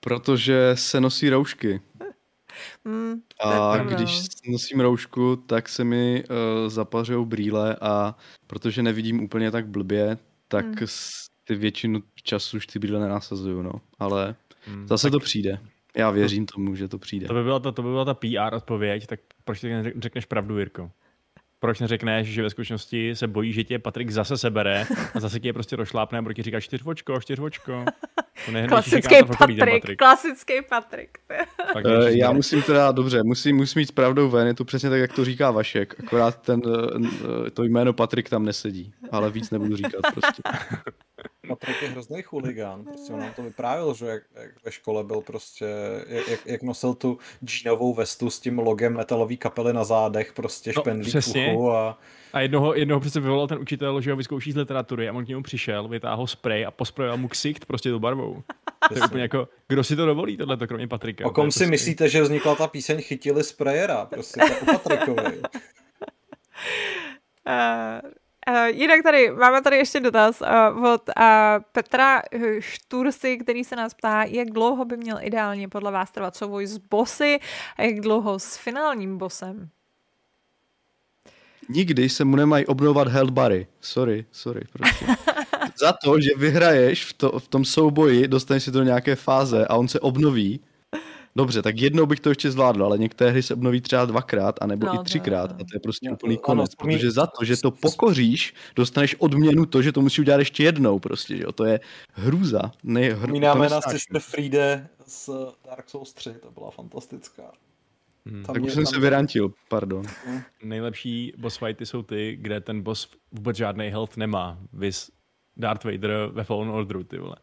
Protože 0.00 0.70
se 0.74 1.00
nosí 1.00 1.30
roušky. 1.30 1.80
Mm, 2.84 3.14
a 3.40 3.76
když 3.76 4.20
nosím 4.48 4.80
roušku, 4.80 5.36
tak 5.36 5.68
se 5.68 5.84
mi 5.84 6.24
uh, 6.24 6.68
zapařují 6.68 7.26
brýle 7.26 7.76
a 7.80 8.14
protože 8.46 8.82
nevidím 8.82 9.22
úplně 9.22 9.50
tak 9.50 9.66
blbě, 9.66 10.18
tak 10.48 10.66
mm. 10.66 10.86
ty 11.44 11.54
většinu 11.54 12.02
času 12.22 12.56
už 12.56 12.66
ty 12.66 12.78
brýle 12.78 13.00
nenasazuju, 13.00 13.62
no. 13.62 13.72
Ale 13.98 14.34
mm, 14.68 14.88
zase 14.88 15.06
tak... 15.06 15.12
to 15.12 15.18
přijde. 15.18 15.58
Já 15.96 16.10
věřím 16.10 16.46
tomu, 16.46 16.74
že 16.74 16.88
to 16.88 16.98
přijde. 16.98 17.26
To 17.26 17.34
by 17.34 17.42
byla 17.42 17.60
ta, 17.60 17.72
to 17.72 17.82
by 17.82 17.88
byla 17.88 18.04
ta 18.04 18.14
PR 18.14 18.54
odpověď, 18.54 19.06
tak 19.06 19.20
proč 19.44 19.60
ty 19.60 19.92
řekneš 19.98 20.24
pravdu, 20.24 20.58
Jirko? 20.58 20.90
Proč 21.60 21.80
neřekneš, 21.80 22.28
že 22.28 22.42
ve 22.42 22.50
skutečnosti 22.50 23.14
se 23.14 23.26
bojí, 23.26 23.52
že 23.52 23.64
tě 23.64 23.78
Patrik 23.78 24.10
zase 24.10 24.38
sebere 24.38 24.86
a 25.14 25.20
zase 25.20 25.40
tě 25.40 25.52
prostě 25.52 25.76
rošlápne 25.76 26.18
a 26.18 26.22
bude 26.22 26.34
ti 26.34 26.42
říkat 26.42 26.60
čtyřvočko, 26.60 27.20
čtyřvočko. 27.20 27.84
To 28.46 28.52
ne, 28.52 28.68
klasický 28.68 29.14
Patrik, 29.38 29.58
Patrik, 29.58 29.98
klasický 29.98 30.54
Patrik. 30.68 31.18
tak, 31.74 31.84
uh, 31.84 32.06
já 32.06 32.32
musím 32.32 32.62
teda, 32.62 32.92
dobře, 32.92 33.22
musím, 33.22 33.56
musím 33.56 33.80
mít 33.80 33.86
s 33.86 33.92
pravdou 33.92 34.30
ven, 34.30 34.46
je 34.46 34.54
to 34.54 34.64
přesně 34.64 34.90
tak, 34.90 35.00
jak 35.00 35.12
to 35.12 35.24
říká 35.24 35.50
Vašek, 35.50 35.94
akorát 36.04 36.42
ten, 36.42 36.62
uh, 36.66 37.48
to 37.54 37.64
jméno 37.64 37.92
Patrik 37.92 38.28
tam 38.28 38.44
nesedí, 38.44 38.92
ale 39.10 39.30
víc 39.30 39.50
nebudu 39.50 39.76
říkat 39.76 40.02
prostě. 40.14 40.42
Patrik 41.56 41.82
je 41.82 41.88
hrozný 41.88 42.22
chuligán. 42.22 42.84
Prostě 42.84 43.12
on 43.12 43.20
nám 43.20 43.32
to 43.32 43.42
vyprávěl, 43.42 43.94
že 43.94 44.06
jak, 44.06 44.22
jak 44.34 44.64
ve 44.64 44.72
škole 44.72 45.04
byl 45.04 45.20
prostě, 45.20 45.66
jak, 46.06 46.46
jak 46.46 46.62
nosil 46.62 46.94
tu 46.94 47.18
džínovou 47.44 47.94
vestu 47.94 48.30
s 48.30 48.40
tím 48.40 48.58
logem 48.58 48.96
metalové 48.96 49.36
kapely 49.36 49.72
na 49.72 49.84
zádech, 49.84 50.32
prostě 50.32 50.72
no, 50.76 50.82
špendlí 50.82 51.12
puchu 51.12 51.72
a... 51.72 51.98
A 52.32 52.40
jednoho, 52.40 52.74
jednoho 52.74 53.00
přece 53.00 53.20
vyvolal 53.20 53.48
ten 53.48 53.58
učitel, 53.58 54.00
že 54.00 54.10
ho 54.10 54.16
vyzkouší 54.16 54.52
z 54.52 54.56
literatury 54.56 55.08
a 55.08 55.12
on 55.12 55.24
k 55.24 55.28
němu 55.28 55.42
přišel, 55.42 55.88
vytáhl 55.88 56.26
spray 56.26 56.66
a 56.66 56.70
posprojil 56.70 57.16
mu 57.16 57.28
ksicht 57.28 57.64
prostě 57.64 57.90
tu 57.90 57.98
barvou. 57.98 58.42
To 58.88 58.94
je 58.94 59.02
úplně 59.04 59.22
jako, 59.22 59.48
kdo 59.68 59.84
si 59.84 59.96
to 59.96 60.06
dovolí, 60.06 60.36
tohle 60.36 60.56
to 60.56 60.66
kromě 60.66 60.88
Patrika. 60.88 61.26
O 61.26 61.30
kom 61.30 61.50
si 61.50 61.58
prostě... 61.58 61.70
myslíte, 61.70 62.08
že 62.08 62.22
vznikla 62.22 62.54
ta 62.54 62.66
píseň 62.66 63.02
Chytili 63.02 63.44
sprayera? 63.44 64.04
Prostě 64.04 64.40
to 64.40 64.54
u 64.62 64.78
Patrikovi. 64.78 65.38
Uh, 67.46 68.10
jinak 68.66 69.02
tady, 69.02 69.30
máme 69.30 69.62
tady 69.62 69.76
ještě 69.76 70.00
dotaz 70.00 70.40
uh, 70.40 70.84
od 70.84 71.02
uh, 71.08 71.24
Petra 71.72 72.22
Štursy, 72.58 73.38
který 73.38 73.64
se 73.64 73.76
nás 73.76 73.94
ptá, 73.94 74.24
jak 74.24 74.50
dlouho 74.50 74.84
by 74.84 74.96
měl 74.96 75.18
ideálně 75.20 75.68
podle 75.68 75.92
vás 75.92 76.10
trvat 76.10 76.36
souboj 76.36 76.66
s 76.66 76.78
bossy 76.78 77.38
a 77.76 77.82
jak 77.82 78.00
dlouho 78.00 78.38
s 78.38 78.56
finálním 78.56 79.18
bossem? 79.18 79.68
Nikdy 81.68 82.08
se 82.08 82.24
mu 82.24 82.36
nemají 82.36 82.66
obnovovat 82.66 83.08
health 83.08 83.30
bary. 83.30 83.66
Sorry, 83.80 84.24
sorry, 84.32 84.60
prostě. 84.72 85.06
Za 85.80 85.92
to, 85.92 86.20
že 86.20 86.30
vyhraješ 86.36 87.04
v, 87.04 87.12
to, 87.12 87.38
v 87.38 87.48
tom 87.48 87.64
souboji, 87.64 88.28
dostaneš 88.28 88.62
si 88.64 88.72
to 88.72 88.78
do 88.78 88.84
nějaké 88.84 89.16
fáze 89.16 89.66
a 89.66 89.76
on 89.76 89.88
se 89.88 90.00
obnoví, 90.00 90.60
Dobře, 91.36 91.62
tak 91.62 91.80
jednou 91.80 92.06
bych 92.06 92.20
to 92.20 92.28
ještě 92.28 92.50
zvládl, 92.50 92.84
ale 92.84 92.98
některé 92.98 93.30
hry 93.30 93.42
se 93.42 93.54
obnoví 93.54 93.80
třeba 93.80 94.04
dvakrát, 94.04 94.62
anebo 94.62 94.86
no, 94.86 94.94
i 94.94 95.04
třikrát. 95.04 95.52
A 95.52 95.54
to 95.54 95.74
je 95.74 95.80
prostě 95.80 96.08
no, 96.08 96.14
úplný 96.14 96.38
konec. 96.38 96.70
Ano, 96.78 96.92
protože 96.92 97.10
za 97.10 97.26
to, 97.26 97.44
že 97.44 97.56
to 97.56 97.70
pokoříš, 97.70 98.54
dostaneš 98.76 99.16
odměnu 99.18 99.66
to, 99.66 99.82
že 99.82 99.92
to 99.92 100.00
musí 100.00 100.20
udělat 100.20 100.38
ještě 100.38 100.64
jednou. 100.64 100.98
Prostě, 100.98 101.36
že 101.36 101.42
jo? 101.42 101.52
To 101.52 101.64
je 101.64 101.80
hrůza. 102.12 102.72
Ne, 102.82 103.00
hr... 103.00 103.16
Vzpomínáme 103.16 103.68
na 103.68 103.80
Sister 103.80 104.20
Friede 104.20 104.88
z 105.06 105.30
Dark 105.66 105.90
Souls 105.90 106.14
3, 106.14 106.34
to 106.42 106.50
byla 106.50 106.70
fantastická. 106.70 107.52
Hmm. 108.26 108.44
tak 108.44 108.62
už 108.62 108.72
jsem 108.72 108.86
se 108.86 109.00
vyrantil, 109.00 109.52
pardon. 109.68 110.06
Hmm. 110.26 110.42
Nejlepší 110.62 111.32
boss 111.36 111.56
fighty 111.56 111.86
jsou 111.86 112.02
ty, 112.02 112.38
kde 112.40 112.60
ten 112.60 112.82
boss 112.82 113.08
vůbec 113.32 113.56
žádný 113.56 113.88
health 113.88 114.16
nemá. 114.16 114.58
Vys 114.72 115.10
Darth 115.56 115.84
Vader 115.84 116.26
ve 116.32 116.44
Fallen 116.44 116.68
Orderu, 116.68 117.04
ty 117.04 117.18
vole. 117.18 117.36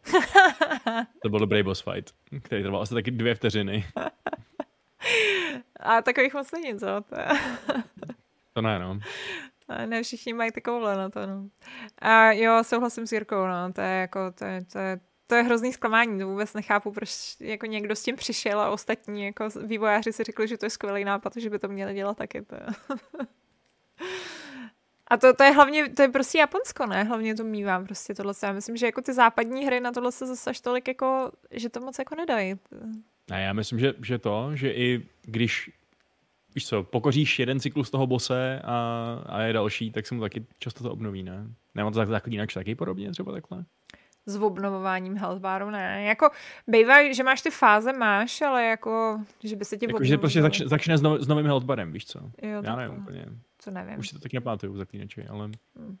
to 1.22 1.28
byl 1.28 1.38
dobrý 1.38 1.62
boss 1.62 1.80
fight, 1.80 2.14
který 2.42 2.62
trval 2.62 2.82
asi 2.82 2.94
taky 2.94 3.10
dvě 3.10 3.34
vteřiny. 3.34 3.86
A 5.80 6.02
takových 6.02 6.34
moc 6.34 6.52
není, 6.52 6.78
co? 6.78 6.86
To, 6.86 7.20
je... 7.20 7.28
to 8.52 8.62
ne, 8.62 8.78
no. 8.78 9.00
Ne 9.86 10.02
všichni 10.02 10.32
mají 10.32 10.52
takovouhle 10.52 10.96
na 10.96 11.08
to, 11.08 11.26
no. 11.26 11.48
A 11.98 12.32
jo, 12.32 12.64
souhlasím 12.64 13.06
s 13.06 13.12
Jirkou, 13.12 13.46
no. 13.46 13.72
To 13.72 13.80
je 13.80 14.00
jako, 14.00 14.32
to 14.32 14.44
je, 14.44 14.64
to 14.64 14.78
je, 14.78 15.00
to 15.26 15.34
je 15.34 15.42
hrozný 15.42 15.72
zklamání, 15.72 16.18
to 16.18 16.26
vůbec 16.26 16.54
nechápu, 16.54 16.92
proč 16.92 17.36
jako 17.40 17.66
někdo 17.66 17.96
s 17.96 18.02
tím 18.02 18.16
přišel 18.16 18.60
a 18.60 18.70
ostatní 18.70 19.24
jako 19.24 19.48
vývojáři 19.66 20.12
si 20.12 20.24
řekli, 20.24 20.48
že 20.48 20.58
to 20.58 20.66
je 20.66 20.70
skvělý 20.70 21.04
nápad, 21.04 21.36
že 21.36 21.50
by 21.50 21.58
to 21.58 21.68
měli 21.68 21.94
dělat 21.94 22.16
taky. 22.16 22.42
To. 22.42 22.56
A 25.10 25.16
to, 25.16 25.34
to 25.34 25.42
je 25.42 25.50
hlavně, 25.50 25.88
to 25.88 26.02
je 26.02 26.08
prostě 26.08 26.38
Japonsko, 26.38 26.86
ne? 26.86 27.04
Hlavně 27.04 27.34
to 27.34 27.44
mývám 27.44 27.84
prostě 27.84 28.14
tohle. 28.14 28.34
Já 28.42 28.52
myslím, 28.52 28.76
že 28.76 28.86
jako 28.86 29.02
ty 29.02 29.12
západní 29.12 29.66
hry 29.66 29.80
na 29.80 29.92
tohle 29.92 30.12
se 30.12 30.26
zase 30.26 30.50
až 30.50 30.60
tolik 30.60 30.88
jako, 30.88 31.30
že 31.50 31.68
to 31.68 31.80
moc 31.80 31.98
jako 31.98 32.14
nedají. 32.14 32.54
A 33.30 33.36
já 33.36 33.52
myslím, 33.52 33.78
že, 33.78 33.94
že 34.02 34.18
to, 34.18 34.50
že 34.54 34.72
i 34.72 35.06
když 35.22 35.70
víš 36.54 36.66
co, 36.66 36.82
pokoříš 36.82 37.38
jeden 37.38 37.60
cyklus 37.60 37.90
toho 37.90 38.06
bose 38.06 38.60
a, 38.64 38.76
a 39.26 39.40
je 39.40 39.52
další, 39.52 39.92
tak 39.92 40.06
se 40.06 40.14
mu 40.14 40.20
taky 40.20 40.46
často 40.58 40.84
to 40.84 40.92
obnoví, 40.92 41.22
ne? 41.22 41.46
Nemá 41.74 41.90
to 41.90 42.06
tak, 42.06 42.26
jinak 42.26 42.52
taky 42.52 42.74
podobně 42.74 43.10
třeba 43.10 43.32
takhle? 43.32 43.64
s 44.28 44.36
obnovováním 44.36 45.16
health 45.16 45.40
baru, 45.40 45.70
ne. 45.70 46.04
Jako 46.04 46.30
bývá, 46.66 47.12
že 47.12 47.22
máš 47.22 47.42
ty 47.42 47.50
fáze, 47.50 47.92
máš, 47.92 48.42
ale 48.42 48.64
jako, 48.64 49.20
že 49.44 49.56
by 49.56 49.64
se 49.64 49.76
ti 49.76 49.86
jako, 49.86 50.04
že 50.04 50.18
prostě 50.18 50.42
zač, 50.42 50.60
začne 50.60 50.98
s, 50.98 51.02
nov, 51.02 51.20
s 51.20 51.28
novým 51.28 51.46
health 51.46 51.64
barem, 51.64 51.92
víš 51.92 52.06
co? 52.06 52.18
Jo, 52.42 52.62
Já 52.62 52.76
nevím 52.76 52.98
úplně. 52.98 53.26
Co 53.68 53.72
nevím. 53.74 53.98
Už 53.98 54.08
si 54.08 54.14
to 54.14 54.20
taky 54.20 54.36
nepamatuju 54.36 54.76
zaklíneči, 54.76 55.26
ale... 55.26 55.50
Hmm. 55.76 55.98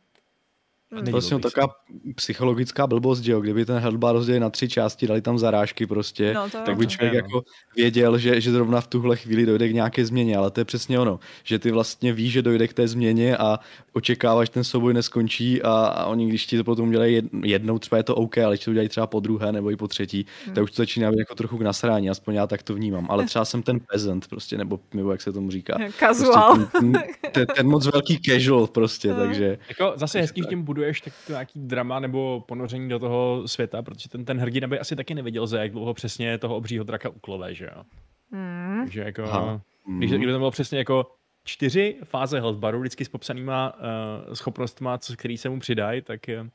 Hmm. 0.92 1.04
To 1.04 1.10
vlastně 1.10 1.38
taková 1.38 1.74
psychologická 2.14 2.86
blbost, 2.86 3.20
že 3.20 3.32
jo, 3.32 3.40
kdyby 3.40 3.64
ten 3.64 3.78
healthbar 3.78 4.14
rozdělili 4.14 4.40
na 4.40 4.50
tři 4.50 4.68
části, 4.68 5.06
dali 5.06 5.22
tam 5.22 5.38
zarážky 5.38 5.86
prostě, 5.86 6.34
no, 6.34 6.50
tak 6.50 6.76
by 6.76 6.86
člověk 6.86 7.12
no. 7.12 7.16
jako 7.16 7.42
věděl, 7.76 8.18
že, 8.18 8.40
že 8.40 8.52
zrovna 8.52 8.80
v 8.80 8.86
tuhle 8.86 9.16
chvíli 9.16 9.46
dojde 9.46 9.68
k 9.68 9.74
nějaké 9.74 10.06
změně, 10.06 10.36
ale 10.36 10.50
to 10.50 10.60
je 10.60 10.64
přesně 10.64 10.98
ono, 10.98 11.18
že 11.44 11.58
ty 11.58 11.70
vlastně 11.70 12.12
víš, 12.12 12.32
že 12.32 12.42
dojde 12.42 12.68
k 12.68 12.72
té 12.72 12.88
změně 12.88 13.36
a 13.36 13.58
očekáváš, 13.92 14.48
že 14.48 14.52
ten 14.52 14.64
souboj 14.64 14.94
neskončí 14.94 15.62
a, 15.62 15.70
a 15.70 16.06
oni, 16.06 16.28
když 16.28 16.46
ti 16.46 16.56
to 16.56 16.64
potom 16.64 16.88
udělají 16.88 17.22
jednou, 17.42 17.78
třeba 17.78 17.96
je 17.96 18.02
to 18.02 18.14
OK, 18.14 18.38
ale 18.38 18.54
když 18.54 18.64
to 18.64 18.70
udělají 18.70 18.88
třeba 18.88 19.06
po 19.06 19.20
druhé 19.20 19.52
nebo 19.52 19.70
i 19.70 19.76
po 19.76 19.88
třetí, 19.88 20.26
hmm. 20.46 20.54
tak 20.54 20.64
už 20.64 20.70
to 20.70 20.82
začíná 20.82 21.10
být 21.10 21.18
jako 21.18 21.34
trochu 21.34 21.58
k 21.58 21.62
nasrání, 21.62 22.10
aspoň 22.10 22.34
já 22.34 22.46
tak 22.46 22.62
to 22.62 22.74
vnímám, 22.74 23.06
ale 23.10 23.24
třeba 23.24 23.44
jsem 23.44 23.62
ten 23.62 23.80
peasant 23.80 24.28
prostě, 24.28 24.58
nebo, 24.58 24.80
nebo 24.94 25.12
jak 25.12 25.22
se 25.22 25.32
tomu 25.32 25.50
říká. 25.50 25.78
Casual. 25.98 26.54
Prostě 26.56 26.78
ten, 26.78 26.92
ten, 26.92 27.02
ten, 27.32 27.46
ten, 27.46 27.66
moc 27.66 27.86
velký 27.86 28.20
casual 28.22 28.66
prostě, 28.66 29.12
hmm. 29.12 29.18
takže. 29.18 29.58
Jako 29.68 29.92
zase 29.96 30.20
hezký, 30.20 30.40
že 30.40 30.48
tím 30.48 30.64
buduješ 30.78 31.00
tak 31.00 31.12
to 31.26 31.32
nějaký 31.32 31.60
drama 31.60 32.00
nebo 32.00 32.44
ponoření 32.48 32.88
do 32.88 32.98
toho 32.98 33.48
světa, 33.48 33.82
protože 33.82 34.08
ten, 34.08 34.24
ten 34.24 34.38
hrdina 34.38 34.68
by 34.68 34.78
asi 34.78 34.96
taky 34.96 35.14
nevěděl, 35.14 35.46
za 35.46 35.62
jak 35.62 35.72
dlouho 35.72 35.94
přesně 35.94 36.38
toho 36.38 36.56
obřího 36.56 36.84
draka 36.84 37.08
uklové, 37.08 37.54
že 37.54 37.64
jo. 37.64 37.82
Mm. 38.30 38.80
Takže 38.84 39.00
jako, 39.00 39.22
Aha. 39.22 39.60
když, 39.98 40.10
kdyby 40.10 40.32
to 40.32 40.38
bylo 40.38 40.50
přesně 40.50 40.78
jako 40.78 41.06
čtyři 41.44 41.96
fáze 42.04 42.40
health 42.40 42.58
baru, 42.58 42.80
vždycky 42.80 43.04
s 43.04 43.08
popsanýma 43.08 43.72
uh, 43.74 44.34
schopnostma, 44.34 44.98
co, 44.98 45.16
který 45.16 45.38
se 45.38 45.48
mu 45.48 45.60
přidají, 45.60 46.02
tak 46.02 46.28
je... 46.28 46.46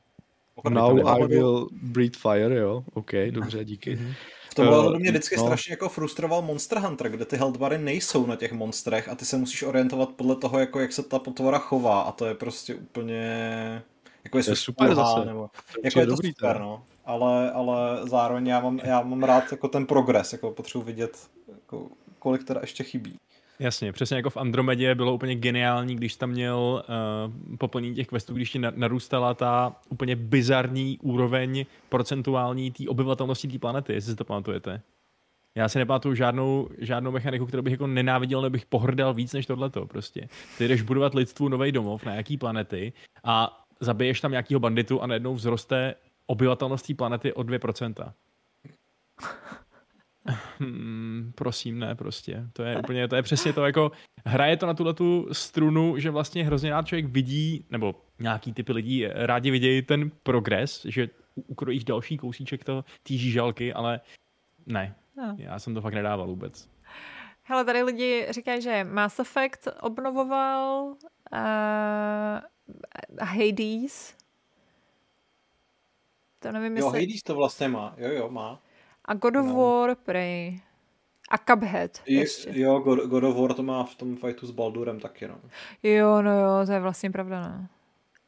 Now 0.68 1.08
I 1.08 1.26
will 1.26 1.68
breathe 1.82 2.18
fire, 2.18 2.54
jo. 2.54 2.84
OK, 2.94 3.10
dobře, 3.30 3.64
díky. 3.64 3.98
V 4.50 4.54
tom 4.54 4.68
uh, 4.68 4.98
mě 4.98 5.10
vždycky 5.10 5.36
no. 5.36 5.42
strašně 5.42 5.72
jako 5.72 5.88
frustroval 5.88 6.42
Monster 6.42 6.78
Hunter, 6.78 7.08
kde 7.08 7.24
ty 7.24 7.36
health 7.36 7.56
bary 7.56 7.78
nejsou 7.78 8.26
na 8.26 8.36
těch 8.36 8.52
monstrech 8.52 9.08
a 9.08 9.14
ty 9.14 9.24
se 9.24 9.36
musíš 9.36 9.62
orientovat 9.62 10.08
podle 10.08 10.36
toho, 10.36 10.58
jako 10.58 10.80
jak 10.80 10.92
se 10.92 11.02
ta 11.02 11.18
potvora 11.18 11.58
chová 11.58 12.00
a 12.00 12.12
to 12.12 12.26
je 12.26 12.34
prostě 12.34 12.74
úplně 12.74 13.82
jako 14.24 14.38
je 14.38 14.44
super 14.44 14.94
zase. 14.94 15.24
Nebo, 15.24 15.50
to 15.74 15.80
jako 15.84 16.00
je 16.00 16.06
to 16.06 16.12
dobrý, 16.12 16.28
super, 16.28 16.60
no. 16.60 16.82
Ale, 17.04 17.52
ale 17.52 18.08
zároveň 18.08 18.46
já 18.46 18.60
mám, 18.60 18.80
já 18.84 19.02
mám 19.02 19.22
rád 19.22 19.52
jako 19.52 19.68
ten 19.68 19.86
progres, 19.86 20.32
jako 20.32 20.50
potřebuji 20.50 20.84
vidět, 20.84 21.30
jako, 21.48 21.88
kolik 22.18 22.44
teda 22.44 22.60
ještě 22.60 22.84
chybí. 22.84 23.16
Jasně, 23.58 23.92
přesně 23.92 24.16
jako 24.16 24.30
v 24.30 24.36
Andromedě 24.36 24.94
bylo 24.94 25.14
úplně 25.14 25.34
geniální, 25.34 25.96
když 25.96 26.16
tam 26.16 26.30
měl 26.30 26.84
uh, 27.48 27.56
poplnění 27.56 27.94
těch 27.94 28.06
questů, 28.06 28.34
když 28.34 28.50
ti 28.50 28.58
narůstala 28.58 29.34
ta 29.34 29.76
úplně 29.88 30.16
bizarní 30.16 30.98
úroveň 31.02 31.66
procentuální 31.88 32.70
té 32.70 32.84
obyvatelnosti 32.88 33.48
té 33.48 33.58
planety, 33.58 33.92
jestli 33.92 34.10
si 34.10 34.16
to 34.16 34.24
pamatujete. 34.24 34.80
Já 35.54 35.68
si 35.68 35.78
nepamatuju 35.78 36.14
žádnou, 36.14 36.68
žádnou 36.78 37.10
mechaniku, 37.10 37.46
kterou 37.46 37.62
bych 37.62 37.70
jako 37.70 37.86
nenáviděl 37.86 38.42
nebo 38.42 38.52
bych 38.52 38.66
pohrdal 38.66 39.14
víc 39.14 39.32
než 39.32 39.46
tohleto 39.46 39.86
prostě. 39.86 40.28
Ty 40.58 40.68
jdeš 40.68 40.82
budovat 40.82 41.14
lidstvu 41.14 41.48
nový 41.48 41.72
domov 41.72 42.04
na 42.04 42.14
jaký 42.14 42.36
planety 42.36 42.92
a 43.24 43.63
zabiješ 43.80 44.20
tam 44.20 44.30
nějakýho 44.30 44.60
banditu 44.60 45.02
a 45.02 45.06
najednou 45.06 45.34
vzroste 45.34 45.94
obyvatelnost 46.26 46.86
té 46.86 46.94
planety 46.94 47.32
o 47.32 47.42
2%. 47.42 48.12
Hmm, 50.58 51.32
prosím, 51.34 51.78
ne, 51.78 51.94
prostě. 51.94 52.46
To 52.52 52.62
je 52.62 52.78
úplně, 52.78 53.08
to 53.08 53.16
je 53.16 53.22
přesně 53.22 53.52
to, 53.52 53.66
jako 53.66 53.92
hraje 54.26 54.56
to 54.56 54.66
na 54.66 54.74
tuhle 54.74 54.94
tu 54.94 55.28
strunu, 55.32 55.98
že 55.98 56.10
vlastně 56.10 56.44
hrozně 56.44 56.70
rád 56.70 56.86
člověk 56.86 57.06
vidí, 57.06 57.66
nebo 57.70 57.94
nějaký 58.18 58.52
typy 58.52 58.72
lidí 58.72 59.06
rádi 59.06 59.50
vidějí 59.50 59.82
ten 59.82 60.10
progres, 60.22 60.86
že 60.88 61.08
ukrojíš 61.34 61.84
další 61.84 62.18
kousíček 62.18 62.64
to, 62.64 62.84
té 63.02 63.14
žížalky, 63.14 63.72
ale 63.72 64.00
ne, 64.66 64.94
no. 65.16 65.36
já 65.38 65.58
jsem 65.58 65.74
to 65.74 65.80
fakt 65.80 65.94
nedával 65.94 66.26
vůbec. 66.26 66.68
Hele, 67.42 67.64
tady 67.64 67.82
lidi 67.82 68.26
říkají, 68.30 68.62
že 68.62 68.84
Mass 68.84 69.18
Effect 69.18 69.68
obnovoval 69.80 70.84
uh, 70.84 71.38
Hades. 73.20 74.14
To 76.38 76.52
nevím, 76.52 76.76
jo, 76.76 76.86
jestli... 76.86 77.00
Hades 77.00 77.22
to 77.22 77.34
vlastně 77.34 77.68
má. 77.68 77.94
Jo, 77.96 78.10
jo, 78.10 78.30
má. 78.30 78.60
A 79.04 79.14
God 79.14 79.36
of 79.36 79.46
no. 79.46 79.54
War, 79.54 79.94
prej. 79.94 80.60
A 81.30 81.38
Cuphead 81.38 82.02
Je, 82.06 82.24
Jo, 82.46 82.78
God, 82.78 82.98
God 82.98 83.24
of 83.24 83.36
War 83.36 83.54
to 83.54 83.62
má 83.62 83.84
v 83.84 83.94
tom 83.94 84.16
fightu 84.16 84.46
s 84.46 84.50
Baldurem 84.50 85.00
taky, 85.00 85.28
no. 85.28 85.40
Jo, 85.82 86.22
no 86.22 86.40
jo, 86.40 86.66
to 86.66 86.72
je 86.72 86.80
vlastně 86.80 87.10
pravda, 87.10 87.58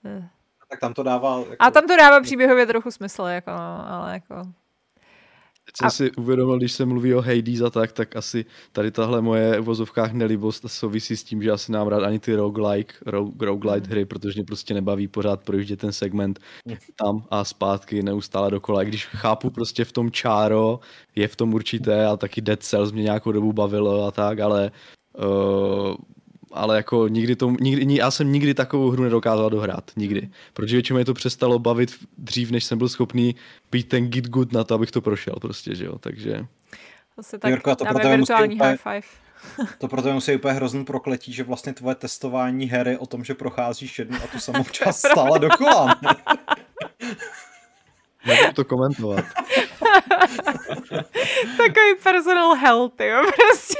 no. 0.04 0.28
Tak 0.70 0.80
tam 0.80 0.94
to 0.94 1.02
dává... 1.02 1.38
Jako... 1.38 1.56
A 1.58 1.70
tam 1.70 1.86
to 1.86 1.96
dává 1.96 2.20
příběhově 2.20 2.66
trochu 2.66 2.90
smysl, 2.90 3.22
jako, 3.22 3.50
no, 3.50 3.92
ale 3.92 4.12
jako... 4.12 4.34
Teď 5.66 5.76
jsem 5.76 5.86
a... 5.86 5.90
si 5.90 6.12
uvědomil, 6.12 6.58
když 6.58 6.72
se 6.72 6.86
mluví 6.86 7.14
o 7.14 7.20
Hades 7.20 7.60
a 7.60 7.70
tak, 7.70 7.92
tak 7.92 8.16
asi 8.16 8.44
tady 8.72 8.90
tahle 8.90 9.22
moje 9.22 9.60
v 9.60 9.64
vozovkách 9.64 10.12
nelibost 10.12 10.64
souvisí 10.66 11.16
s 11.16 11.24
tím, 11.24 11.42
že 11.42 11.50
asi 11.50 11.72
nám 11.72 11.86
rád 11.86 12.02
ani 12.02 12.18
ty 12.18 12.34
roguelike, 12.34 12.94
rogue, 13.06 13.46
roguelite 13.46 13.86
mm. 13.86 13.90
hry, 13.90 14.04
protože 14.04 14.40
mě 14.40 14.44
prostě 14.44 14.74
nebaví 14.74 15.08
pořád 15.08 15.40
projíždět 15.40 15.80
ten 15.80 15.92
segment 15.92 16.40
tam 16.96 17.26
a 17.30 17.44
zpátky 17.44 18.02
neustále 18.02 18.50
dokola. 18.50 18.82
I 18.82 18.86
když 18.86 19.06
chápu 19.06 19.50
prostě 19.50 19.84
v 19.84 19.92
tom 19.92 20.10
čáro, 20.10 20.80
je 21.16 21.28
v 21.28 21.36
tom 21.36 21.54
určité 21.54 22.06
a 22.06 22.16
taky 22.16 22.40
Dead 22.40 22.62
Cells 22.62 22.92
mě 22.92 23.02
nějakou 23.02 23.32
dobu 23.32 23.52
bavilo 23.52 24.04
a 24.04 24.10
tak, 24.10 24.40
ale 24.40 24.70
uh, 25.18 25.94
ale 26.56 26.76
jako 26.76 27.08
nikdy 27.08 27.36
to, 27.36 27.50
nikdy, 27.60 27.96
já 27.96 28.10
jsem 28.10 28.32
nikdy 28.32 28.54
takovou 28.54 28.90
hru 28.90 29.02
nedokázal 29.02 29.50
dohrát, 29.50 29.90
nikdy. 29.96 30.30
Protože 30.52 30.76
většinou 30.76 30.96
mě 30.96 31.04
to 31.04 31.14
přestalo 31.14 31.58
bavit 31.58 31.94
dřív, 32.18 32.50
než 32.50 32.64
jsem 32.64 32.78
byl 32.78 32.88
schopný 32.88 33.36
být 33.70 33.88
ten 33.88 34.08
git 34.08 34.28
good 34.28 34.52
na 34.52 34.64
to, 34.64 34.74
abych 34.74 34.90
to 34.90 35.00
prošel 35.00 35.34
prostě, 35.40 35.74
že 35.74 35.84
jo, 35.84 35.98
takže... 35.98 36.46
Zase 37.16 37.38
tak 37.38 37.50
Jirko, 37.50 37.76
to 37.76 37.84
dáme 37.84 38.16
virtuální 38.16 38.54
úplně, 38.54 38.70
high 38.70 38.76
five. 38.76 39.06
To 39.78 39.88
proto 39.88 40.12
musí 40.12 40.36
úplně 40.36 40.54
hrozný 40.54 40.84
prokletí, 40.84 41.32
že 41.32 41.42
vlastně 41.44 41.72
tvoje 41.72 41.94
testování 41.94 42.66
hry 42.66 42.98
o 42.98 43.06
tom, 43.06 43.24
že 43.24 43.34
procházíš 43.34 43.98
jednu 43.98 44.18
a 44.24 44.26
tu 44.26 44.38
samou 44.38 44.64
část 44.70 44.98
stále 44.98 45.38
dokola. 45.38 46.00
Nebudu 48.26 48.52
to 48.52 48.64
komentovat. 48.64 49.24
Takový 51.56 51.94
personal 52.02 52.54
health, 52.54 53.00
jo, 53.00 53.22
prostě. 53.36 53.78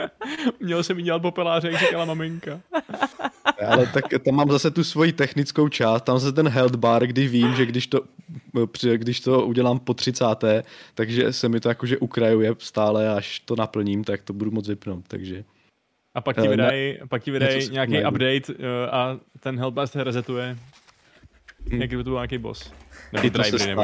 Měl 0.60 0.82
jsem 0.82 0.98
jí 0.98 1.04
dělat 1.04 1.22
popeláře, 1.22 1.70
jak 1.70 1.80
říkala 1.80 2.04
maminka. 2.04 2.60
Ale 3.66 3.86
tak 3.86 4.04
tam 4.24 4.34
mám 4.34 4.50
zase 4.50 4.70
tu 4.70 4.84
svoji 4.84 5.12
technickou 5.12 5.68
část, 5.68 6.02
tam 6.02 6.18
zase 6.18 6.32
ten 6.32 6.48
health 6.48 6.74
bar, 6.74 7.06
kdy 7.06 7.28
vím, 7.28 7.54
že 7.54 7.66
když 7.66 7.86
to, 7.86 8.00
když 8.94 9.20
to 9.20 9.46
udělám 9.46 9.78
po 9.78 9.94
30. 9.94 10.24
takže 10.94 11.32
se 11.32 11.48
mi 11.48 11.60
to 11.60 11.68
jakože 11.68 11.98
ukrajuje 11.98 12.54
stále, 12.58 13.14
až 13.14 13.40
to 13.40 13.56
naplním, 13.56 14.04
tak 14.04 14.22
to 14.22 14.32
budu 14.32 14.50
moc 14.50 14.68
vypnout, 14.68 15.04
takže... 15.08 15.44
A 16.14 16.20
pak 16.20 16.42
ti 16.42 16.48
vydají, 16.48 16.98
uh, 17.00 17.08
pak 17.08 17.22
ti 17.22 17.30
vydají 17.30 17.68
nějaký 17.70 17.92
najdu. 17.92 18.08
update 18.08 18.54
uh, 18.54 18.64
a 18.90 19.18
ten 19.40 19.58
health 19.58 19.74
bar 19.74 19.86
se 19.86 20.04
resetuje, 20.04 20.58
hmm. 21.70 21.80
jak 21.80 21.90
kdyby 21.90 22.04
to 22.04 22.10
byl 22.10 22.18
nějaký 22.18 22.38
boss. 22.38 22.72
Nebo 23.12 23.30
to 23.30 23.58
se 23.58 23.74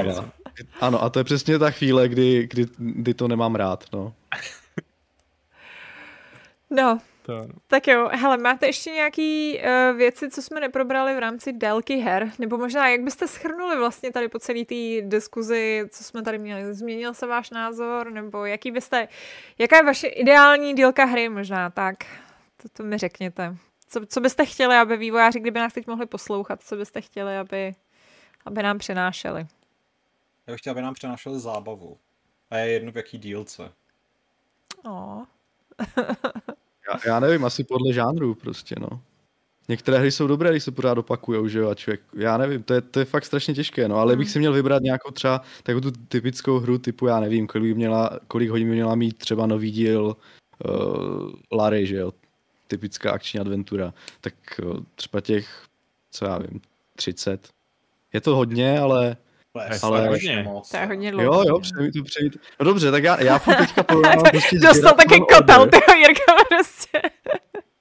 Ano, 0.80 1.02
a 1.02 1.10
to 1.10 1.20
je 1.20 1.24
přesně 1.24 1.58
ta 1.58 1.70
chvíle, 1.70 2.08
kdy, 2.08 2.46
kdy, 2.50 2.66
kdy 2.78 3.14
to 3.14 3.28
nemám 3.28 3.54
rád, 3.54 3.84
no. 3.92 4.12
No, 6.70 6.98
to, 7.22 7.46
no. 7.46 7.54
Tak 7.66 7.86
jo, 7.88 8.08
hele, 8.12 8.36
máte 8.36 8.66
ještě 8.66 8.90
nějaký 8.90 9.58
uh, 9.58 9.96
věci, 9.96 10.30
co 10.30 10.42
jsme 10.42 10.60
neprobrali 10.60 11.14
v 11.14 11.18
rámci 11.18 11.52
délky 11.52 11.96
her? 11.96 12.32
Nebo 12.38 12.58
možná, 12.58 12.88
jak 12.88 13.00
byste 13.00 13.28
schrnuli 13.28 13.78
vlastně 13.78 14.12
tady 14.12 14.28
po 14.28 14.38
celé 14.38 14.64
té 14.64 15.02
diskuzi, 15.02 15.84
co 15.90 16.04
jsme 16.04 16.22
tady 16.22 16.38
měli? 16.38 16.74
Změnil 16.74 17.14
se 17.14 17.26
váš 17.26 17.50
názor? 17.50 18.12
Nebo 18.12 18.44
jaký 18.44 18.70
byste, 18.70 19.08
jaká 19.58 19.76
je 19.76 19.82
vaše 19.82 20.06
ideální 20.06 20.74
dílka 20.74 21.04
hry 21.04 21.28
možná? 21.28 21.70
Tak, 21.70 21.96
to, 22.62 22.68
to 22.68 22.82
mi 22.82 22.98
řekněte. 22.98 23.56
Co, 23.88 24.06
co 24.06 24.20
byste 24.20 24.46
chtěli, 24.46 24.76
aby 24.76 24.96
vývojáři, 24.96 25.40
kdyby 25.40 25.60
nás 25.60 25.72
teď 25.72 25.86
mohli 25.86 26.06
poslouchat, 26.06 26.62
co 26.62 26.76
byste 26.76 27.00
chtěli, 27.00 27.38
aby, 27.38 27.74
aby 28.44 28.62
nám 28.62 28.78
přenášeli? 28.78 29.46
Já 30.46 30.54
bych 30.54 30.60
chtěl, 30.60 30.70
aby 30.70 30.82
nám 30.82 30.94
přenášeli 30.94 31.40
zábavu. 31.40 31.98
A 32.50 32.56
je 32.56 32.72
jedno 32.72 32.92
v 32.92 32.96
jaký 32.96 33.18
dílce. 33.18 33.72
Oh. 34.84 35.24
Já, 36.88 37.00
já 37.06 37.20
nevím, 37.20 37.44
asi 37.44 37.64
podle 37.64 37.92
žánru 37.92 38.34
prostě, 38.34 38.74
no. 38.80 39.00
Některé 39.68 39.98
hry 39.98 40.10
jsou 40.10 40.26
dobré, 40.26 40.50
když 40.50 40.64
se 40.64 40.70
pořád 40.70 40.98
opakujou, 40.98 41.48
že 41.48 41.58
jo, 41.58 41.70
a 41.70 41.74
člověk, 41.74 42.00
já 42.14 42.38
nevím, 42.38 42.62
to 42.62 42.74
je, 42.74 42.80
to 42.80 42.98
je 42.98 43.04
fakt 43.04 43.24
strašně 43.24 43.54
těžké, 43.54 43.88
no, 43.88 43.96
ale 43.96 44.12
hmm. 44.12 44.18
bych 44.18 44.30
si 44.30 44.38
měl 44.38 44.52
vybrat 44.52 44.82
nějakou 44.82 45.10
třeba 45.10 45.42
takovou 45.62 45.80
tu 45.80 45.90
typickou 45.90 46.58
hru 46.58 46.78
typu, 46.78 47.06
já 47.06 47.20
nevím, 47.20 47.46
kolik, 47.46 47.64
by 47.64 47.74
měla, 47.74 48.20
kolik 48.28 48.50
hodin 48.50 48.68
by 48.68 48.74
měla 48.74 48.94
mít 48.94 49.18
třeba 49.18 49.46
nový 49.46 49.70
díl 49.70 50.16
uh, 50.64 51.30
Larry, 51.52 51.86
že 51.86 51.96
jo, 51.96 52.12
typická 52.66 53.12
akční 53.12 53.40
adventura, 53.40 53.94
tak 54.20 54.34
uh, 54.62 54.76
třeba 54.94 55.20
těch, 55.20 55.64
co 56.10 56.24
já 56.24 56.38
vím, 56.38 56.60
30. 56.96 57.48
Je 58.12 58.20
to 58.20 58.36
hodně, 58.36 58.80
ale 58.80 59.16
ale 59.82 60.08
hodně. 60.08 60.42
Moc. 60.42 60.70
To 60.70 60.76
je 60.76 60.86
hodně 60.86 61.10
dlouho. 61.10 61.24
Jo, 61.24 61.44
jo, 61.48 61.60
přeji 61.60 61.92
to 61.92 62.04
přeji. 62.04 62.30
No 62.60 62.64
dobře, 62.64 62.90
tak 62.90 63.04
já, 63.04 63.22
já 63.22 63.38
furt 63.38 63.56
teďka 63.56 63.82
porovnám 63.82 64.22
prostě 64.30 64.58
Dostal 64.58 64.94
taky 64.94 65.20
kotel, 65.20 65.66
tyho 65.66 65.98
Jirka 65.98 66.32
prostě. 66.48 67.00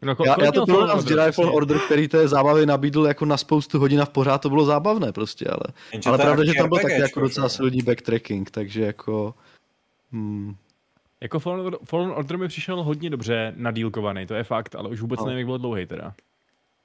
No, 0.02 0.16
já, 0.26 0.36
já 0.44 0.52
to 0.52 0.66
porovnám 0.66 1.02
s 1.02 1.10
Jedi 1.10 1.32
Fallen 1.32 1.52
Order, 1.54 1.80
který 1.80 2.08
té 2.08 2.28
zábavy 2.28 2.66
nabídl 2.66 3.06
jako 3.08 3.26
na 3.26 3.38
spoustu 3.38 3.80
hodin 3.80 4.02
a 4.02 4.06
v 4.06 4.10
pořád 4.10 4.38
to 4.38 4.50
bylo 4.50 4.66
zábavné 4.66 5.12
prostě, 5.12 5.46
ale, 5.48 5.74
Jenže 5.92 6.10
ale 6.10 6.18
pravda, 6.18 6.46
že 6.46 6.54
tam 6.54 6.70
byl 6.70 6.78
taky 6.78 7.02
jako 7.02 7.20
docela 7.20 7.50
silný 7.50 7.82
backtracking, 7.82 8.52
takže 8.52 8.82
jako... 8.82 9.34
Hmm. 10.12 10.56
Jako 11.22 11.40
Fallen, 11.40 11.76
Fallen 11.86 12.12
Order 12.12 12.38
mi 12.38 12.48
přišel 12.48 12.84
hodně 12.84 13.10
dobře 13.10 13.54
nadílkovaný, 13.56 14.26
to 14.26 14.34
je 14.34 14.44
fakt, 14.44 14.76
ale 14.76 14.90
už 14.90 15.02
vůbec 15.02 15.20
no. 15.20 15.26
nevím, 15.26 15.38
jak 15.38 15.48
byl 15.48 15.58
dlouhý 15.58 15.86
teda. 15.86 16.14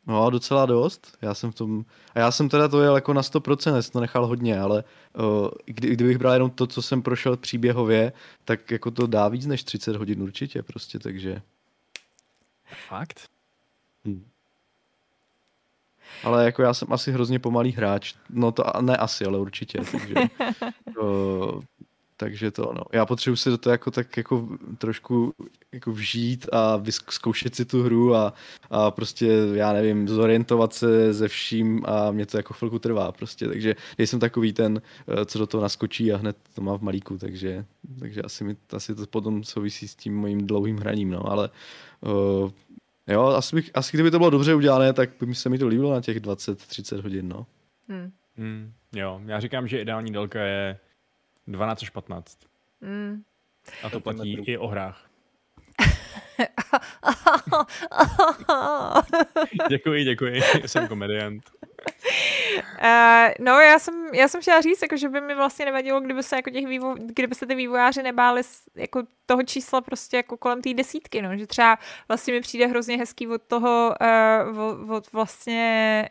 No, 0.07 0.31
docela 0.31 0.67
dost. 0.67 1.19
Já 1.23 1.35
jsem 1.35 1.53
v 1.53 1.55
tom, 1.55 1.85
a 2.15 2.19
já 2.19 2.31
jsem 2.31 2.49
teda 2.49 2.69
to 2.69 2.83
jel 2.83 2.95
jako 2.95 3.13
na 3.13 3.23
100%, 3.23 3.79
jsem 3.79 3.93
to 3.93 4.01
nechal 4.01 4.27
hodně, 4.27 4.61
ale 4.61 4.85
uh, 5.19 5.49
kdy, 5.65 5.93
kdybych 5.93 6.19
bral 6.19 6.33
jenom 6.33 6.51
to, 6.51 6.67
co 6.67 6.83
jsem 6.83 7.03
prošel 7.03 7.37
příběhově, 7.37 8.13
tak 8.45 8.71
jako 8.71 8.91
to 8.91 9.07
dá 9.07 9.29
víc 9.29 9.47
než 9.47 9.65
30 9.65 9.97
hodin 9.97 10.23
určitě 10.23 10.63
prostě, 10.63 10.99
takže... 10.99 11.43
Fakt? 12.89 13.21
Hmm. 14.05 14.25
Ale 16.25 16.45
jako 16.45 16.63
já 16.63 16.75
jsem 16.75 16.93
asi 16.93 17.13
hrozně 17.13 17.39
pomalý 17.39 17.73
hráč. 17.73 18.15
No 18.31 18.53
to 18.53 18.65
ne 18.81 18.97
asi, 18.97 19.25
ale 19.25 19.39
určitě. 19.39 19.79
Takže, 19.93 20.15
uh, 21.01 21.63
takže 22.23 22.51
to, 22.51 22.73
no. 22.75 22.83
Já 22.93 23.07
potřebuji 23.07 23.37
se 23.37 23.51
do 23.51 23.59
toho 23.59 23.73
jako 23.73 23.91
tak 23.91 24.17
jako 24.17 24.49
trošku 24.79 25.35
jako 25.73 25.93
vžít 25.93 26.47
a 26.53 26.77
vyzkoušet 26.77 27.55
si 27.55 27.65
tu 27.65 27.83
hru 27.83 28.15
a, 28.15 28.35
a 28.71 28.91
prostě, 28.91 29.29
já 29.53 29.73
nevím, 29.73 30.09
zorientovat 30.09 30.73
se 30.73 31.15
ze 31.15 31.29
vším 31.29 31.83
a 31.85 32.11
mě 32.11 32.27
to 32.27 32.37
jako 32.37 32.55
chvilku 32.55 32.79
trvá 32.79 33.13
prostě, 33.13 33.49
takže 33.49 33.75
nejsem 33.99 34.21
takový 34.21 34.53
ten, 34.53 34.83
eh, 35.09 35.25
co 35.25 35.39
do 35.39 35.47
toho 35.47 35.63
naskočí 35.63 36.13
a 36.13 36.17
hned 36.17 36.37
to 36.55 36.63
má 36.63 36.79
v 36.79 36.83
malíku, 36.83 37.19
takže, 37.19 37.65
takže 37.99 38.23
asi, 38.23 38.45
mi, 38.45 38.57
asi 38.73 38.95
to 38.95 39.07
potom 39.07 39.45
souvisí 39.45 39.89
s 39.89 39.95
tím 39.95 40.17
mojím 40.17 40.47
dlouhým 40.47 40.79
hraním, 40.79 41.11
no, 41.11 41.31
ale 41.31 41.51
uh, 42.01 42.51
jo, 43.09 43.27
asi, 43.27 43.57
bych, 43.57 43.71
asi 43.75 43.97
kdyby 43.97 44.11
to 44.11 44.19
bylo 44.19 44.31
dobře 44.31 44.55
udělané, 44.55 44.93
tak 44.93 45.11
by 45.21 45.27
mi 45.27 45.35
se 45.35 45.49
mi 45.49 45.59
to 45.59 45.69
líbilo 45.69 45.93
na 45.93 46.01
těch 46.01 46.21
20-30 46.21 47.03
hodin, 47.03 47.29
no. 47.29 47.47
Hmm. 47.89 48.13
Hmm, 48.37 48.73
jo, 48.95 49.21
já 49.27 49.41
říkám, 49.41 49.69
že 49.69 49.81
ideální 49.81 50.13
délka 50.13 50.43
je 50.43 50.79
12 51.47 51.83
až 51.83 51.91
15. 51.91 52.39
Mm. 52.81 53.23
A 53.83 53.91
to 53.91 54.01
platí 54.01 54.33
i 54.33 54.59
o 54.59 54.67
hrách. 54.67 55.09
děkuji, 59.69 60.05
děkuji, 60.05 60.43
jsem 60.67 60.89
komediant. 60.89 61.51
Uh, 62.83 63.31
no, 63.41 63.61
já 63.61 63.79
jsem, 63.79 64.15
já 64.15 64.29
jsem 64.29 64.41
chtěla 64.41 64.61
říct, 64.61 64.83
jako, 64.83 64.97
že 64.97 65.09
by 65.09 65.21
mi 65.21 65.35
vlastně 65.35 65.65
nevadilo, 65.65 66.01
kdyby 66.01 66.23
se, 66.23 66.37
jako 66.37 66.51
těch 66.51 66.67
vývo, 66.67 66.95
kdyby 66.99 67.35
se 67.35 67.47
ty 67.47 67.55
vývojáři 67.55 68.03
nebáli 68.03 68.43
jako 68.77 69.03
toho 69.27 69.43
čísla 69.43 69.81
prostě 69.81 70.17
jako 70.17 70.37
kolem 70.37 70.63
té 70.63 70.75
desítky, 70.75 71.23
no. 71.23 71.37
že 71.37 71.47
třeba 71.47 71.79
vlastně 72.09 72.35
mi 72.35 72.41
přijde 72.41 72.67
hrozně 72.67 72.99
hezký 72.99 73.29
od 73.29 73.43
toho, 73.43 73.95
uh, 74.51 74.61
od, 74.61 74.91
od 74.91 75.13
vlastně 75.13 76.09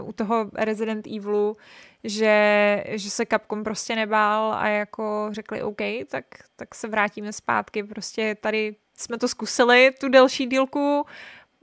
uh, 0.00 0.08
u 0.08 0.12
toho 0.12 0.50
Resident 0.54 1.06
Evilu, 1.06 1.56
že, 2.04 2.84
že 2.88 3.10
se 3.10 3.26
Capcom 3.26 3.64
prostě 3.64 3.96
nebál 3.96 4.52
a 4.52 4.68
jako 4.68 5.28
řekli 5.32 5.62
OK, 5.62 5.80
tak, 6.08 6.24
tak 6.56 6.74
se 6.74 6.88
vrátíme 6.88 7.32
zpátky, 7.32 7.82
prostě 7.82 8.36
tady 8.40 8.76
jsme 8.98 9.18
to 9.18 9.28
zkusili, 9.28 9.90
tu 10.00 10.08
delší 10.08 10.46
dílku, 10.46 11.06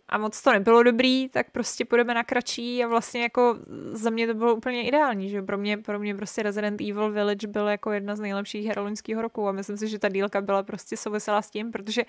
a 0.10 0.18
moc 0.18 0.42
to 0.42 0.52
nebylo 0.52 0.84
dobrý, 0.84 1.30
tak 1.30 1.52
prostě 1.52 1.86
půjdeme 1.86 2.14
na 2.14 2.24
kratší. 2.24 2.84
A 2.84 2.88
vlastně 2.88 3.22
jako 3.22 3.56
za 3.92 4.10
mě 4.10 4.28
to 4.28 4.34
bylo 4.34 4.56
úplně 4.56 4.88
ideální, 4.88 5.30
že 5.30 5.42
pro 5.42 5.58
mě, 5.58 5.78
pro 5.78 6.00
mě 6.00 6.16
prostě 6.16 6.44
Resident 6.44 6.82
Evil 6.82 7.12
Village 7.12 7.48
byl 7.48 7.68
jako 7.68 7.92
jedna 7.92 8.16
z 8.16 8.20
nejlepších 8.20 8.66
her 8.66 8.78
roku. 9.18 9.48
A 9.48 9.52
myslím 9.52 9.78
si, 9.78 9.88
že 9.88 10.00
ta 10.00 10.10
dílka 10.10 10.42
byla 10.42 10.64
prostě 10.64 10.98
souvisela 10.98 11.42
s 11.42 11.50
tím, 11.50 11.72
protože 11.72 12.04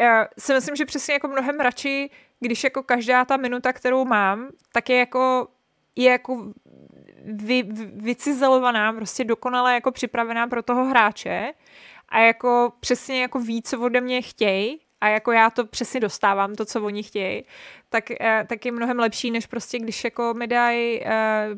já 0.00 0.28
si 0.38 0.54
myslím, 0.54 0.76
že 0.76 0.84
přesně 0.84 1.14
jako 1.14 1.28
mnohem 1.28 1.60
radši, 1.60 2.10
když 2.40 2.64
jako 2.64 2.82
každá 2.82 3.24
ta 3.24 3.36
minuta, 3.36 3.72
kterou 3.72 4.04
mám, 4.04 4.48
tak 4.72 4.88
je 4.88 4.98
jako 4.98 5.48
je 5.96 6.10
jako 6.10 6.52
vy, 7.24 7.62
vycizelovaná, 7.94 8.92
prostě 8.92 9.24
dokonale 9.24 9.74
jako 9.74 9.90
připravená 9.92 10.46
pro 10.46 10.62
toho 10.62 10.84
hráče 10.84 11.52
a 12.08 12.18
jako 12.18 12.72
přesně 12.80 13.22
jako 13.22 13.38
ví, 13.38 13.62
co 13.62 13.80
ode 13.80 14.00
mě 14.00 14.22
chtějí 14.22 14.80
a 15.00 15.08
jako 15.08 15.32
já 15.32 15.50
to 15.50 15.66
přesně 15.66 16.00
dostávám, 16.00 16.54
to, 16.54 16.64
co 16.64 16.82
oni 16.82 17.02
chtějí, 17.02 17.44
tak, 17.88 18.10
eh, 18.10 18.46
tak 18.48 18.66
je 18.66 18.72
mnohem 18.72 18.98
lepší, 18.98 19.30
než 19.30 19.46
prostě 19.46 19.78
když 19.78 20.04
jako 20.04 20.34
mi 20.34 20.46
dají 20.46 21.00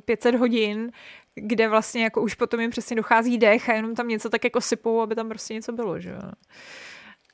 500 0.05 0.35
eh, 0.35 0.39
hodin, 0.39 0.93
kde 1.35 1.69
vlastně 1.69 2.03
jako 2.05 2.23
už 2.23 2.35
potom 2.35 2.61
jim 2.61 2.71
přesně 2.71 2.97
dochází 2.97 3.39
dech 3.39 3.69
a 3.69 3.73
jenom 3.73 3.95
tam 3.95 4.09
něco 4.09 4.31
tak 4.31 4.45
jako 4.45 4.61
sypou, 4.61 5.01
aby 5.01 5.15
tam 5.15 5.29
prostě 5.29 5.55
něco 5.55 5.73
bylo, 5.73 6.01
že 6.01 6.11
jo. 6.11 6.31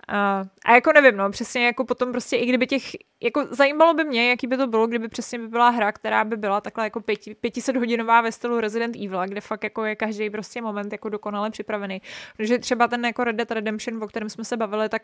A, 0.08 0.44
a 0.64 0.74
jako 0.74 0.92
nevím, 0.92 1.16
no, 1.16 1.30
přesně 1.30 1.66
jako 1.66 1.84
potom 1.84 2.12
prostě 2.12 2.36
i 2.36 2.46
kdyby 2.46 2.66
těch, 2.66 2.82
jako 3.22 3.46
zajímalo 3.50 3.94
by 3.94 4.04
mě, 4.04 4.30
jaký 4.30 4.46
by 4.46 4.56
to 4.56 4.66
bylo, 4.66 4.86
kdyby 4.86 5.08
přesně 5.08 5.38
by 5.38 5.48
byla 5.48 5.68
hra, 5.68 5.92
která 5.92 6.24
by 6.24 6.36
byla 6.36 6.60
takhle 6.60 6.84
jako 6.84 7.00
pěti, 7.00 7.34
500 7.34 7.76
hodinová 7.76 8.20
ve 8.20 8.32
stylu 8.32 8.60
Resident 8.60 8.96
Evil, 8.96 9.26
kde 9.26 9.40
fakt 9.40 9.64
jako 9.64 9.84
je 9.84 9.96
každý 9.96 10.30
prostě 10.30 10.62
moment 10.62 10.92
jako 10.92 11.08
dokonale 11.08 11.50
připravený. 11.50 12.02
Protože 12.36 12.58
třeba 12.58 12.88
ten 12.88 13.04
jako 13.04 13.24
Red 13.24 13.36
Dead 13.36 13.50
Redemption, 13.50 14.02
o 14.02 14.06
kterém 14.06 14.28
jsme 14.28 14.44
se 14.44 14.56
bavili, 14.56 14.88
tak 14.88 15.02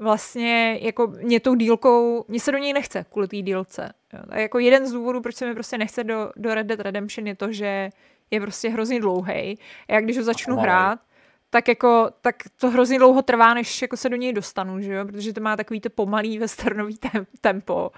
vlastně 0.00 0.78
jako 0.82 1.06
mě 1.06 1.40
tou 1.40 1.54
dílkou, 1.54 2.24
mě 2.28 2.40
se 2.40 2.52
do 2.52 2.58
něj 2.58 2.72
nechce 2.72 3.04
kvůli 3.10 3.28
té 3.28 3.36
dílce. 3.36 3.92
Jo. 4.12 4.20
A 4.28 4.38
jako 4.38 4.58
jeden 4.58 4.86
z 4.86 4.92
důvodů, 4.92 5.20
proč 5.20 5.34
se 5.34 5.46
mi 5.46 5.54
prostě 5.54 5.78
nechce 5.78 6.04
do, 6.04 6.30
do 6.36 6.54
Red 6.54 6.66
Dead 6.66 6.80
Redemption 6.80 7.26
je 7.26 7.34
to, 7.34 7.52
že 7.52 7.90
je 8.30 8.40
prostě 8.40 8.68
hrozně 8.68 9.00
dlouhý. 9.00 9.58
Já 9.88 10.00
když 10.00 10.16
ho 10.16 10.22
začnu 10.22 10.56
hrát, 10.56 10.98
tak 11.50 11.68
jako, 11.68 12.10
tak 12.20 12.36
to 12.56 12.70
hrozně 12.70 12.98
dlouho 12.98 13.22
trvá, 13.22 13.54
než 13.54 13.82
jako 13.82 13.96
se 13.96 14.08
do 14.08 14.16
něj 14.16 14.32
dostanu, 14.32 14.80
že 14.80 14.92
jo? 14.92 15.04
protože 15.04 15.32
to 15.32 15.40
má 15.40 15.56
takový 15.56 15.80
to 15.80 15.90
pomalý 15.90 16.38
westernový 16.38 16.98
tempo. 17.40 17.90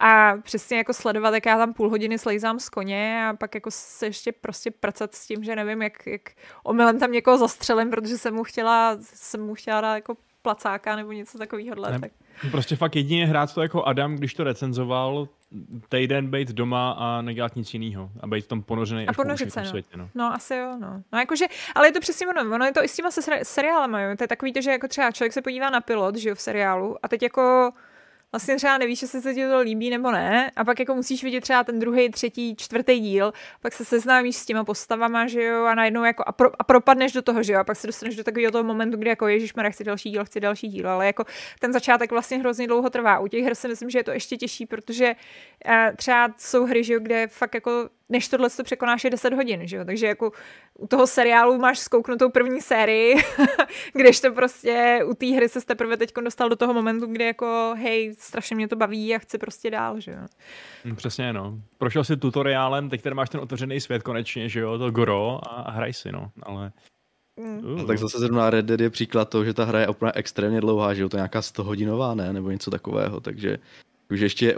A 0.00 0.36
přesně 0.42 0.76
jako 0.76 0.92
sledovat, 0.92 1.34
jak 1.34 1.46
já 1.46 1.58
tam 1.58 1.74
půl 1.74 1.90
hodiny 1.90 2.18
slejzám 2.18 2.58
z 2.58 2.68
koně 2.68 3.26
a 3.28 3.34
pak 3.34 3.54
jako 3.54 3.70
se 3.70 4.06
ještě 4.06 4.32
prostě 4.32 4.70
pracat 4.70 5.14
s 5.14 5.26
tím, 5.26 5.44
že 5.44 5.56
nevím, 5.56 5.82
jak, 5.82 6.06
jak 6.06 6.30
omylem 6.64 6.98
tam 6.98 7.12
někoho 7.12 7.38
zastřelím, 7.38 7.90
protože 7.90 8.18
jsem 8.18 8.34
mu 8.34 8.44
chtěla, 8.44 8.96
jsem 9.00 9.46
mu 9.46 9.54
chtěla 9.54 9.94
jako 9.94 10.16
placáka 10.44 10.96
nebo 10.96 11.12
něco 11.12 11.38
takového. 11.38 11.82
Tak. 11.82 12.12
Prostě 12.50 12.76
fakt 12.76 12.96
jedině 12.96 13.26
hrát 13.26 13.54
to 13.54 13.62
jako 13.62 13.84
Adam, 13.84 14.16
když 14.16 14.34
to 14.34 14.44
recenzoval, 14.44 15.28
týden 15.88 16.30
být 16.30 16.48
doma 16.48 16.90
a 16.90 17.22
nedělat 17.22 17.56
nic 17.56 17.74
jiného. 17.74 18.10
A 18.20 18.26
být 18.26 18.46
tam 18.46 18.62
ponořený 18.62 19.06
a 19.06 19.12
ponořit 19.12 19.52
se, 19.52 19.60
no. 19.60 19.66
Světě, 19.66 19.96
no. 19.96 20.08
no. 20.14 20.34
asi 20.34 20.54
jo, 20.54 20.76
no. 20.80 21.02
No 21.12 21.18
jakože, 21.18 21.46
ale 21.74 21.88
je 21.88 21.92
to 21.92 22.00
přesně 22.00 22.26
ono, 22.26 22.54
ono 22.54 22.64
je 22.64 22.72
to 22.72 22.84
i 22.84 22.88
s 22.88 22.96
těma 22.96 23.10
se 23.10 23.22
seriálama, 23.42 24.00
jo. 24.00 24.16
To 24.16 24.24
je 24.24 24.28
takový 24.28 24.52
to, 24.52 24.60
že 24.60 24.70
jako 24.70 24.88
třeba 24.88 25.10
člověk 25.10 25.32
se 25.32 25.42
podívá 25.42 25.70
na 25.70 25.80
pilot, 25.80 26.16
že 26.16 26.28
jo, 26.28 26.34
v 26.34 26.40
seriálu 26.40 26.96
a 27.02 27.08
teď 27.08 27.22
jako 27.22 27.72
vlastně 28.34 28.56
třeba 28.56 28.78
nevíš, 28.78 29.02
jestli 29.02 29.22
se 29.22 29.34
ti 29.34 29.46
to 29.46 29.60
líbí 29.60 29.90
nebo 29.90 30.10
ne, 30.10 30.50
a 30.56 30.64
pak 30.64 30.78
jako 30.78 30.94
musíš 30.94 31.24
vidět 31.24 31.40
třeba 31.40 31.64
ten 31.64 31.78
druhý, 31.78 32.10
třetí, 32.10 32.56
čtvrtý 32.56 33.00
díl, 33.00 33.32
pak 33.60 33.72
se 33.72 33.84
seznámíš 33.84 34.36
s 34.36 34.46
těma 34.46 34.64
postavama, 34.64 35.26
že 35.26 35.42
jo, 35.42 35.64
a 35.64 35.74
najednou 35.74 36.04
jako 36.04 36.24
a, 36.26 36.32
pro, 36.32 36.50
a 36.58 36.64
propadneš 36.64 37.12
do 37.12 37.22
toho, 37.22 37.42
že 37.42 37.52
jo, 37.52 37.60
a 37.60 37.64
pak 37.64 37.76
se 37.76 37.86
dostaneš 37.86 38.16
do 38.16 38.24
takového 38.24 38.52
toho 38.52 38.64
momentu, 38.64 38.96
kdy 38.96 39.08
jako 39.10 39.28
Ježíš 39.28 39.52
chci 39.70 39.84
další 39.84 40.10
díl, 40.10 40.24
chci 40.24 40.40
další 40.40 40.68
díl, 40.68 40.88
ale 40.88 41.06
jako 41.06 41.24
ten 41.60 41.72
začátek 41.72 42.10
vlastně 42.10 42.38
hrozně 42.38 42.66
dlouho 42.66 42.90
trvá. 42.90 43.18
U 43.18 43.28
těch 43.28 43.44
her 43.44 43.54
si 43.54 43.68
myslím, 43.68 43.90
že 43.90 43.98
je 43.98 44.04
to 44.04 44.10
ještě 44.10 44.36
těžší, 44.36 44.66
protože 44.66 45.14
uh, 45.68 45.96
třeba 45.96 46.34
jsou 46.38 46.66
hry, 46.66 46.84
že 46.84 46.94
jo, 46.94 47.00
kde 47.00 47.26
fakt 47.26 47.54
jako 47.54 47.88
než 48.08 48.28
tohle 48.28 48.50
to 48.50 48.64
překonáš 48.64 49.04
je 49.04 49.10
10 49.10 49.32
hodin, 49.32 49.66
že 49.66 49.76
jo? 49.76 49.84
Takže 49.84 50.06
jako 50.06 50.32
u 50.78 50.86
toho 50.86 51.06
seriálu 51.06 51.58
máš 51.58 51.78
zkouknutou 51.78 52.30
první 52.30 52.60
sérii, 52.60 53.14
když 53.92 54.20
to 54.20 54.32
prostě 54.32 55.00
u 55.06 55.14
té 55.14 55.26
hry 55.26 55.48
se 55.48 55.66
teprve 55.66 55.96
teď 55.96 56.12
dostal 56.24 56.48
do 56.48 56.56
toho 56.56 56.74
momentu, 56.74 57.06
kdy 57.06 57.24
jako 57.24 57.74
hej, 57.78 58.14
strašně 58.18 58.56
mě 58.56 58.68
to 58.68 58.76
baví 58.76 59.14
a 59.14 59.18
chci 59.18 59.38
prostě 59.38 59.70
dál, 59.70 60.00
že 60.00 60.10
jo? 60.10 60.26
Hm, 60.84 60.96
přesně, 60.96 61.32
no. 61.32 61.58
Prošel 61.78 62.04
si 62.04 62.16
tutoriálem, 62.16 62.90
teď 62.90 63.02
tady 63.02 63.14
máš 63.14 63.30
ten 63.30 63.40
otevřený 63.40 63.80
svět 63.80 64.02
konečně, 64.02 64.48
že 64.48 64.60
jo, 64.60 64.78
to 64.78 64.90
goro 64.90 65.40
a, 65.42 65.62
a 65.62 65.70
hraj 65.70 65.92
si, 65.92 66.12
no, 66.12 66.30
ale... 66.42 66.72
Mm. 67.40 67.64
Uh. 67.64 67.86
tak 67.86 67.98
zase 67.98 68.18
zrovna 68.18 68.50
Red 68.50 68.66
Dead 68.66 68.80
je 68.80 68.90
příklad 68.90 69.28
toho, 69.28 69.44
že 69.44 69.54
ta 69.54 69.64
hra 69.64 69.80
je 69.80 69.88
opravdu 69.88 70.18
extrémně 70.18 70.60
dlouhá, 70.60 70.94
že 70.94 71.02
jo, 71.02 71.08
to 71.08 71.16
je 71.16 71.18
nějaká 71.18 71.42
100 71.42 71.64
hodinová, 71.64 72.14
ne, 72.14 72.32
nebo 72.32 72.50
něco 72.50 72.70
takového, 72.70 73.20
takže 73.20 73.58
už 74.10 74.20
ještě 74.20 74.56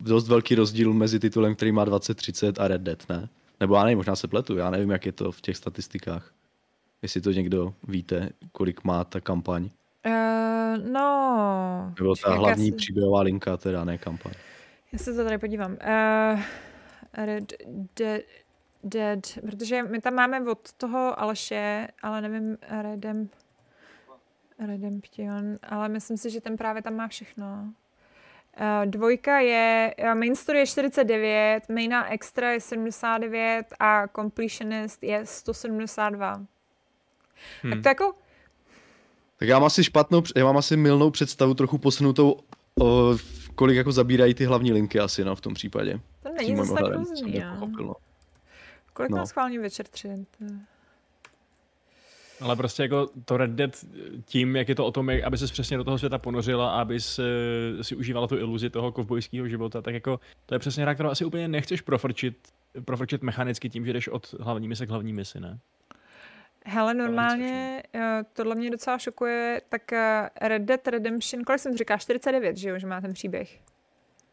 dost 0.00 0.28
velký 0.28 0.54
rozdíl 0.54 0.92
mezi 0.92 1.20
titulem, 1.20 1.54
který 1.54 1.72
má 1.72 1.84
2030 1.84 2.60
a 2.60 2.68
Red 2.68 2.80
Dead, 2.80 3.08
ne? 3.08 3.28
Nebo 3.60 3.76
já 3.76 3.84
nevím, 3.84 3.98
možná 3.98 4.16
se 4.16 4.28
pletu, 4.28 4.56
já 4.56 4.70
nevím, 4.70 4.90
jak 4.90 5.06
je 5.06 5.12
to 5.12 5.32
v 5.32 5.40
těch 5.40 5.56
statistikách. 5.56 6.32
Jestli 7.02 7.20
to 7.20 7.32
někdo 7.32 7.74
víte, 7.88 8.30
kolik 8.52 8.84
má 8.84 9.04
ta 9.04 9.20
kampaň. 9.20 9.70
Uh, 10.06 10.92
no... 10.92 11.94
Nebo 12.00 12.14
ta 12.24 12.34
hlavní 12.34 12.70
si... 12.70 12.76
příběhová 12.76 13.20
linka, 13.20 13.56
teda 13.56 13.84
ne 13.84 13.98
kampaň. 13.98 14.32
Já 14.92 14.98
se 14.98 15.14
to 15.14 15.24
tady 15.24 15.38
podívám. 15.38 15.72
Uh, 15.72 16.40
Red 17.24 17.52
Dead, 17.96 18.22
Dead, 18.84 19.38
protože 19.42 19.82
my 19.82 20.00
tam 20.00 20.14
máme 20.14 20.50
od 20.50 20.72
toho 20.72 21.20
Aleše, 21.20 21.88
ale 22.02 22.20
nevím, 22.20 22.58
Redem, 22.82 23.28
Redemption, 24.58 25.58
ale 25.62 25.88
myslím 25.88 26.16
si, 26.16 26.30
že 26.30 26.40
ten 26.40 26.56
právě 26.56 26.82
tam 26.82 26.94
má 26.94 27.08
všechno. 27.08 27.72
Uh, 28.60 28.90
dvojka 28.90 29.38
je, 29.38 29.94
uh, 29.98 30.14
main 30.14 30.36
story 30.36 30.58
je 30.58 30.66
49, 30.66 31.68
maina 31.68 32.12
extra 32.12 32.52
je 32.52 32.60
79 32.60 33.66
a 33.80 34.08
completionist 34.08 35.02
je 35.02 35.26
172. 35.26 36.46
Hmm. 37.62 37.72
Tak 37.72 37.82
to 37.82 37.88
jako... 37.88 38.14
Tak 39.38 39.48
já 39.48 39.58
mám 39.58 39.66
asi 39.66 39.84
špatnou, 39.84 40.22
já 40.36 40.44
mám 40.44 40.56
asi 40.56 40.76
milnou 40.76 41.10
představu, 41.10 41.54
trochu 41.54 41.78
posunutou, 41.78 42.36
o, 42.80 43.16
kolik 43.54 43.76
jako 43.76 43.92
zabírají 43.92 44.34
ty 44.34 44.44
hlavní 44.44 44.72
linky 44.72 45.00
asi, 45.00 45.24
no, 45.24 45.36
v 45.36 45.40
tom 45.40 45.54
případě. 45.54 46.00
To 46.22 46.28
není 46.32 46.56
zase 46.56 46.74
tak 46.74 46.94
různý, 46.94 47.42
no. 47.60 47.94
Kolik 48.92 49.10
no. 49.10 49.16
má 49.16 49.26
schválně 49.26 49.60
večer 49.60 49.86
tři? 49.86 50.08
Ale 52.40 52.56
prostě 52.56 52.82
jako 52.82 53.08
to 53.24 53.36
Red 53.36 53.50
Dead 53.50 53.84
tím, 54.24 54.56
jak 54.56 54.68
je 54.68 54.74
to 54.74 54.86
o 54.86 54.92
tom, 54.92 55.10
jak, 55.10 55.24
aby 55.24 55.38
se 55.38 55.46
přesně 55.46 55.76
do 55.76 55.84
toho 55.84 55.98
světa 55.98 56.18
ponořila 56.18 56.70
a 56.70 56.80
aby 56.80 57.00
si, 57.00 57.22
si 57.82 57.96
užívala 57.96 58.26
tu 58.26 58.38
iluzi 58.38 58.70
toho 58.70 58.92
kovbojského 58.92 59.48
života, 59.48 59.82
tak 59.82 59.94
jako 59.94 60.20
to 60.46 60.54
je 60.54 60.58
přesně 60.58 60.82
hra, 60.82 60.94
kterou 60.94 61.10
asi 61.10 61.24
úplně 61.24 61.48
nechceš 61.48 61.80
profrčit, 61.80 62.36
profrčit 62.84 63.22
mechanicky 63.22 63.70
tím, 63.70 63.86
že 63.86 63.92
jdeš 63.92 64.08
od 64.08 64.34
hlavní 64.40 64.68
mise 64.68 64.86
k 64.86 64.90
hlavní 64.90 65.12
misi, 65.12 65.40
ne? 65.40 65.58
Hele, 66.68 66.94
normálně 66.94 67.82
eh, 67.94 68.24
tohle 68.32 68.54
mě 68.54 68.70
docela 68.70 68.98
šokuje, 68.98 69.60
tak 69.68 69.92
eh, 69.92 70.30
Red 70.40 70.62
Dead 70.62 70.88
Redemption, 70.88 71.44
kolik 71.44 71.60
jsem 71.60 71.76
říká, 71.76 71.96
49, 71.96 72.56
že 72.56 72.68
jo, 72.68 72.78
že 72.78 72.86
má 72.86 73.00
ten 73.00 73.12
příběh. 73.12 73.60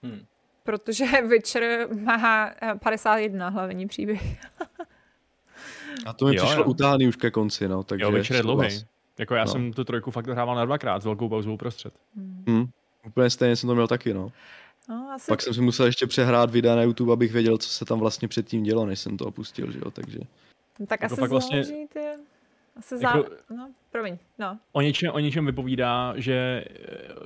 Hmm. 0.04 0.26
Protože 0.64 1.06
Witcher 1.28 1.88
má 1.94 2.54
51 2.80 3.48
eh, 3.48 3.52
hlavní 3.52 3.88
příběh. 3.88 4.22
A 6.06 6.14
to 6.14 6.26
mi 6.26 6.36
jo, 6.36 6.46
přišlo 6.46 6.64
utáhaný 6.64 7.08
už 7.08 7.16
ke 7.16 7.32
konci, 7.32 7.68
no. 7.68 7.84
Takže 7.84 8.04
jo, 8.04 8.12
večer 8.12 8.36
je 8.36 8.44
dlouhý. 8.44 8.70
Jako 9.20 9.36
já 9.36 9.44
no. 9.44 9.52
jsem 9.52 9.74
tu 9.74 9.84
trojku 9.84 10.12
fakt 10.12 10.28
hrával 10.28 10.56
na 10.56 10.66
dvakrát 10.66 11.02
s 11.02 11.06
velkou 11.06 11.30
pauzou 11.30 11.54
uprostřed. 11.54 11.94
Hmm. 12.16 12.44
Hmm. 12.48 12.66
Úplně 13.08 13.30
stejně 13.30 13.56
jsem 13.56 13.68
to 13.68 13.76
měl 13.76 13.88
taky, 13.88 14.14
no. 14.14 14.32
no 14.90 15.12
asi... 15.16 15.32
Pak 15.32 15.42
jsem 15.42 15.54
si 15.54 15.62
musel 15.62 15.86
ještě 15.86 16.08
přehrát 16.08 16.52
videa 16.52 16.76
na 16.76 16.82
YouTube, 16.82 17.14
abych 17.14 17.32
věděl, 17.32 17.58
co 17.58 17.70
se 17.70 17.86
tam 17.86 18.00
vlastně 18.00 18.28
předtím 18.28 18.64
dělo, 18.64 18.86
než 18.86 19.00
jsem 19.00 19.18
to 19.18 19.26
opustil, 19.26 19.72
že 19.72 19.80
jo, 19.80 19.92
takže... 19.92 20.20
No, 20.80 20.86
tak 20.86 21.02
jako 21.02 21.14
asi 21.14 21.28
vlastně... 21.28 21.64
ty... 21.94 22.00
Asi 22.76 22.98
za... 22.98 23.18
Jako... 23.18 23.30
No, 23.50 23.72
promiň, 23.92 24.18
no. 24.40 24.60
O 24.72 24.82
něčem, 24.82 25.12
o 25.14 25.20
něčem 25.20 25.46
vypovídá, 25.46 26.14
že 26.18 26.66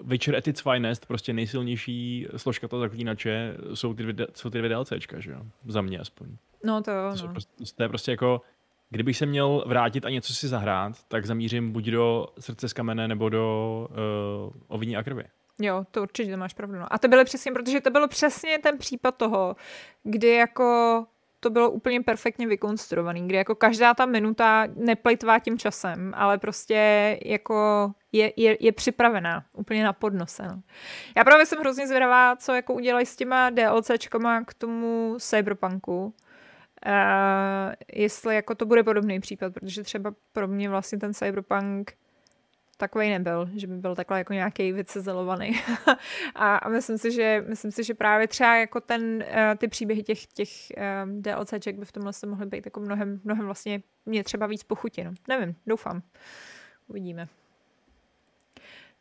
Witcher 0.03 0.36
at 0.36 0.47
its 0.47 0.61
finest, 0.61 1.05
prostě 1.05 1.34
nejsilnější 1.34 2.28
složka 2.38 2.68
toho 2.68 2.80
zaklínače, 2.80 3.57
jsou 3.74 3.93
ty, 3.93 4.03
dvě, 4.03 4.28
jsou 4.36 4.49
ty 4.49 4.57
dvě 4.57 4.70
DLCčka, 4.70 5.20
že 5.20 5.32
jo? 5.32 5.41
Za 5.65 5.82
mě 5.82 5.99
aspoň. 5.99 6.28
No 6.63 6.82
to 6.84 6.91
jo, 6.91 7.15
no. 7.24 7.28
Prostě, 7.28 7.51
to 7.76 7.84
je 7.84 7.89
prostě 7.89 8.11
jako 8.11 8.41
Kdybych 8.89 9.17
se 9.17 9.25
měl 9.25 9.63
vrátit 9.67 10.05
a 10.05 10.09
něco 10.09 10.33
si 10.33 10.47
zahrát, 10.47 10.93
tak 11.07 11.25
zamířím 11.25 11.71
buď 11.71 11.85
do 11.85 12.27
srdce 12.39 12.69
z 12.69 12.73
kamene 12.73 13.07
nebo 13.07 13.29
do 13.29 13.88
uh, 13.89 14.53
oviní 14.67 14.97
a 14.97 15.03
krvi. 15.03 15.23
Jo, 15.59 15.85
to 15.91 16.01
určitě 16.01 16.38
máš 16.38 16.53
pravdu. 16.53 16.79
No. 16.79 16.93
A 16.93 16.97
to 16.97 17.07
bylo 17.07 17.25
přesně, 17.25 17.51
protože 17.51 17.81
to 17.81 17.89
bylo 17.89 18.07
přesně 18.07 18.57
ten 18.57 18.77
případ 18.77 19.15
toho, 19.15 19.55
kdy 20.03 20.27
jako 20.27 21.05
to 21.39 21.49
bylo 21.49 21.69
úplně 21.69 22.01
perfektně 22.01 22.47
vykonstruovaný, 22.47 23.27
kdy 23.27 23.35
jako 23.38 23.55
každá 23.55 23.93
ta 23.93 24.05
minuta 24.05 24.67
neplejtvá 24.75 25.39
tím 25.39 25.57
časem, 25.57 26.13
ale 26.15 26.38
prostě 26.38 27.19
jako 27.25 27.91
je, 28.11 28.33
je, 28.35 28.57
je 28.59 28.71
připravená 28.71 29.45
úplně 29.53 29.83
na 29.83 29.93
podnose. 29.93 30.43
No. 30.43 30.61
Já 31.17 31.23
právě 31.23 31.45
jsem 31.45 31.59
hrozně 31.59 31.88
zvědavá, 31.88 32.35
co 32.35 32.53
jako 32.53 32.73
udělají 32.73 33.05
s 33.05 33.15
těma 33.15 33.49
DLCčkama 33.49 34.43
k 34.43 34.53
tomu 34.53 35.15
Cyberpunku, 35.19 36.13
Uh, 36.86 37.73
jestli 37.93 38.36
jako 38.36 38.55
to 38.55 38.65
bude 38.65 38.84
podobný 38.84 39.19
případ, 39.19 39.53
protože 39.53 39.84
třeba 39.84 40.13
pro 40.34 40.47
mě 40.47 40.69
vlastně 40.69 40.97
ten 40.97 41.13
cyberpunk 41.13 41.93
takový 42.78 43.09
nebyl, 43.09 43.49
že 43.55 43.67
by 43.67 43.78
byl 43.78 43.95
takhle 43.95 44.17
jako 44.17 44.34
nějaký 44.34 44.71
vycezelovaný. 44.71 45.51
a, 46.36 46.55
a 46.55 46.69
myslím 46.69 46.97
si, 46.97 47.11
že 47.11 47.43
myslím 47.47 47.71
si, 47.71 47.84
že 47.84 47.93
právě 47.93 48.28
třeba 48.28 48.55
jako 48.55 48.82
ten, 48.82 49.23
uh, 49.28 49.55
ty 49.57 49.67
příběhy 49.67 50.03
těch, 50.03 50.25
těch 50.25 50.49
um, 51.03 51.21
DLCček 51.21 51.75
by 51.75 51.86
v 51.86 51.91
tomhle 51.91 52.13
se 52.13 52.28
mohly 52.28 52.45
být 52.45 52.65
jako 52.65 52.80
mnohem, 52.80 53.21
mnohem 53.23 53.45
vlastně 53.45 53.84
mě 54.05 54.23
třeba 54.23 54.47
víc 54.47 54.63
pochutí. 54.63 55.03
No. 55.03 55.11
Nevím, 55.28 55.55
doufám. 55.67 56.01
Uvidíme. 56.88 57.28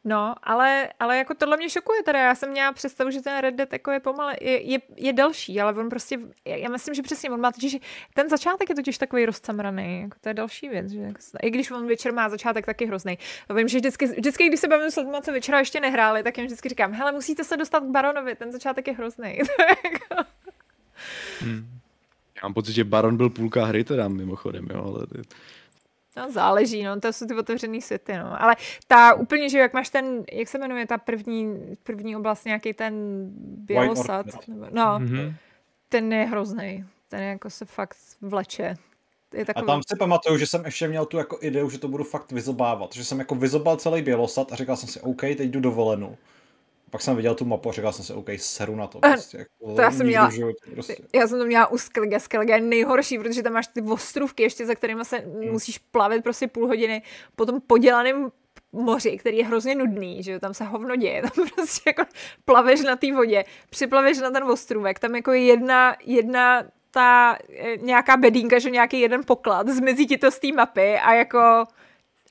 No, 0.08 0.34
ale, 0.42 0.88
ale 1.00 1.18
jako 1.18 1.34
tohle 1.34 1.56
mě 1.56 1.70
šokuje 1.70 2.02
teda. 2.02 2.18
Já 2.18 2.34
jsem 2.34 2.50
měla 2.50 2.72
představu, 2.72 3.10
že 3.10 3.20
ten 3.20 3.38
Red 3.38 3.54
Dead 3.54 3.72
jako 3.72 3.90
je 3.90 4.00
pomale, 4.00 4.36
je, 4.40 4.62
je, 4.62 4.78
je 4.96 5.12
delší, 5.12 5.60
ale 5.60 5.74
on 5.74 5.88
prostě, 5.88 6.18
já 6.44 6.68
myslím, 6.68 6.94
že 6.94 7.02
přesně, 7.02 7.30
on 7.30 7.40
má 7.40 7.52
totiž, 7.52 7.76
ten 8.14 8.28
začátek 8.28 8.68
je 8.68 8.74
totiž 8.74 8.98
takový 8.98 9.26
rozcamraný, 9.26 10.00
jako 10.00 10.16
to 10.20 10.28
je 10.28 10.34
další 10.34 10.68
věc, 10.68 10.90
že 10.90 11.00
jako, 11.00 11.18
i 11.42 11.50
když 11.50 11.70
on 11.70 11.86
večer 11.86 12.12
má 12.12 12.28
začátek 12.28 12.66
taky 12.66 12.86
hrozný. 12.86 13.18
To 13.48 13.54
vím, 13.54 13.68
že 13.68 13.78
vždycky, 13.78 14.06
vždycky, 14.06 14.48
když 14.48 14.60
se 14.60 14.68
bavím 14.68 14.90
s 14.90 14.96
lidmi, 14.96 15.16
co 15.22 15.32
večera 15.32 15.58
ještě 15.58 15.80
nehráli, 15.80 16.22
tak 16.22 16.38
jim 16.38 16.46
vždycky 16.46 16.68
říkám, 16.68 16.92
hele, 16.92 17.12
musíte 17.12 17.44
se 17.44 17.56
dostat 17.56 17.80
k 17.80 17.90
Baronovi, 17.90 18.34
ten 18.34 18.52
začátek 18.52 18.86
je 18.86 18.94
hrozný. 18.94 19.38
Jako- 19.84 20.30
hmm. 21.40 21.80
Já 22.36 22.40
mám 22.42 22.54
pocit, 22.54 22.72
že 22.72 22.84
Baron 22.84 23.16
byl 23.16 23.30
půlka 23.30 23.64
hry 23.64 23.84
teda 23.84 24.08
mimochodem, 24.08 24.66
jo, 24.70 24.84
ale 24.84 25.06
No, 26.16 26.30
záleží, 26.30 26.82
no, 26.82 27.00
to 27.00 27.12
jsou 27.12 27.26
ty 27.26 27.34
otevřený 27.34 27.82
světy, 27.82 28.16
no. 28.16 28.42
Ale 28.42 28.56
ta 28.86 29.14
úplně, 29.14 29.48
že 29.48 29.58
jak 29.58 29.72
máš 29.72 29.88
ten, 29.90 30.24
jak 30.32 30.48
se 30.48 30.58
jmenuje 30.58 30.86
ta 30.86 30.98
první, 30.98 31.58
první 31.82 32.16
oblast, 32.16 32.44
nějaký 32.44 32.72
ten 32.72 32.94
Bělosad, 33.40 34.26
nebo, 34.48 34.66
no, 34.72 34.82
mm-hmm. 34.82 35.34
ten 35.88 36.12
je 36.12 36.24
hrozný. 36.24 36.84
Ten 37.08 37.20
je 37.20 37.28
jako 37.28 37.50
se 37.50 37.64
fakt 37.64 37.96
vleče. 38.20 38.76
Je 39.34 39.44
takový... 39.44 39.64
A 39.64 39.66
tam 39.66 39.80
si 39.88 39.96
pamatuju, 39.98 40.38
že 40.38 40.46
jsem 40.46 40.64
ještě 40.64 40.88
měl 40.88 41.06
tu 41.06 41.16
jako 41.16 41.38
ideu, 41.40 41.70
že 41.70 41.78
to 41.78 41.88
budu 41.88 42.04
fakt 42.04 42.32
vyzobávat. 42.32 42.94
Že 42.94 43.04
jsem 43.04 43.18
jako 43.18 43.34
vyzobal 43.34 43.76
celý 43.76 44.02
Bělosad 44.02 44.52
a 44.52 44.56
říkal 44.56 44.76
jsem 44.76 44.88
si, 44.88 45.00
OK, 45.00 45.20
teď 45.20 45.40
jdu 45.40 45.60
dovolenou. 45.60 46.16
Pak 46.96 47.02
jsem 47.02 47.16
viděl 47.16 47.34
tu 47.34 47.44
mapu 47.44 47.68
a 47.68 47.72
říkal 47.72 47.92
jsem 47.92 48.04
si, 48.04 48.12
OK, 48.12 48.26
seru 48.36 48.76
na 48.76 48.86
to. 48.86 48.98
Prostě, 48.98 49.38
jako, 49.38 49.74
to 49.74 49.82
já 49.82 49.90
jsem 49.90 50.06
měla, 50.06 50.30
životě, 50.30 50.70
prostě. 50.72 50.96
já 51.14 51.26
jsem 51.26 51.38
to 51.38 51.44
měla 51.44 51.66
u 51.66 51.78
Skellige. 51.78 52.20
Skellige 52.20 52.54
je 52.54 52.60
nejhorší, 52.60 53.18
protože 53.18 53.42
tam 53.42 53.52
máš 53.52 53.66
ty 53.66 53.82
ostrůvky 53.82 54.42
ještě, 54.42 54.66
za 54.66 54.74
kterými 54.74 55.04
se 55.04 55.16
hmm. 55.16 55.52
musíš 55.52 55.78
plavit 55.78 56.22
prostě 56.22 56.48
půl 56.48 56.66
hodiny 56.66 57.02
po 57.34 57.46
tom 57.46 57.60
podělaném 57.66 58.30
moři, 58.72 59.16
který 59.18 59.36
je 59.36 59.44
hrozně 59.44 59.74
nudný, 59.74 60.22
že 60.22 60.32
jo, 60.32 60.40
tam 60.40 60.54
se 60.54 60.64
hovno 60.64 60.96
děje, 60.96 61.22
tam 61.36 61.48
prostě 61.54 61.82
jako 61.86 62.02
plaveš 62.44 62.80
na 62.80 62.96
té 62.96 63.12
vodě, 63.12 63.44
připlaveš 63.70 64.18
na 64.18 64.30
ten 64.30 64.44
ostrůvek, 64.44 64.98
tam 64.98 65.14
jako 65.14 65.32
je 65.32 65.44
jedna, 65.44 65.96
jedna 66.04 66.64
ta 66.90 67.38
e, 67.58 67.76
nějaká 67.76 68.16
bedínka, 68.16 68.58
že 68.58 68.70
nějaký 68.70 69.00
jeden 69.00 69.20
poklad, 69.26 69.68
zmizí 69.78 70.06
ti 70.06 70.18
to 70.18 70.30
z 70.30 70.38
té 70.38 70.52
mapy 70.52 70.98
a 70.98 71.14
jako 71.14 71.64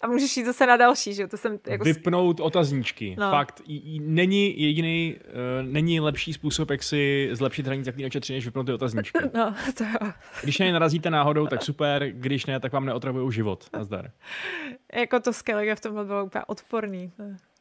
a 0.06 0.07
můžeš 0.07 0.38
jít 0.38 0.45
zase 0.45 0.68
na 0.68 0.77
další, 0.77 1.14
že 1.14 1.27
To 1.27 1.38
jsem 1.38 1.60
jako... 1.68 1.84
Vypnout 1.84 2.40
otazníčky. 2.40 3.15
No. 3.19 3.32
Fakt, 3.32 3.61
není 3.99 4.61
jediný, 4.61 5.15
uh, 5.15 5.72
není 5.72 5.99
lepší 5.99 6.34
způsob, 6.34 6.69
jak 6.69 6.84
si 6.84 7.30
zlepšit 7.32 7.65
hraní 7.65 7.84
zaklínače 7.84 8.19
3, 8.19 8.34
než 8.34 8.45
vypnout 8.45 8.65
ty 8.65 8.73
otazníčky. 8.73 9.19
No, 9.34 9.56
to 9.77 9.84
jo. 9.84 10.11
Když 10.44 10.60
na 10.60 10.65
ně 10.65 10.73
narazíte 10.73 11.10
náhodou, 11.10 11.48
tak 11.48 11.64
super, 11.64 12.11
když 12.11 12.45
ne, 12.45 12.60
tak 12.60 12.73
vám 12.73 12.86
neotravují 12.86 13.32
život. 13.32 13.65
Nazdar. 13.73 14.11
jako 14.95 15.19
to 15.19 15.34
Skellige 15.34 15.76
v 15.76 15.80
tomhle 15.80 16.06
bylo 16.06 16.26
úplně 16.26 16.45
odporný. 16.45 17.11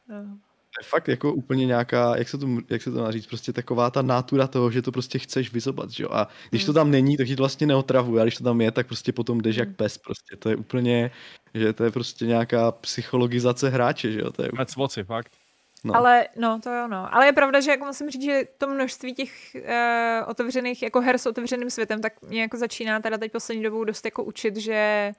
No. 0.09 0.19
je 0.81 0.85
fakt 0.85 1.07
jako 1.07 1.33
úplně 1.33 1.65
nějaká, 1.65 2.17
jak 2.17 2.29
se 2.29 2.37
to, 2.37 2.47
jak 2.69 2.81
se 2.81 2.91
to 2.91 2.97
má 2.97 3.11
říct, 3.11 3.27
prostě 3.27 3.53
taková 3.53 3.89
ta 3.89 4.01
nátura 4.01 4.47
toho, 4.47 4.71
že 4.71 4.81
to 4.81 4.91
prostě 4.91 5.19
chceš 5.19 5.53
vyzobat, 5.53 5.89
že 5.89 6.03
jo? 6.03 6.09
A 6.11 6.27
když 6.49 6.61
hmm. 6.61 6.65
to 6.65 6.73
tam 6.73 6.91
není, 6.91 7.17
tak 7.17 7.27
ti 7.27 7.35
to 7.35 7.43
vlastně 7.43 7.67
neotravuje, 7.67 8.21
a 8.21 8.25
když 8.25 8.37
to 8.37 8.43
tam 8.43 8.61
je, 8.61 8.71
tak 8.71 8.87
prostě 8.87 9.11
potom 9.11 9.41
jdeš 9.41 9.57
hmm. 9.57 9.67
jak 9.67 9.75
pes 9.75 9.97
prostě. 9.97 10.35
To 10.39 10.49
je 10.49 10.55
úplně, 10.55 11.11
že 11.55 11.73
to 11.73 11.83
je 11.83 11.91
prostě 11.91 12.25
nějaká 12.25 12.71
psychologizace 12.71 13.69
hráče, 13.69 14.11
že 14.11 14.19
jo? 14.19 14.31
To 14.31 14.43
je... 14.43 14.49
Mec 14.57 14.75
moci, 14.75 15.03
fakt. 15.03 15.31
No. 15.83 15.95
Ale 15.95 16.27
no, 16.35 16.59
to 16.63 16.69
jo, 16.69 16.87
no. 16.87 17.15
Ale 17.15 17.25
je 17.25 17.33
pravda, 17.33 17.59
že 17.59 17.71
jako 17.71 17.85
musím 17.85 18.09
říct, 18.09 18.23
že 18.23 18.43
to 18.57 18.67
množství 18.67 19.13
těch 19.13 19.55
uh, 19.55 20.29
otevřených 20.29 20.83
jako 20.83 21.01
her 21.01 21.17
s 21.17 21.25
otevřeným 21.25 21.69
světem, 21.69 22.01
tak 22.01 22.21
mě 22.21 22.41
jako 22.41 22.57
začíná 22.57 22.99
teda 22.99 23.17
teď 23.17 23.31
poslední 23.31 23.63
dobou 23.63 23.83
dost 23.83 24.05
jako 24.05 24.23
učit, 24.23 24.57
že 24.57 25.11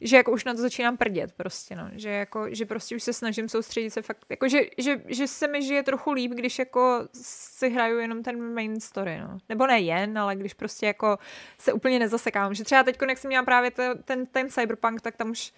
že 0.00 0.16
jako 0.16 0.32
už 0.32 0.44
na 0.44 0.54
to 0.54 0.60
začínám 0.60 0.96
prdět 0.96 1.32
prostě, 1.32 1.76
no. 1.76 1.90
Že 1.92 2.10
jako, 2.10 2.46
že 2.50 2.66
prostě 2.66 2.96
už 2.96 3.02
se 3.02 3.12
snažím 3.12 3.48
soustředit 3.48 3.90
se 3.90 4.02
fakt, 4.02 4.26
jako 4.30 4.48
že, 4.48 4.60
že, 4.78 5.02
že 5.06 5.26
se 5.26 5.48
mi 5.48 5.62
žije 5.62 5.82
trochu 5.82 6.12
líp, 6.12 6.32
když 6.32 6.58
jako 6.58 7.08
si 7.12 7.70
hraju 7.70 7.98
jenom 7.98 8.22
ten 8.22 8.54
main 8.54 8.80
story, 8.80 9.18
no. 9.20 9.38
Nebo 9.48 9.66
ne 9.66 9.80
jen, 9.80 10.18
ale 10.18 10.36
když 10.36 10.54
prostě 10.54 10.86
jako 10.86 11.18
se 11.58 11.72
úplně 11.72 11.98
nezasekám. 11.98 12.54
Že 12.54 12.64
třeba 12.64 12.82
teď, 12.82 12.96
jak 13.08 13.18
jsem 13.18 13.28
měla 13.28 13.44
právě 13.44 13.70
ten, 14.04 14.26
ten 14.26 14.50
cyberpunk, 14.50 15.00
tak 15.00 15.16
tam 15.16 15.30
už 15.30 15.52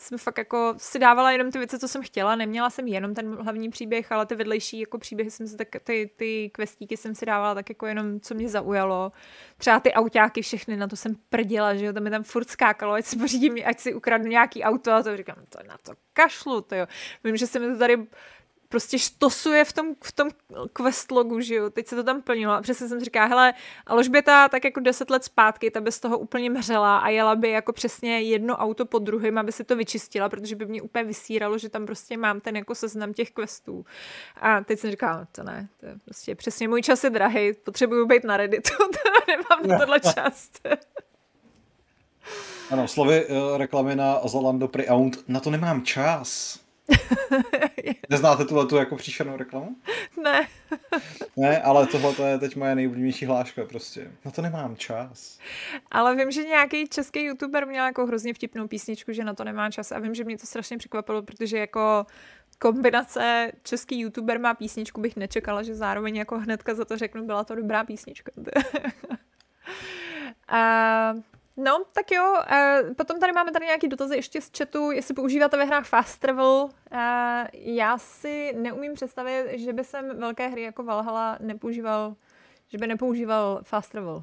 jsem 0.00 0.18
fakt 0.18 0.38
jako 0.38 0.74
si 0.76 0.98
dávala 0.98 1.30
jenom 1.30 1.50
ty 1.50 1.58
věci, 1.58 1.78
co 1.78 1.88
jsem 1.88 2.02
chtěla. 2.02 2.36
Neměla 2.36 2.70
jsem 2.70 2.86
jenom 2.86 3.14
ten 3.14 3.34
hlavní 3.34 3.70
příběh, 3.70 4.12
ale 4.12 4.26
ty 4.26 4.34
vedlejší 4.34 4.80
jako 4.80 4.98
příběhy 4.98 5.30
jsem 5.30 5.48
si 5.48 5.56
tak, 5.56 5.68
ty, 5.84 6.10
ty 6.16 6.50
questíky 6.54 6.96
jsem 6.96 7.14
si 7.14 7.26
dávala 7.26 7.54
tak 7.54 7.68
jako 7.68 7.86
jenom, 7.86 8.20
co 8.20 8.34
mě 8.34 8.48
zaujalo. 8.48 9.12
Třeba 9.58 9.80
ty 9.80 9.92
autáky 9.92 10.42
všechny, 10.42 10.76
na 10.76 10.88
to 10.88 10.96
jsem 10.96 11.16
prdila, 11.28 11.74
že 11.74 11.86
jo, 11.86 11.92
tam 11.92 12.02
mi 12.02 12.10
tam 12.10 12.22
furt 12.22 12.50
skákalo, 12.50 12.92
ať 12.92 13.04
si 13.04 13.18
pořídím, 13.18 13.56
ať 13.66 13.80
si 13.80 13.94
ukradnu 13.94 14.28
nějaký 14.28 14.62
auto 14.62 14.92
a 14.92 15.02
to 15.02 15.16
říkám, 15.16 15.36
to 15.48 15.58
na 15.68 15.76
to 15.82 15.92
kašlu, 16.12 16.60
to 16.60 16.74
jo. 16.74 16.86
Vím, 17.24 17.36
že 17.36 17.46
se 17.46 17.58
mi 17.58 17.66
to 17.66 17.78
tady 17.78 18.06
prostě 18.70 18.98
štosuje 18.98 19.64
v 19.64 19.72
tom, 19.72 19.94
v 20.04 20.12
tom 20.12 20.28
questlogu, 20.72 21.40
že 21.40 21.54
jo, 21.54 21.70
teď 21.70 21.86
se 21.86 21.96
to 21.96 22.04
tam 22.04 22.22
plnilo 22.22 22.52
a 22.52 22.62
přesně 22.62 22.88
jsem 22.88 23.00
říká, 23.00 23.26
hele, 23.26 23.54
Alžběta 23.86 24.48
tak 24.48 24.64
jako 24.64 24.80
deset 24.80 25.10
let 25.10 25.24
zpátky, 25.24 25.70
ta 25.70 25.80
by 25.80 25.92
z 25.92 26.00
toho 26.00 26.18
úplně 26.18 26.50
mřela 26.50 26.98
a 26.98 27.08
jela 27.08 27.36
by 27.36 27.50
jako 27.50 27.72
přesně 27.72 28.20
jedno 28.20 28.56
auto 28.56 28.86
po 28.86 28.98
druhém, 28.98 29.38
aby 29.38 29.52
si 29.52 29.64
to 29.64 29.76
vyčistila, 29.76 30.28
protože 30.28 30.56
by 30.56 30.66
mě 30.66 30.82
úplně 30.82 31.04
vysíralo, 31.04 31.58
že 31.58 31.68
tam 31.68 31.86
prostě 31.86 32.16
mám 32.16 32.40
ten 32.40 32.56
jako 32.56 32.74
seznam 32.74 33.12
těch 33.12 33.30
questů. 33.30 33.84
A 34.40 34.60
teď 34.60 34.78
jsem 34.78 34.90
říkala, 34.90 35.26
to 35.32 35.42
ne, 35.42 35.68
to 35.80 35.86
je 35.86 35.94
prostě 36.04 36.34
přesně 36.34 36.68
můj 36.68 36.82
čas 36.82 37.04
je 37.04 37.10
drahý, 37.10 37.52
potřebuju 37.52 38.06
být 38.06 38.24
na 38.24 38.36
Redditu, 38.36 38.72
nemám 39.28 39.66
na 39.66 39.78
tohle 39.78 40.00
čas. 40.00 40.50
Ano, 42.70 42.88
slovy 42.88 43.26
uh, 43.26 43.56
reklamy 43.56 43.96
na 43.96 44.20
Zalando 44.24 44.68
Pre-Owned, 44.68 45.18
na 45.28 45.40
to 45.40 45.50
nemám 45.50 45.82
čas. 45.82 46.60
Neznáte 48.10 48.44
tuhle 48.44 48.66
tu 48.66 48.76
jako 48.76 48.96
příšernou 48.96 49.36
reklamu? 49.36 49.76
Ne. 50.22 50.48
ne, 51.36 51.62
ale 51.62 51.86
tohle 51.86 52.14
to 52.14 52.24
je 52.24 52.38
teď 52.38 52.56
moje 52.56 52.74
nejoblíbenější 52.74 53.26
hláška 53.26 53.64
prostě. 53.64 54.10
Na 54.24 54.30
to 54.30 54.42
nemám 54.42 54.76
čas. 54.76 55.38
Ale 55.90 56.16
vím, 56.16 56.30
že 56.30 56.44
nějaký 56.44 56.88
český 56.88 57.24
youtuber 57.24 57.66
měl 57.66 57.84
jako 57.84 58.06
hrozně 58.06 58.34
vtipnou 58.34 58.68
písničku, 58.68 59.12
že 59.12 59.24
na 59.24 59.34
to 59.34 59.44
nemá 59.44 59.70
čas 59.70 59.92
a 59.92 59.98
vím, 59.98 60.14
že 60.14 60.24
mě 60.24 60.38
to 60.38 60.46
strašně 60.46 60.78
překvapilo, 60.78 61.22
protože 61.22 61.58
jako 61.58 62.06
kombinace 62.58 63.52
český 63.62 64.00
youtuber 64.00 64.40
má 64.40 64.54
písničku 64.54 65.00
bych 65.00 65.16
nečekala, 65.16 65.62
že 65.62 65.74
zároveň 65.74 66.16
jako 66.16 66.38
hnedka 66.38 66.74
za 66.74 66.84
to 66.84 66.96
řeknu, 66.96 67.26
byla 67.26 67.44
to 67.44 67.54
dobrá 67.54 67.84
písnička. 67.84 68.32
a 70.48 71.14
No, 71.62 71.84
tak 71.92 72.10
jo. 72.10 72.34
Uh, 72.34 72.94
potom 72.94 73.20
tady 73.20 73.32
máme 73.32 73.52
tady 73.52 73.66
nějaký 73.66 73.88
dotazy 73.88 74.16
ještě 74.16 74.40
z 74.40 74.50
chatu, 74.58 74.90
jestli 74.90 75.14
používáte 75.14 75.56
ve 75.56 75.64
hrách 75.64 75.86
fast 75.86 76.20
travel. 76.20 76.68
Uh, 76.92 77.00
já 77.52 77.98
si 77.98 78.52
neumím 78.56 78.94
představit, 78.94 79.58
že 79.58 79.72
by 79.72 79.84
jsem 79.84 80.18
velké 80.18 80.48
hry 80.48 80.62
jako 80.62 80.82
Valhalla 80.82 81.36
nepoužíval, 81.40 82.14
že 82.68 82.78
by 82.78 82.86
nepoužíval 82.86 83.60
fast 83.62 83.92
travel. 83.92 84.22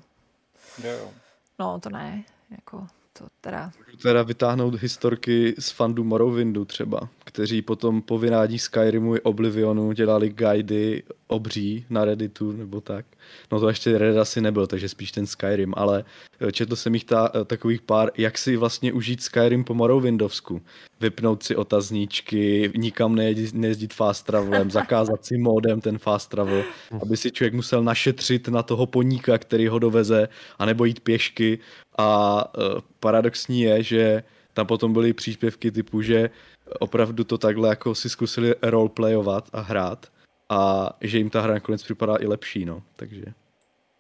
Jo. 0.83 1.11
No, 1.59 1.79
to 1.79 1.89
ne. 1.89 2.23
Jako, 2.51 2.87
to 3.13 3.25
teda... 3.41 3.71
Můžu 3.85 3.97
teda 3.97 4.23
vytáhnout 4.23 4.75
historky 4.75 5.55
z 5.59 5.71
fandu 5.71 6.03
Morrowindu 6.03 6.65
třeba, 6.65 7.09
kteří 7.37 7.61
potom 7.61 8.01
po 8.01 8.17
vynádí 8.17 8.59
Skyrimu 8.59 9.15
i 9.15 9.21
Oblivionu 9.21 9.91
dělali 9.91 10.29
guidy 10.29 11.03
obří 11.27 11.85
na 11.89 12.05
Redditu 12.05 12.51
nebo 12.51 12.81
tak. 12.81 13.05
No 13.51 13.59
to 13.59 13.67
ještě 13.67 13.97
Reddit 13.97 14.19
asi 14.19 14.41
nebyl, 14.41 14.67
takže 14.67 14.89
spíš 14.89 15.11
ten 15.11 15.27
Skyrim, 15.27 15.73
ale 15.77 16.03
eh, 16.39 16.51
četl 16.51 16.75
jsem 16.75 16.93
jich 16.93 17.03
ta, 17.03 17.31
eh, 17.35 17.45
takových 17.45 17.81
pár, 17.81 18.11
jak 18.17 18.37
si 18.37 18.57
vlastně 18.57 18.93
užít 18.93 19.23
Skyrim 19.23 19.63
po 19.63 19.73
Morrowindovsku. 19.73 20.61
Vypnout 20.99 21.43
si 21.43 21.55
otazníčky, 21.55 22.71
nikam 22.75 23.15
nejezdit, 23.15 23.53
nejezdit 23.53 23.93
fast 23.93 24.25
travelem, 24.25 24.71
zakázat 24.81 25.25
si 25.25 25.37
modem 25.37 25.81
ten 25.81 25.97
fast 25.97 26.29
travel, 26.29 26.63
aby 27.01 27.17
si 27.17 27.31
člověk 27.31 27.53
musel 27.53 27.83
našetřit 27.83 28.47
na 28.47 28.63
toho 28.63 28.85
poníka, 28.85 29.37
který 29.37 29.67
ho 29.67 29.79
doveze, 29.79 30.29
anebo 30.59 30.85
jít 30.85 30.99
pěšky. 30.99 31.59
A 31.97 32.43
uh, 32.57 32.81
paradoxní 32.99 33.61
je, 33.61 33.83
že 33.83 34.23
tam 34.53 34.67
potom 34.67 34.93
byly 34.93 35.13
příspěvky 35.13 35.71
typu, 35.71 36.01
že 36.01 36.29
opravdu 36.79 37.23
to 37.23 37.37
takhle 37.37 37.69
jako 37.69 37.95
si 37.95 38.09
zkusili 38.09 38.55
roleplayovat 38.61 39.49
a 39.53 39.61
hrát 39.61 40.07
a 40.49 40.89
že 41.01 41.17
jim 41.17 41.29
ta 41.29 41.41
hra 41.41 41.53
nakonec 41.53 41.83
připadá 41.83 42.15
i 42.19 42.27
lepší, 42.27 42.65
no, 42.65 42.83
takže. 42.95 43.25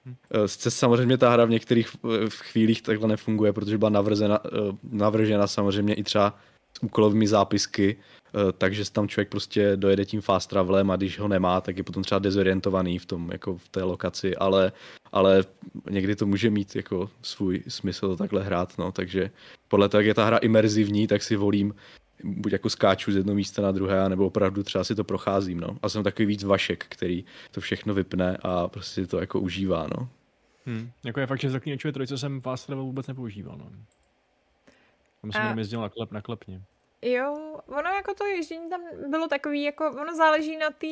Hm. 0.05 0.15
Eh, 0.31 0.47
samozřejmě 0.69 1.17
ta 1.17 1.29
hra 1.29 1.45
v 1.45 1.49
některých 1.49 1.89
eh, 2.05 2.29
chvílích 2.29 2.81
takhle 2.81 3.07
nefunguje, 3.07 3.53
protože 3.53 3.77
byla 3.77 3.89
navržena, 3.89 4.39
eh, 4.45 4.49
navržena 4.83 5.47
samozřejmě 5.47 5.93
i 5.93 6.03
třeba 6.03 6.39
s 6.77 6.83
úkolovými 6.83 7.27
zápisky, 7.27 7.97
takže 8.57 8.91
tam 8.91 9.07
člověk 9.07 9.29
prostě 9.29 9.71
dojede 9.75 10.05
tím 10.05 10.21
fast 10.21 10.49
travelem 10.49 10.91
a 10.91 10.95
když 10.95 11.19
ho 11.19 11.27
nemá, 11.27 11.61
tak 11.61 11.77
je 11.77 11.83
potom 11.83 12.03
třeba 12.03 12.19
dezorientovaný 12.19 12.99
v 12.99 13.05
tom, 13.05 13.29
jako 13.31 13.57
v 13.57 13.69
té 13.69 13.83
lokaci, 13.83 14.35
ale, 14.35 14.71
ale 15.11 15.43
někdy 15.89 16.15
to 16.15 16.25
může 16.25 16.49
mít 16.49 16.75
jako 16.75 17.09
svůj 17.21 17.63
smysl 17.67 18.17
takhle 18.17 18.43
hrát, 18.43 18.77
no, 18.77 18.91
takže 18.91 19.31
podle 19.67 19.89
toho, 19.89 19.99
jak 19.99 20.07
je 20.07 20.13
ta 20.13 20.25
hra 20.25 20.37
imerzivní, 20.37 21.07
tak 21.07 21.23
si 21.23 21.35
volím 21.35 21.73
buď 22.23 22.51
jako 22.51 22.69
skáču 22.69 23.11
z 23.11 23.15
jednoho 23.15 23.35
místa 23.35 23.61
na 23.61 23.71
druhé, 23.71 24.09
nebo 24.09 24.25
opravdu 24.25 24.63
třeba 24.63 24.83
si 24.83 24.95
to 24.95 25.03
procházím, 25.03 25.59
no. 25.59 25.77
A 25.81 25.89
jsem 25.89 26.03
takový 26.03 26.25
víc 26.25 26.43
vašek, 26.43 26.85
který 26.89 27.25
to 27.51 27.61
všechno 27.61 27.93
vypne 27.93 28.37
a 28.41 28.67
prostě 28.67 29.07
to 29.07 29.19
jako 29.19 29.39
užívá, 29.39 29.87
no. 29.97 30.09
Hmm. 30.65 30.91
Jako 31.03 31.19
je 31.19 31.27
fakt, 31.27 31.41
že 31.41 31.49
zaklínačové 31.49 31.91
trojce 31.91 32.17
jsem 32.17 32.41
fast 32.41 32.65
travel 32.65 32.85
vůbec 32.85 33.07
nepoužíval, 33.07 33.57
no. 33.57 33.71
Tam 35.21 35.31
jsem 35.31 35.41
a... 35.41 35.55
jezdil 35.57 35.81
na, 35.81 35.89
klep, 35.89 36.11
na 36.11 36.21
klepně. 36.21 36.61
Jo, 37.01 37.59
ono 37.65 37.89
jako 37.89 38.13
to 38.13 38.25
ježdění 38.25 38.69
tam 38.69 38.81
bylo 39.09 39.27
takový, 39.27 39.63
jako 39.63 39.91
ono 39.91 40.15
záleží 40.15 40.57
na 40.57 40.69
té 40.69 40.87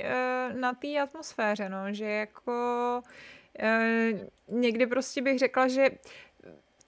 eh, 0.00 0.52
na 0.54 0.74
tý 0.74 0.98
atmosféře, 0.98 1.68
no, 1.68 1.92
že 1.92 2.04
jako 2.04 3.02
eh, 3.58 4.12
někdy 4.48 4.86
prostě 4.86 5.22
bych 5.22 5.38
řekla, 5.38 5.68
že 5.68 5.90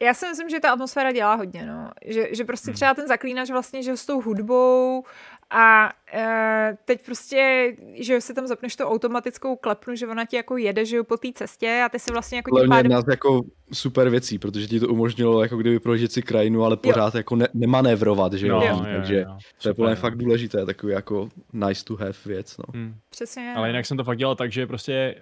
já 0.03 0.15
si 0.15 0.29
myslím, 0.29 0.49
že 0.49 0.61
ta 0.61 0.71
atmosféra 0.71 1.13
dělá 1.13 1.35
hodně, 1.35 1.67
no. 1.67 1.91
Že, 2.07 2.29
že 2.31 2.45
prostě 2.45 2.71
hmm. 2.71 2.75
třeba 2.75 2.95
ten 2.95 3.09
zaklínač 3.09 3.51
vlastně, 3.51 3.83
že 3.83 3.97
s 3.97 4.07
tou 4.07 4.21
hudbou 4.21 5.05
a 5.51 5.93
e, 6.13 6.77
teď 6.85 7.05
prostě, 7.05 7.73
že 7.95 8.21
si 8.21 8.35
tam 8.35 8.47
zapneš 8.47 8.77
tu 8.77 8.85
automatickou 8.85 9.57
klepnu, 9.57 9.95
že 9.95 10.07
ona 10.07 10.25
ti 10.25 10.37
jako 10.37 10.57
jede, 10.57 10.85
že 10.85 10.97
jo, 10.97 11.05
po 11.05 11.17
té 11.17 11.29
cestě 11.35 11.83
a 11.87 11.89
ty 11.89 11.99
si 11.99 12.13
vlastně 12.13 12.39
jako 12.39 12.61
tím 12.61 12.69
pádem... 12.69 12.93
nás 12.93 13.05
jako 13.11 13.43
super 13.73 14.11
věcí, 14.11 14.39
protože 14.39 14.67
ti 14.67 14.81
to 14.81 14.89
umožnilo 14.89 15.43
jako 15.43 15.57
kdyby 15.57 15.81
prožít 15.81 16.13
si 16.13 16.23
krajinu, 16.23 16.65
ale 16.65 16.77
pořád 16.77 17.15
jo. 17.15 17.19
jako 17.19 17.37
ne, 17.37 17.49
nemanévrovat, 17.55 18.33
že 18.33 18.47
jo, 18.47 18.63
jo. 18.63 18.87
takže 18.97 19.15
jo, 19.15 19.25
jo, 19.29 19.39
to 19.63 19.69
je 19.69 19.75
podle 19.75 19.97
fakt 19.97 20.17
důležité, 20.17 20.67
takový 20.67 20.93
jako 20.93 21.29
nice 21.53 21.85
to 21.85 21.97
have 21.97 22.15
věc, 22.27 22.57
no. 22.59 22.65
Hmm. 22.75 22.95
Přesně. 23.11 23.55
Ale 23.57 23.69
jinak 23.69 23.87
jsem 23.87 23.97
to 23.97 24.05
fakt 24.05 24.19
dělal 24.19 24.37
tak, 24.37 24.53
že 24.53 24.67
prostě 24.67 25.15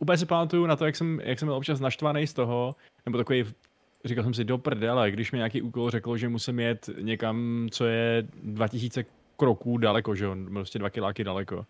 úplně 0.00 0.18
si 0.18 0.26
pamatuju 0.26 0.66
na 0.66 0.76
to, 0.76 0.84
jak 0.84 0.96
jsem, 0.96 1.20
jak 1.24 1.38
jsem 1.38 1.46
byl 1.46 1.54
občas 1.54 1.80
naštvaný 1.80 2.26
z 2.26 2.32
toho, 2.32 2.76
nebo 3.06 3.18
takový 3.18 3.44
říkal 4.04 4.24
jsem 4.24 4.34
si 4.34 4.44
do 4.44 4.58
prdele, 4.58 5.10
když 5.10 5.32
mi 5.32 5.38
nějaký 5.38 5.62
úkol 5.62 5.90
řekl, 5.90 6.16
že 6.16 6.28
musím 6.28 6.60
jet 6.60 6.90
někam, 7.00 7.68
co 7.70 7.84
je 7.84 8.26
2000 8.42 9.04
kroků 9.36 9.78
daleko, 9.78 10.14
že 10.14 10.24
jo, 10.24 10.36
prostě 10.52 10.78
dva 10.78 10.90
kiláky 10.90 11.24
daleko. 11.24 11.66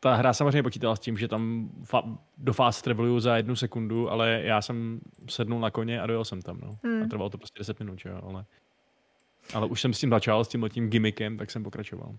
Ta 0.00 0.14
hra 0.14 0.32
samozřejmě 0.32 0.62
počítala 0.62 0.96
s 0.96 1.00
tím, 1.00 1.16
že 1.16 1.28
tam 1.28 1.70
fa- 1.84 2.18
do 2.38 2.52
fast 2.52 2.84
traveluju 2.84 3.20
za 3.20 3.36
jednu 3.36 3.56
sekundu, 3.56 4.10
ale 4.10 4.40
já 4.44 4.62
jsem 4.62 5.00
sednul 5.28 5.60
na 5.60 5.70
koně 5.70 6.00
a 6.00 6.06
dojel 6.06 6.24
jsem 6.24 6.42
tam, 6.42 6.58
no. 6.62 6.78
Hmm. 6.84 7.02
A 7.02 7.06
trvalo 7.06 7.30
to 7.30 7.38
prostě 7.38 7.58
10 7.58 7.80
minut, 7.80 7.98
jo, 8.04 8.20
ale... 8.22 8.44
Ale 9.54 9.66
už 9.66 9.80
jsem 9.80 9.94
s 9.94 9.98
tím 9.98 10.10
začal, 10.10 10.44
s 10.44 10.48
tím 10.48 10.68
tím 10.72 10.90
gimmickem, 10.90 11.36
tak 11.36 11.50
jsem 11.50 11.64
pokračoval. 11.64 12.14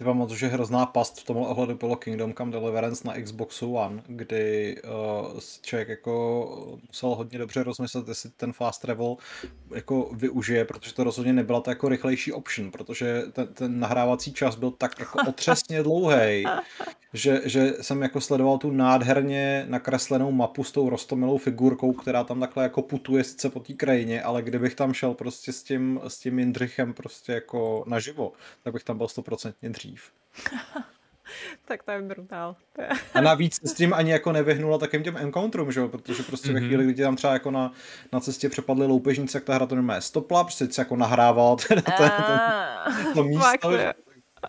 Ty 0.00 0.04
moc, 0.04 0.30
že 0.30 0.46
hrozná 0.46 0.86
past 0.86 1.20
v 1.20 1.24
tomhle 1.24 1.48
ohledu 1.48 1.74
bylo 1.74 1.96
Kingdom 1.96 2.34
Come 2.34 2.52
Deliverance 2.52 3.08
na 3.08 3.20
Xboxu 3.20 3.74
One, 3.74 4.02
kdy 4.06 4.76
uh, 5.32 5.40
člověk 5.62 5.88
jako 5.88 6.78
musel 6.88 7.08
hodně 7.08 7.38
dobře 7.38 7.62
rozmyslet, 7.62 8.08
jestli 8.08 8.30
ten 8.30 8.52
fast 8.52 8.82
travel 8.82 9.16
jako 9.74 10.10
využije, 10.12 10.64
protože 10.64 10.94
to 10.94 11.04
rozhodně 11.04 11.32
nebyla 11.32 11.60
ta 11.60 11.70
jako 11.70 11.88
rychlejší 11.88 12.32
option, 12.32 12.70
protože 12.70 13.22
ten, 13.32 13.46
ten 13.46 13.80
nahrávací 13.80 14.32
čas 14.32 14.56
byl 14.56 14.70
tak 14.70 14.98
jako 14.98 15.18
otřesně 15.28 15.82
dlouhý, 15.82 16.44
že, 17.12 17.40
že 17.44 17.72
jsem 17.80 18.02
jako 18.02 18.20
sledoval 18.20 18.58
tu 18.58 18.70
nádherně 18.70 19.64
nakreslenou 19.68 20.32
mapu 20.32 20.64
s 20.64 20.72
tou 20.72 20.88
rostomilou 20.88 21.38
figurkou, 21.38 21.92
která 21.92 22.24
tam 22.24 22.40
takhle 22.40 22.62
jako 22.62 22.82
putuje 22.82 23.24
sice 23.24 23.50
po 23.50 23.60
té 23.60 23.72
krajině, 23.72 24.22
ale 24.22 24.42
kdybych 24.42 24.74
tam 24.74 24.92
šel 24.92 25.14
prostě 25.14 25.52
s 25.52 25.62
tím, 25.62 26.00
s 26.08 26.18
tím 26.18 26.38
Jindřichem 26.38 26.94
prostě 26.94 27.32
jako 27.32 27.84
naživo, 27.86 28.32
tak 28.62 28.72
bych 28.72 28.84
tam 28.84 28.98
byl 28.98 29.08
stoprocentně 29.08 29.70
dřív. 29.70 29.89
tak 31.64 31.82
to 31.82 31.90
je 31.90 32.02
brutál. 32.02 32.56
A 33.14 33.20
navíc 33.20 33.70
s 33.70 33.74
tím 33.74 33.94
ani 33.94 34.10
jako 34.10 34.32
nevyhnula 34.32 34.78
takým 34.78 35.02
těm 35.02 35.16
encounterům, 35.16 35.72
že 35.72 35.80
jo? 35.80 35.88
protože 35.88 36.22
prostě 36.22 36.48
mm-hmm. 36.48 36.54
ve 36.54 36.60
mhm. 36.60 36.68
chvíli, 36.68 36.84
kdy 36.84 36.94
ti 36.94 37.02
tam 37.02 37.16
třeba 37.16 37.32
jako 37.32 37.50
na, 37.50 37.72
na 38.12 38.20
cestě 38.20 38.48
přepadly 38.48 38.86
loupežníci, 38.86 39.32
tak 39.32 39.44
ta 39.44 39.54
hra 39.54 39.66
to 39.66 39.74
nemá 39.74 40.00
stopla, 40.00 40.44
prostě 40.44 40.66
se 40.66 40.80
jako 40.80 40.96
nahrával 40.96 41.56
ten, 41.56 41.82
ten, 41.82 42.10
ten, 42.10 43.14
to 43.14 43.24
místo. 43.24 43.70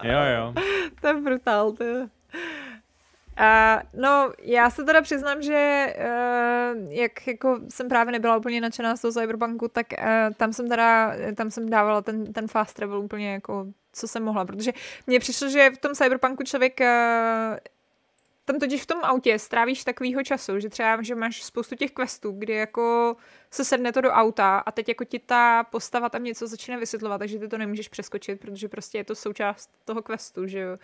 Jo, 0.03 0.19
jo. 0.37 0.53
To 1.01 1.07
je 1.07 1.13
brutál, 1.13 1.71
to 1.71 1.83
je. 1.83 2.09
Uh, 3.39 4.01
no, 4.01 4.31
já 4.41 4.69
se 4.69 4.83
teda 4.83 5.01
přiznám, 5.01 5.41
že 5.41 5.93
uh, 5.97 6.91
jak 6.91 7.27
jako 7.27 7.59
jsem 7.69 7.89
právě 7.89 8.11
nebyla 8.11 8.37
úplně 8.37 8.61
nadšená 8.61 8.95
z 8.95 9.01
toho 9.01 9.11
Cyberpunku, 9.11 9.67
tak 9.67 9.87
uh, 9.97 10.33
tam 10.33 10.53
jsem 10.53 10.69
teda, 10.69 11.13
tam 11.35 11.51
jsem 11.51 11.69
dávala 11.69 12.01
ten, 12.01 12.33
ten 12.33 12.47
fast 12.47 12.75
travel 12.75 12.99
úplně 12.99 13.31
jako, 13.31 13.67
co 13.93 14.07
jsem 14.07 14.23
mohla, 14.23 14.45
protože 14.45 14.71
mně 15.07 15.19
přišlo, 15.19 15.49
že 15.49 15.69
v 15.69 15.77
tom 15.77 15.93
Cyberpunku 15.93 16.43
člověk 16.43 16.79
uh, 16.79 17.57
tam 18.45 18.59
totiž 18.59 18.81
v 18.81 18.85
tom 18.85 18.99
autě 19.03 19.39
strávíš 19.39 19.83
takovýho 19.83 20.23
času, 20.23 20.59
že 20.59 20.69
třeba, 20.69 21.01
že 21.01 21.15
máš 21.15 21.43
spoustu 21.43 21.75
těch 21.75 21.91
questů, 21.91 22.31
kdy 22.31 22.53
jako 22.53 23.15
se 23.51 23.65
sedne 23.65 23.91
to 23.91 24.01
do 24.01 24.11
auta 24.11 24.57
a 24.57 24.71
teď 24.71 24.89
jako 24.89 25.03
ti 25.03 25.19
ta 25.19 25.63
postava 25.63 26.09
tam 26.09 26.23
něco 26.23 26.47
začne 26.47 26.77
vysvětlovat, 26.77 27.17
takže 27.17 27.39
ty 27.39 27.47
to 27.47 27.57
nemůžeš 27.57 27.87
přeskočit, 27.87 28.39
protože 28.39 28.67
prostě 28.67 28.97
je 28.97 29.03
to 29.03 29.15
součást 29.15 29.69
toho 29.85 30.01
questu, 30.01 30.47
že 30.47 30.59
jo, 30.59 30.77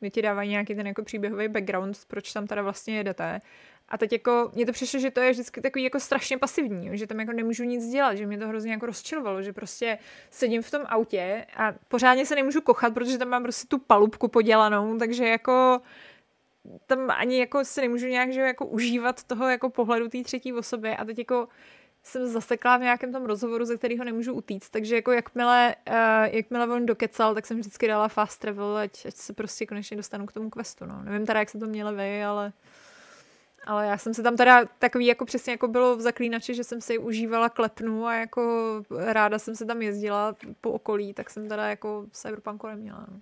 kdy 0.00 0.10
ti 0.10 0.22
dávají 0.22 0.50
nějaký 0.50 0.74
ten 0.74 0.86
jako 0.86 1.04
příběhový 1.04 1.48
background, 1.48 1.98
proč 2.08 2.32
tam 2.32 2.46
teda 2.46 2.62
vlastně 2.62 2.96
jedete. 2.96 3.40
A 3.88 3.98
teď 3.98 4.12
jako, 4.12 4.50
mně 4.54 4.66
to 4.66 4.72
přišlo, 4.72 5.00
že 5.00 5.10
to 5.10 5.20
je 5.20 5.30
vždycky 5.30 5.60
takový 5.60 5.84
jako 5.84 6.00
strašně 6.00 6.38
pasivní, 6.38 6.98
že 6.98 7.06
tam 7.06 7.20
jako 7.20 7.32
nemůžu 7.32 7.64
nic 7.64 7.88
dělat, 7.88 8.14
že 8.14 8.26
mě 8.26 8.38
to 8.38 8.48
hrozně 8.48 8.72
jako 8.72 8.86
rozčilovalo, 8.86 9.42
že 9.42 9.52
prostě 9.52 9.98
sedím 10.30 10.62
v 10.62 10.70
tom 10.70 10.82
autě 10.86 11.46
a 11.56 11.74
pořádně 11.88 12.26
se 12.26 12.34
nemůžu 12.34 12.60
kochat, 12.60 12.94
protože 12.94 13.18
tam 13.18 13.28
mám 13.28 13.42
prostě 13.42 13.66
tu 13.68 13.78
palubku 13.78 14.28
podělanou, 14.28 14.98
takže 14.98 15.28
jako 15.28 15.80
tam 16.86 17.10
ani 17.10 17.38
jako 17.38 17.64
si 17.64 17.80
nemůžu 17.80 18.06
nějak 18.06 18.32
že 18.32 18.40
jako 18.40 18.66
užívat 18.66 19.24
toho 19.24 19.48
jako 19.48 19.70
pohledu 19.70 20.08
té 20.08 20.22
třetí 20.22 20.52
osoby 20.52 20.90
a 20.90 21.04
teď 21.04 21.18
jako 21.18 21.48
jsem 22.02 22.26
zasekla 22.26 22.76
v 22.76 22.80
nějakém 22.80 23.12
tom 23.12 23.24
rozhovoru, 23.24 23.64
ze 23.64 23.76
kterého 23.76 24.04
nemůžu 24.04 24.32
utíct, 24.32 24.70
takže 24.70 24.94
jako 24.94 25.12
jakmile, 25.12 25.74
uh, 25.88 25.94
jakmile 26.34 26.66
on 26.66 26.86
dokecal, 26.86 27.34
tak 27.34 27.46
jsem 27.46 27.58
vždycky 27.58 27.88
dala 27.88 28.08
fast 28.08 28.40
travel, 28.40 28.76
ať, 28.76 29.06
ať 29.06 29.14
se 29.14 29.32
prostě 29.32 29.66
konečně 29.66 29.96
dostanu 29.96 30.26
k 30.26 30.32
tomu 30.32 30.50
questu, 30.50 30.86
no. 30.86 31.02
Nevím 31.02 31.26
teda, 31.26 31.40
jak 31.40 31.50
se 31.50 31.58
to 31.58 31.66
měli 31.66 31.96
vy, 31.96 32.24
ale 32.24 32.52
ale 33.64 33.86
já 33.86 33.98
jsem 33.98 34.14
se 34.14 34.22
tam 34.22 34.36
teda 34.36 34.64
takový, 34.78 35.06
jako 35.06 35.24
přesně 35.24 35.52
jako 35.52 35.68
bylo 35.68 35.96
v 35.96 36.00
zaklínači, 36.00 36.54
že 36.54 36.64
jsem 36.64 36.80
si 36.80 36.98
užívala 36.98 37.48
klepnu 37.48 38.06
a 38.06 38.14
jako 38.14 38.82
ráda 38.90 39.38
jsem 39.38 39.56
se 39.56 39.66
tam 39.66 39.82
jezdila 39.82 40.36
po 40.60 40.72
okolí, 40.72 41.14
tak 41.14 41.30
jsem 41.30 41.48
teda 41.48 41.68
jako 41.68 42.06
Cyberpunku 42.10 42.66
neměla. 42.66 43.06
No. 43.10 43.20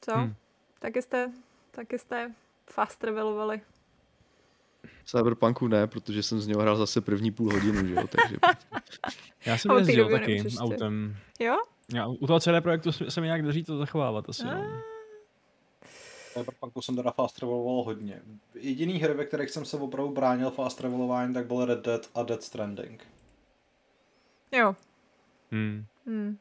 Co? 0.00 0.12
Hmm. 0.12 0.34
Taky 0.78 1.02
jste, 1.02 1.32
taky 1.70 1.98
jste 1.98 2.32
fast 2.70 2.98
travelovali. 2.98 3.60
Cyberpunku 5.04 5.68
ne, 5.68 5.86
protože 5.86 6.22
jsem 6.22 6.40
z 6.40 6.46
něho 6.46 6.62
hrál 6.62 6.76
zase 6.76 7.00
první 7.00 7.30
půl 7.30 7.52
hodinu, 7.52 7.86
že 7.86 7.94
jo, 7.94 8.06
takže... 8.06 8.36
Já 9.46 9.58
jsem 9.58 9.70
jezdil 9.78 10.10
taky 10.10 10.44
autem. 10.58 11.16
Jo? 11.40 11.56
Já, 11.94 12.06
u 12.06 12.26
toho 12.26 12.40
CD 12.40 12.48
projektu 12.62 12.92
se 12.92 13.20
mi 13.20 13.26
nějak 13.26 13.42
daří 13.42 13.64
to 13.64 13.78
zachovávat 13.78 14.28
asi, 14.28 14.44
no. 14.44 14.82
Cyberpunku 16.32 16.82
jsem 16.82 16.96
teda 16.96 17.10
fast 17.10 17.36
traveloval 17.36 17.82
hodně. 17.82 18.22
Jediný 18.54 18.98
hry, 18.98 19.14
ve 19.14 19.24
kterých 19.24 19.50
jsem 19.50 19.64
se 19.64 19.76
opravdu 19.76 20.12
bránil 20.12 20.50
fast 20.50 20.78
travelování, 20.78 21.34
tak 21.34 21.46
byl 21.46 21.64
Red 21.64 21.84
Dead 21.84 22.10
a 22.14 22.22
Dead 22.22 22.42
Stranding. 22.42 23.06
Jo. 24.52 24.76
Hmm. 25.50 25.84
Hmm. 26.06 26.38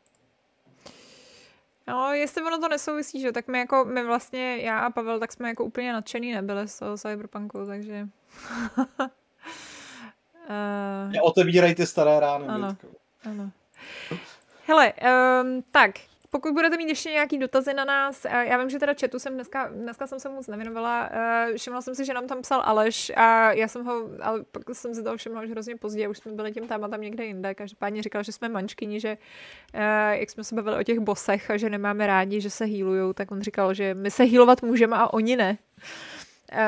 No, 1.87 2.13
jestli 2.13 2.43
ono 2.43 2.59
to 2.59 2.67
nesouvisí, 2.67 3.21
že 3.21 3.31
tak 3.31 3.47
my 3.47 3.59
jako, 3.59 3.85
my 3.85 4.03
vlastně, 4.03 4.57
já 4.57 4.79
a 4.79 4.89
Pavel, 4.89 5.19
tak 5.19 5.31
jsme 5.31 5.49
jako 5.49 5.65
úplně 5.65 5.93
nadšený 5.93 6.33
nebyli 6.33 6.67
z 6.67 6.79
toho 6.79 6.97
Cyberpunku, 6.97 7.65
takže... 7.65 8.07
uh... 8.99 9.07
Otevírej 11.21 11.75
ty 11.75 11.87
staré 11.87 12.19
rány. 12.19 12.47
Ano, 12.47 12.77
ano. 13.23 13.51
Hele, 14.67 14.93
um, 14.93 15.63
tak, 15.71 15.91
pokud 16.31 16.53
budete 16.53 16.77
mít 16.77 16.89
ještě 16.89 17.09
nějaký 17.09 17.37
dotazy 17.37 17.73
na 17.73 17.85
nás, 17.85 18.25
eh, 18.25 18.45
já 18.45 18.57
vím, 18.57 18.69
že 18.69 18.79
teda 18.79 18.93
chatu 19.01 19.19
jsem 19.19 19.33
dneska, 19.33 19.67
dneska 19.67 20.07
jsem 20.07 20.19
se 20.19 20.29
moc 20.29 20.47
nevěnovala, 20.47 21.09
uh, 21.49 21.55
všimla 21.57 21.81
jsem 21.81 21.95
si, 21.95 22.05
že 22.05 22.13
nám 22.13 22.27
tam 22.27 22.41
psal 22.41 22.61
Aleš 22.65 23.11
a 23.15 23.51
já 23.51 23.67
jsem 23.67 23.85
ho, 23.85 24.09
ale 24.21 24.43
pak 24.51 24.63
jsem 24.73 24.95
si 24.95 25.03
toho 25.03 25.17
všimla 25.17 25.41
už 25.41 25.49
hrozně 25.49 25.75
pozdě, 25.75 26.07
už 26.07 26.17
jsme 26.17 26.31
byli 26.31 26.51
tím 26.51 26.67
tématem 26.67 27.01
někde 27.01 27.25
jinde, 27.25 27.55
každopádně 27.55 28.03
říkal, 28.03 28.23
že 28.23 28.31
jsme 28.31 28.49
mančkyni, 28.49 28.99
že 28.99 29.17
uh, 29.73 29.81
jak 30.11 30.29
jsme 30.29 30.43
se 30.43 30.55
bavili 30.55 30.77
o 30.77 30.83
těch 30.83 30.99
bosech 30.99 31.51
a 31.51 31.57
že 31.57 31.69
nemáme 31.69 32.07
rádi, 32.07 32.41
že 32.41 32.49
se 32.49 32.65
hýlujou, 32.65 33.13
tak 33.13 33.31
on 33.31 33.41
říkal, 33.41 33.73
že 33.73 33.93
my 33.93 34.11
se 34.11 34.23
hýlovat 34.23 34.61
můžeme 34.61 34.97
a 34.97 35.13
oni 35.13 35.35
ne. 35.35 35.57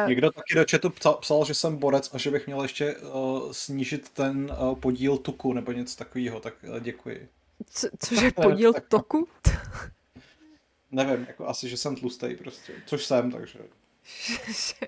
Uh, 0.03 0.09
Někdo 0.09 0.31
taky 0.31 0.55
do 0.55 0.65
chatu 0.71 0.89
psal, 0.89 1.13
psal, 1.13 1.45
že 1.45 1.53
jsem 1.53 1.77
borec 1.77 2.09
a 2.13 2.17
že 2.17 2.31
bych 2.31 2.47
měl 2.47 2.61
ještě 2.61 2.95
uh, 2.95 3.51
snížit 3.51 4.09
ten 4.09 4.51
uh, 4.61 4.79
podíl 4.79 5.17
tuku 5.17 5.53
nebo 5.53 5.71
něco 5.71 5.97
takového, 5.97 6.39
tak 6.39 6.53
uh, 6.69 6.79
děkuji. 6.79 7.29
Co, 7.69 7.87
cože 7.99 8.31
podíl 8.31 8.73
toku? 8.87 9.27
Nevím, 10.91 11.25
jako 11.27 11.47
asi, 11.47 11.69
že 11.69 11.77
jsem 11.77 11.95
tlustý 11.95 12.35
prostě, 12.35 12.73
což 12.85 13.05
jsem, 13.05 13.31
takže. 13.31 13.59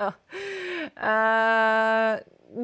oh. 0.00 0.12
uh, 1.02 2.18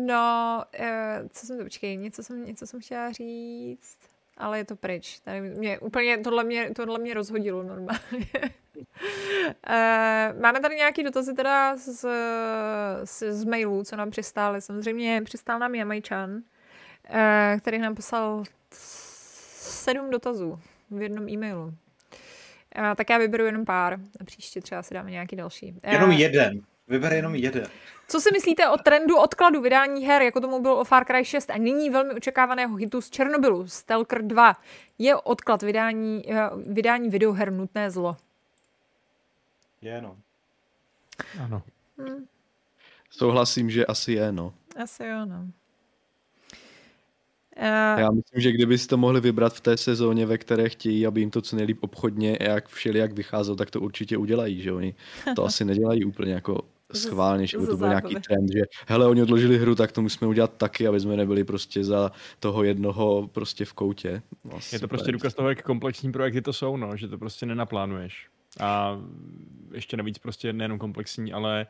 no, 0.07 0.65
uh, 0.81 1.29
co 1.31 1.47
jsem 1.47 1.59
to, 1.59 1.65
počkej, 1.65 1.97
něco 1.97 2.23
jsem, 2.23 2.45
něco 2.45 2.67
jsem 2.67 2.81
chtěla 2.81 3.13
říct, 3.13 3.99
ale 4.37 4.59
je 4.59 4.65
to 4.65 4.77
pryč. 4.77 5.21
Tady 5.21 5.41
mě, 5.41 5.79
úplně, 5.79 6.19
tohle 6.19 6.45
mě, 6.45 6.71
tohle 6.71 6.99
mě 6.99 7.15
rozhodilo 7.15 7.63
normálně. 7.63 8.31
uh, 8.77 10.41
máme 10.41 10.61
tady 10.61 10.77
nějaký 10.77 11.03
dotazy 11.03 11.35
teda 11.35 11.77
z, 11.77 12.07
z, 13.05 13.33
z 13.33 13.45
mailů, 13.45 13.85
co 13.85 13.97
nám 13.97 14.11
přistály. 14.11 14.61
Samozřejmě 14.61 15.23
přistál 15.25 15.59
nám 15.59 15.75
Jamajčan, 15.75 16.31
uh, 16.35 16.41
který 17.61 17.79
nám 17.79 17.95
poslal 17.95 18.45
sedm 19.65 20.11
dotazů 20.11 20.61
v 20.91 21.03
jednom 21.03 21.29
e-mailu. 21.29 21.75
A 22.75 22.95
tak 22.95 23.11
já 23.11 23.19
vyberu 23.19 23.45
jenom 23.45 23.65
pár. 23.65 23.99
A 24.21 24.25
příště 24.25 24.61
třeba 24.61 24.83
si 24.83 24.95
dáme 24.95 25.11
nějaký 25.11 25.37
další. 25.37 25.75
Jenom 25.83 26.13
jeden. 26.13 26.61
Vyber 26.89 27.13
jenom 27.13 27.35
jeden. 27.35 27.67
Co 28.09 28.21
si 28.21 28.29
myslíte 28.33 28.69
o 28.69 28.77
trendu 28.77 29.17
odkladu 29.17 29.61
vydání 29.61 30.07
her, 30.07 30.23
jako 30.23 30.41
tomu 30.41 30.63
bylo 30.63 30.81
o 30.81 30.85
Far 30.85 31.05
Cry 31.05 31.25
6 31.25 31.51
a 31.51 31.59
nyní 31.59 31.91
velmi 31.91 32.15
očekávaného 32.15 32.77
hitu 32.77 33.01
z 33.01 33.11
Černobylu, 33.11 33.69
Stalker 33.69 34.23
2? 34.23 34.57
Je 34.99 35.17
odklad 35.17 35.63
vydání, 35.63 36.33
eh, 36.33 36.51
vydání 36.67 37.09
videoher 37.09 37.53
nutné 37.53 37.91
zlo? 37.91 38.17
Je, 39.83 40.03
no. 40.03 40.17
Ano. 41.45 41.63
Hmm. 41.99 42.27
Souhlasím, 43.11 43.71
že 43.71 43.87
asi 43.87 44.13
je, 44.13 44.33
no. 44.33 44.55
Asi 44.83 45.05
jo, 45.05 45.27
no. 45.27 45.47
Uh, 47.57 48.01
Já 48.01 48.11
myslím, 48.11 48.41
že 48.41 48.53
kdyby 48.53 48.79
si 48.79 48.89
to 48.89 48.97
mohli 48.97 49.21
vybrat 49.21 49.55
v 49.55 49.61
té 49.61 49.77
sezóně, 49.77 50.27
ve 50.27 50.39
které 50.39 50.69
chtějí, 50.69 51.07
aby 51.07 51.21
jim 51.21 51.31
to 51.31 51.43
co 51.43 51.57
nejlíp 51.57 51.79
obchodně, 51.81 52.39
jak 52.41 52.69
všelijak 52.69 53.13
vycházelo, 53.13 53.57
tak 53.57 53.71
to 53.71 53.81
určitě 53.81 54.17
udělají, 54.17 54.63
že 54.63 54.73
oni 54.73 54.95
to 55.37 55.45
asi 55.45 55.65
nedělají 55.65 56.05
úplně 56.05 56.33
jako 56.33 56.61
schválně, 56.93 57.47
že 57.47 57.59
by 57.59 57.67
to 57.67 57.77
byl 57.77 57.89
nějaký 57.89 58.15
trend, 58.15 58.53
že 58.53 58.63
hele, 58.89 59.07
oni 59.07 59.23
odložili 59.23 59.59
hru, 59.59 59.75
tak 59.75 59.93
to 59.93 60.03
musíme 60.03 60.29
udělat 60.29 60.53
taky, 60.57 60.87
aby 60.87 61.01
jsme 61.01 61.17
nebyli 61.17 61.45
prostě 61.45 61.85
za 61.85 62.13
toho 62.41 62.65
jednoho 62.65 63.29
prostě 63.33 63.65
v 63.65 63.73
koutě. 63.73 64.23
No, 64.45 64.59
je 64.73 64.79
to 64.79 64.89
prostě 64.89 65.13
důkaz 65.13 65.35
toho, 65.35 65.49
jak 65.49 65.63
komplexní 65.63 66.13
projekty 66.13 66.43
to 66.43 66.53
jsou, 66.53 66.77
no, 66.77 66.97
že 66.97 67.09
to 67.09 67.19
prostě 67.19 67.47
nenaplánuješ. 67.47 68.29
A 68.61 69.01
ještě 69.73 69.97
navíc 69.97 70.19
prostě 70.19 70.53
nejenom 70.53 70.79
komplexní, 70.79 71.33
ale 71.33 71.67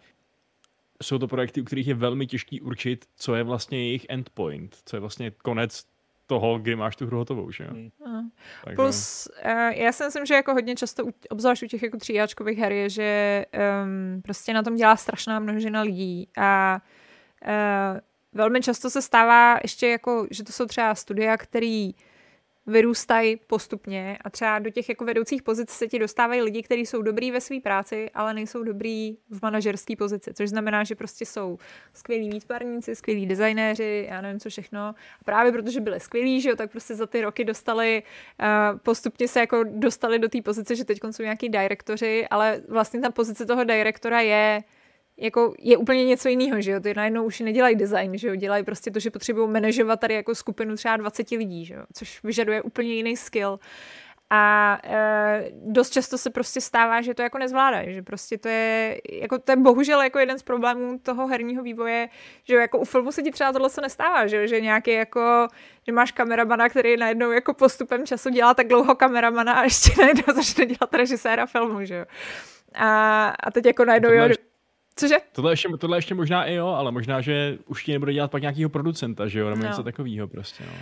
jsou 1.03 1.19
to 1.19 1.29
projekty, 1.29 1.61
u 1.61 1.65
kterých 1.65 1.87
je 1.89 1.95
velmi 1.95 2.27
těžký 2.27 2.61
určit, 2.61 3.05
co 3.17 3.35
je 3.35 3.43
vlastně 3.43 3.79
jejich 3.79 4.07
endpoint, 4.09 4.77
co 4.85 4.97
je 4.97 5.01
vlastně 5.01 5.31
konec 5.31 5.85
toho, 6.27 6.59
kdy 6.59 6.77
máš 6.77 6.97
tu 6.97 7.07
hru 7.07 7.19
hotovou, 7.19 7.51
že 7.51 7.65
jo? 7.65 7.71
Mm. 7.75 8.31
Plus, 8.77 9.29
uh, 9.45 9.51
já 9.53 9.93
si 9.93 10.05
myslím, 10.05 10.27
že 10.27 10.35
jako 10.35 10.53
hodně 10.53 10.75
často, 10.75 11.05
obzvlášť 11.31 11.63
u 11.63 11.67
těch 11.67 11.83
jako 11.83 11.97
tříáčkových 11.97 12.59
her, 12.59 12.73
je, 12.73 12.91
že 12.91 13.45
um, 13.85 14.23
prostě 14.23 14.53
na 14.55 14.63
tom 14.63 14.77
dělá 14.77 14.97
strašná 14.97 15.39
množina 15.39 15.83
lidí 15.83 16.29
a 16.39 16.81
uh, 17.47 17.99
velmi 18.33 18.61
často 18.61 18.91
se 18.91 19.03
stává 19.03 19.59
ještě 19.63 19.89
jako, 19.89 20.27
že 20.31 20.45
to 20.45 20.53
jsou 20.53 20.67
třeba 20.67 20.95
studia, 20.95 21.37
který 21.37 21.95
vyrůstají 22.67 23.37
postupně 23.37 24.19
a 24.25 24.31
třeba 24.31 24.59
do 24.59 24.71
těch 24.71 24.89
jako 24.89 25.05
vedoucích 25.05 25.43
pozic 25.43 25.71
se 25.71 25.87
ti 25.87 25.99
dostávají 25.99 26.43
lidi, 26.43 26.63
kteří 26.63 26.87
jsou 26.87 27.03
dobrý 27.03 27.31
ve 27.31 27.41
své 27.41 27.61
práci, 27.61 28.11
ale 28.15 28.35
nejsou 28.35 28.63
dobrý 28.63 29.17
v 29.31 29.43
manažerské 29.43 29.97
pozici, 29.97 30.35
což 30.35 30.49
znamená, 30.49 30.85
že 30.85 30.95
prostě 30.95 31.27
jsou 31.27 31.59
skvělí 31.93 32.31
výtvarníci, 32.31 32.95
skvělí 32.95 33.27
designéři, 33.27 34.07
já 34.11 34.21
nevím 34.21 34.41
co 34.41 34.51
všechno. 34.51 34.81
A 34.81 35.25
právě 35.25 35.53
protože 35.53 35.81
byli 35.81 36.01
skvělí, 36.01 36.41
že 36.41 36.51
jo, 36.51 36.57
tak 36.57 36.71
prostě 36.71 36.95
za 36.95 37.07
ty 37.07 37.21
roky 37.21 37.45
dostali, 37.45 38.03
uh, 38.73 38.79
postupně 38.79 39.29
se 39.29 39.41
jako 39.41 39.65
dostali 39.65 40.19
do 40.19 40.29
té 40.29 40.43
pozice, 40.43 40.77
že 40.77 40.85
teď 40.85 41.01
jsou 41.11 41.23
nějaký 41.23 41.49
direktoři, 41.49 42.27
ale 42.31 42.63
vlastně 42.69 43.01
ta 43.01 43.11
pozice 43.11 43.47
toho 43.47 43.65
direktora 43.65 44.21
je 44.21 44.63
jako 45.17 45.55
je 45.59 45.77
úplně 45.77 46.05
něco 46.05 46.29
jiného, 46.29 46.61
že 46.61 46.71
jo, 46.71 46.81
ty 46.81 46.95
najednou 46.95 47.25
už 47.25 47.41
nedělají 47.41 47.77
design, 47.77 48.19
že 48.19 48.29
jo, 48.29 48.35
dělají 48.35 48.65
prostě 48.65 48.91
to, 48.91 49.01
že 49.01 49.11
potřebují 49.11 49.51
manažovat 49.51 50.01
tady 50.01 50.15
jako 50.15 50.35
skupinu 50.35 50.77
třeba 50.77 50.97
20 50.97 51.31
lidí, 51.31 51.65
že 51.65 51.75
jo, 51.75 51.83
což 51.93 52.23
vyžaduje 52.23 52.63
úplně 52.63 52.95
jiný 52.95 53.17
skill. 53.17 53.59
A 54.31 54.79
e, 54.85 55.51
dost 55.53 55.91
často 55.91 56.19
se 56.19 56.31
prostě 56.31 56.61
stává, 56.61 57.01
že 57.01 57.15
to 57.15 57.23
jako 57.23 57.39
nezvládají, 57.39 57.95
že 57.95 58.03
prostě 58.03 58.39
to 58.39 58.49
je, 58.49 59.01
jako 59.13 59.39
to 59.39 59.53
je 59.53 59.57
bohužel 59.57 60.03
jako 60.03 60.19
jeden 60.19 60.39
z 60.39 60.43
problémů 60.43 60.99
toho 60.99 61.27
herního 61.27 61.63
vývoje, 61.63 62.09
že 62.45 62.55
jako 62.55 62.79
u 62.79 62.85
filmu 62.85 63.13
se 63.13 63.23
ti 63.23 63.31
třeba 63.31 63.53
tohle 63.53 63.71
se 63.71 63.81
nestává, 63.81 64.27
že, 64.27 64.49
že 64.49 64.61
nějaký 64.61 64.91
jako, 64.91 65.49
že 65.87 65.93
máš 65.93 66.13
kameramana, 66.13 66.69
který 66.69 66.97
najednou 66.97 67.31
jako 67.31 67.55
postupem 67.55 68.07
času 68.07 68.31
dělá 68.31 68.55
tak 68.55 68.69
dlouho 68.69 68.95
kameramana 68.95 69.53
a 69.53 69.65
ještě 69.65 69.93
najednou 70.03 70.35
začne 70.35 70.67
dělat 70.67 70.95
režiséra 70.95 71.47
filmu, 71.47 71.85
že 71.85 71.95
jo. 71.95 72.05
A, 72.75 73.29
a 73.29 73.51
teď 73.51 73.67
jako 73.67 73.85
najednou, 73.85 74.11
jo, 74.11 74.29
Cože? 74.97 75.17
Tohle 75.33 75.53
ještě, 75.53 75.69
tohle 75.79 75.99
ještě 75.99 76.15
možná 76.15 76.45
i 76.45 76.55
jo, 76.55 76.67
ale 76.67 76.93
možná, 76.93 77.21
že 77.21 77.59
už 77.67 77.85
ti 77.85 77.93
nebude 77.93 78.13
dělat 78.13 78.31
pak 78.31 78.43
nějakého 78.43 78.71
producenta, 78.71 79.29
že 79.29 79.39
jo, 79.39 79.51
nebo 79.51 79.63
no. 79.63 79.69
něco 79.69 79.83
takového 79.83 80.29
prostě, 80.29 80.65
no. 80.67 80.73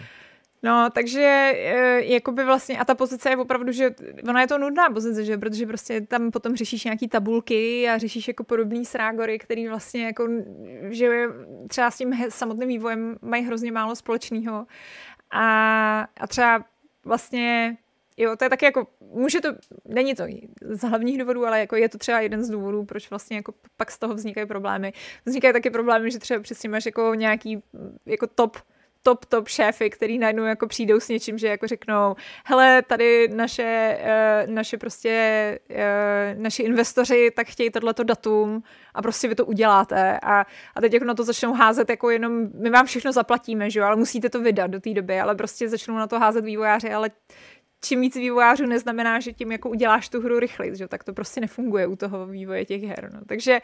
No, 0.65 0.91
takže 0.93 1.53
e, 1.57 2.05
jakoby 2.05 2.45
vlastně, 2.45 2.79
a 2.79 2.85
ta 2.85 2.95
pozice 2.95 3.31
je 3.31 3.37
opravdu, 3.37 3.73
že 3.73 3.91
ona 4.29 4.41
je 4.41 4.47
to 4.47 4.59
nudná 4.59 4.91
pozice, 4.91 5.25
že 5.25 5.39
protože 5.39 5.67
prostě 5.67 6.01
tam 6.01 6.31
potom 6.31 6.57
řešíš 6.57 6.85
nějaký 6.85 7.09
tabulky 7.09 7.89
a 7.89 7.99
řešíš 7.99 8.29
jako 8.29 8.45
podobný 8.45 8.85
srágory, 8.85 9.39
který 9.39 9.69
vlastně 9.69 10.05
jako, 10.05 10.29
že 10.89 11.27
třeba 11.69 11.91
s 11.91 11.99
tím 11.99 12.15
samotným 12.29 12.69
vývojem 12.69 13.17
mají 13.23 13.45
hrozně 13.45 13.73
málo 13.73 13.97
společného. 13.97 14.67
A, 15.31 16.07
a 16.21 16.27
třeba 16.27 16.65
vlastně 17.05 17.77
Jo, 18.17 18.37
to 18.37 18.45
je 18.45 18.51
taky 18.51 18.65
jako, 18.65 18.87
může 19.01 19.41
to, 19.41 19.49
není 19.85 20.15
to 20.15 20.25
z 20.61 20.81
hlavních 20.81 21.19
důvodů, 21.19 21.47
ale 21.47 21.61
jako 21.61 21.77
je 21.77 21.89
to 21.89 21.99
třeba 21.99 22.21
jeden 22.21 22.45
z 22.45 22.51
důvodů, 22.51 22.85
proč 22.85 23.11
vlastně 23.11 23.37
jako 23.37 23.55
pak 23.77 23.91
z 23.91 23.99
toho 23.99 24.15
vznikají 24.15 24.47
problémy. 24.47 24.93
Vznikají 25.27 25.53
taky 25.53 25.71
problémy, 25.71 26.11
že 26.11 26.19
třeba 26.19 26.43
přesně 26.43 26.69
máš 26.69 26.87
jako 26.87 27.15
nějaký 27.15 27.63
jako 28.07 28.27
top 28.27 28.57
top, 29.03 29.25
top 29.25 29.49
šéfy, 29.49 29.91
který 29.91 30.19
najednou 30.19 30.45
jako 30.45 30.67
přijdou 30.67 31.01
s 31.01 31.09
něčím, 31.09 31.39
že 31.39 31.49
jako 31.49 31.67
řeknou, 31.67 32.15
hele, 32.45 32.83
tady 32.83 33.29
naše, 33.29 33.99
uh, 34.47 34.55
naše 34.55 34.79
prostě, 34.79 35.59
uh, 35.71 36.43
naši 36.43 36.63
investoři 36.63 37.31
tak 37.37 37.47
chtějí 37.47 37.71
tohleto 37.71 38.05
datum 38.05 38.63
a 38.95 39.03
prostě 39.03 39.29
vy 39.29 39.35
to 39.35 39.47
uděláte 39.47 40.21
a, 40.23 40.47
a 40.75 40.81
teď 40.81 40.93
jako 40.93 41.05
na 41.05 41.15
to 41.15 41.25
začnou 41.25 41.53
házet 41.53 41.91
jako 41.91 42.11
jenom, 42.11 42.49
my 42.55 42.71
vám 42.71 42.87
všechno 42.87 43.13
zaplatíme, 43.13 43.71
že 43.71 43.81
jo, 43.81 43.87
ale 43.87 43.97
musíte 43.97 44.31
to 44.31 44.41
vydat 44.41 44.67
do 44.67 44.81
té 44.81 44.95
doby, 44.95 45.21
ale 45.21 45.35
prostě 45.35 45.69
začnou 45.69 45.97
na 45.97 46.07
to 46.07 46.19
házet 46.19 46.45
vývojáři, 46.45 46.93
ale 46.93 47.11
čím 47.85 48.01
víc 48.01 48.17
vývojářů 48.17 48.67
neznamená, 48.67 49.21
že 49.21 49.33
tím 49.33 49.53
jako 49.53 49.71
uděláš 49.71 50.09
tu 50.09 50.21
hru 50.21 50.39
rychleji, 50.39 50.77
že 50.77 50.89
tak 50.89 51.05
to 51.05 51.13
prostě 51.13 51.41
nefunguje 51.41 51.87
u 51.87 51.97
toho 51.97 52.27
vývoje 52.27 52.65
těch 52.65 52.83
her. 52.83 53.11
No. 53.15 53.21
Takže 53.27 53.61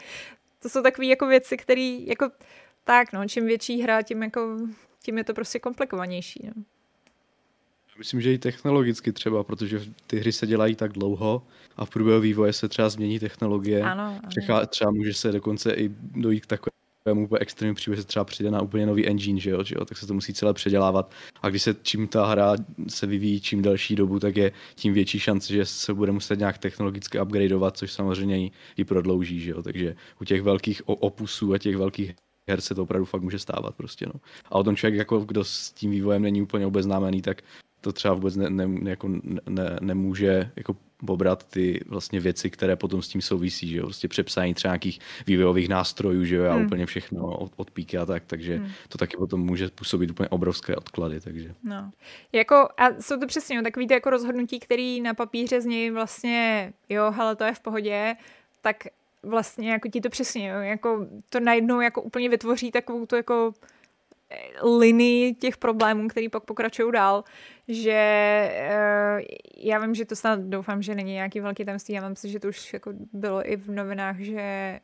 to 0.63 0.69
jsou 0.69 0.83
takové 0.83 1.07
jako 1.07 1.27
věci, 1.27 1.57
které 1.57 1.99
jako 2.07 2.31
tak, 2.85 3.13
no, 3.13 3.29
čím 3.29 3.47
větší 3.47 3.83
hra, 3.83 4.03
tím 4.03 4.23
jako 4.23 4.59
tím 5.03 5.19
je 5.19 5.25
to 5.25 5.35
prostě 5.35 5.59
komplikovanější. 5.59 6.51
No. 6.57 6.63
Myslím, 7.99 8.21
že 8.21 8.33
i 8.33 8.39
technologicky 8.39 9.13
třeba, 9.13 9.45
protože 9.45 9.81
ty 10.07 10.19
hry 10.19 10.33
se 10.33 10.47
dělají 10.47 10.75
tak 10.75 10.93
dlouho 10.93 11.43
a 11.77 11.85
v 11.85 11.91
průběhu 11.91 12.21
vývoje 12.21 12.53
se 12.53 12.69
třeba 12.69 12.89
změní 12.89 13.19
technologie. 13.19 13.83
Ano, 13.83 14.03
ano. 14.03 14.21
Třeba, 14.29 14.67
třeba 14.67 14.91
může 14.91 15.15
se 15.15 15.33
dokonce 15.33 15.73
i 15.73 15.91
dojít 16.15 16.47
k 16.47 16.47
takovému 17.09 17.25
úplně 17.25 17.39
extrémnímu 17.41 17.75
příběhu, 17.75 18.03
se 18.03 18.09
třeba 18.09 18.25
přijde 18.25 18.51
na 18.51 18.63
úplně 18.63 18.87
nový 18.87 19.07
engine, 19.07 19.41
že 19.41 19.51
jo, 19.51 19.65
že 19.65 19.75
jo, 19.79 19.85
tak 19.85 19.99
se 19.99 20.07
to 20.07 20.15
musí 20.15 20.35
celé 20.35 20.55
předělávat. 20.55 21.13
A 21.43 21.49
když 21.49 21.63
se 21.63 21.75
čím 21.83 22.09
ta 22.09 22.27
hra 22.27 22.55
se 22.89 23.07
vyvíjí 23.07 23.41
čím 23.41 23.63
další 23.63 23.97
dobu, 23.97 24.19
tak 24.19 24.37
je 24.37 24.53
tím 24.75 24.93
větší 24.93 25.19
šance, 25.19 25.53
že 25.53 25.67
se 25.67 25.95
bude 25.95 26.13
muset 26.13 26.39
nějak 26.39 26.59
technologicky 26.59 27.21
upgradeovat, 27.21 27.77
což 27.77 27.93
samozřejmě 27.93 28.51
i 28.77 28.85
prodlouží, 28.85 29.41
že 29.41 29.51
jo. 29.51 29.63
Takže 29.63 29.97
u 30.21 30.25
těch 30.25 30.43
velkých 30.43 30.83
opusů 30.89 31.53
a 31.53 31.59
těch 31.59 31.77
velkých 31.77 32.15
her 32.49 32.61
se 32.61 32.75
to 32.75 32.83
opravdu 32.83 33.05
fakt 33.05 33.23
může 33.23 33.39
stávat 33.39 33.75
prostě, 33.75 34.07
no. 34.07 34.21
A 34.45 34.55
o 34.55 34.65
tom 34.65 34.77
člověk, 34.77 34.99
jako 34.99 35.21
kdo 35.21 35.45
s 35.45 35.73
tím 35.73 35.91
vývojem 35.91 36.23
není 36.23 36.43
úplně 36.43 36.67
obeznámený, 36.67 37.23
tak 37.23 37.43
to 37.81 37.93
třeba 37.93 38.15
vůbec 38.15 38.37
ne, 38.37 38.51
ne, 38.51 38.91
jako 38.91 39.09
ne, 39.49 39.79
nemůže 39.81 40.51
jako 40.57 40.77
pobrat 41.07 41.47
ty 41.47 41.81
vlastně 41.87 42.21
věci, 42.21 42.51
které 42.51 42.77
potom 42.77 43.03
s 43.03 43.09
tím 43.09 43.21
souvisí, 43.21 43.69
že 43.69 43.77
jo, 43.77 43.85
prostě 43.85 44.09
přepsání 44.09 44.55
třeba 44.55 44.73
nějakých 44.73 45.01
vývojových 45.27 45.69
nástrojů, 45.69 46.25
že 46.25 46.37
jo, 46.37 46.45
a 46.45 46.55
hmm. 46.55 46.67
úplně 46.67 46.87
všechno 46.87 47.39
od, 47.39 47.53
od 47.57 47.71
píky 47.71 47.99
a 47.99 48.07
tak, 48.07 48.23
takže 48.27 48.57
hmm. 48.57 48.71
to 48.89 48.99
taky 48.99 49.17
potom 49.17 49.41
může 49.41 49.69
působit 49.69 50.11
úplně 50.11 50.29
obrovské 50.29 50.77
odklady, 50.77 51.21
takže. 51.21 51.55
No. 51.65 51.91
Jako, 52.33 52.55
a 52.55 53.01
jsou 53.01 53.21
to 53.21 53.27
přesně 53.27 53.57
no, 53.57 53.63
takový 53.63 53.87
ty 53.87 53.95
jako 53.95 54.11
rozhodnutí, 54.11 54.61
který 54.61 55.01
na 55.01 55.15
papíře 55.15 55.61
z 55.61 55.67
něj 55.67 55.91
vlastně, 55.91 56.73
jo, 56.89 57.11
hele, 57.11 57.37
to 57.37 57.45
je 57.45 57.55
v 57.55 57.61
pohodě, 57.61 58.17
tak 58.61 58.77
vlastně 59.23 59.73
jako 59.73 59.89
ti 59.89 60.01
to 60.01 60.09
přesně, 60.09 60.49
jo, 60.49 60.59
jako 60.59 61.07
to 61.31 61.41
najednou 61.41 61.81
jako 61.81 62.03
úplně 62.03 62.29
vytvoří 62.29 62.71
takovou 62.71 63.07
tu 63.07 63.17
jako 63.17 63.53
eh, 64.31 64.69
linii 64.69 65.35
těch 65.35 65.57
problémů, 65.57 66.09
který 66.09 66.29
pak 66.29 66.43
pokračují 66.43 66.93
dál, 66.93 67.25
že 67.69 68.51
uh, 68.71 69.21
já 69.57 69.79
vím, 69.79 69.95
že 69.95 70.05
to 70.05 70.17
snad 70.17 70.41
doufám, 70.41 70.83
že 70.83 70.95
není 70.95 71.13
nějaký 71.13 71.41
velký 71.41 71.65
tajemství, 71.65 71.95
já 71.95 72.01
mám 72.01 72.17
si, 72.17 72.29
že 72.29 72.41
to 72.41 72.49
už 72.49 72.73
jako 72.73 72.93
bylo 73.13 73.53
i 73.53 73.57
v 73.57 73.71
novinách, 73.71 74.19
že 74.19 74.81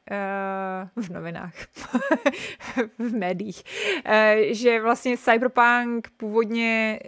uh, 0.96 1.04
v 1.04 1.10
novinách, 1.10 1.54
v 2.98 3.16
médiích, 3.16 3.62
uh, 4.06 4.12
že 4.50 4.82
vlastně 4.82 5.18
Cyberpunk 5.18 6.08
původně 6.16 7.00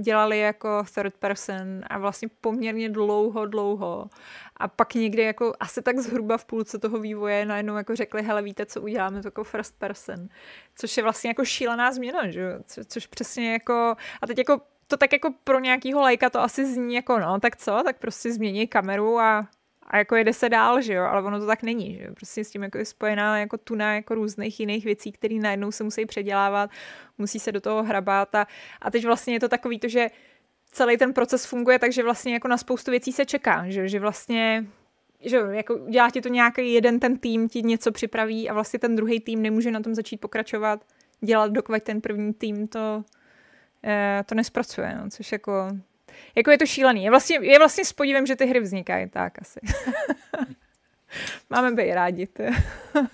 dělali 0.00 0.38
jako 0.38 0.84
third 0.94 1.14
person 1.14 1.82
a 1.86 1.98
vlastně 1.98 2.28
poměrně 2.40 2.88
dlouho, 2.88 3.46
dlouho 3.46 4.08
a 4.56 4.68
pak 4.68 4.94
někdy 4.94 5.22
jako 5.22 5.52
asi 5.60 5.82
tak 5.82 5.98
zhruba 5.98 6.36
v 6.38 6.44
půlce 6.44 6.78
toho 6.78 6.98
vývoje 6.98 7.46
najednou 7.46 7.76
jako 7.76 7.96
řekli, 7.96 8.22
hele 8.22 8.42
víte, 8.42 8.66
co 8.66 8.80
uděláme, 8.80 9.22
to 9.22 9.26
jako 9.26 9.44
first 9.44 9.78
person, 9.78 10.28
což 10.74 10.96
je 10.96 11.02
vlastně 11.02 11.30
jako 11.30 11.44
šílená 11.44 11.92
změna, 11.92 12.30
že? 12.30 12.58
Co, 12.66 12.84
což 12.84 13.06
přesně 13.06 13.52
jako, 13.52 13.96
a 14.22 14.26
teď 14.26 14.38
jako 14.38 14.60
to 14.86 14.96
tak 14.96 15.12
jako 15.12 15.34
pro 15.44 15.60
nějakýho 15.60 16.00
lajka 16.00 16.30
to 16.30 16.40
asi 16.40 16.74
zní 16.74 16.94
jako 16.94 17.18
no, 17.18 17.40
tak 17.40 17.56
co, 17.56 17.82
tak 17.84 17.98
prostě 17.98 18.32
změní 18.32 18.66
kameru 18.66 19.18
a, 19.18 19.48
a 19.86 19.98
jako 19.98 20.16
jede 20.16 20.32
se 20.32 20.48
dál, 20.48 20.80
že 20.80 20.94
jo, 20.94 21.04
ale 21.04 21.22
ono 21.22 21.40
to 21.40 21.46
tak 21.46 21.62
není, 21.62 21.96
že 21.96 22.04
jo, 22.04 22.14
prostě 22.14 22.44
s 22.44 22.50
tím 22.50 22.62
jako 22.62 22.78
je 22.78 22.84
spojená 22.84 23.38
jako 23.38 23.58
tuna 23.58 23.94
jako 23.94 24.14
různých 24.14 24.60
jiných 24.60 24.84
věcí, 24.84 25.12
které 25.12 25.34
najednou 25.34 25.72
se 25.72 25.84
musí 25.84 26.06
předělávat, 26.06 26.70
musí 27.18 27.38
se 27.38 27.52
do 27.52 27.60
toho 27.60 27.82
hrabat 27.82 28.34
a, 28.34 28.46
a 28.82 28.90
teď 28.90 29.04
vlastně 29.04 29.34
je 29.34 29.40
to 29.40 29.48
takový 29.48 29.78
to, 29.78 29.88
že 29.88 30.10
celý 30.72 30.96
ten 30.96 31.12
proces 31.12 31.46
funguje 31.46 31.78
tak, 31.78 31.92
že 31.92 32.02
vlastně 32.02 32.32
jako 32.32 32.48
na 32.48 32.56
spoustu 32.56 32.90
věcí 32.90 33.12
se 33.12 33.26
čeká, 33.26 33.64
že, 33.68 33.88
že 33.88 34.00
vlastně 34.00 34.66
že 35.24 35.36
jako 35.50 35.78
dělá 35.90 36.10
ti 36.10 36.20
to 36.20 36.28
nějaký 36.28 36.72
jeden 36.72 37.00
ten 37.00 37.18
tým, 37.18 37.48
ti 37.48 37.62
něco 37.62 37.92
připraví 37.92 38.50
a 38.50 38.54
vlastně 38.54 38.78
ten 38.78 38.96
druhý 38.96 39.20
tým 39.20 39.42
nemůže 39.42 39.70
na 39.70 39.80
tom 39.80 39.94
začít 39.94 40.16
pokračovat, 40.16 40.84
dělat, 41.20 41.52
dokud 41.52 41.82
ten 41.82 42.00
první 42.00 42.34
tým 42.34 42.66
to, 42.66 43.04
to 44.26 44.34
nespracuje, 44.34 44.94
no, 45.02 45.10
což 45.10 45.32
jako, 45.32 45.68
jako 46.34 46.50
je 46.50 46.58
to 46.58 46.66
šílený. 46.66 47.04
Je 47.04 47.10
vlastně, 47.10 47.38
je 47.42 47.58
vlastně 47.58 47.84
s 47.84 47.92
podívem, 47.92 48.26
že 48.26 48.36
ty 48.36 48.46
hry 48.46 48.60
vznikají, 48.60 49.08
tak 49.08 49.42
asi. 49.42 49.60
Máme 51.50 51.70
být 51.70 51.94
rádi. 51.94 52.28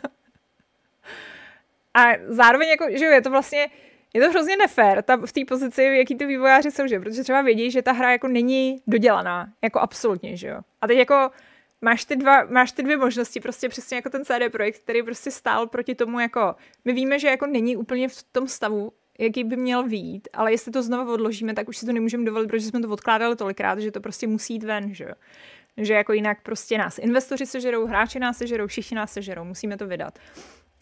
a 1.95 2.05
zároveň 2.27 2.69
jako, 2.69 2.87
že 2.91 3.05
je 3.05 3.23
to 3.23 3.31
vlastně, 3.31 3.69
je 4.15 4.21
to 4.21 4.31
hrozně 4.31 4.57
nefér 4.57 5.03
ta, 5.03 5.17
v 5.17 5.33
té 5.33 5.41
pozici, 5.49 5.83
jaký 5.83 6.15
ty 6.15 6.27
vývojáři 6.27 6.71
jsou, 6.71 6.87
že? 6.87 7.01
Protože 7.01 7.23
třeba 7.23 7.43
vědí, 7.43 7.71
že 7.71 7.83
ta 7.83 7.93
hra 7.93 8.13
jako 8.13 8.29
není 8.29 8.83
dodělaná, 8.87 9.53
jako 9.63 9.81
absolutně, 9.81 10.37
že 10.37 10.49
jo. 10.49 10.61
A 10.81 10.87
teď 10.87 10.99
jako 10.99 11.31
máš 11.81 12.05
ty, 12.05 12.17
dva, 12.17 12.45
máš 12.45 12.73
ty 12.73 12.83
dvě 12.83 12.97
možnosti, 12.97 13.41
prostě 13.41 13.69
přesně 13.69 13.97
jako 13.97 14.11
ten 14.11 14.25
CD 14.25 14.53
Projekt, 14.53 14.79
který 14.79 15.03
prostě 15.03 15.31
stál 15.31 15.67
proti 15.67 15.95
tomu, 15.95 16.21
jako 16.21 16.55
my 16.85 16.93
víme, 16.93 17.19
že 17.19 17.29
jako 17.29 17.47
není 17.47 17.77
úplně 17.77 18.09
v 18.09 18.23
tom 18.33 18.49
stavu, 18.49 18.93
jaký 19.19 19.45
by 19.45 19.57
měl 19.57 19.83
vít, 19.83 20.29
ale 20.33 20.53
jestli 20.53 20.73
to 20.73 20.83
znovu 20.83 21.13
odložíme, 21.13 21.55
tak 21.55 21.69
už 21.69 21.77
si 21.77 21.87
to 21.87 21.93
nemůžeme 21.93 22.25
dovolit, 22.25 22.49
protože 22.49 22.67
jsme 22.67 22.81
to 22.81 22.89
odkládali 22.89 23.37
tolikrát, 23.37 23.79
že 23.79 23.91
to 23.91 24.01
prostě 24.01 24.27
musí 24.27 24.53
jít 24.53 24.65
ven, 24.65 24.95
že 24.95 25.05
jo. 25.05 25.15
Že 25.77 25.95
jako 25.95 26.13
jinak 26.13 26.39
prostě 26.43 26.79
nás 26.79 26.99
investoři 26.99 27.47
sežerou, 27.47 27.87
hráči 27.87 28.19
nás 28.19 28.39
sežerou, 28.39 28.67
všichni 28.67 28.97
nás 28.97 29.13
sežerou, 29.13 29.45
musíme 29.45 29.77
to 29.77 29.87
vydat 29.87 30.19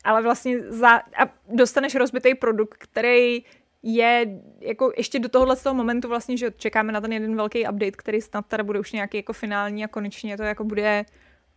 ale 0.07 0.23
vlastně 0.23 0.61
za, 0.73 0.97
a 0.97 1.29
dostaneš 1.49 1.95
rozbitý 1.95 2.35
produkt, 2.35 2.77
který 2.79 3.45
je 3.83 4.27
jako 4.61 4.93
ještě 4.97 5.19
do 5.19 5.29
tohohle 5.29 5.57
z 5.57 5.63
toho 5.63 5.75
momentu 5.75 6.09
vlastně, 6.09 6.37
že 6.37 6.51
čekáme 6.57 6.93
na 6.93 7.01
ten 7.01 7.13
jeden 7.13 7.37
velký 7.37 7.69
update, 7.69 7.91
který 7.91 8.21
snad 8.21 8.47
teda 8.47 8.65
bude 8.65 8.81
už 8.81 8.93
nějaký 8.93 9.17
jako 9.17 9.33
finální 9.33 9.85
a 9.85 9.89
konečně 9.89 10.37
to 10.37 10.43
jako 10.43 10.65
bude 10.65 11.05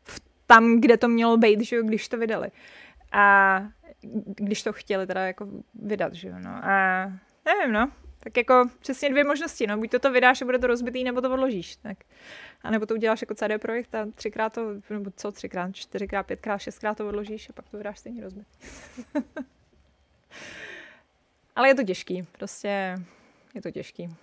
v, 0.04 0.22
tam, 0.48 0.82
kde 0.82 0.98
to 0.98 1.08
mělo 1.08 1.38
být, 1.38 1.62
že 1.62 1.76
jo, 1.76 1.84
když 1.84 2.08
to 2.08 2.18
vydali. 2.18 2.52
A 3.12 3.62
když 4.26 4.64
to 4.64 4.74
chtěli 4.74 5.08
teda 5.08 5.28
jako 5.28 5.48
vydat, 5.74 6.14
že 6.14 6.28
jo, 6.28 6.36
no. 6.40 6.50
A 6.50 7.04
nevím, 7.46 7.74
no. 7.74 7.92
Tak 8.20 8.38
jako 8.38 8.70
přesně 8.80 9.10
dvě 9.10 9.24
možnosti, 9.24 9.68
no. 9.68 9.78
Buď 9.78 9.92
to 9.92 10.00
to 10.00 10.12
vydáš 10.12 10.42
a 10.42 10.46
bude 10.46 10.60
to 10.60 10.68
rozbitý, 10.68 11.04
nebo 11.04 11.22
to 11.22 11.34
odložíš. 11.34 11.76
Tak. 11.76 11.98
A 12.62 12.72
nebo 12.72 12.86
to 12.86 12.94
uděláš 12.94 13.22
jako 13.22 13.36
CD 13.36 13.62
projekt 13.62 13.96
a 13.96 14.08
třikrát 14.16 14.54
to, 14.54 14.74
nebo 14.90 15.12
co, 15.16 15.32
třikrát, 15.32 15.76
čtyřikrát, 15.76 16.24
pětkrát, 16.24 16.62
šestkrát 16.62 16.98
to 16.98 17.08
odložíš 17.08 17.50
a 17.50 17.54
pak 17.54 17.70
to 17.70 17.78
vydáš 17.78 18.00
stejně 18.00 18.22
rozbitý. 18.22 18.50
Ale 21.56 21.68
je 21.68 21.76
to 21.76 21.84
těžký, 21.84 22.24
prostě 22.32 22.96
je 23.56 23.62
to 23.62 23.72
těžký. 23.72 24.16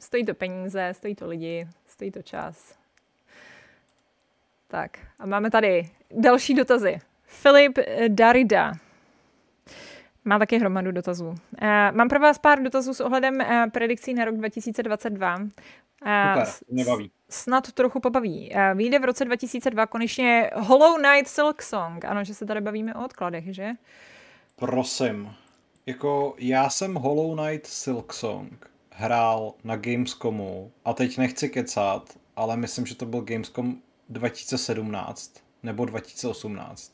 Stojí 0.00 0.24
to 0.24 0.34
peníze, 0.34 0.94
stojí 0.94 1.14
to 1.14 1.26
lidi, 1.26 1.68
stojí 1.86 2.10
to 2.10 2.22
čas. 2.22 2.78
Tak 4.68 4.98
a 5.18 5.26
máme 5.26 5.50
tady 5.50 5.90
další 6.10 6.54
dotazy. 6.54 6.98
Filip 7.26 7.78
Darida 8.08 8.72
Má 10.24 10.38
taky 10.38 10.58
hromadu 10.58 10.92
dotazů. 10.92 11.26
Uh, 11.26 11.36
mám 11.92 12.08
pro 12.08 12.20
vás 12.20 12.38
pár 12.38 12.62
dotazů 12.62 12.94
s 12.94 13.00
ohledem 13.00 13.34
uh, 13.40 13.70
predikcí 13.70 14.14
na 14.14 14.24
rok 14.24 14.36
2022. 14.36 15.36
Uh, 15.36 15.44
Super, 16.44 16.46
mě 16.70 16.84
baví. 16.84 17.10
Snad 17.30 17.72
trochu 17.72 18.00
pobaví. 18.00 18.52
Uh, 18.54 18.78
vyjde 18.78 18.98
v 18.98 19.04
roce 19.04 19.24
2002 19.24 19.86
konečně 19.86 20.50
Hollow 20.54 20.96
Knight 20.96 21.28
Silk 21.28 21.62
Song. 21.62 22.04
Ano, 22.04 22.24
že 22.24 22.34
se 22.34 22.46
tady 22.46 22.60
bavíme 22.60 22.94
o 22.94 23.04
odkladech, 23.04 23.54
že? 23.54 23.70
Prosím. 24.56 25.34
Jako 25.86 26.34
já 26.38 26.70
jsem 26.70 26.94
Hollow 26.94 27.36
Knight 27.36 27.66
Silk 27.66 28.12
Song 28.12 28.70
hrál 28.90 29.54
na 29.64 29.76
Gamescomu 29.76 30.72
a 30.84 30.92
teď 30.92 31.18
nechci 31.18 31.48
kecat, 31.48 32.18
ale 32.36 32.56
myslím, 32.56 32.86
že 32.86 32.94
to 32.94 33.06
byl 33.06 33.20
Gamescom 33.20 33.76
2017 34.08 35.34
nebo 35.62 35.84
2018. 35.84 36.92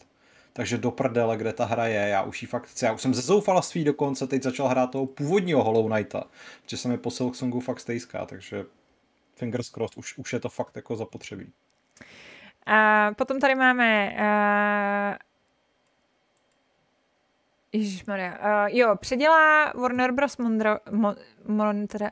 Takže 0.60 0.78
do 0.78 0.90
prdele, 0.90 1.36
kde 1.36 1.52
ta 1.52 1.64
hra 1.64 1.86
je, 1.86 2.08
já 2.08 2.22
už 2.22 2.42
ji 2.42 2.48
fakt 2.48 2.66
chci. 2.66 2.84
Já 2.84 2.92
už 2.92 3.02
jsem 3.02 3.14
ze 3.14 3.22
zoufalství 3.22 3.84
dokonce 3.84 4.26
teď 4.26 4.42
začal 4.42 4.68
hrát 4.68 4.90
toho 4.90 5.06
původního 5.06 5.64
Hollow 5.64 5.90
Knighta, 5.90 6.24
že 6.66 6.76
se 6.76 6.88
mi 6.88 6.98
po 6.98 7.10
Silk 7.10 7.36
Songu 7.36 7.60
fakt 7.60 7.80
stejská, 7.80 8.26
takže 8.26 8.64
fingers 9.36 9.70
crossed, 9.70 9.98
už, 9.98 10.18
už 10.18 10.32
je 10.32 10.40
to 10.40 10.48
fakt 10.48 10.76
jako 10.76 10.96
zapotřebí. 10.96 11.52
A 12.66 13.10
potom 13.16 13.40
tady 13.40 13.54
máme 13.54 14.16
uh... 14.18 15.16
Ježišmarja. 17.72 18.38
Uh, 18.38 18.76
jo, 18.76 18.96
předělá 18.96 19.72
Warner 19.74 20.12
Bros. 20.12 20.36
Mondra, 20.36 20.80
Mo, 20.90 21.14
Montra, 21.46 22.10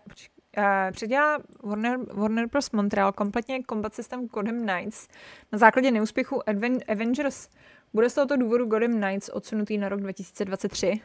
uh, 0.58 0.64
předělá 0.92 1.38
Warner, 1.62 1.98
Warner 2.12 2.46
Bros. 2.46 2.70
Montreal 2.70 3.12
kompletně 3.12 3.60
combat 3.68 3.94
systém 3.94 4.26
Gotham 4.26 4.66
Knights 4.66 5.08
na 5.52 5.58
základě 5.58 5.90
neúspěchu 5.90 6.48
Adven, 6.48 6.78
Avengers 6.88 7.48
bude 7.94 8.10
z 8.10 8.14
tohoto 8.14 8.36
důvodu 8.36 8.66
Gotham 8.66 9.00
Knights 9.00 9.28
odsunutý 9.28 9.78
na 9.78 9.88
rok 9.88 10.00
2023? 10.00 11.00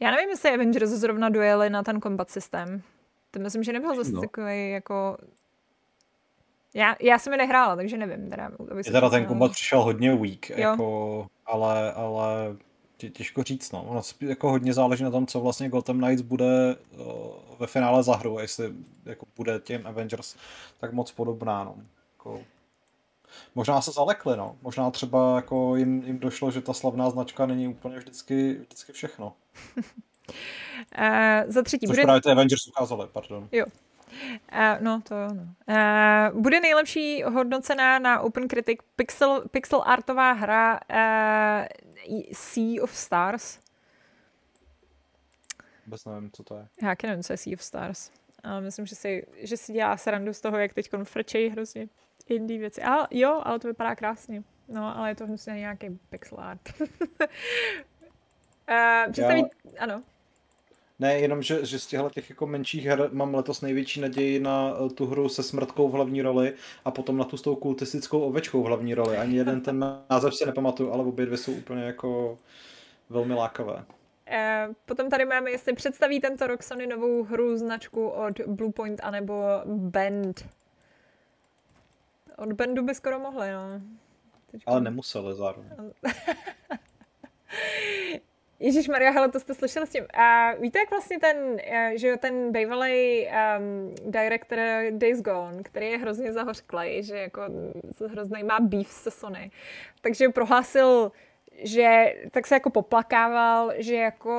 Já 0.00 0.10
nevím, 0.10 0.30
jestli 0.30 0.50
Avengers 0.50 0.90
zrovna 0.90 1.28
dojeli 1.28 1.70
na 1.70 1.82
ten 1.82 2.00
combat 2.00 2.30
systém. 2.30 2.82
To 3.30 3.40
myslím, 3.40 3.62
že 3.62 3.72
nebyl 3.72 3.96
zase 3.96 4.12
no. 4.12 4.20
takový 4.20 4.70
jako... 4.70 5.16
Já, 6.74 6.96
já 7.00 7.18
jsem 7.18 7.32
je 7.32 7.36
nehrála, 7.36 7.76
takže 7.76 7.96
nevím. 7.96 8.30
Teda, 8.30 8.50
teda 8.84 9.10
ten 9.10 9.26
kombat 9.26 9.52
přišel 9.52 9.82
hodně 9.82 10.16
weak, 10.16 10.50
jako, 10.50 11.26
ale, 11.46 11.92
ale 11.92 12.56
těžko 13.08 13.42
říct, 13.42 13.72
no. 13.72 13.82
Ono 13.82 14.02
jako 14.20 14.50
hodně 14.50 14.74
záleží 14.74 15.04
na 15.04 15.10
tom, 15.10 15.26
co 15.26 15.40
vlastně 15.40 15.68
Gotham 15.68 15.98
Knights 15.98 16.22
bude 16.22 16.76
uh, 16.76 17.06
ve 17.58 17.66
finále 17.66 18.02
za 18.02 18.16
hru, 18.16 18.38
jestli 18.38 18.72
jako 19.04 19.26
bude 19.36 19.60
těm 19.60 19.86
Avengers 19.86 20.36
tak 20.80 20.92
moc 20.92 21.12
podobná, 21.12 21.64
no. 21.64 21.76
Jako, 22.18 22.40
možná 23.54 23.80
se 23.80 23.90
zalekli, 23.92 24.36
no. 24.36 24.56
Možná 24.62 24.90
třeba 24.90 25.36
jako 25.36 25.76
jim, 25.76 26.02
jim 26.06 26.18
došlo, 26.18 26.50
že 26.50 26.60
ta 26.60 26.72
slavná 26.72 27.10
značka 27.10 27.46
není 27.46 27.68
úplně 27.68 27.98
vždycky, 27.98 28.54
vždycky 28.54 28.92
všechno. 28.92 29.32
uh, 29.76 29.82
za 31.46 31.62
třetí. 31.62 31.86
Což 31.86 31.96
bude... 31.96 32.02
právě 32.02 32.22
ty 32.22 32.30
Avengers 32.30 32.66
ukázali, 32.68 33.08
pardon. 33.12 33.48
Jo. 33.52 33.66
Uh, 34.52 34.80
no, 34.80 35.00
to 35.00 35.14
jo. 35.14 35.28
No. 35.34 35.42
Uh, 36.32 36.40
bude 36.40 36.60
nejlepší 36.60 37.22
hodnocená 37.22 37.98
na 37.98 38.20
Open 38.20 38.48
Critic 38.48 38.78
pixel, 38.96 39.44
pixel 39.50 39.82
artová 39.86 40.32
hra 40.32 40.80
uh, 40.90 41.66
Sea 42.32 42.82
of 42.82 42.96
Stars. 42.96 43.58
Vůbec 45.86 46.04
nevím, 46.04 46.30
co 46.32 46.42
to 46.42 46.56
je. 46.56 46.68
Já 46.82 46.94
nevím, 47.02 47.22
co 47.22 47.32
je 47.32 47.36
Sea 47.36 47.54
of 47.54 47.62
Stars. 47.62 48.10
Ale 48.44 48.60
myslím, 48.60 48.86
že 48.86 48.94
si, 48.94 49.26
že 49.38 49.56
si 49.56 49.72
dělá 49.72 49.96
srandu 49.96 50.32
z 50.32 50.40
toho, 50.40 50.58
jak 50.58 50.74
teď 50.74 50.90
frčejí 51.04 51.48
hrozně 51.48 51.88
indie 52.28 52.60
věci. 52.60 52.82
Ale 52.82 53.08
jo, 53.10 53.42
ale 53.44 53.58
to 53.58 53.68
vypadá 53.68 53.94
krásně. 53.94 54.42
No, 54.68 54.98
ale 54.98 55.10
je 55.10 55.14
to 55.14 55.26
hnusně 55.26 55.52
nějaký 55.52 55.98
pixel 56.10 56.40
art. 56.40 56.60
uh, 56.80 56.86
představit, 59.12 59.46
Já... 59.74 59.82
ano. 59.82 60.02
Ne, 61.00 61.18
jenom, 61.18 61.42
že, 61.42 61.66
že 61.66 61.78
z 61.78 61.86
těchto 61.86 62.10
těch 62.10 62.30
jako 62.30 62.46
menších 62.46 62.84
her 62.84 63.08
mám 63.12 63.34
letos 63.34 63.60
největší 63.60 64.00
naději 64.00 64.40
na 64.40 64.74
eh, 64.86 64.88
tu 64.88 65.06
hru 65.06 65.28
se 65.28 65.42
smrtkou 65.42 65.88
v 65.88 65.92
hlavní 65.92 66.22
roli 66.22 66.54
a 66.84 66.90
potom 66.90 67.16
na 67.16 67.24
tu 67.24 67.36
s 67.36 67.42
tou 67.42 67.56
kultistickou 67.56 68.20
ovečkou 68.20 68.62
v 68.62 68.66
hlavní 68.66 68.94
roli. 68.94 69.16
Ani 69.16 69.36
jeden 69.36 69.60
ten 69.60 69.78
název 70.10 70.34
si 70.34 70.46
nepamatuju, 70.46 70.92
ale 70.92 71.04
obě 71.04 71.26
dvě 71.26 71.38
jsou 71.38 71.52
úplně 71.52 71.82
jako 71.82 72.38
velmi 73.10 73.34
lákavé. 73.34 73.84
Eh, 74.26 74.68
potom 74.84 75.10
tady 75.10 75.24
máme, 75.24 75.50
jestli 75.50 75.72
představí 75.72 76.20
tento 76.20 76.46
rok 76.46 76.62
Sony 76.62 76.86
novou 76.86 77.22
hru 77.22 77.56
značku 77.56 78.08
od 78.08 78.40
Bluepoint 78.46 79.00
anebo 79.02 79.44
Band. 79.66 80.48
Od 82.36 82.52
Bandu 82.52 82.84
by 82.84 82.94
skoro 82.94 83.18
mohli, 83.18 83.52
no. 83.52 83.80
Teďka... 84.50 84.70
Ale 84.70 84.80
nemuseli 84.80 85.34
zároveň. 85.34 85.70
Ježíš 88.62 88.88
Maria, 88.88 89.10
hele, 89.10 89.28
to 89.28 89.40
jste 89.40 89.54
slyšeli 89.54 89.86
s 89.86 89.90
tím. 89.90 90.04
A 90.14 90.54
víte, 90.54 90.78
jak 90.78 90.90
vlastně 90.90 91.18
ten, 91.18 91.56
eh, 91.64 91.92
že 91.94 92.08
jo, 92.08 92.16
ten 92.20 92.52
bývalý 92.52 93.26
um, 93.26 93.94
director 94.12 94.58
Days 94.90 95.20
Gone, 95.20 95.62
který 95.62 95.90
je 95.90 95.98
hrozně 95.98 96.32
zahořklej, 96.32 97.02
že 97.02 97.16
jako 97.16 97.42
hrozný 98.08 98.42
má 98.42 98.60
beef 98.60 98.88
se 98.88 99.10
Sony, 99.10 99.50
takže 100.00 100.28
prohlásil, 100.28 101.12
že 101.62 102.14
tak 102.30 102.46
se 102.46 102.54
jako 102.54 102.70
poplakával, 102.70 103.72
že 103.76 103.94
jako 103.96 104.34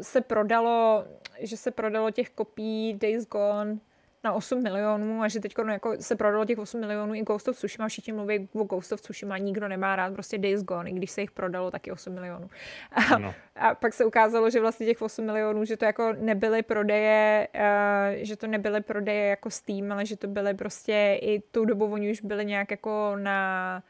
se 0.00 0.20
prodalo, 0.20 1.04
že 1.40 1.56
se 1.56 1.70
prodalo 1.70 2.10
těch 2.10 2.30
kopií 2.30 2.94
Days 2.94 3.26
Gone 3.26 3.78
na 4.24 4.32
8 4.32 4.62
milionů 4.62 5.22
a 5.22 5.28
že 5.28 5.40
teď 5.40 5.54
jako 5.68 5.94
se 6.00 6.16
prodalo 6.16 6.44
těch 6.44 6.58
8 6.58 6.80
milionů 6.80 7.14
i 7.14 7.22
Ghost 7.22 7.48
of 7.48 7.56
Tsushima, 7.56 7.88
všichni 7.88 8.12
mluví 8.12 8.48
o 8.52 8.64
Ghost 8.64 8.92
of 8.92 9.00
Tsushima, 9.00 9.38
nikdo 9.38 9.68
nemá 9.68 9.96
rád 9.96 10.14
prostě 10.14 10.38
Days 10.38 10.62
Gone, 10.62 10.90
i 10.90 10.92
když 10.92 11.10
se 11.10 11.20
jich 11.20 11.30
prodalo 11.30 11.70
taky 11.70 11.92
8 11.92 12.12
milionů. 12.12 12.50
A, 12.92 13.18
no. 13.18 13.34
a 13.56 13.74
pak 13.74 13.92
se 13.94 14.04
ukázalo, 14.04 14.50
že 14.50 14.60
vlastně 14.60 14.86
těch 14.86 15.02
8 15.02 15.24
milionů, 15.24 15.64
že 15.64 15.76
to 15.76 15.84
jako 15.84 16.12
nebyly 16.12 16.62
prodeje, 16.62 17.48
uh, 17.54 18.24
že 18.24 18.36
to 18.36 18.46
nebyly 18.46 18.80
prodeje 18.80 19.26
jako 19.26 19.50
Steam, 19.50 19.92
ale 19.92 20.06
že 20.06 20.16
to 20.16 20.26
byly 20.26 20.54
prostě 20.54 21.18
i 21.22 21.40
tou 21.50 21.64
dobu 21.64 21.84
oni 21.84 22.10
už 22.10 22.20
byli 22.20 22.44
nějak 22.44 22.70
jako 22.70 23.16
na 23.16 23.82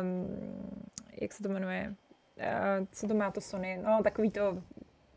um, 0.00 0.28
jak 1.20 1.32
se 1.32 1.42
to 1.42 1.48
jmenuje, 1.48 1.94
uh, 2.36 2.86
co 2.92 3.08
to 3.08 3.14
má 3.14 3.30
to 3.30 3.40
Sony, 3.40 3.80
no 3.84 4.00
takový 4.02 4.30
to 4.30 4.62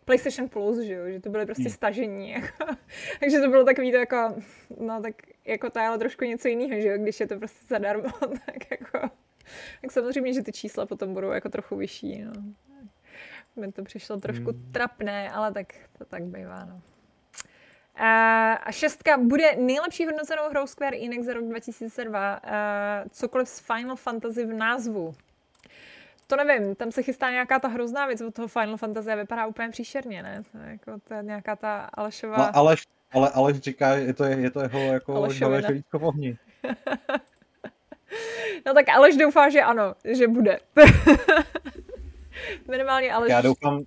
PlayStation 0.08 0.50
Plus, 0.50 0.80
že 0.80 0.94
jo, 0.94 1.10
že 1.10 1.20
to 1.20 1.30
byly 1.30 1.46
prostě 1.46 1.64
hmm. 1.64 1.72
stažení, 1.72 2.30
jako. 2.30 2.66
takže 3.20 3.40
to 3.40 3.50
bylo 3.50 3.66
takový 3.66 3.92
to 3.92 3.98
jako, 3.98 4.36
no 4.80 5.02
tak 5.02 5.16
jako 5.46 5.70
to 5.70 5.80
je 5.80 5.88
ale 5.88 5.98
trošku 5.98 6.26
něco 6.26 6.48
jiného, 6.48 6.82
že 6.82 6.88
jo, 6.88 6.98
když 6.98 7.20
je 7.20 7.28
to 7.28 7.38
prostě 7.38 7.66
zadarmo, 7.68 8.10
tak 8.46 8.72
jako, 8.72 9.10
tak 9.82 9.92
samozřejmě, 9.92 10.34
že 10.34 10.44
ty 10.44 10.52
čísla 10.52 10.86
potom 10.86 11.14
budou 11.14 11.32
jako 11.32 11.50
trochu 11.50 11.76
vyšší, 11.76 12.22
no. 12.22 12.32
Mi 13.56 13.72
to 13.72 13.84
přišlo 13.84 14.18
trošku 14.18 14.52
hmm. 14.52 14.72
trapné, 14.72 15.32
ale 15.32 15.54
tak 15.54 15.74
to 15.98 16.06
tak 16.06 16.24
bývá, 16.24 16.66
no. 16.66 16.82
A 18.00 18.72
šestka 18.72 19.18
bude 19.18 19.56
nejlepší 19.56 20.06
hodnocenou 20.06 20.50
hrou 20.50 20.68
Square 20.68 20.98
Enix 20.98 21.26
za 21.26 21.34
rok 21.34 21.46
2002. 21.46 22.42
Uh, 22.44 22.52
cokoliv 23.10 23.50
z 23.50 23.60
Final 23.60 23.96
Fantasy 23.96 24.46
v 24.46 24.54
názvu. 24.54 25.16
To 26.28 26.36
nevím, 26.36 26.76
tam 26.76 26.92
se 26.92 27.04
chystá 27.04 27.32
nějaká 27.32 27.60
ta 27.60 27.68
hrozná 27.68 28.06
věc 28.06 28.22
od 28.22 28.34
toho 28.34 28.48
Final 28.48 28.78
Fantasy 28.78 29.12
a 29.12 29.16
vypadá 29.16 29.46
úplně 29.46 29.70
příšerně, 29.70 30.24
ne? 30.24 30.44
To 30.52 30.58
je, 30.58 30.70
jako, 30.72 31.00
to 31.08 31.14
je 31.14 31.24
nějaká 31.24 31.56
ta 31.56 31.90
Alešová... 31.94 32.36
Ale 32.36 32.52
Aleš, 32.52 32.84
ale 33.12 33.30
Aleš 33.30 33.58
říká, 33.58 33.90
je 33.90 34.14
to, 34.14 34.24
je 34.24 34.52
to 34.52 34.62
jeho 34.62 34.80
jako 34.80 35.28
v 35.94 36.04
ohni. 36.04 36.38
no 38.66 38.74
tak 38.74 38.90
Aleš 38.90 39.18
doufá, 39.18 39.50
že 39.50 39.62
ano, 39.62 39.96
že 40.06 40.28
bude. 40.28 40.60
Minimálně 42.68 43.14
Aleš... 43.14 43.32
Já 43.32 43.42
doufám, 43.42 43.84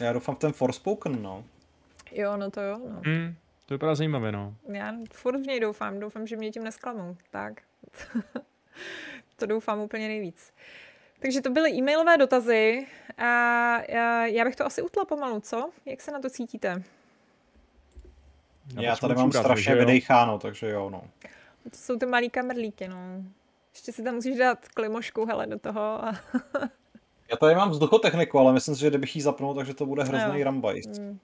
já 0.00 0.12
doufám 0.12 0.34
v 0.34 0.38
ten 0.38 0.52
Forspoken, 0.52 1.22
no. 1.22 1.44
Jo, 2.12 2.36
no 2.36 2.50
to 2.50 2.60
jo, 2.60 2.78
no. 2.78 3.02
Mm, 3.06 3.34
to 3.66 3.74
vypadá 3.74 3.94
zajímavě, 3.94 4.32
no. 4.32 4.54
Já 4.72 4.94
furt 5.12 5.38
v 5.40 5.46
něj 5.46 5.60
doufám, 5.60 6.00
doufám, 6.00 6.26
že 6.26 6.36
mě 6.36 6.50
tím 6.50 6.64
nesklamou, 6.64 7.16
tak. 7.30 7.52
to 9.36 9.46
doufám 9.46 9.80
úplně 9.80 10.08
nejvíc. 10.08 10.52
Takže 11.20 11.40
to 11.40 11.50
byly 11.50 11.70
e-mailové 11.70 12.16
dotazy 12.16 12.86
a 13.18 13.24
já 14.24 14.44
bych 14.44 14.56
to 14.56 14.66
asi 14.66 14.82
utla 14.82 15.04
pomalu, 15.04 15.40
co? 15.40 15.70
Jak 15.86 16.00
se 16.00 16.10
na 16.10 16.20
to 16.20 16.30
cítíte? 16.30 16.82
Já, 18.74 18.82
já 18.82 18.96
tady 18.96 19.14
mám 19.14 19.32
strašně 19.32 19.74
vydecháno, 19.74 20.38
takže 20.38 20.68
jo, 20.68 20.90
no. 20.90 21.02
To 21.62 21.76
jsou 21.76 21.98
ty 21.98 22.06
malý 22.06 22.30
kamerlíky, 22.30 22.88
no. 22.88 22.96
Ještě 23.74 23.92
si 23.92 24.02
tam 24.02 24.14
musíš 24.14 24.36
dát 24.36 24.68
klimošku, 24.68 25.26
hele, 25.26 25.46
do 25.46 25.58
toho. 25.58 25.80
A... 25.80 26.12
já 27.30 27.36
tady 27.36 27.54
mám 27.54 27.70
vzduchotechniku, 27.70 28.38
ale 28.38 28.52
myslím 28.52 28.74
si, 28.74 28.80
že 28.80 28.88
kdybych 28.88 29.16
ji 29.16 29.22
zapnul, 29.22 29.54
takže 29.54 29.74
to 29.74 29.86
bude 29.86 30.04
hrozný 30.04 30.38
no. 30.38 30.44
rambajs. 30.44 30.98
Mm. 30.98 31.18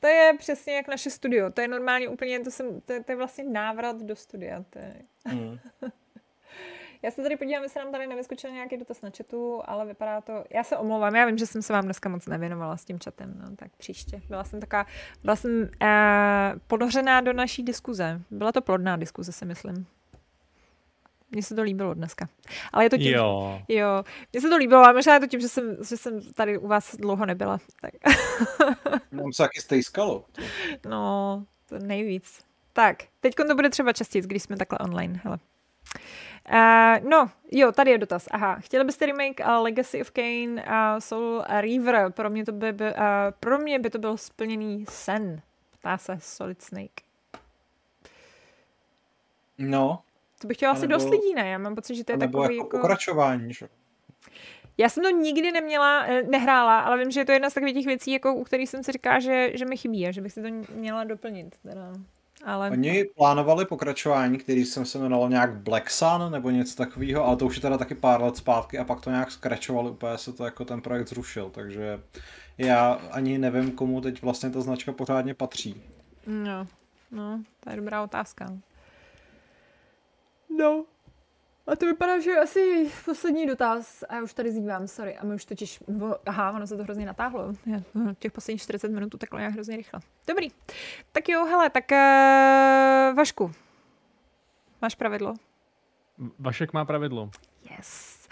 To 0.00 0.06
je 0.06 0.32
přesně 0.38 0.74
jak 0.74 0.88
naše 0.88 1.10
studio. 1.10 1.50
To 1.50 1.60
je 1.60 1.68
normálně 1.68 2.08
úplně, 2.08 2.40
to, 2.40 2.50
jsem, 2.50 2.80
to, 2.80 2.92
je, 2.92 3.04
to 3.04 3.12
je 3.12 3.16
vlastně 3.16 3.44
návrat 3.44 4.02
do 4.02 4.16
studia. 4.16 4.64
To 4.70 4.78
je... 4.78 4.94
Mm. 5.32 5.58
Já 7.04 7.10
se 7.10 7.22
tady 7.22 7.36
podívám, 7.36 7.62
jestli 7.62 7.80
nám 7.80 7.92
tady 7.92 8.06
nevyskočil 8.06 8.50
nějaký 8.50 8.76
dotaz 8.76 9.02
na 9.02 9.10
chatu, 9.16 9.62
ale 9.64 9.86
vypadá 9.86 10.20
to... 10.20 10.44
Já 10.50 10.64
se 10.64 10.76
omlouvám, 10.76 11.16
já 11.16 11.26
vím, 11.26 11.38
že 11.38 11.46
jsem 11.46 11.62
se 11.62 11.72
vám 11.72 11.84
dneska 11.84 12.08
moc 12.08 12.26
nevěnovala 12.26 12.76
s 12.76 12.84
tím 12.84 12.98
chatem, 13.04 13.34
no, 13.38 13.56
tak 13.56 13.76
příště. 13.76 14.22
Byla 14.28 14.44
jsem 14.44 14.60
taková, 14.60 14.86
byla 15.22 15.36
jsem 15.36 15.62
uh, 15.62 15.68
ponořená 16.66 17.20
do 17.20 17.32
naší 17.32 17.62
diskuze. 17.62 18.20
Byla 18.30 18.52
to 18.52 18.60
plodná 18.60 18.96
diskuze, 18.96 19.32
si 19.32 19.44
myslím. 19.44 19.86
Mně 21.30 21.42
se 21.42 21.54
to 21.54 21.62
líbilo 21.62 21.94
dneska. 21.94 22.28
Ale 22.72 22.84
je 22.84 22.90
to 22.90 22.98
tím, 22.98 23.14
jo. 23.14 23.62
jo. 23.68 24.04
Mně 24.32 24.40
se 24.40 24.48
to 24.48 24.56
líbilo, 24.56 24.80
ale 24.84 24.92
možná 24.92 25.14
je 25.14 25.20
to 25.20 25.26
tím, 25.26 25.40
že 25.40 25.48
jsem, 25.48 25.76
že 25.88 25.96
jsem 25.96 26.32
tady 26.32 26.58
u 26.58 26.66
vás 26.66 26.96
dlouho 26.96 27.26
nebyla. 27.26 27.58
Tak. 27.80 27.94
Mám 29.12 29.32
se 29.32 29.42
taky 29.42 29.60
stejskalo. 29.60 30.24
No, 30.88 31.44
to 31.68 31.78
nejvíc. 31.78 32.44
Tak, 32.72 32.96
teď 33.20 33.34
to 33.34 33.54
bude 33.54 33.70
třeba 33.70 33.92
častěji, 33.92 34.22
když 34.22 34.42
jsme 34.42 34.56
takhle 34.56 34.78
online. 34.78 35.20
Hele. 35.24 35.38
Uh, 36.52 37.08
no, 37.08 37.30
jo, 37.52 37.72
tady 37.72 37.90
je 37.90 37.98
dotaz. 37.98 38.26
Aha, 38.30 38.56
chtěli 38.60 38.84
byste 38.84 39.06
remake 39.06 39.40
uh, 39.40 39.62
Legacy 39.62 40.00
of 40.00 40.10
Kane 40.10 40.64
a 40.64 40.94
uh, 40.94 41.00
Soul 41.00 41.44
Reaver? 41.48 42.12
Pro 42.12 42.30
mě, 42.30 42.44
to 42.44 42.52
by, 42.52 42.72
by, 42.72 42.84
uh, 42.84 42.90
pro 43.40 43.58
mě 43.58 43.78
by 43.78 43.90
to 43.90 43.98
byl 43.98 44.16
splněný 44.16 44.84
sen. 44.88 45.40
Ptá 45.80 45.98
se 45.98 46.18
Solid 46.20 46.62
Snake. 46.62 47.02
No. 49.58 50.02
To 50.40 50.46
bych 50.46 50.56
chtěla 50.56 50.72
asi 50.72 50.86
dost 50.86 51.10
lidí, 51.10 51.34
ne? 51.34 51.48
Já 51.48 51.58
mám 51.58 51.74
pocit, 51.74 51.94
že 51.94 52.04
to 52.04 52.12
je 52.12 52.18
takový 52.18 52.56
jako... 52.56 52.68
pokračování, 52.68 53.54
že? 53.54 53.68
Já 54.78 54.88
jsem 54.88 55.02
to 55.02 55.10
nikdy 55.10 55.52
neměla, 55.52 56.04
eh, 56.06 56.22
nehrála, 56.22 56.80
ale 56.80 56.98
vím, 56.98 57.10
že 57.10 57.20
je 57.20 57.24
to 57.24 57.32
jedna 57.32 57.50
z 57.50 57.54
takových 57.54 57.74
těch 57.74 57.86
věcí, 57.86 58.12
jako, 58.12 58.34
u 58.34 58.44
kterých 58.44 58.70
jsem 58.70 58.82
si 58.82 58.92
říká, 58.92 59.20
že, 59.20 59.50
že 59.54 59.64
mi 59.64 59.76
chybí 59.76 60.08
a 60.08 60.10
že 60.10 60.20
bych 60.20 60.32
si 60.32 60.42
to 60.42 60.48
měla 60.74 61.04
doplnit. 61.04 61.56
Teda. 61.62 61.92
Ale... 62.44 62.70
Oni 62.70 63.04
plánovali 63.04 63.64
pokračování, 63.64 64.38
který 64.38 64.64
jsem 64.64 64.84
se 64.84 64.98
jmenoval 64.98 65.28
nějak 65.28 65.56
Black 65.56 65.90
Sun 65.90 66.32
nebo 66.32 66.50
něco 66.50 66.76
takového, 66.76 67.24
ale 67.24 67.36
to 67.36 67.46
už 67.46 67.56
je 67.56 67.62
teda 67.62 67.78
taky 67.78 67.94
pár 67.94 68.22
let 68.22 68.36
zpátky 68.36 68.78
a 68.78 68.84
pak 68.84 69.00
to 69.00 69.10
nějak 69.10 69.30
skračovali, 69.30 69.90
úplně 69.90 70.18
se 70.18 70.32
to 70.32 70.44
jako 70.44 70.64
ten 70.64 70.80
projekt 70.80 71.08
zrušil, 71.08 71.50
takže 71.50 72.00
já 72.58 72.92
ani 72.92 73.38
nevím, 73.38 73.72
komu 73.72 74.00
teď 74.00 74.22
vlastně 74.22 74.50
ta 74.50 74.60
značka 74.60 74.92
pořádně 74.92 75.34
patří. 75.34 75.82
No, 76.26 76.66
no, 77.10 77.42
to 77.60 77.70
je 77.70 77.76
dobrá 77.76 78.02
otázka. 78.02 78.52
No. 80.58 80.84
A 81.66 81.76
to 81.76 81.86
vypadá, 81.86 82.20
že 82.20 82.36
asi 82.36 82.90
poslední 83.04 83.46
dotaz, 83.46 84.04
a 84.08 84.14
já 84.14 84.22
už 84.22 84.34
tady 84.34 84.52
zývám, 84.52 84.88
sorry, 84.88 85.16
a 85.16 85.24
my 85.24 85.34
už 85.34 85.44
totiž, 85.44 85.82
aha, 86.26 86.52
ono 86.52 86.66
se 86.66 86.76
to 86.76 86.82
hrozně 86.82 87.06
natáhlo, 87.06 87.52
je, 87.66 87.82
těch 88.18 88.32
posledních 88.32 88.62
40 88.62 88.88
minut 88.88 89.18
takhle 89.18 89.40
nějak 89.40 89.54
hrozně 89.54 89.76
rychle. 89.76 90.00
Dobrý, 90.28 90.48
tak 91.12 91.28
jo, 91.28 91.44
hele, 91.44 91.70
tak 91.70 91.84
uh, 91.92 93.16
Vašku, 93.16 93.52
máš 94.82 94.94
pravidlo? 94.94 95.34
Vašek 96.38 96.72
má 96.72 96.84
pravidlo. 96.84 97.30
Yes. 97.70 98.28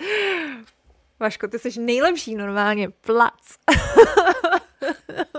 Vaško, 1.21 1.49
ty 1.49 1.59
jsi 1.59 1.81
nejlepší 1.81 2.35
normálně, 2.35 2.91
plac. 2.91 3.59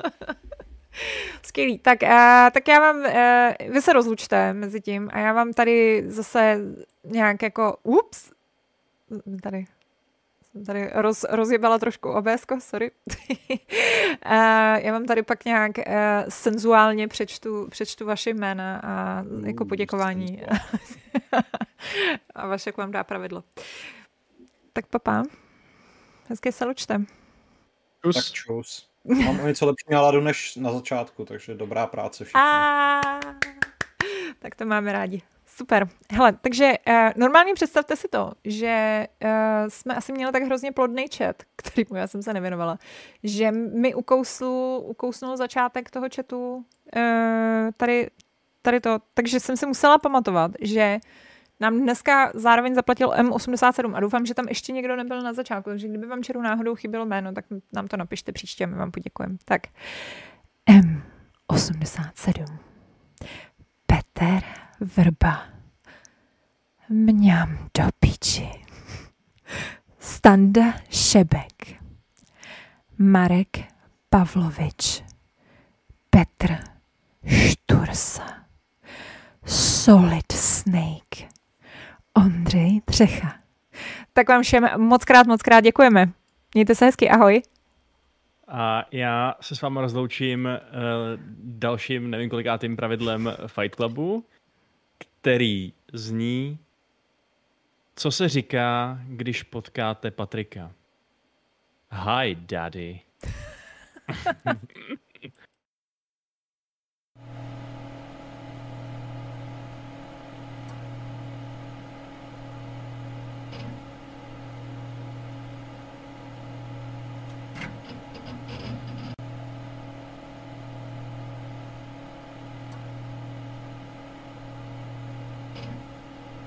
Skvělý. 1.54 1.80
Tak, 1.80 2.04
uh, 2.04 2.10
tak 2.54 2.68
já 2.68 2.80
vám, 2.80 2.98
uh, 2.98 3.74
vy 3.74 3.82
se 3.82 3.94
rozlučte 3.94 4.54
mezi 4.54 4.82
tím 4.82 5.10
a 5.14 5.20
já 5.20 5.34
vám 5.34 5.54
tady 5.54 6.04
zase 6.08 6.60
nějak 7.04 7.42
jako, 7.42 7.78
ups, 7.84 8.32
tady 9.44 9.66
tady 10.66 10.90
roz, 10.94 11.26
rozjebala 11.30 11.80
trošku 11.80 12.10
obézko, 12.10 12.60
sorry. 12.60 12.92
já 14.76 14.92
vám 14.92 15.06
tady 15.06 15.24
pak 15.24 15.46
nějak 15.46 15.78
uh, 15.78 15.84
senzuálně 16.30 17.08
přečtu, 17.08 17.68
přečtu 17.70 18.06
vaše 18.06 18.30
jména 18.30 18.82
a 18.84 19.24
jako 19.46 19.66
poděkování. 19.66 20.42
a 22.36 22.48
Vašek 22.48 22.78
vám 22.78 22.92
dá 22.92 23.04
pravidlo. 23.04 23.44
Tak 24.74 24.88
papa, 24.88 25.24
hezké 26.30 26.52
se 26.52 26.66
lučte. 26.66 27.02
Čus. 28.04 28.16
Tak 28.16 28.26
čus. 28.26 28.93
Mám 29.06 29.40
o 29.40 29.48
něco 29.48 29.66
lepší 29.66 29.86
náladu 29.92 30.22
než 30.22 30.56
na 30.56 30.72
začátku, 30.72 31.26
takže 31.26 31.56
dobrá 31.56 31.88
práce 31.88 32.24
všichni. 32.24 32.42
A, 32.42 33.02
tak 34.40 34.56
to 34.56 34.66
máme 34.66 34.92
rádi. 34.92 35.22
Super. 35.46 35.88
Hele, 36.12 36.34
takže 36.42 36.74
uh, 36.88 37.10
normálně 37.16 37.54
představte 37.54 37.96
si 37.96 38.08
to, 38.08 38.32
že 38.46 39.08
uh, 39.24 39.30
jsme 39.68 39.96
asi 39.96 40.12
měli 40.12 40.32
tak 40.32 40.44
hrozně 40.44 40.72
plodný 40.72 41.06
chat, 41.18 41.44
kterýmu 41.56 41.96
já 41.96 42.08
jsem 42.08 42.24
se 42.24 42.34
nevěnovala, 42.34 42.78
že 43.24 43.52
mi 43.52 43.96
ukousl, 43.96 44.80
ukousnul 44.84 45.38
začátek 45.38 45.92
toho 45.92 46.08
chatu 46.16 46.56
uh, 46.56 46.64
tady, 47.78 48.10
tady 48.62 48.80
to, 48.80 49.00
takže 49.14 49.40
jsem 49.40 49.58
si 49.58 49.66
musela 49.66 49.98
pamatovat, 49.98 50.52
že 50.62 51.00
nám 51.60 51.80
dneska 51.80 52.32
zároveň 52.34 52.76
zaplatil 52.76 53.10
M87 53.10 53.96
a 53.96 54.00
doufám, 54.00 54.26
že 54.26 54.34
tam 54.34 54.48
ještě 54.48 54.72
někdo 54.72 54.96
nebyl 54.96 55.22
na 55.22 55.34
začátku, 55.34 55.70
takže 55.70 55.88
kdyby 55.88 56.08
vám 56.08 56.24
čeru 56.24 56.42
náhodou 56.42 56.76
chybělo 56.76 57.06
jméno, 57.06 57.34
tak 57.34 57.46
nám 57.74 57.88
to 57.88 57.98
napište 57.98 58.32
příště 58.32 58.64
a 58.64 58.68
my 58.68 58.76
vám 58.76 58.92
poděkujeme. 58.92 59.36
Tak, 59.46 59.62
M87. 61.50 62.58
Petr 63.86 64.46
Vrba. 64.80 65.44
Mňam 66.90 67.58
do 67.78 67.84
piči. 68.00 68.50
Standa 70.00 70.74
Šebek. 70.90 71.84
Marek 72.98 73.58
Pavlovič. 74.10 75.04
Petr 76.10 76.58
Štursa. 77.26 78.46
Solid 79.46 80.32
Snake. 80.32 81.33
Ondřej 82.18 82.82
Třecha. 82.86 83.36
Tak 84.14 84.30
vám 84.30 84.44
všem 84.44 84.68
moc 84.78 85.06
krát, 85.06 85.28
moc 85.28 85.42
krát 85.42 85.62
děkujeme. 85.62 86.10
Mějte 86.54 86.76
se 86.76 86.86
hezky, 86.86 87.10
ahoj. 87.10 87.42
A 88.48 88.86
já 88.92 89.36
se 89.42 89.56
s 89.56 89.62
vámi 89.62 89.80
rozloučím 89.82 90.46
uh, 90.46 90.60
dalším, 91.44 92.10
nevím 92.10 92.30
kolikátým 92.30 92.76
pravidlem 92.76 93.34
Fight 93.48 93.76
Clubu, 93.76 94.26
který 94.98 95.74
zní, 95.94 96.60
co 97.96 98.12
se 98.12 98.30
říká, 98.30 99.00
když 99.08 99.44
potkáte 99.44 100.12
Patrika. 100.12 100.72
Hi, 101.92 102.36
daddy. 102.36 103.00